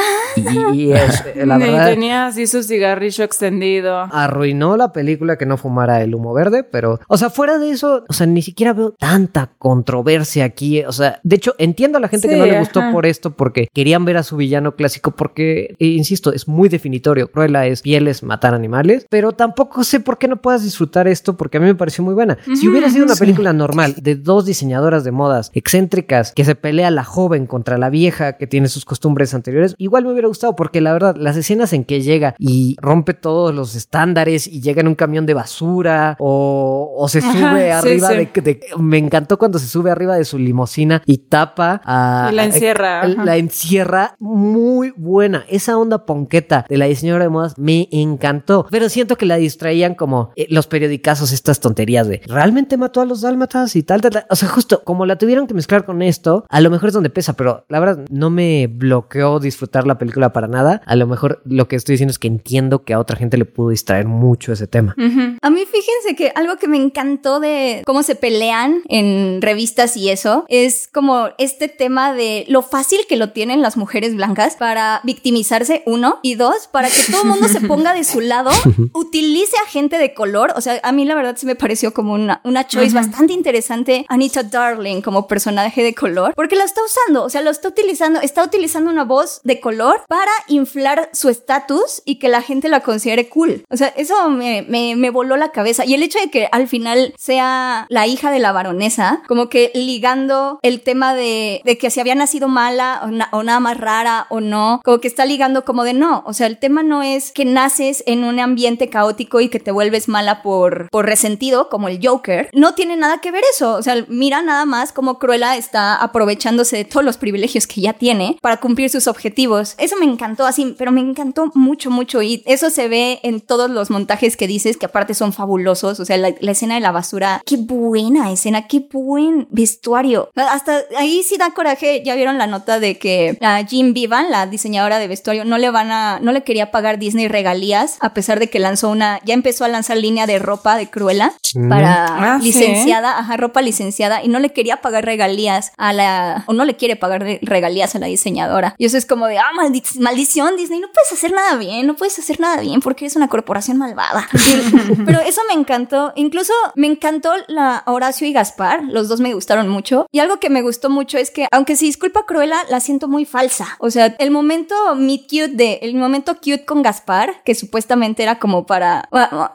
Y, 0.74 0.92
es, 0.92 1.24
la 1.34 1.56
verdad. 1.58 1.88
tenía 1.88 2.26
así 2.26 2.46
su 2.46 2.62
cigarrillo 2.62 3.24
extendido. 3.24 4.06
Arruinó 4.36 4.76
la 4.76 4.92
película 4.92 5.36
que 5.38 5.46
no 5.46 5.56
fumara 5.56 6.02
el 6.02 6.14
humo 6.14 6.34
verde, 6.34 6.62
pero, 6.62 7.00
o 7.08 7.16
sea, 7.16 7.30
fuera 7.30 7.58
de 7.58 7.70
eso, 7.70 8.04
o 8.06 8.12
sea, 8.12 8.26
ni 8.26 8.42
siquiera 8.42 8.74
veo 8.74 8.92
tanta 8.92 9.52
controversia 9.58 10.44
aquí. 10.44 10.82
O 10.84 10.92
sea, 10.92 11.20
de 11.22 11.36
hecho, 11.36 11.54
entiendo 11.58 11.96
a 11.96 12.00
la 12.02 12.08
gente 12.08 12.28
que 12.28 12.36
no 12.36 12.44
le 12.44 12.58
gustó 12.58 12.82
por 12.92 13.06
esto 13.06 13.30
porque 13.30 13.68
querían 13.72 14.04
ver 14.04 14.18
a 14.18 14.22
su 14.22 14.36
villano 14.36 14.76
clásico 14.76 15.12
porque, 15.12 15.74
eh, 15.78 15.86
insisto, 15.86 16.32
es 16.32 16.48
muy 16.48 16.68
definitorio. 16.68 17.30
Cruella 17.30 17.66
es 17.66 17.80
pieles, 17.80 18.22
matar 18.22 18.54
animales, 18.54 19.06
pero 19.08 19.32
tampoco 19.32 19.84
sé 19.84 20.00
por 20.00 20.18
qué 20.18 20.28
no 20.28 20.36
puedas 20.42 20.62
disfrutar 20.62 21.08
esto 21.08 21.36
porque 21.36 21.56
a 21.56 21.60
mí 21.60 21.66
me 21.66 21.74
pareció 21.74 22.04
muy 22.04 22.14
buena. 22.14 22.36
Si 22.54 22.68
hubiera 22.68 22.90
sido 22.90 23.06
una 23.06 23.16
película 23.16 23.52
normal 23.54 23.94
de 24.02 24.16
dos 24.16 24.44
diseñadoras 24.44 25.02
de 25.04 25.12
modas 25.12 25.50
excéntricas 25.54 26.32
que 26.32 26.44
se 26.44 26.54
pelea 26.54 26.90
la 26.90 27.04
joven 27.04 27.46
contra 27.46 27.78
la 27.78 27.88
vieja 27.88 28.34
que 28.36 28.46
tiene 28.46 28.68
sus 28.68 28.84
costumbres 28.84 29.32
anteriores, 29.32 29.74
igual 29.78 30.04
me 30.04 30.12
hubiera 30.12 30.28
gustado 30.28 30.54
porque 30.56 30.80
la 30.80 30.92
verdad, 30.92 31.16
las 31.16 31.36
escenas 31.36 31.72
en 31.72 31.84
que 31.84 32.02
llega 32.02 32.34
y 32.38 32.76
rompe 32.80 33.14
todos 33.14 33.54
los 33.54 33.74
estándares 33.74 34.25
y 34.26 34.60
llega 34.60 34.80
en 34.80 34.88
un 34.88 34.94
camión 34.94 35.26
de 35.26 35.34
basura 35.34 36.16
o, 36.18 37.06
se 37.08 37.20
sube 37.20 37.72
arriba 37.72 38.08
De, 38.08 38.60
Me 38.78 38.98
encantó 38.98 39.38
cuando 39.38 39.58
se 39.58 39.68
sube 39.68 39.90
arriba 39.90 40.16
de 40.16 40.24
su 40.24 40.38
limusina 40.38 41.02
y 41.06 41.18
tapa 41.18 41.80
a... 41.84 42.30
la 42.32 42.44
encierra. 42.44 43.06
la 43.06 43.36
encierra 43.36 44.16
muy 44.18 44.92
buena. 44.96 45.44
Esa 45.48 45.78
onda 45.78 46.04
ponqueta 46.04 46.66
de 46.68 46.76
la 46.78 46.86
diseñadora 46.86 47.24
de 47.24 47.30
modas 47.30 47.58
me 47.58 47.88
encantó. 47.90 48.66
Pero 48.70 48.88
siento 48.88 49.16
que 49.16 49.26
la 49.26 49.36
distraían 49.36 49.94
como 49.94 50.30
eh, 50.36 50.46
los 50.50 50.66
periodicazos, 50.66 51.32
estas 51.32 51.60
tonterías 51.60 52.08
de 52.08 52.22
¿realmente 52.26 52.76
mató 52.76 53.00
a 53.00 53.04
los 53.04 53.20
dálmatas 53.20 53.76
y 53.76 53.82
tal, 53.82 54.00
tal, 54.00 54.12
tal? 54.12 54.26
O 54.30 54.36
sea, 54.36 54.48
justo 54.48 54.82
como 54.84 55.06
la 55.06 55.16
tuvieron 55.16 55.46
que 55.46 55.54
mezclar 55.54 55.84
con 55.84 56.02
esto, 56.02 56.44
a 56.48 56.60
lo 56.60 56.70
mejor 56.70 56.88
es 56.88 56.94
donde 56.94 57.10
pesa, 57.10 57.34
pero 57.34 57.64
la 57.68 57.80
verdad 57.80 58.04
no 58.10 58.30
me 58.30 58.66
bloqueó 58.66 59.38
disfrutar 59.38 59.86
la 59.86 59.98
película 59.98 60.32
para 60.32 60.48
nada. 60.48 60.82
A 60.86 60.96
lo 60.96 61.06
mejor 61.06 61.42
lo 61.44 61.68
que 61.68 61.76
estoy 61.76 61.94
diciendo 61.94 62.10
es 62.10 62.18
que 62.18 62.28
entiendo 62.28 62.84
que 62.84 62.94
a 62.94 62.98
otra 62.98 63.16
gente 63.16 63.36
le 63.36 63.44
pudo 63.44 63.70
distraer 63.70 64.06
mucho 64.06 64.15
ese 64.52 64.66
tema. 64.66 64.94
A 65.42 65.50
mí 65.50 65.64
fíjense 65.64 66.16
que 66.16 66.32
algo 66.34 66.56
que 66.56 66.68
me 66.68 66.76
encantó 66.76 67.40
de 67.40 67.82
cómo 67.84 68.02
se 68.02 68.14
pelean 68.14 68.82
en 68.88 69.40
revistas 69.42 69.96
y 69.96 70.10
eso 70.10 70.44
es 70.48 70.88
como 70.92 71.28
este 71.38 71.68
tema 71.68 72.12
de 72.12 72.44
lo 72.48 72.62
fácil 72.62 73.00
que 73.08 73.16
lo 73.16 73.30
tienen 73.30 73.62
las 73.62 73.76
mujeres 73.76 74.14
blancas 74.14 74.56
para 74.56 75.00
victimizarse, 75.04 75.82
uno, 75.86 76.18
y 76.22 76.34
dos, 76.34 76.68
para 76.70 76.88
que 76.88 77.00
todo 77.10 77.22
el 77.22 77.28
mundo 77.28 77.48
se 77.48 77.60
ponga 77.60 77.94
de 77.94 78.04
su 78.04 78.20
lado, 78.20 78.50
utilice 78.92 79.56
a 79.64 79.68
gente 79.68 79.98
de 79.98 80.14
color. 80.14 80.52
O 80.56 80.60
sea, 80.60 80.80
a 80.82 80.92
mí 80.92 81.04
la 81.04 81.14
verdad 81.14 81.36
se 81.36 81.46
me 81.46 81.54
pareció 81.54 81.92
como 81.92 82.12
una, 82.12 82.40
una 82.44 82.66
choice 82.66 82.94
bastante 82.94 83.32
interesante. 83.32 84.06
Anita 84.08 84.42
Darling 84.42 85.02
como 85.02 85.26
personaje 85.26 85.82
de 85.82 85.94
color, 85.94 86.32
porque 86.34 86.56
la 86.56 86.64
está 86.64 86.80
usando, 86.84 87.24
o 87.24 87.30
sea, 87.30 87.42
lo 87.42 87.50
está 87.50 87.68
utilizando, 87.68 88.20
está 88.20 88.44
utilizando 88.44 88.90
una 88.90 89.04
voz 89.04 89.40
de 89.44 89.60
color 89.60 90.02
para 90.08 90.32
inflar 90.48 91.10
su 91.12 91.28
estatus 91.28 92.02
y 92.04 92.18
que 92.18 92.28
la 92.28 92.42
gente 92.42 92.68
la 92.68 92.80
considere 92.80 93.28
cool. 93.28 93.64
O 93.70 93.76
sea, 93.76 93.88
eso 94.06 94.30
me, 94.30 94.62
me, 94.62 95.10
voló 95.10 95.36
la 95.36 95.50
cabeza. 95.50 95.84
Y 95.84 95.94
el 95.94 96.02
hecho 96.02 96.18
de 96.18 96.30
que 96.30 96.48
al 96.52 96.68
final 96.68 97.14
sea 97.18 97.86
la 97.88 98.06
hija 98.06 98.30
de 98.30 98.38
la 98.38 98.52
baronesa, 98.52 99.22
como 99.28 99.48
que 99.48 99.70
ligando 99.74 100.58
el 100.62 100.80
tema 100.80 101.14
de, 101.14 101.60
de 101.64 101.78
que 101.78 101.90
si 101.90 102.00
había 102.00 102.14
nacido 102.14 102.48
mala 102.48 103.02
o, 103.32 103.42
nada 103.42 103.60
más 103.60 103.76
rara 103.76 104.26
o 104.30 104.40
no, 104.40 104.80
como 104.84 104.98
que 104.98 105.08
está 105.08 105.24
ligando 105.24 105.64
como 105.64 105.84
de 105.84 105.92
no. 105.92 106.22
O 106.26 106.32
sea, 106.32 106.46
el 106.46 106.58
tema 106.58 106.82
no 106.82 107.02
es 107.02 107.32
que 107.32 107.44
naces 107.44 108.02
en 108.06 108.24
un 108.24 108.40
ambiente 108.40 108.88
caótico 108.88 109.40
y 109.40 109.48
que 109.48 109.60
te 109.60 109.70
vuelves 109.70 110.08
mala 110.08 110.42
por, 110.42 110.88
por 110.90 111.06
resentido, 111.06 111.68
como 111.68 111.88
el 111.88 112.00
Joker. 112.02 112.50
No 112.52 112.74
tiene 112.74 112.96
nada 112.96 113.18
que 113.18 113.30
ver 113.30 113.42
eso. 113.54 113.74
O 113.74 113.82
sea, 113.82 114.04
mira 114.08 114.42
nada 114.42 114.64
más 114.64 114.92
como 114.92 115.18
Cruella 115.18 115.56
está 115.56 115.96
aprovechándose 115.96 116.76
de 116.76 116.84
todos 116.84 117.04
los 117.04 117.16
privilegios 117.16 117.66
que 117.66 117.80
ya 117.80 117.92
tiene 117.92 118.38
para 118.40 118.58
cumplir 118.58 118.90
sus 118.90 119.06
objetivos. 119.06 119.74
eso 119.78 119.96
me 119.96 120.06
encantó 120.06 120.46
así, 120.46 120.74
pero 120.78 120.92
me 120.92 121.00
encantó 121.00 121.50
mucho, 121.54 121.90
mucho. 121.90 122.22
Y 122.22 122.42
eso 122.46 122.70
se 122.70 122.88
ve 122.88 123.20
en 123.22 123.40
todos 123.40 123.70
los 123.70 123.90
montajes 123.96 124.36
que 124.36 124.46
dices, 124.46 124.76
que 124.76 124.84
aparte 124.84 125.14
son 125.14 125.32
fabulosos. 125.32 126.00
O 126.00 126.04
sea, 126.04 126.18
la, 126.18 126.28
escena 126.28 126.74
de 126.74 126.80
la 126.80 126.92
basura, 126.92 127.42
qué 127.46 127.56
buena 127.56 128.30
escena, 128.30 128.66
qué 128.66 128.86
buen 128.90 129.48
vestuario. 129.50 130.30
Hasta 130.34 130.82
ahí 130.98 131.22
sí 131.22 131.38
da 131.38 131.50
coraje. 131.52 132.02
Ya 132.04 132.14
vieron 132.14 132.36
la 132.36 132.46
nota 132.46 132.78
de 132.78 132.98
que 132.98 133.38
a 133.40 133.64
Jim 133.64 133.94
Vivan, 133.94 134.30
la 134.30 134.46
diseñadora 134.46 134.98
de 134.98 135.08
vestuario, 135.08 135.46
no 135.46 135.56
le 135.56 135.70
van 135.70 135.90
a, 135.90 136.20
no 136.20 136.32
le 136.32 136.42
quería 136.42 136.70
pagar 136.70 136.98
Disney 136.98 137.28
regalías, 137.28 137.96
a 138.00 138.12
pesar 138.12 138.38
de 138.38 138.50
que 138.50 138.58
lanzó 138.58 138.90
una, 138.90 139.20
ya 139.24 139.32
empezó 139.32 139.64
a 139.64 139.68
lanzar 139.68 139.96
línea 139.96 140.26
de 140.26 140.38
ropa 140.38 140.76
de 140.76 140.90
Cruella 140.90 141.32
mm. 141.54 141.68
para 141.70 142.34
ah, 142.34 142.38
licenciada, 142.42 143.18
ajá, 143.18 143.36
ropa 143.38 143.62
licenciada, 143.62 144.22
y 144.22 144.28
no 144.28 144.38
le 144.38 144.52
quería 144.52 144.82
pagar 144.82 145.06
regalías 145.06 145.72
a 145.78 145.94
la, 145.94 146.44
o 146.46 146.52
no 146.52 146.64
le 146.66 146.76
quiere 146.76 146.96
pagar 146.96 147.24
regalías 147.40 147.94
a 147.94 147.98
la 147.98 148.06
diseñadora. 148.06 148.74
Y 148.76 148.84
eso 148.84 148.98
es 148.98 149.06
como 149.06 149.26
de, 149.26 149.38
ah, 149.38 149.50
maldición, 149.98 150.56
Disney, 150.56 150.80
no 150.80 150.88
puedes 150.92 151.12
hacer 151.12 151.32
nada 151.32 151.56
bien, 151.56 151.86
no 151.86 151.96
puedes 151.96 152.18
hacer 152.18 152.40
nada 152.40 152.60
bien 152.60 152.80
porque 152.80 153.06
eres 153.06 153.16
una 153.16 153.28
corporación 153.28 153.78
malvada. 153.86 154.28
Pero 155.06 155.20
eso 155.20 155.40
me 155.48 155.54
encantó. 155.54 156.12
Incluso 156.16 156.52
me 156.74 156.86
encantó 156.86 157.32
la 157.48 157.82
Horacio 157.86 158.26
y 158.26 158.32
Gaspar, 158.32 158.84
los 158.84 159.08
dos 159.08 159.20
me 159.20 159.34
gustaron 159.34 159.68
mucho. 159.68 160.06
Y 160.12 160.18
algo 160.18 160.38
que 160.38 160.50
me 160.50 160.62
gustó 160.62 160.90
mucho 160.90 161.18
es 161.18 161.30
que, 161.30 161.46
aunque 161.50 161.76
se 161.76 161.84
disculpa 161.84 162.26
Cruella, 162.26 162.58
la 162.68 162.80
siento 162.80 163.08
muy 163.08 163.24
falsa. 163.24 163.76
O 163.78 163.90
sea, 163.90 164.06
el 164.18 164.30
momento 164.30 164.74
meet 164.96 165.22
cute 165.22 165.48
de, 165.48 165.78
el 165.82 165.94
momento 165.94 166.36
cute 166.36 166.64
con 166.64 166.82
Gaspar, 166.82 167.42
que 167.44 167.54
supuestamente 167.54 168.22
era 168.22 168.38
como 168.38 168.66
para, 168.66 169.08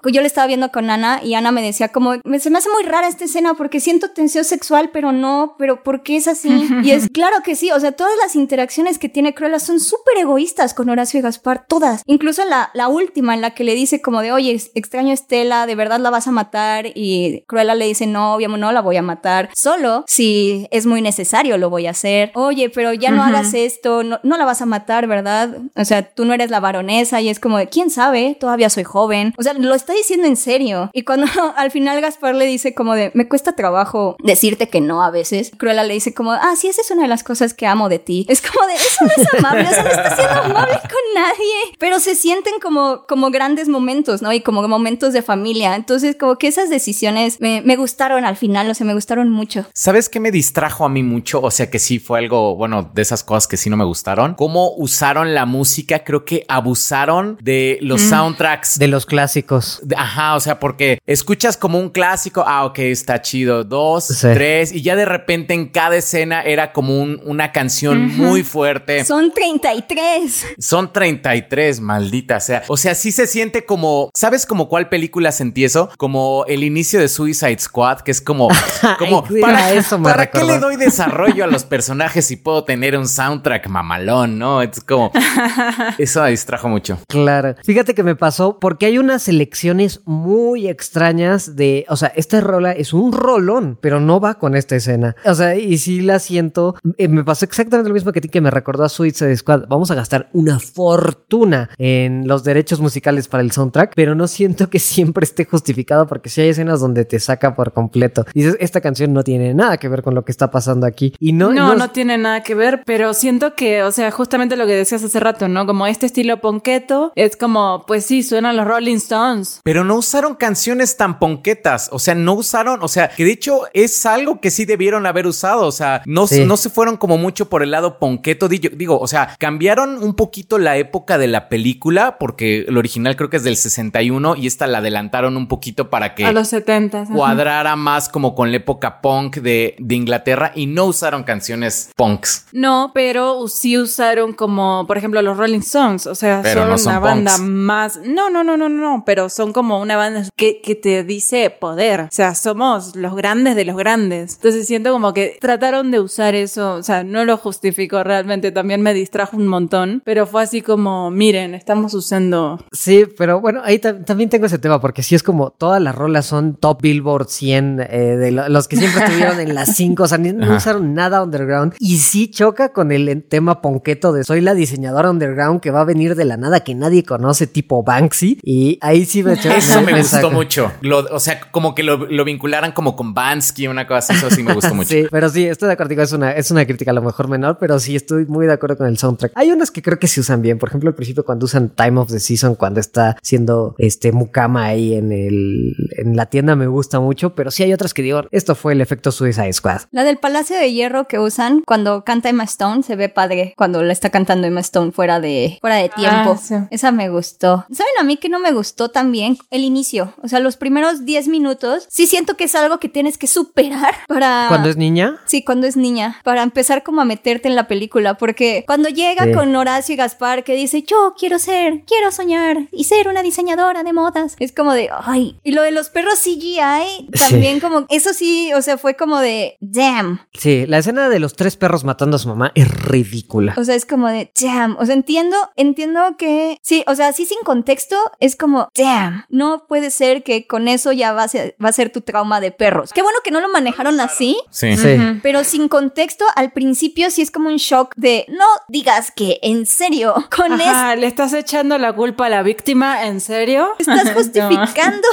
yo 0.03 0.21
le 0.21 0.27
estaba 0.27 0.47
viendo 0.47 0.71
con 0.71 0.89
Ana 0.89 1.21
y 1.23 1.33
Ana 1.33 1.51
me 1.51 1.61
decía 1.61 1.89
como, 1.89 2.13
se 2.13 2.49
me 2.49 2.57
hace 2.57 2.69
muy 2.69 2.83
rara 2.83 3.07
esta 3.07 3.25
escena 3.25 3.53
porque 3.53 3.79
siento 3.79 4.11
tensión 4.11 4.43
sexual, 4.43 4.89
pero 4.91 5.11
no, 5.11 5.55
pero 5.57 5.83
¿por 5.83 6.03
qué 6.03 6.17
es 6.17 6.27
así? 6.27 6.67
Y 6.83 6.91
es 6.91 7.09
claro 7.13 7.37
que 7.43 7.55
sí, 7.55 7.71
o 7.71 7.79
sea, 7.79 7.91
todas 7.91 8.13
las 8.21 8.35
interacciones 8.35 8.99
que 8.99 9.09
tiene 9.09 9.33
Cruella 9.33 9.59
son 9.59 9.79
súper 9.79 10.17
egoístas 10.17 10.73
con 10.73 10.89
Horacio 10.89 11.19
y 11.19 11.23
Gaspar, 11.23 11.65
todas. 11.67 12.03
Incluso 12.05 12.45
la, 12.45 12.71
la 12.73 12.87
última 12.87 13.33
en 13.33 13.41
la 13.41 13.53
que 13.53 13.63
le 13.63 13.75
dice 13.75 14.01
como 14.01 14.10
de, 14.19 14.31
oye, 14.31 14.61
extraño 14.75 15.09
a 15.09 15.13
Estela, 15.13 15.65
de 15.65 15.75
verdad 15.75 15.99
la 15.99 16.11
vas 16.11 16.27
a 16.27 16.31
matar 16.31 16.87
y 16.93 17.43
Cruella 17.47 17.73
le 17.73 17.87
dice, 17.87 18.05
no, 18.05 18.35
obviamente 18.35 18.51
no 18.57 18.71
la 18.71 18.81
voy 18.81 18.97
a 18.97 19.01
matar, 19.01 19.49
solo 19.53 20.03
si 20.07 20.67
es 20.71 20.85
muy 20.85 21.01
necesario 21.01 21.57
lo 21.57 21.69
voy 21.69 21.87
a 21.87 21.91
hacer. 21.91 22.31
Oye, 22.35 22.69
pero 22.69 22.93
ya 22.93 23.11
no 23.11 23.23
hagas 23.23 23.53
esto, 23.53 24.03
no, 24.03 24.19
no 24.23 24.37
la 24.37 24.45
vas 24.45 24.61
a 24.61 24.65
matar, 24.65 25.07
¿verdad? 25.07 25.57
O 25.75 25.85
sea, 25.85 26.03
tú 26.03 26.25
no 26.25 26.33
eres 26.33 26.51
la 26.51 26.59
baronesa 26.59 27.21
y 27.21 27.29
es 27.29 27.39
como 27.39 27.57
de, 27.57 27.67
¿quién 27.67 27.89
sabe? 27.89 28.35
Todavía 28.39 28.69
soy 28.69 28.83
joven. 28.83 29.33
O 29.37 29.43
sea, 29.43 29.53
lo 29.53 29.73
está 29.73 29.93
diciendo 29.93 30.27
en 30.27 30.35
serio. 30.35 30.89
Y 30.93 31.03
cuando 31.03 31.27
al 31.55 31.71
final 31.71 32.01
Gaspar 32.01 32.35
le 32.35 32.45
dice 32.45 32.73
como 32.73 32.95
de, 32.95 33.11
me 33.13 33.27
cuesta 33.27 33.53
trabajo 33.53 34.15
decirte 34.23 34.69
que 34.69 34.81
no 34.81 35.03
a 35.03 35.11
veces, 35.11 35.51
Cruella 35.57 35.83
le 35.83 35.93
dice 35.93 36.13
como, 36.13 36.31
ah, 36.31 36.55
sí, 36.55 36.67
esa 36.67 36.81
es 36.81 36.91
una 36.91 37.03
de 37.03 37.07
las 37.07 37.23
cosas 37.23 37.53
que 37.53 37.67
amo 37.67 37.89
de 37.89 37.99
ti. 37.99 38.25
Es 38.29 38.41
como 38.41 38.65
de, 38.67 38.75
eso 38.75 39.05
no 39.05 39.11
es 39.15 39.33
amable, 39.33 39.63
eso 39.63 39.83
no 39.83 39.89
está 39.89 40.15
siendo 40.15 40.41
amable 40.41 40.73
con 40.81 41.13
nadie. 41.15 41.75
Pero 41.79 41.99
se 41.99 42.15
sienten 42.15 42.55
como, 42.61 43.05
como 43.07 43.31
grandes 43.31 43.69
momentos, 43.69 44.00
¿no? 44.21 44.33
Y 44.33 44.41
como 44.41 44.67
momentos 44.67 45.13
de 45.13 45.21
familia. 45.21 45.75
Entonces, 45.75 46.15
como 46.19 46.37
que 46.37 46.47
esas 46.47 46.69
decisiones 46.69 47.39
me, 47.39 47.61
me 47.61 47.75
gustaron 47.75 48.25
al 48.25 48.37
final, 48.37 48.69
o 48.69 48.73
sea, 48.73 48.85
me 48.85 48.93
gustaron 48.93 49.29
mucho. 49.29 49.65
¿Sabes 49.73 50.09
qué 50.09 50.19
me 50.19 50.31
distrajo 50.31 50.85
a 50.85 50.89
mí 50.89 51.03
mucho? 51.03 51.41
O 51.41 51.51
sea, 51.51 51.69
que 51.69 51.79
sí 51.79 51.99
fue 51.99 52.19
algo, 52.19 52.55
bueno, 52.55 52.89
de 52.93 53.01
esas 53.01 53.23
cosas 53.23 53.47
que 53.47 53.57
sí 53.57 53.69
no 53.69 53.77
me 53.77 53.85
gustaron. 53.85 54.35
Cómo 54.35 54.73
usaron 54.77 55.33
la 55.33 55.45
música, 55.45 56.03
creo 56.03 56.25
que 56.25 56.45
abusaron 56.47 57.37
de 57.41 57.77
los 57.81 58.01
mm. 58.03 58.09
soundtracks. 58.09 58.79
De 58.79 58.87
los 58.87 59.05
clásicos. 59.05 59.81
Ajá, 59.95 60.35
o 60.35 60.39
sea, 60.39 60.59
porque 60.59 60.99
escuchas 61.05 61.57
como 61.57 61.79
un 61.79 61.89
clásico, 61.89 62.43
ah, 62.45 62.65
ok, 62.65 62.79
está 62.79 63.21
chido, 63.21 63.63
dos, 63.63 64.07
tres, 64.21 64.71
y 64.71 64.81
ya 64.81 64.95
de 64.95 65.05
repente 65.05 65.53
en 65.53 65.69
cada 65.69 65.97
escena 65.97 66.41
era 66.41 66.73
como 66.73 67.01
un, 67.01 67.21
una 67.25 67.51
canción 67.51 68.15
muy 68.17 68.43
fuerte. 68.43 69.05
Son 69.05 69.31
33. 69.31 70.45
Son 70.59 70.91
33, 70.91 71.79
maldita 71.81 72.39
sea. 72.39 72.63
O 72.67 72.77
sea, 72.77 72.95
sí 72.95 73.11
se 73.11 73.27
siente 73.27 73.65
como, 73.65 73.90
¿sabes 74.13 74.45
como 74.45 74.67
cuál 74.69 74.89
película 74.89 75.31
sentí 75.31 75.63
eso? 75.63 75.89
Como 75.97 76.45
el 76.47 76.63
inicio 76.63 76.99
de 76.99 77.07
Suicide 77.07 77.59
Squad, 77.59 77.99
que 77.99 78.11
es 78.11 78.21
como, 78.21 78.49
como 78.99 79.23
para, 79.41 79.71
eso 79.73 80.01
¿para 80.01 80.29
qué 80.29 80.43
le 80.43 80.59
doy 80.59 80.75
desarrollo 80.75 81.43
a 81.43 81.47
los 81.47 81.63
personajes 81.63 82.25
si 82.25 82.35
puedo 82.35 82.63
tener 82.63 82.97
un 82.97 83.07
soundtrack 83.07 83.67
mamalón, 83.67 84.37
no? 84.39 84.61
Es 84.61 84.81
como, 84.81 85.11
eso 85.97 86.21
me 86.23 86.31
distrajo 86.31 86.69
mucho. 86.69 86.99
Claro. 87.07 87.55
Fíjate 87.63 87.93
que 87.93 88.03
me 88.03 88.15
pasó 88.15 88.59
porque 88.59 88.85
hay 88.85 88.97
unas 88.97 89.27
elecciones 89.27 90.01
muy 90.05 90.67
extrañas 90.67 91.55
de, 91.55 91.85
o 91.89 91.95
sea, 91.95 92.11
esta 92.15 92.41
rola 92.41 92.71
es 92.71 92.93
un 92.93 93.11
rolón, 93.11 93.77
pero 93.81 93.99
no 93.99 94.19
va 94.19 94.35
con 94.35 94.55
esta 94.55 94.75
escena. 94.75 95.15
O 95.25 95.35
sea, 95.35 95.55
y 95.55 95.77
si 95.77 96.01
la 96.01 96.19
siento, 96.19 96.75
eh, 96.97 97.07
me 97.07 97.23
pasó 97.23 97.45
exactamente 97.45 97.89
lo 97.89 97.93
mismo 97.95 98.11
que 98.11 98.19
a 98.19 98.21
ti 98.21 98.29
que 98.29 98.41
me 98.41 98.51
recordó 98.51 98.83
a 98.83 98.89
Suicide 98.89 99.35
Squad. 99.35 99.65
Vamos 99.67 99.91
a 99.91 99.95
gastar 99.95 100.29
una 100.33 100.59
fortuna 100.59 101.69
en 101.77 102.27
los 102.27 102.43
derechos 102.43 102.79
musicales 102.79 103.27
para 103.27 103.43
el 103.43 103.51
soundtrack, 103.51 103.80
pero 103.95 104.15
no 104.15 104.27
siento 104.27 104.69
que 104.69 104.79
siempre 104.79 105.23
esté 105.23 105.45
justificado 105.45 106.07
porque 106.07 106.29
si 106.29 106.41
hay 106.41 106.49
escenas 106.49 106.79
donde 106.79 107.05
te 107.05 107.19
saca 107.19 107.55
por 107.55 107.73
completo. 107.73 108.25
Dices, 108.33 108.57
esta 108.59 108.81
canción 108.81 109.13
no 109.13 109.23
tiene 109.23 109.53
nada 109.53 109.77
que 109.77 109.87
ver 109.87 110.01
con 110.03 110.15
lo 110.15 110.23
que 110.25 110.31
está 110.31 110.51
pasando 110.51 110.85
aquí. 110.85 111.13
Y 111.19 111.33
no, 111.33 111.51
no, 111.51 111.75
no, 111.75 111.91
tiene 111.91 112.17
nada 112.17 112.43
que 112.43 112.55
ver, 112.55 112.83
pero 112.85 113.13
siento 113.13 113.55
que, 113.55 113.83
o 113.83 113.91
sea, 113.91 114.11
justamente 114.11 114.55
lo 114.55 114.65
que 114.65 114.73
decías 114.73 115.03
hace 115.03 115.19
rato, 115.19 115.47
¿no? 115.47 115.65
Como 115.65 115.87
este 115.87 116.05
estilo 116.05 116.41
ponqueto, 116.41 117.11
es 117.15 117.35
como, 117.35 117.83
pues 117.87 118.05
sí, 118.05 118.23
suenan 118.23 118.57
los 118.57 118.67
Rolling 118.67 118.97
Stones. 118.97 119.61
Pero 119.63 119.83
no 119.83 119.95
usaron 119.95 120.35
canciones 120.35 120.97
tan 120.97 121.19
ponquetas, 121.19 121.89
o 121.91 121.99
sea, 121.99 122.15
no 122.15 122.33
usaron, 122.33 122.83
o 122.83 122.87
sea, 122.87 123.09
que 123.09 123.25
de 123.25 123.31
hecho 123.31 123.61
es 123.73 124.05
algo 124.05 124.39
que 124.39 124.51
sí 124.51 124.65
debieron 124.65 125.05
haber 125.05 125.27
usado, 125.27 125.65
o 125.65 125.71
sea, 125.71 126.01
no, 126.05 126.25
no 126.45 126.57
se 126.57 126.69
fueron 126.69 126.97
como 126.97 127.17
mucho 127.17 127.49
por 127.49 127.63
el 127.63 127.71
lado 127.71 127.99
ponqueto, 127.99 128.47
digo, 128.47 128.99
o 128.99 129.07
sea, 129.07 129.35
cambiaron 129.39 130.01
un 130.03 130.15
poquito 130.15 130.57
la 130.57 130.77
época 130.77 131.17
de 131.17 131.27
la 131.27 131.49
película, 131.49 132.17
porque 132.17 132.65
el 132.67 132.77
original 132.77 133.15
creo 133.15 133.29
que 133.29 133.37
es 133.37 133.43
del 133.43 133.57
61 133.71 134.35
y 134.35 134.47
esta 134.47 134.67
la 134.67 134.79
adelantaron 134.79 135.37
un 135.37 135.47
poquito 135.47 135.89
para 135.89 136.13
que... 136.15 136.25
A 136.25 136.31
los 136.31 136.49
70. 136.49 137.05
Cuadrara 137.13 137.75
más 137.75 138.09
como 138.09 138.35
con 138.35 138.51
la 138.51 138.57
época 138.57 139.01
punk 139.01 139.37
de, 139.37 139.75
de 139.79 139.95
Inglaterra 139.95 140.51
y 140.55 140.65
no 140.67 140.85
usaron 140.85 141.23
canciones 141.23 141.91
punks. 141.95 142.47
No, 142.51 142.91
pero 142.93 143.47
sí 143.47 143.77
usaron 143.77 144.33
como, 144.33 144.85
por 144.87 144.97
ejemplo, 144.97 145.21
los 145.21 145.37
Rolling 145.37 145.59
Stones, 145.59 146.07
o 146.07 146.15
sea, 146.15 146.43
son, 146.43 146.71
una 146.71 146.99
banda 146.99 147.37
más... 147.37 147.99
No, 148.03 148.29
no, 148.29 148.43
no, 148.43 148.57
no, 148.57 148.69
no, 148.69 149.03
pero 149.05 149.29
son 149.29 149.53
como 149.53 149.79
una 149.79 149.97
banda 149.97 150.23
que, 150.35 150.61
que 150.61 150.75
te 150.75 151.03
dice 151.03 151.49
poder, 151.49 152.01
o 152.01 152.07
sea, 152.11 152.35
somos 152.35 152.95
los 152.95 153.15
grandes 153.15 153.55
de 153.55 153.65
los 153.65 153.77
grandes. 153.77 154.35
Entonces 154.35 154.67
siento 154.67 154.91
como 154.91 155.13
que 155.13 155.37
trataron 155.39 155.91
de 155.91 155.99
usar 155.99 156.35
eso, 156.35 156.75
o 156.75 156.83
sea, 156.83 157.03
no 157.03 157.25
lo 157.25 157.37
justifico 157.37 158.03
realmente, 158.03 158.51
también 158.51 158.81
me 158.81 158.93
distrajo 158.93 159.37
un 159.37 159.47
montón, 159.47 160.01
pero 160.05 160.25
fue 160.25 160.43
así 160.43 160.61
como, 160.61 161.11
miren, 161.11 161.55
estamos 161.55 161.93
usando... 161.93 162.63
Sí, 162.71 163.05
pero 163.17 163.39
bueno, 163.39 163.60
ahí 163.63 163.79
también 163.79 164.29
tengo 164.29 164.45
ese 164.45 164.59
tema, 164.59 164.81
porque 164.81 165.03
sí 165.03 165.15
es 165.15 165.23
como 165.23 165.51
todas 165.51 165.81
las 165.81 165.95
rolas 165.95 166.25
son 166.25 166.55
top 166.55 166.81
Billboard 166.81 167.27
100 167.27 167.79
eh, 167.79 167.97
de 168.17 168.31
los 168.31 168.67
que 168.67 168.77
siempre 168.77 169.03
estuvieron 169.05 169.39
en 169.39 169.53
las 169.53 169.75
5, 169.75 170.03
o 170.03 170.07
sea, 170.07 170.17
no 170.17 170.55
usaron 170.55 170.93
nada 170.93 171.23
underground 171.23 171.73
y 171.79 171.97
sí 171.97 172.29
choca 172.29 172.73
con 172.73 172.91
el 172.91 173.23
tema 173.23 173.61
ponqueto 173.61 174.13
de 174.13 174.23
soy 174.23 174.41
la 174.41 174.53
diseñadora 174.53 175.09
underground 175.09 175.61
que 175.61 175.71
va 175.71 175.81
a 175.81 175.85
venir 175.85 176.15
de 176.15 176.25
la 176.25 176.37
nada 176.37 176.61
que 176.61 176.75
nadie 176.75 177.03
conoce, 177.03 177.47
tipo 177.47 177.83
Banksy, 177.83 178.39
y 178.43 178.77
ahí 178.81 179.05
sí 179.05 179.23
me 179.23 179.33
Eso 179.33 179.81
me, 179.81 179.97
gustó 179.97 180.31
mucho, 180.31 180.71
o 181.11 181.19
sea, 181.19 181.39
como 181.51 181.75
que 181.75 181.83
lo, 181.83 182.25
vincularan 182.25 182.71
como 182.71 182.95
con 182.95 183.13
Bansky, 183.13 183.67
una 183.67 183.87
cosa 183.87 183.99
así, 183.99 184.13
eso 184.13 184.29
sí 184.29 184.43
me 184.43 184.53
gustó 184.53 184.73
mucho. 184.75 184.89
sí, 184.89 185.05
pero 185.09 185.29
sí, 185.29 185.45
estoy 185.45 185.67
de 185.67 185.73
acuerdo, 185.73 186.01
es 186.01 186.11
una, 186.13 186.31
es 186.31 186.51
una 186.51 186.65
crítica 186.65 186.91
a 186.91 186.93
lo 186.93 187.01
mejor 187.01 187.27
menor, 187.27 187.57
pero 187.59 187.79
sí 187.79 187.95
estoy 187.95 188.25
muy 188.25 188.47
de 188.47 188.53
acuerdo 188.53 188.77
con 188.77 188.87
el 188.87 188.97
soundtrack. 188.97 189.33
Hay 189.35 189.51
unas 189.51 189.71
que 189.71 189.81
creo 189.81 189.99
que 189.99 190.07
se 190.07 190.19
usan 190.19 190.41
bien. 190.41 190.57
Por 190.57 190.69
ejemplo, 190.69 190.89
al 190.89 190.95
principio 190.95 191.23
cuando 191.25 191.45
usan 191.45 191.69
Time 191.69 191.99
of 191.99 192.09
the 192.09 192.19
Season, 192.19 192.55
cuando 192.55 192.79
está 192.79 193.17
siendo 193.21 193.50
este 193.77 194.11
Mukama 194.11 194.65
ahí 194.65 194.93
en 194.93 195.11
el 195.11 195.75
en 195.97 196.15
la 196.15 196.25
tienda 196.27 196.55
me 196.55 196.67
gusta 196.67 196.99
mucho, 196.99 197.35
pero 197.35 197.51
sí 197.51 197.63
hay 197.63 197.73
otras 197.73 197.93
que 197.93 198.01
digo, 198.01 198.23
esto 198.31 198.55
fue 198.55 198.73
el 198.73 198.81
efecto 198.81 199.11
Suicide 199.11 199.53
Squad. 199.53 199.81
La 199.91 200.03
del 200.03 200.17
Palacio 200.17 200.57
de 200.57 200.71
Hierro 200.71 201.07
que 201.07 201.19
usan 201.19 201.61
cuando 201.65 202.03
canta 202.03 202.29
Emma 202.29 202.43
Stone 202.43 202.83
se 202.83 202.95
ve 202.95 203.09
padre 203.09 203.53
cuando 203.57 203.83
la 203.83 203.93
está 203.93 204.09
cantando 204.09 204.47
Emma 204.47 204.61
Stone 204.61 204.91
fuera 204.91 205.19
de 205.19 205.57
fuera 205.61 205.77
de 205.77 205.89
tiempo. 205.89 206.39
Ah, 206.51 206.67
Esa 206.71 206.91
me 206.91 207.09
gustó. 207.09 207.65
¿Saben 207.71 207.93
a 207.99 208.03
mí 208.03 208.17
que 208.17 208.29
no 208.29 208.39
me 208.39 208.51
gustó 208.51 208.89
también 208.89 209.37
el 209.49 209.63
inicio? 209.63 210.13
O 210.21 210.27
sea, 210.27 210.39
los 210.39 210.57
primeros 210.57 211.05
10 211.05 211.27
minutos 211.27 211.87
sí 211.89 212.07
siento 212.07 212.35
que 212.35 212.45
es 212.45 212.55
algo 212.55 212.79
que 212.79 212.89
tienes 212.89 213.17
que 213.17 213.27
superar 213.27 213.95
para 214.07 214.45
¿Cuando 214.47 214.69
es 214.69 214.77
niña? 214.77 215.19
Sí, 215.25 215.43
cuando 215.43 215.67
es 215.67 215.77
niña, 215.77 216.19
para 216.23 216.43
empezar 216.43 216.83
como 216.83 217.01
a 217.01 217.05
meterte 217.05 217.47
en 217.47 217.55
la 217.55 217.67
película, 217.67 218.15
porque 218.15 218.63
cuando 218.67 218.89
llega 218.89 219.31
con 219.33 219.55
Horacio 219.55 219.93
y 219.93 219.97
Gaspar 219.97 220.43
que 220.43 220.55
dice, 220.55 220.83
yo 220.83 221.13
quiero 221.17 221.39
ser, 221.39 221.83
quiero 221.85 222.11
soñar 222.11 222.67
y 222.71 222.85
ser 222.85 223.07
una 223.07 223.21
diseñadora 223.21 223.40
de 223.45 223.93
modas, 223.93 224.35
es 224.39 224.51
como 224.51 224.73
de, 224.73 224.89
ay, 224.91 225.39
y 225.43 225.51
lo 225.51 225.61
de 225.63 225.71
los 225.71 225.89
perros 225.89 226.19
CGI, 226.19 227.09
también 227.29 227.59
como, 227.59 227.85
eso 227.89 228.13
sí, 228.13 228.51
o 228.53 228.61
sea, 228.61 228.77
fue 228.77 228.95
como 228.95 229.19
de, 229.19 229.57
damn. 229.59 230.21
Sí, 230.33 230.65
la 230.67 230.77
escena 230.79 231.09
de 231.09 231.19
los 231.19 231.35
tres 231.35 231.57
perros 231.57 231.83
matando 231.83 232.15
a 232.17 232.19
su 232.19 232.29
mamá 232.29 232.51
es 232.55 232.69
ridícula. 232.69 233.55
O 233.57 233.63
sea, 233.63 233.75
es 233.75 233.85
como 233.85 234.07
de, 234.07 234.31
damn, 234.39 234.77
o 234.79 234.85
sea, 234.85 234.95
entiendo, 234.95 235.37
entiendo 235.55 236.15
que, 236.17 236.57
sí, 236.61 236.83
o 236.87 236.95
sea, 236.95 237.07
así 237.07 237.25
sin 237.25 237.39
contexto, 237.43 237.95
es 238.19 238.35
como, 238.35 238.69
damn, 238.75 239.25
no 239.29 239.65
puede 239.67 239.91
ser 239.91 240.23
que 240.23 240.47
con 240.47 240.67
eso 240.67 240.91
ya 240.91 241.13
va 241.13 241.23
a 241.23 241.27
ser, 241.27 241.55
va 241.63 241.69
a 241.69 241.73
ser 241.73 241.91
tu 241.91 242.01
trauma 242.01 242.39
de 242.39 242.51
perros. 242.51 242.91
Qué 242.93 243.01
bueno 243.01 243.19
que 243.23 243.31
no 243.31 243.41
lo 243.41 243.49
manejaron 243.49 243.99
así. 243.99 244.37
Sí. 244.49 244.77
sí. 244.77 244.97
Pero 245.23 245.43
sin 245.43 245.67
contexto, 245.67 246.25
al 246.35 246.51
principio 246.51 247.09
sí 247.09 247.21
es 247.21 247.31
como 247.31 247.49
un 247.49 247.57
shock 247.57 247.93
de, 247.95 248.25
no 248.29 248.45
digas 248.67 249.11
que 249.11 249.39
en 249.41 249.65
serio, 249.65 250.13
con 250.35 250.53
Ajá, 250.53 250.95
¿le 250.95 251.07
estás 251.07 251.33
echando 251.33 251.77
la 251.77 251.93
culpa 251.93 252.27
a 252.27 252.29
la 252.29 252.43
víctima? 252.43 253.05
¿En 253.05 253.19
serio? 253.19 253.30
Estás 253.79 254.13
justificando 254.13 255.07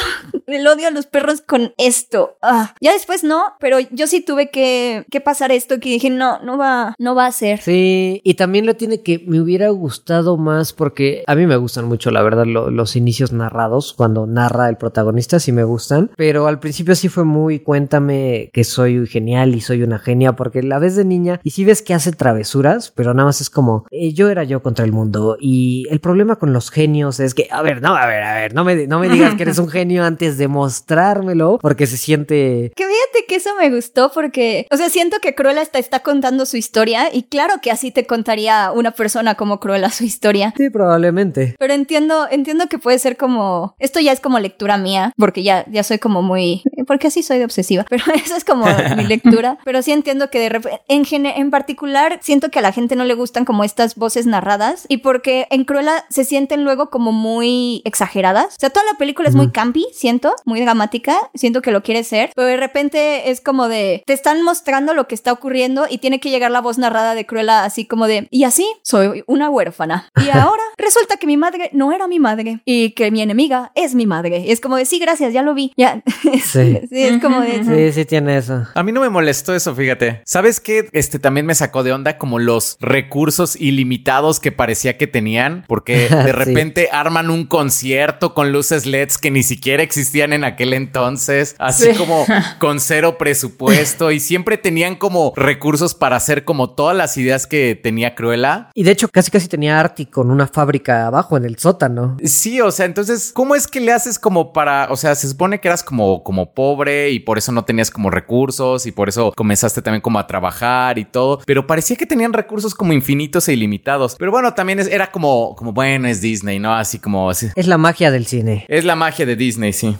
el 0.47 0.67
odio 0.67 0.89
a 0.89 0.91
los 0.91 1.07
perros 1.07 1.41
con 1.43 1.73
esto. 1.79 2.37
Ah, 2.43 2.75
ya 2.81 2.93
después 2.93 3.23
no, 3.25 3.43
pero 3.61 3.79
yo 3.91 4.07
sí 4.07 4.21
tuve 4.21 4.51
que, 4.51 5.05
que 5.11 5.21
pasar 5.21 5.53
esto 5.53 5.79
que 5.81 5.91
dije, 5.91 6.11
no, 6.11 6.39
no 6.43 6.57
va, 6.57 6.95
no 6.99 7.15
va 7.15 7.27
a 7.27 7.33
ser. 7.33 7.61
Sí, 7.61 8.21
y 8.25 8.35
también 8.35 8.65
lo 8.67 8.75
tiene 8.75 9.03
que 9.03 9.23
me 9.27 9.41
hubiera 9.41 9.69
gustado 9.69 10.37
más 10.37 10.73
porque 10.73 11.23
a 11.27 11.35
mí 11.35 11.47
me 11.47 11.57
gustan 11.57 11.85
mucho, 11.87 12.11
la 12.11 12.23
verdad, 12.23 12.47
lo- 12.47 12.71
los 12.71 12.97
inicios 12.97 13.33
narrados, 13.33 13.93
cuando 13.95 14.27
narra 14.27 14.69
el 14.69 14.77
protagonista, 14.77 15.39
sí 15.41 15.53
me 15.53 15.65
gustan, 15.65 16.11
pero 16.17 16.47
al 16.47 16.61
principio 16.61 16.95
sí 16.95 17.09
fue 17.09 17.25
muy 17.25 17.61
cuéntame 17.61 18.51
que 18.53 18.65
soy 18.65 19.07
genial 19.07 19.55
y 19.55 19.61
soy 19.61 19.83
una 19.83 19.99
genia, 19.99 20.33
porque 20.35 20.63
la 20.63 20.79
ves 20.79 20.97
de 20.97 21.05
niña 21.05 21.41
y 21.43 21.51
sí 21.51 21.65
ves 21.65 21.83
que 21.83 21.95
hace 21.95 22.13
travesuras, 22.13 22.91
pero 22.95 23.15
nada 23.15 23.27
más 23.27 23.41
es 23.41 23.51
como, 23.51 23.87
eh, 23.91 24.13
yo 24.13 24.29
era 24.31 24.45
yo 24.45 24.63
contra 24.63 24.85
el 24.85 24.93
mundo 24.93 25.37
y 25.41 25.87
el 25.91 26.01
problema 26.01 26.37
con 26.37 26.53
los 26.53 26.71
genios 26.71 27.21
es 27.21 27.35
que, 27.35 27.49
a 27.51 27.63
ver, 27.63 27.83
no, 27.83 27.95
a 27.99 28.07
ver, 28.07 28.23
a 28.23 28.35
ver, 28.35 28.55
no 28.55 28.65
me, 28.65 28.87
no 28.87 28.99
me 28.99 29.09
digas 29.09 29.35
que 29.35 29.43
eres 29.43 29.59
un 29.59 29.69
genio 29.69 30.05
antes 30.05 30.39
de 30.39 30.49
mostrármelo, 30.49 31.59
porque 31.61 31.87
se 31.87 31.97
siente... 31.97 32.73
Que 32.75 32.85
fíjate 32.85 33.27
que 33.27 33.37
eso 33.37 33.51
me 33.57 33.71
gustó 33.71 34.11
porque, 34.13 34.67
o 34.71 34.77
sea, 34.77 34.89
siento 34.89 35.19
que 35.21 35.35
Cruella 35.35 35.63
está 35.63 36.01
contando 36.01 36.47
su 36.47 36.57
historia 36.57 37.09
y 37.13 37.25
claro 37.25 37.55
que 37.63 37.71
así 37.71 37.91
te 37.91 38.07
contaría 38.07 38.73
una 38.73 38.93
persona 38.93 39.35
como 39.35 39.61
Cruella 39.61 39.91
su 39.91 40.05
historia. 40.05 40.55
Sí, 40.57 40.71
probablemente. 40.71 41.55
Pero 41.59 41.75
entiendo, 41.75 42.27
entiendo 42.31 42.69
que 42.69 42.79
puede 42.79 42.99
ser 42.99 43.17
como, 43.17 43.75
esto 43.79 44.01
ya 44.01 44.13
es 44.13 44.21
como 44.21 44.39
lectura 44.39 44.77
mía, 44.77 45.13
porque 45.17 45.43
ya, 45.43 45.65
ya 45.71 45.83
soy 45.83 45.99
como 45.99 46.23
muy, 46.23 46.63
porque 46.87 47.09
así 47.09 47.23
soy 47.23 47.39
de 47.39 47.45
obsesiva, 47.45 47.85
pero 47.91 48.05
eso 48.15 48.37
es 48.37 48.45
como 48.45 48.67
mi 48.97 49.05
lectura. 49.07 49.59
Pero 49.65 49.83
sí 49.83 49.93
entiendo 49.93 50.31
que 50.31 50.41
de 50.41 50.49
repente, 50.49 50.81
en, 50.89 51.27
en 51.27 51.51
particular, 51.51 52.19
siento 52.23 52.51
que 52.51 52.59
a 52.59 52.63
la 52.63 52.73
gente 52.73 52.97
no 52.97 53.05
le 53.05 53.15
gustan 53.15 53.45
como 53.45 53.65
estas 53.65 53.95
voces 53.97 54.27
narradas 54.27 54.87
y 54.89 54.99
porque 54.99 55.47
en 55.51 55.65
Cruella 55.65 56.05
se 56.09 56.25
sienten 56.25 56.65
luego 56.65 56.91
como 56.91 57.13
muy 57.13 57.83
exageradas. 57.89 58.47
O 58.55 58.61
sea, 58.61 58.71
toda 58.71 58.85
la 58.91 58.99
película 58.99 59.29
es 59.29 59.35
muy 59.35 59.51
campy, 59.51 59.87
siento, 59.93 60.35
muy 60.45 60.61
dramática, 60.61 61.17
siento 61.35 61.63
que 61.63 61.71
lo 61.73 61.83
quiere 61.83 62.05
ser, 62.05 62.31
pero 62.35 62.47
de 62.47 62.57
repente 62.57 63.31
es 63.31 63.41
como 63.41 63.69
de, 63.69 64.03
te 64.07 64.13
están 64.13 64.43
mostrando 64.43 64.95
lo 64.95 65.09
que 65.09 65.15
está 65.15 65.33
ocurriendo 65.33 65.87
y 65.89 65.99
tiene 65.99 66.21
que 66.21 66.31
llegar 66.31 66.51
la 66.51 66.61
voz 66.61 66.79
narrada 66.79 67.15
de 67.15 67.27
Cruella 67.27 67.65
así 67.65 67.85
como 67.87 68.07
de, 68.07 68.29
y 68.31 68.45
así 68.45 68.67
soy 68.83 69.25
una 69.27 69.51
huérfana. 69.51 70.09
Y 70.25 70.29
ahora 70.33 70.63
resulta 70.77 71.17
que 71.17 71.27
mi 71.27 71.37
madre 71.37 71.71
no 71.73 71.93
era 71.93 72.07
mi 72.07 72.19
madre 72.19 72.61
y 72.65 72.91
que 72.93 73.11
mi 73.11 73.23
enemiga 73.23 73.73
es 73.75 73.95
mi 73.95 74.07
madre. 74.07 74.39
Y 74.41 74.53
es 74.53 74.61
como 74.61 74.77
de, 74.77 74.85
sí, 74.85 74.99
gracias, 74.99 75.33
ya 75.33 75.43
lo 75.43 75.55
vi. 75.55 75.73
Ya. 75.77 76.03
Sí. 76.45 76.81
Sí, 76.89 77.03
es 77.03 77.21
como 77.21 77.41
de, 77.41 77.65
Sí, 77.65 77.93
sí 77.93 78.05
tiene 78.05 78.37
eso. 78.39 78.67
A 78.75 78.83
mí 78.83 78.93
no 78.93 79.01
me 79.01 79.09
molestó 79.09 79.55
eso, 79.55 79.75
fíjate. 79.75 80.23
¿Sabes 80.25 80.61
qué? 80.61 80.89
Este 80.93 81.19
también 81.19 81.47
me 81.47 81.55
sacó 81.55 81.83
de 81.83 81.93
onda 81.93 82.17
como 82.19 82.39
los 82.39 82.77
recursos 82.81 83.57
ilimitados 83.57 84.41
que 84.41 84.53
parecía 84.53 84.97
que 84.99 85.07
tenían, 85.07 85.65
porque 85.67 86.09
de 86.09 86.25
Sí. 86.29 86.33
repente 86.33 86.89
arman 86.93 87.31
un 87.31 87.47
concierto 87.79 88.35
con 88.35 88.51
luces 88.51 88.87
LEDs 88.87 89.19
que 89.19 89.31
ni 89.31 89.45
siquiera 89.45 89.85
existían 89.85 90.33
en 90.33 90.43
aquel 90.43 90.73
entonces, 90.75 91.55
así 91.61 91.85
Sí. 91.93 91.97
como 91.97 92.27
con 92.59 92.81
cero 92.81 93.17
presupuesto 93.19 94.11
y 94.11 94.19
siempre 94.19 94.59
tenían 94.59 94.97
como 94.97 95.33
recursos 95.37 95.95
para 95.95 96.17
hacer 96.17 96.45
como 96.45 96.71
todas 96.71 96.97
las 96.97 97.17
ideas 97.17 97.47
que 97.47 97.79
tenía 97.81 98.17
Cruella. 98.17 98.71
Y 98.75 98.83
de 98.83 98.91
hecho 98.91 99.09
casi 99.09 99.31
casi 99.31 99.47
tenía 99.47 99.79
Arti 99.79 100.07
con 100.07 100.31
una 100.33 100.49
fábrica 100.49 101.07
abajo 101.07 101.37
en 101.37 101.45
el 101.45 101.57
sótano. 101.57 102.17
Sí, 102.25 102.61
o 102.61 102.73
sea, 102.73 102.85
entonces, 102.87 103.31
¿cómo 103.33 103.55
es 103.55 103.69
que 103.69 103.81
le 103.81 103.93
haces 103.93 104.19
como 104.19 104.53
para, 104.53 104.89
o 104.91 104.97
sea, 104.97 105.15
se 105.15 105.29
supone 105.29 105.61
que 105.61 105.69
eras 105.69 105.85
como, 105.85 106.25
como 106.25 106.53
pobre 106.53 107.11
y 107.11 107.21
por 107.21 107.39
eso 107.39 107.53
no 107.53 107.65
tenías 107.65 107.93
como 107.93 108.11
recursos 108.11 108.87
y 108.87 108.93
por 108.93 109.09
eso 109.09 109.33
comenzaste 109.37 109.83
también 109.83 110.01
como 110.01 110.19
a 110.19 110.27
trabajar 110.27 110.99
y 110.99 111.05
todo, 111.05 111.39
pero 111.47 111.65
parecía 111.69 111.95
que 111.97 112.07
tenían 112.07 112.33
recursos 112.33 112.75
como 112.75 112.93
infinitos 112.93 113.49
e 113.49 113.53
ilimitados. 113.53 114.17
Pero 114.19 114.33
bueno, 114.33 114.53
también 114.55 114.81
es- 114.81 114.89
era 114.89 115.13
como, 115.13 115.55
como 115.55 115.73
bueno, 115.73 116.09
es 116.09 116.21
Disney, 116.21 116.59
¿no? 116.59 116.75
Así 116.75 116.99
como, 116.99 117.31
así. 117.31 117.47
Es 117.55 117.68
la 117.69 117.79
magia 117.79 118.11
del 118.11 118.27
cine. 118.27 118.67
Es 118.79 118.85
la 118.85 118.97
magia 118.97 119.27
de 119.27 119.35
Disney, 119.35 119.73
sí. 119.73 119.97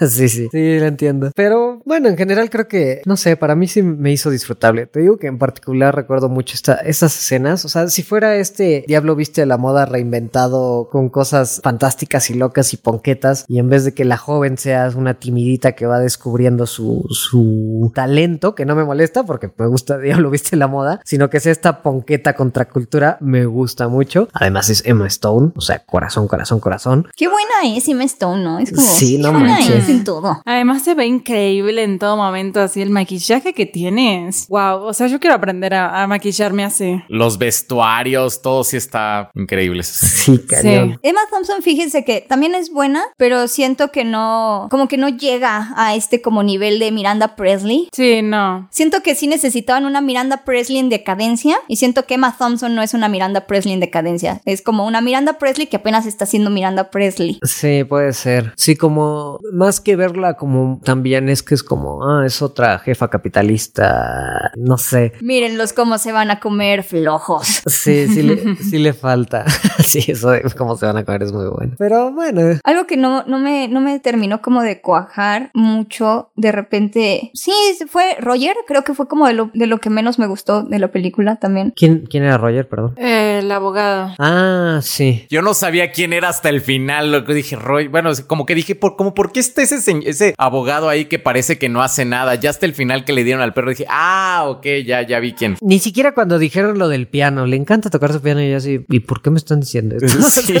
sí, 0.00 0.28
sí. 0.28 0.48
Sí, 0.50 0.78
lo 0.78 0.86
entiendo. 0.86 1.30
Pero 1.34 1.80
bueno, 1.84 2.08
en 2.08 2.16
general 2.16 2.50
creo 2.50 2.66
que, 2.66 3.02
no 3.04 3.16
sé, 3.16 3.36
para 3.36 3.54
mí 3.54 3.68
sí 3.68 3.82
me 3.82 4.10
hizo 4.10 4.30
disfrutable. 4.30 4.86
Te 4.86 5.00
digo 5.00 5.16
que 5.16 5.26
en 5.26 5.38
particular 5.38 5.94
recuerdo 5.94 6.28
mucho 6.28 6.54
esta, 6.54 6.74
estas 6.76 7.16
escenas. 7.18 7.64
O 7.64 7.68
sea, 7.68 7.88
si 7.88 8.02
fuera 8.02 8.36
este 8.36 8.84
Diablo 8.86 9.16
Viste 9.16 9.42
a 9.42 9.46
la 9.46 9.58
Moda 9.58 9.86
reinventado 9.86 10.88
con 10.90 11.08
cosas 11.08 11.60
fantásticas 11.62 12.30
y 12.30 12.34
locas 12.34 12.72
y 12.72 12.76
ponquetas, 12.76 13.44
y 13.48 13.58
en 13.58 13.68
vez 13.68 13.84
de 13.84 13.94
que 13.94 14.04
la 14.04 14.16
joven 14.16 14.58
sea 14.58 14.90
una 14.94 15.14
timidita 15.14 15.72
que 15.72 15.86
va 15.86 16.00
descubriendo 16.00 16.66
su, 16.66 17.06
su 17.10 17.92
talento, 17.94 18.54
que 18.54 18.64
no 18.64 18.74
me 18.74 18.84
molesta 18.84 19.24
porque 19.24 19.50
me 19.56 19.66
gusta 19.66 19.98
Diablo 20.06 20.30
Viste 20.30 20.56
a 20.56 20.58
la 20.58 20.66
Moda, 20.66 21.00
sino 21.04 21.30
que 21.30 21.40
sea 21.40 21.52
esta 21.52 21.82
ponqueta 21.82 22.34
contracultura, 22.34 23.18
me 23.20 23.46
gusta 23.46 23.88
mucho. 23.88 24.28
Además 24.32 24.70
es 24.70 24.82
Emma 24.86 25.06
Stone, 25.06 25.52
o 25.54 25.60
sea, 25.60 25.80
corazón, 25.84 26.28
corazón, 26.28 26.60
corazón. 26.60 27.05
Qué 27.16 27.28
buena 27.28 27.76
es 27.76 27.86
Emma 27.88 28.04
Stone, 28.04 28.42
¿no? 28.42 28.58
Es 28.58 28.70
como, 28.70 28.82
Sí, 28.86 29.18
no 29.18 29.30
qué 29.30 29.38
buena 29.38 29.54
manches. 29.54 29.74
es 29.84 29.88
en 29.88 30.04
todo. 30.04 30.40
Además 30.44 30.82
se 30.82 30.94
ve 30.94 31.06
increíble 31.06 31.82
en 31.82 31.98
todo 31.98 32.16
momento 32.16 32.60
así 32.60 32.80
el 32.82 32.90
maquillaje 32.90 33.52
que 33.52 33.66
tienes. 33.66 34.46
Wow, 34.48 34.82
o 34.84 34.92
sea, 34.94 35.06
yo 35.06 35.20
quiero 35.20 35.36
aprender 35.36 35.74
a, 35.74 36.02
a 36.02 36.06
maquillarme 36.06 36.64
así. 36.64 37.00
Los 37.08 37.38
vestuarios, 37.38 38.42
todo 38.42 38.64
sí 38.64 38.76
está 38.76 39.30
increíble. 39.34 39.82
Sí, 39.82 40.38
cañón. 40.48 40.98
Emma 41.02 41.20
Thompson, 41.30 41.62
fíjense 41.62 42.04
que 42.04 42.20
también 42.20 42.54
es 42.54 42.70
buena, 42.72 43.02
pero 43.16 43.48
siento 43.48 43.90
que 43.92 44.04
no, 44.04 44.68
como 44.70 44.88
que 44.88 44.96
no 44.96 45.08
llega 45.08 45.72
a 45.76 45.94
este 45.94 46.22
como 46.22 46.42
nivel 46.42 46.78
de 46.78 46.90
Miranda 46.92 47.36
Presley. 47.36 47.88
Sí, 47.92 48.22
no. 48.22 48.68
Siento 48.70 49.02
que 49.02 49.14
sí 49.14 49.26
necesitaban 49.26 49.84
una 49.84 50.00
Miranda 50.00 50.38
Presley 50.44 50.78
en 50.78 50.88
decadencia 50.88 51.56
y 51.68 51.76
siento 51.76 52.06
que 52.06 52.14
Emma 52.14 52.34
Thompson 52.38 52.74
no 52.74 52.82
es 52.82 52.94
una 52.94 53.08
Miranda 53.08 53.46
Presley 53.46 53.74
en 53.74 53.80
decadencia. 53.80 54.40
Es 54.44 54.62
como 54.62 54.86
una 54.86 55.00
Miranda 55.00 55.34
Presley 55.34 55.66
que 55.66 55.76
apenas 55.76 56.06
está 56.06 56.26
siendo 56.26 56.50
Miranda 56.50 56.90
Presley. 56.90 56.95
Sí, 57.42 57.84
puede 57.84 58.12
ser. 58.12 58.52
Sí, 58.56 58.76
como 58.76 59.40
más 59.52 59.80
que 59.80 59.96
verla 59.96 60.34
como 60.34 60.80
también 60.84 61.28
es 61.28 61.42
que 61.42 61.54
es 61.54 61.62
como, 61.62 62.04
ah, 62.04 62.24
es 62.26 62.42
otra 62.42 62.78
jefa 62.78 63.08
capitalista, 63.08 64.52
no 64.56 64.78
sé. 64.78 65.12
Mírenlos 65.20 65.72
cómo 65.72 65.98
se 65.98 66.12
van 66.12 66.30
a 66.30 66.40
comer 66.40 66.82
flojos. 66.82 67.62
Sí, 67.66 68.06
sí 68.08 68.22
le, 68.22 68.56
sí 68.70 68.78
le 68.78 68.92
falta. 68.92 69.44
sí, 69.78 70.04
eso 70.08 70.30
de 70.30 70.42
cómo 70.56 70.76
se 70.76 70.86
van 70.86 70.96
a 70.96 71.04
comer 71.04 71.22
es 71.22 71.32
muy 71.32 71.46
bueno. 71.46 71.74
Pero 71.78 72.12
bueno, 72.12 72.58
Algo 72.64 72.86
que 72.86 72.96
no, 72.96 73.24
no, 73.24 73.38
me, 73.38 73.68
no 73.68 73.80
me 73.80 73.98
terminó 74.00 74.40
como 74.40 74.62
de 74.62 74.80
cuajar 74.80 75.50
mucho, 75.54 76.30
de 76.36 76.52
repente, 76.52 77.30
sí, 77.34 77.52
fue 77.88 78.16
Roger, 78.20 78.56
creo 78.66 78.84
que 78.84 78.94
fue 78.94 79.08
como 79.08 79.26
de 79.26 79.34
lo, 79.34 79.50
de 79.54 79.66
lo 79.66 79.78
que 79.78 79.90
menos 79.90 80.18
me 80.18 80.26
gustó 80.26 80.62
de 80.62 80.78
la 80.78 80.88
película 80.88 81.36
también. 81.36 81.72
¿quién, 81.76 82.06
quién 82.06 82.24
era 82.24 82.38
Roger? 82.38 82.68
Perdón. 82.68 82.94
Eh, 82.96 83.40
el 83.42 83.50
abogado. 83.50 84.14
Ah, 84.18 84.80
sí. 84.82 85.26
Yo 85.30 85.42
no 85.42 85.54
sabía 85.54 85.92
quién 85.92 86.12
era 86.12 86.28
hasta 86.28 86.48
el 86.48 86.60
final. 86.60 86.85
Lo 86.86 87.24
que 87.24 87.34
dije, 87.34 87.56
Roy, 87.56 87.88
bueno, 87.88 88.10
como 88.26 88.46
que 88.46 88.54
dije, 88.54 88.74
por, 88.74 88.96
como, 88.96 89.14
¿por 89.14 89.32
qué 89.32 89.40
está 89.40 89.62
ese, 89.62 89.76
ese 90.04 90.34
abogado 90.38 90.88
ahí 90.88 91.06
que 91.06 91.18
parece 91.18 91.58
que 91.58 91.68
no 91.68 91.82
hace 91.82 92.04
nada? 92.04 92.34
Ya 92.36 92.50
hasta 92.50 92.66
el 92.66 92.74
final 92.74 93.04
que 93.04 93.12
le 93.12 93.24
dieron 93.24 93.42
al 93.42 93.52
perro 93.54 93.70
dije, 93.70 93.86
ah, 93.88 94.44
ok, 94.46 94.66
ya, 94.86 95.02
ya 95.02 95.18
vi 95.20 95.32
quién. 95.32 95.56
Ni 95.60 95.78
siquiera 95.78 96.14
cuando 96.14 96.38
dijeron 96.38 96.78
lo 96.78 96.88
del 96.88 97.06
piano, 97.08 97.46
le 97.46 97.56
encanta 97.56 97.90
tocar 97.90 98.12
su 98.12 98.20
piano 98.22 98.42
y 98.42 98.50
yo 98.50 98.56
así, 98.56 98.84
¿y 98.88 99.00
por 99.00 99.22
qué 99.22 99.30
me 99.30 99.38
están 99.38 99.60
diciendo 99.60 99.96
esto? 100.00 100.18
Sí, 100.30 100.58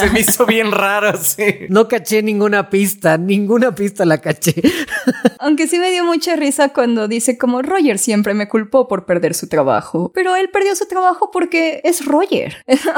se 0.00 0.10
me 0.10 0.20
hizo 0.20 0.46
bien 0.46 0.70
raro, 0.72 1.16
sí. 1.22 1.42
No 1.68 1.88
caché 1.88 2.22
ninguna 2.22 2.70
pista, 2.70 3.16
ninguna 3.18 3.74
pista 3.74 4.04
la 4.04 4.18
caché. 4.18 4.54
Aunque 5.38 5.66
sí 5.66 5.78
me 5.78 5.90
dio 5.90 6.04
mucha 6.04 6.36
risa 6.36 6.70
cuando 6.72 7.08
dice 7.08 7.38
como 7.38 7.62
Roger 7.62 7.98
siempre 7.98 8.34
me 8.34 8.48
culpó 8.48 8.88
por 8.88 9.04
perder 9.06 9.34
su 9.34 9.48
trabajo. 9.48 10.10
Pero 10.14 10.36
él 10.36 10.48
perdió 10.52 10.74
su 10.76 10.86
trabajo 10.86 11.30
porque 11.32 11.80
es 11.84 12.04
Roger. 12.04 12.56
Eso 12.66 12.90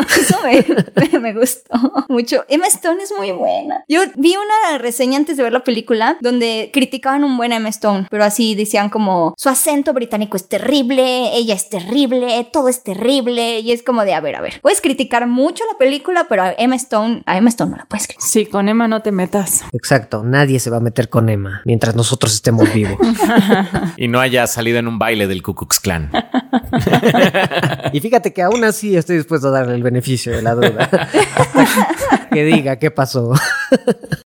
me, 0.45 0.65
me- 1.13 1.19
me 1.19 1.33
gustó 1.35 1.75
mucho. 2.09 2.38
Emma 2.49 2.67
Stone 2.67 3.03
es 3.03 3.13
muy 3.17 3.33
buena. 3.33 3.85
Yo 3.89 4.01
vi 4.17 4.35
una 4.37 4.79
reseña 4.79 5.17
antes 5.17 5.37
de 5.37 5.43
ver 5.43 5.53
la 5.53 5.65
película 5.65 6.17
donde 6.21 6.71
criticaban 6.73 7.25
un 7.25 7.37
buen 7.37 7.53
Emma 7.53 7.69
Stone, 7.69 8.07
pero 8.11 8.25
así 8.25 8.55
decían 8.55 8.91
como 8.91 9.35
su 9.37 9.49
acento 9.49 9.93
británico 9.93 10.37
es 10.37 10.49
terrible, 10.49 11.37
ella 11.37 11.55
es 11.55 11.69
terrible, 11.69 12.49
todo 12.53 12.69
es 12.69 12.83
terrible. 12.83 13.61
Y 13.61 13.73
es 13.73 13.83
como 13.83 14.05
de, 14.05 14.15
a 14.15 14.21
ver, 14.21 14.37
a 14.37 14.41
ver, 14.41 14.61
puedes 14.61 14.81
criticar 14.81 15.27
mucho 15.27 15.65
la 15.71 15.79
película, 15.79 16.27
pero 16.29 16.43
a 16.43 16.53
Emma 16.53 16.77
Stone, 16.77 17.23
a 17.27 17.37
Emma 17.37 17.49
Stone 17.49 17.73
no 17.73 17.77
la 17.77 17.87
puedes 17.87 18.07
criticar. 18.07 18.29
Sí, 18.29 18.47
con 18.47 18.69
Emma 18.69 18.89
no 18.89 19.03
te 19.03 19.13
metas. 19.13 19.65
Exacto, 19.73 20.23
nadie 20.25 20.61
se 20.61 20.71
va 20.71 20.79
a 20.79 20.81
meter 20.81 21.09
con 21.09 21.29
Emma 21.29 21.63
mientras 21.65 21.95
nosotros 21.95 22.35
estemos 22.35 22.73
vivos. 22.73 22.97
Y 23.97 24.09
no 24.09 24.21
haya 24.21 24.47
salido 24.47 24.79
en 24.79 24.87
un 24.87 24.99
baile 24.99 25.27
del 25.27 25.43
Ku 25.43 25.55
Klux 25.55 25.81
Klan. 25.81 26.11
Y 27.93 28.01
fíjate 28.01 28.33
que 28.33 28.43
aún 28.43 28.65
así 28.65 28.97
estoy 28.97 29.17
dispuesto 29.17 29.49
a 29.49 29.51
darle 29.51 29.75
el 29.75 29.83
beneficio 29.83 30.33
de 30.33 30.43
la 30.43 30.55
duda. 30.55 30.89
que 32.29 32.45
diga 32.45 32.79
qué 32.79 32.91
pasó. 32.91 33.33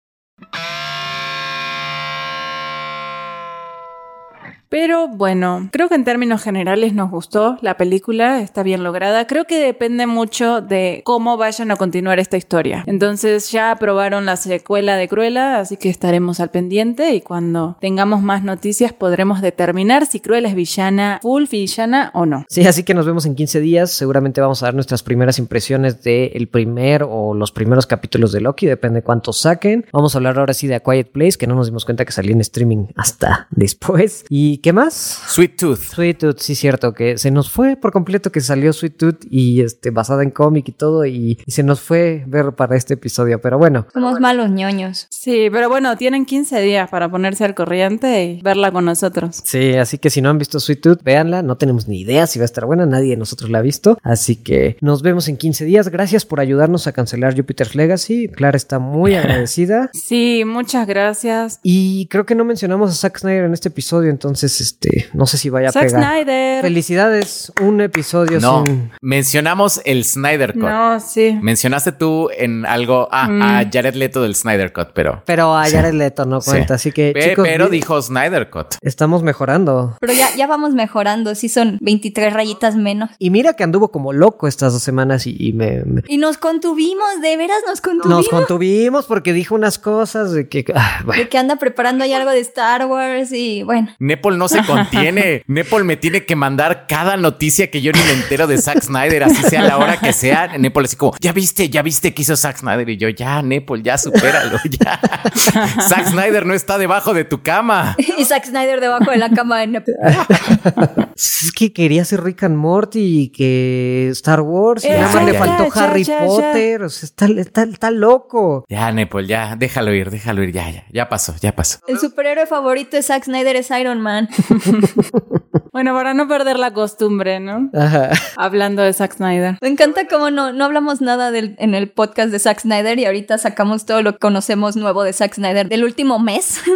Pero 4.76 5.08
bueno, 5.08 5.70
creo 5.72 5.88
que 5.88 5.96
en 5.96 6.04
términos 6.04 6.44
generales 6.44 6.94
nos 6.94 7.10
gustó 7.10 7.58
la 7.62 7.78
película, 7.78 8.42
está 8.42 8.62
bien 8.62 8.84
lograda. 8.84 9.26
Creo 9.26 9.46
que 9.46 9.58
depende 9.58 10.06
mucho 10.06 10.60
de 10.60 11.02
cómo 11.06 11.38
vayan 11.38 11.72
a 11.72 11.78
continuar 11.78 12.20
esta 12.20 12.36
historia. 12.36 12.84
Entonces 12.86 13.50
ya 13.54 13.72
aprobaron 13.72 14.26
la 14.26 14.36
secuela 14.36 14.98
de 14.98 15.08
Cruella, 15.08 15.62
así 15.62 15.78
que 15.78 15.88
estaremos 15.88 16.42
al 16.42 16.52
pendiente 16.52 17.16
y 17.16 17.22
cuando 17.22 17.78
tengamos 17.80 18.22
más 18.22 18.44
noticias 18.44 18.92
podremos 18.92 19.40
determinar 19.40 20.08
si 20.08 20.20
Cruella 20.20 20.50
es 20.50 20.56
villana, 20.56 21.20
full 21.22 21.46
villana 21.50 22.12
o 22.14 22.26
no. 22.26 22.44
Sí, 22.50 22.68
así 22.68 22.84
que 22.84 22.94
nos 22.94 23.06
vemos 23.06 23.26
en 23.26 23.36
15 23.36 23.62
días. 23.62 23.92
Seguramente 23.92 24.42
vamos 24.42 24.62
a 24.62 24.66
dar 24.66 24.74
nuestras 24.74 25.04
primeras 25.04 25.40
impresiones 25.40 26.04
del 26.04 26.50
primer 26.50 27.04
o 27.08 27.34
los 27.34 27.54
primeros 27.54 27.88
capítulos 27.88 28.34
de 28.34 28.42
Loki, 28.42 28.66
depende 28.66 29.04
cuántos 29.04 29.38
saquen. 29.38 29.86
Vamos 29.94 30.16
a 30.16 30.18
hablar 30.18 30.38
ahora 30.38 30.54
sí 30.54 30.68
de 30.68 30.76
A 30.76 30.82
Quiet 30.82 31.14
Place, 31.14 31.38
que 31.38 31.48
no 31.48 31.56
nos 31.56 31.68
dimos 31.68 31.86
cuenta 31.86 32.04
que 32.04 32.12
salió 32.12 32.34
en 32.34 32.42
streaming 32.42 32.88
hasta 32.98 33.48
después. 33.52 34.26
¿Y 34.28 34.65
qué 34.66 34.74
más? 34.74 35.22
Sweet 35.28 35.58
Tooth. 35.58 35.78
Sweet 35.78 36.18
Tooth, 36.18 36.40
sí, 36.40 36.56
cierto, 36.56 36.92
que 36.96 37.20
se 37.20 37.30
nos 37.30 37.52
fue 37.52 37.76
por 37.76 37.92
completo 37.92 38.32
que 38.32 38.42
salió 38.42 38.74
Sweet 38.74 38.98
Tooth 38.98 39.26
y 39.30 39.62
este, 39.62 39.92
basada 39.92 40.24
en 40.24 40.32
cómic 40.32 40.68
y 40.70 40.72
todo, 40.72 41.06
y, 41.06 41.38
y 41.46 41.52
se 41.52 41.62
nos 41.62 41.82
fue 41.82 42.24
ver 42.26 42.54
para 42.54 42.76
este 42.76 42.96
episodio, 42.96 43.40
pero 43.40 43.60
bueno. 43.60 43.86
Somos 43.94 44.20
malos 44.20 44.50
ñoños. 44.50 45.06
Sí, 45.12 45.50
pero 45.52 45.70
bueno, 45.70 45.96
tienen 45.98 46.26
15 46.26 46.62
días 46.62 46.90
para 46.90 47.12
ponerse 47.12 47.46
al 47.46 47.54
corriente 47.54 48.26
y 48.26 48.42
verla 48.42 48.72
con 48.72 48.86
nosotros. 48.86 49.40
Sí, 49.46 49.76
así 49.76 50.00
que 50.00 50.10
si 50.10 50.24
no 50.24 50.32
han 50.32 50.40
visto 50.40 50.60
Sweet 50.60 50.82
Tooth, 50.82 51.04
véanla. 51.04 51.44
No 51.44 51.58
tenemos 51.58 51.88
ni 51.88 52.02
idea 52.02 52.26
si 52.26 52.40
va 52.40 52.44
a 52.44 52.46
estar 52.46 52.66
buena, 52.66 52.88
nadie 52.88 53.12
de 53.12 53.18
nosotros 53.18 53.52
la 53.52 53.60
ha 53.60 53.62
visto. 53.62 54.00
Así 54.02 54.36
que 54.36 54.78
nos 54.82 55.04
vemos 55.04 55.28
en 55.28 55.38
15 55.38 55.64
días. 55.66 55.90
Gracias 55.90 56.26
por 56.26 56.40
ayudarnos 56.40 56.88
a 56.88 56.92
cancelar 56.92 57.36
Jupiter's 57.36 57.76
Legacy. 57.76 58.30
Clara 58.30 58.58
está 58.58 58.80
muy 58.80 59.14
agradecida. 59.16 59.92
Sí, 59.94 60.42
muchas 60.44 60.88
gracias. 60.88 61.60
Y 61.62 62.08
creo 62.08 62.26
que 62.26 62.34
no 62.34 62.46
mencionamos 62.46 62.90
a 62.90 62.94
Zack 62.96 63.20
Snyder 63.20 63.46
en 63.46 63.54
este 63.54 63.70
episodio, 63.70 64.10
entonces 64.10 64.55
este, 64.61 65.10
no 65.14 65.26
sé 65.26 65.38
si 65.38 65.49
vaya 65.49 65.69
a 65.69 65.72
Zack 65.72 65.86
pegar. 65.88 66.03
Snyder. 66.03 66.61
Felicidades, 66.61 67.52
un 67.61 67.82
episodio 67.82 68.40
No, 68.40 68.64
sin. 68.65 68.91
mencionamos 69.02 69.82
el 69.86 70.03
Snyder 70.06 70.53
Cut. 70.53 70.64
No, 70.64 70.99
sí. 70.99 71.38
Mencionaste 71.41 71.91
tú 71.91 72.30
en 72.38 72.65
algo 72.65 73.07
ah, 73.11 73.27
Mm. 73.27 73.41
a 73.41 73.64
Jared 73.72 73.95
Leto 73.95 74.22
del 74.22 74.36
Snyder 74.36 74.72
Cut, 74.73 74.90
pero. 74.94 75.23
Pero 75.26 75.56
a 75.57 75.69
Jared 75.69 75.94
Leto 75.94 76.26
no 76.26 76.41
Sí. 76.41 76.52
cuenta, 76.52 76.76
así 76.76 76.91
que 76.91 77.11
Pe- 77.14 77.30
chicos, 77.30 77.48
pero 77.48 77.69
dijo 77.69 78.02
Snyder 78.02 78.49
Cut. 78.49 78.76
estamos 78.82 79.23
mejorando. 79.23 79.98
Pero 79.99 80.14
ya, 80.14 80.27
ya 80.36 80.48
vamos 80.48 80.73
mejorando, 80.73 81.34
sí 81.36 81.49
son 81.49 81.77
23 81.82 82.34
rayitas 82.34 82.76
menos. 82.76 83.10
Y 83.19 83.30
mira 83.30 83.53
que 83.53 83.64
anduvo 83.64 83.90
como 83.91 84.14
loco 84.14 84.48
estas 84.48 84.73
dos 84.73 84.84
semanas 84.84 85.26
y, 85.27 85.36
y 85.40 85.53
me, 85.53 85.84
me- 85.86 86.03
Y 86.07 86.18
nos 86.18 86.38
contuvimos, 86.38 87.22
de 87.22 87.38
veras 87.38 87.57
nos 87.68 87.82
contuvimos. 87.82 88.18
nos 88.19 88.30
contuvimos 88.30 89.06
porque 89.06 89.34
dijo 89.34 89.56
unas 89.56 89.80
cosas 89.80 90.32
de 90.32 90.48
que 90.48 90.65
ah, 90.76 91.02
bueno. 91.06 91.23
De 91.23 91.30
que 91.30 91.38
anda 91.38 91.56
preparando 91.57 92.03
ahí 92.03 92.14
algo 92.14 92.32
de 92.32 92.40
Star 92.40 92.86
Wars 92.86 93.32
y 93.32 93.64
bueno. 93.64 93.90
Nepal 93.99 94.38
no 94.38 94.45
se 94.48 94.64
contiene. 94.64 95.44
Nepal 95.48 95.84
me 95.86 95.98
tiene 95.98 96.26
que 96.26 96.36
mandar 96.36 96.86
cada 96.88 97.18
noticia 97.18 97.70
que 97.72 97.82
yo 97.82 97.92
ni 97.92 98.00
me 98.00 98.12
entero 98.12 98.48
de 98.48 98.58
Zack 98.58 98.82
Snyder, 98.82 99.24
así 99.24 99.42
sea 99.44 99.62
la 99.64 99.78
hora 99.78 99.98
que 99.98 100.14
sea. 100.14 100.58
Nepal 100.58 100.86
así 100.86 100.96
como, 100.96 101.14
ya 101.20 101.32
viste, 101.34 101.70
ya 101.70 101.82
viste 101.82 102.14
que 102.14 102.22
hizo 102.22 102.36
Zack 102.36 102.58
Snyder. 102.58 102.90
Y 102.90 102.98
yo, 102.98 103.10
ya, 103.10 103.42
Nepal, 103.42 103.82
ya 103.84 103.98
supéralo, 103.98 104.58
ya. 104.70 105.00
Zack 105.88 106.08
Snyder 106.08 106.46
no 106.46 106.54
está 106.54 106.78
debajo 106.78 107.14
de 107.14 107.24
tu 107.26 107.42
cama. 107.42 107.96
Y 108.18 108.26
Zack 108.26 108.46
Snyder 108.46 108.80
debajo 108.82 109.12
de 109.12 109.18
la 109.18 109.30
cama 109.30 109.60
de 109.60 109.68
Nep- 109.68 111.10
Es 111.16 111.52
que 111.56 111.72
quería 111.74 112.02
hacer 112.02 112.24
Rick 112.24 112.44
and 112.44 112.56
Morty 112.58 113.22
y 113.24 113.30
que 113.30 114.10
Star 114.12 114.42
Wars 114.42 114.84
y 114.84 114.88
Eh, 114.88 114.92
nada 115.00 115.06
más 115.06 115.14
ya, 115.16 115.24
le 115.24 115.34
ya, 115.34 115.40
faltó 115.40 115.74
ya, 115.74 115.84
Harry 115.84 116.04
ya, 116.04 116.20
ya. 116.20 116.26
Potter. 116.26 116.84
O 116.84 116.90
sea, 116.90 117.06
está, 117.08 117.26
está, 117.28 117.64
está 117.64 117.92
loco. 117.92 118.66
Ya, 118.70 118.92
Nepal, 118.92 119.26
ya, 119.28 119.56
déjalo 119.56 119.94
ir, 119.94 120.10
déjalo 120.10 120.44
ir, 120.44 120.52
ya, 120.52 120.70
ya, 120.70 120.84
ya 120.92 121.10
pasó, 121.10 121.36
ya 121.42 121.56
pasó. 121.56 121.80
El 121.88 122.00
superhéroe 122.00 122.46
favorito 122.46 122.98
de 122.98 123.04
Zack 123.04 123.26
Snyder 123.26 123.56
es 123.56 123.70
Iron 123.72 124.02
Man. 124.02 124.25
Bueno, 125.76 125.94
para 125.94 126.14
no 126.14 126.26
perder 126.30 126.58
la 126.58 126.72
costumbre, 126.72 127.42
¿no? 127.42 127.70
Ajá. 127.74 128.12
Hablando 128.38 128.82
de 128.82 128.94
Zack 128.94 129.16
Snyder. 129.16 129.58
Me 129.62 129.68
encanta 129.68 130.08
cómo 130.08 130.32
no, 130.32 130.54
no 130.54 130.64
hablamos 130.64 131.02
nada 131.02 131.32
del, 131.32 131.58
en 131.60 131.76
el 131.76 131.90
podcast 131.90 132.32
de 132.32 132.40
Zack 132.40 132.62
Snyder 132.62 132.98
y 132.98 133.06
ahorita 133.06 133.38
sacamos 133.38 133.86
todo 133.86 134.02
lo 134.02 134.14
que 134.14 134.20
conocemos 134.20 134.78
nuevo 134.78 135.04
de 135.04 135.12
Zack 135.12 135.34
Snyder 135.34 135.68
del 135.68 135.84
último 135.84 136.18
mes. 136.18 136.62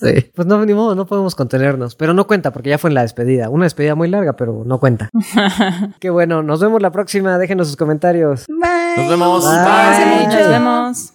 Sí. 0.00 0.30
Pues 0.34 0.46
no, 0.46 0.64
ni 0.64 0.72
modo, 0.72 0.94
no 0.94 1.04
podemos 1.04 1.34
contenernos. 1.34 1.94
Pero 1.94 2.14
no 2.14 2.26
cuenta 2.26 2.52
porque 2.52 2.70
ya 2.70 2.78
fue 2.78 2.88
en 2.90 2.94
la 2.94 3.02
despedida. 3.02 3.50
Una 3.50 3.64
despedida 3.64 3.94
muy 3.94 4.08
larga, 4.08 4.34
pero 4.34 4.62
no 4.64 4.78
cuenta. 4.78 5.10
Qué 6.00 6.10
bueno. 6.10 6.42
Nos 6.42 6.60
vemos 6.60 6.80
la 6.80 6.90
próxima. 6.90 7.36
Déjenos 7.38 7.66
sus 7.66 7.76
comentarios. 7.76 8.46
Bye. 8.46 8.96
Nos 8.96 9.10
vemos. 9.10 9.44
Bye. 9.44 9.58
Bye, 9.64 10.26
Bye. 10.26 10.36
nos 10.36 10.48
vemos. 10.48 11.12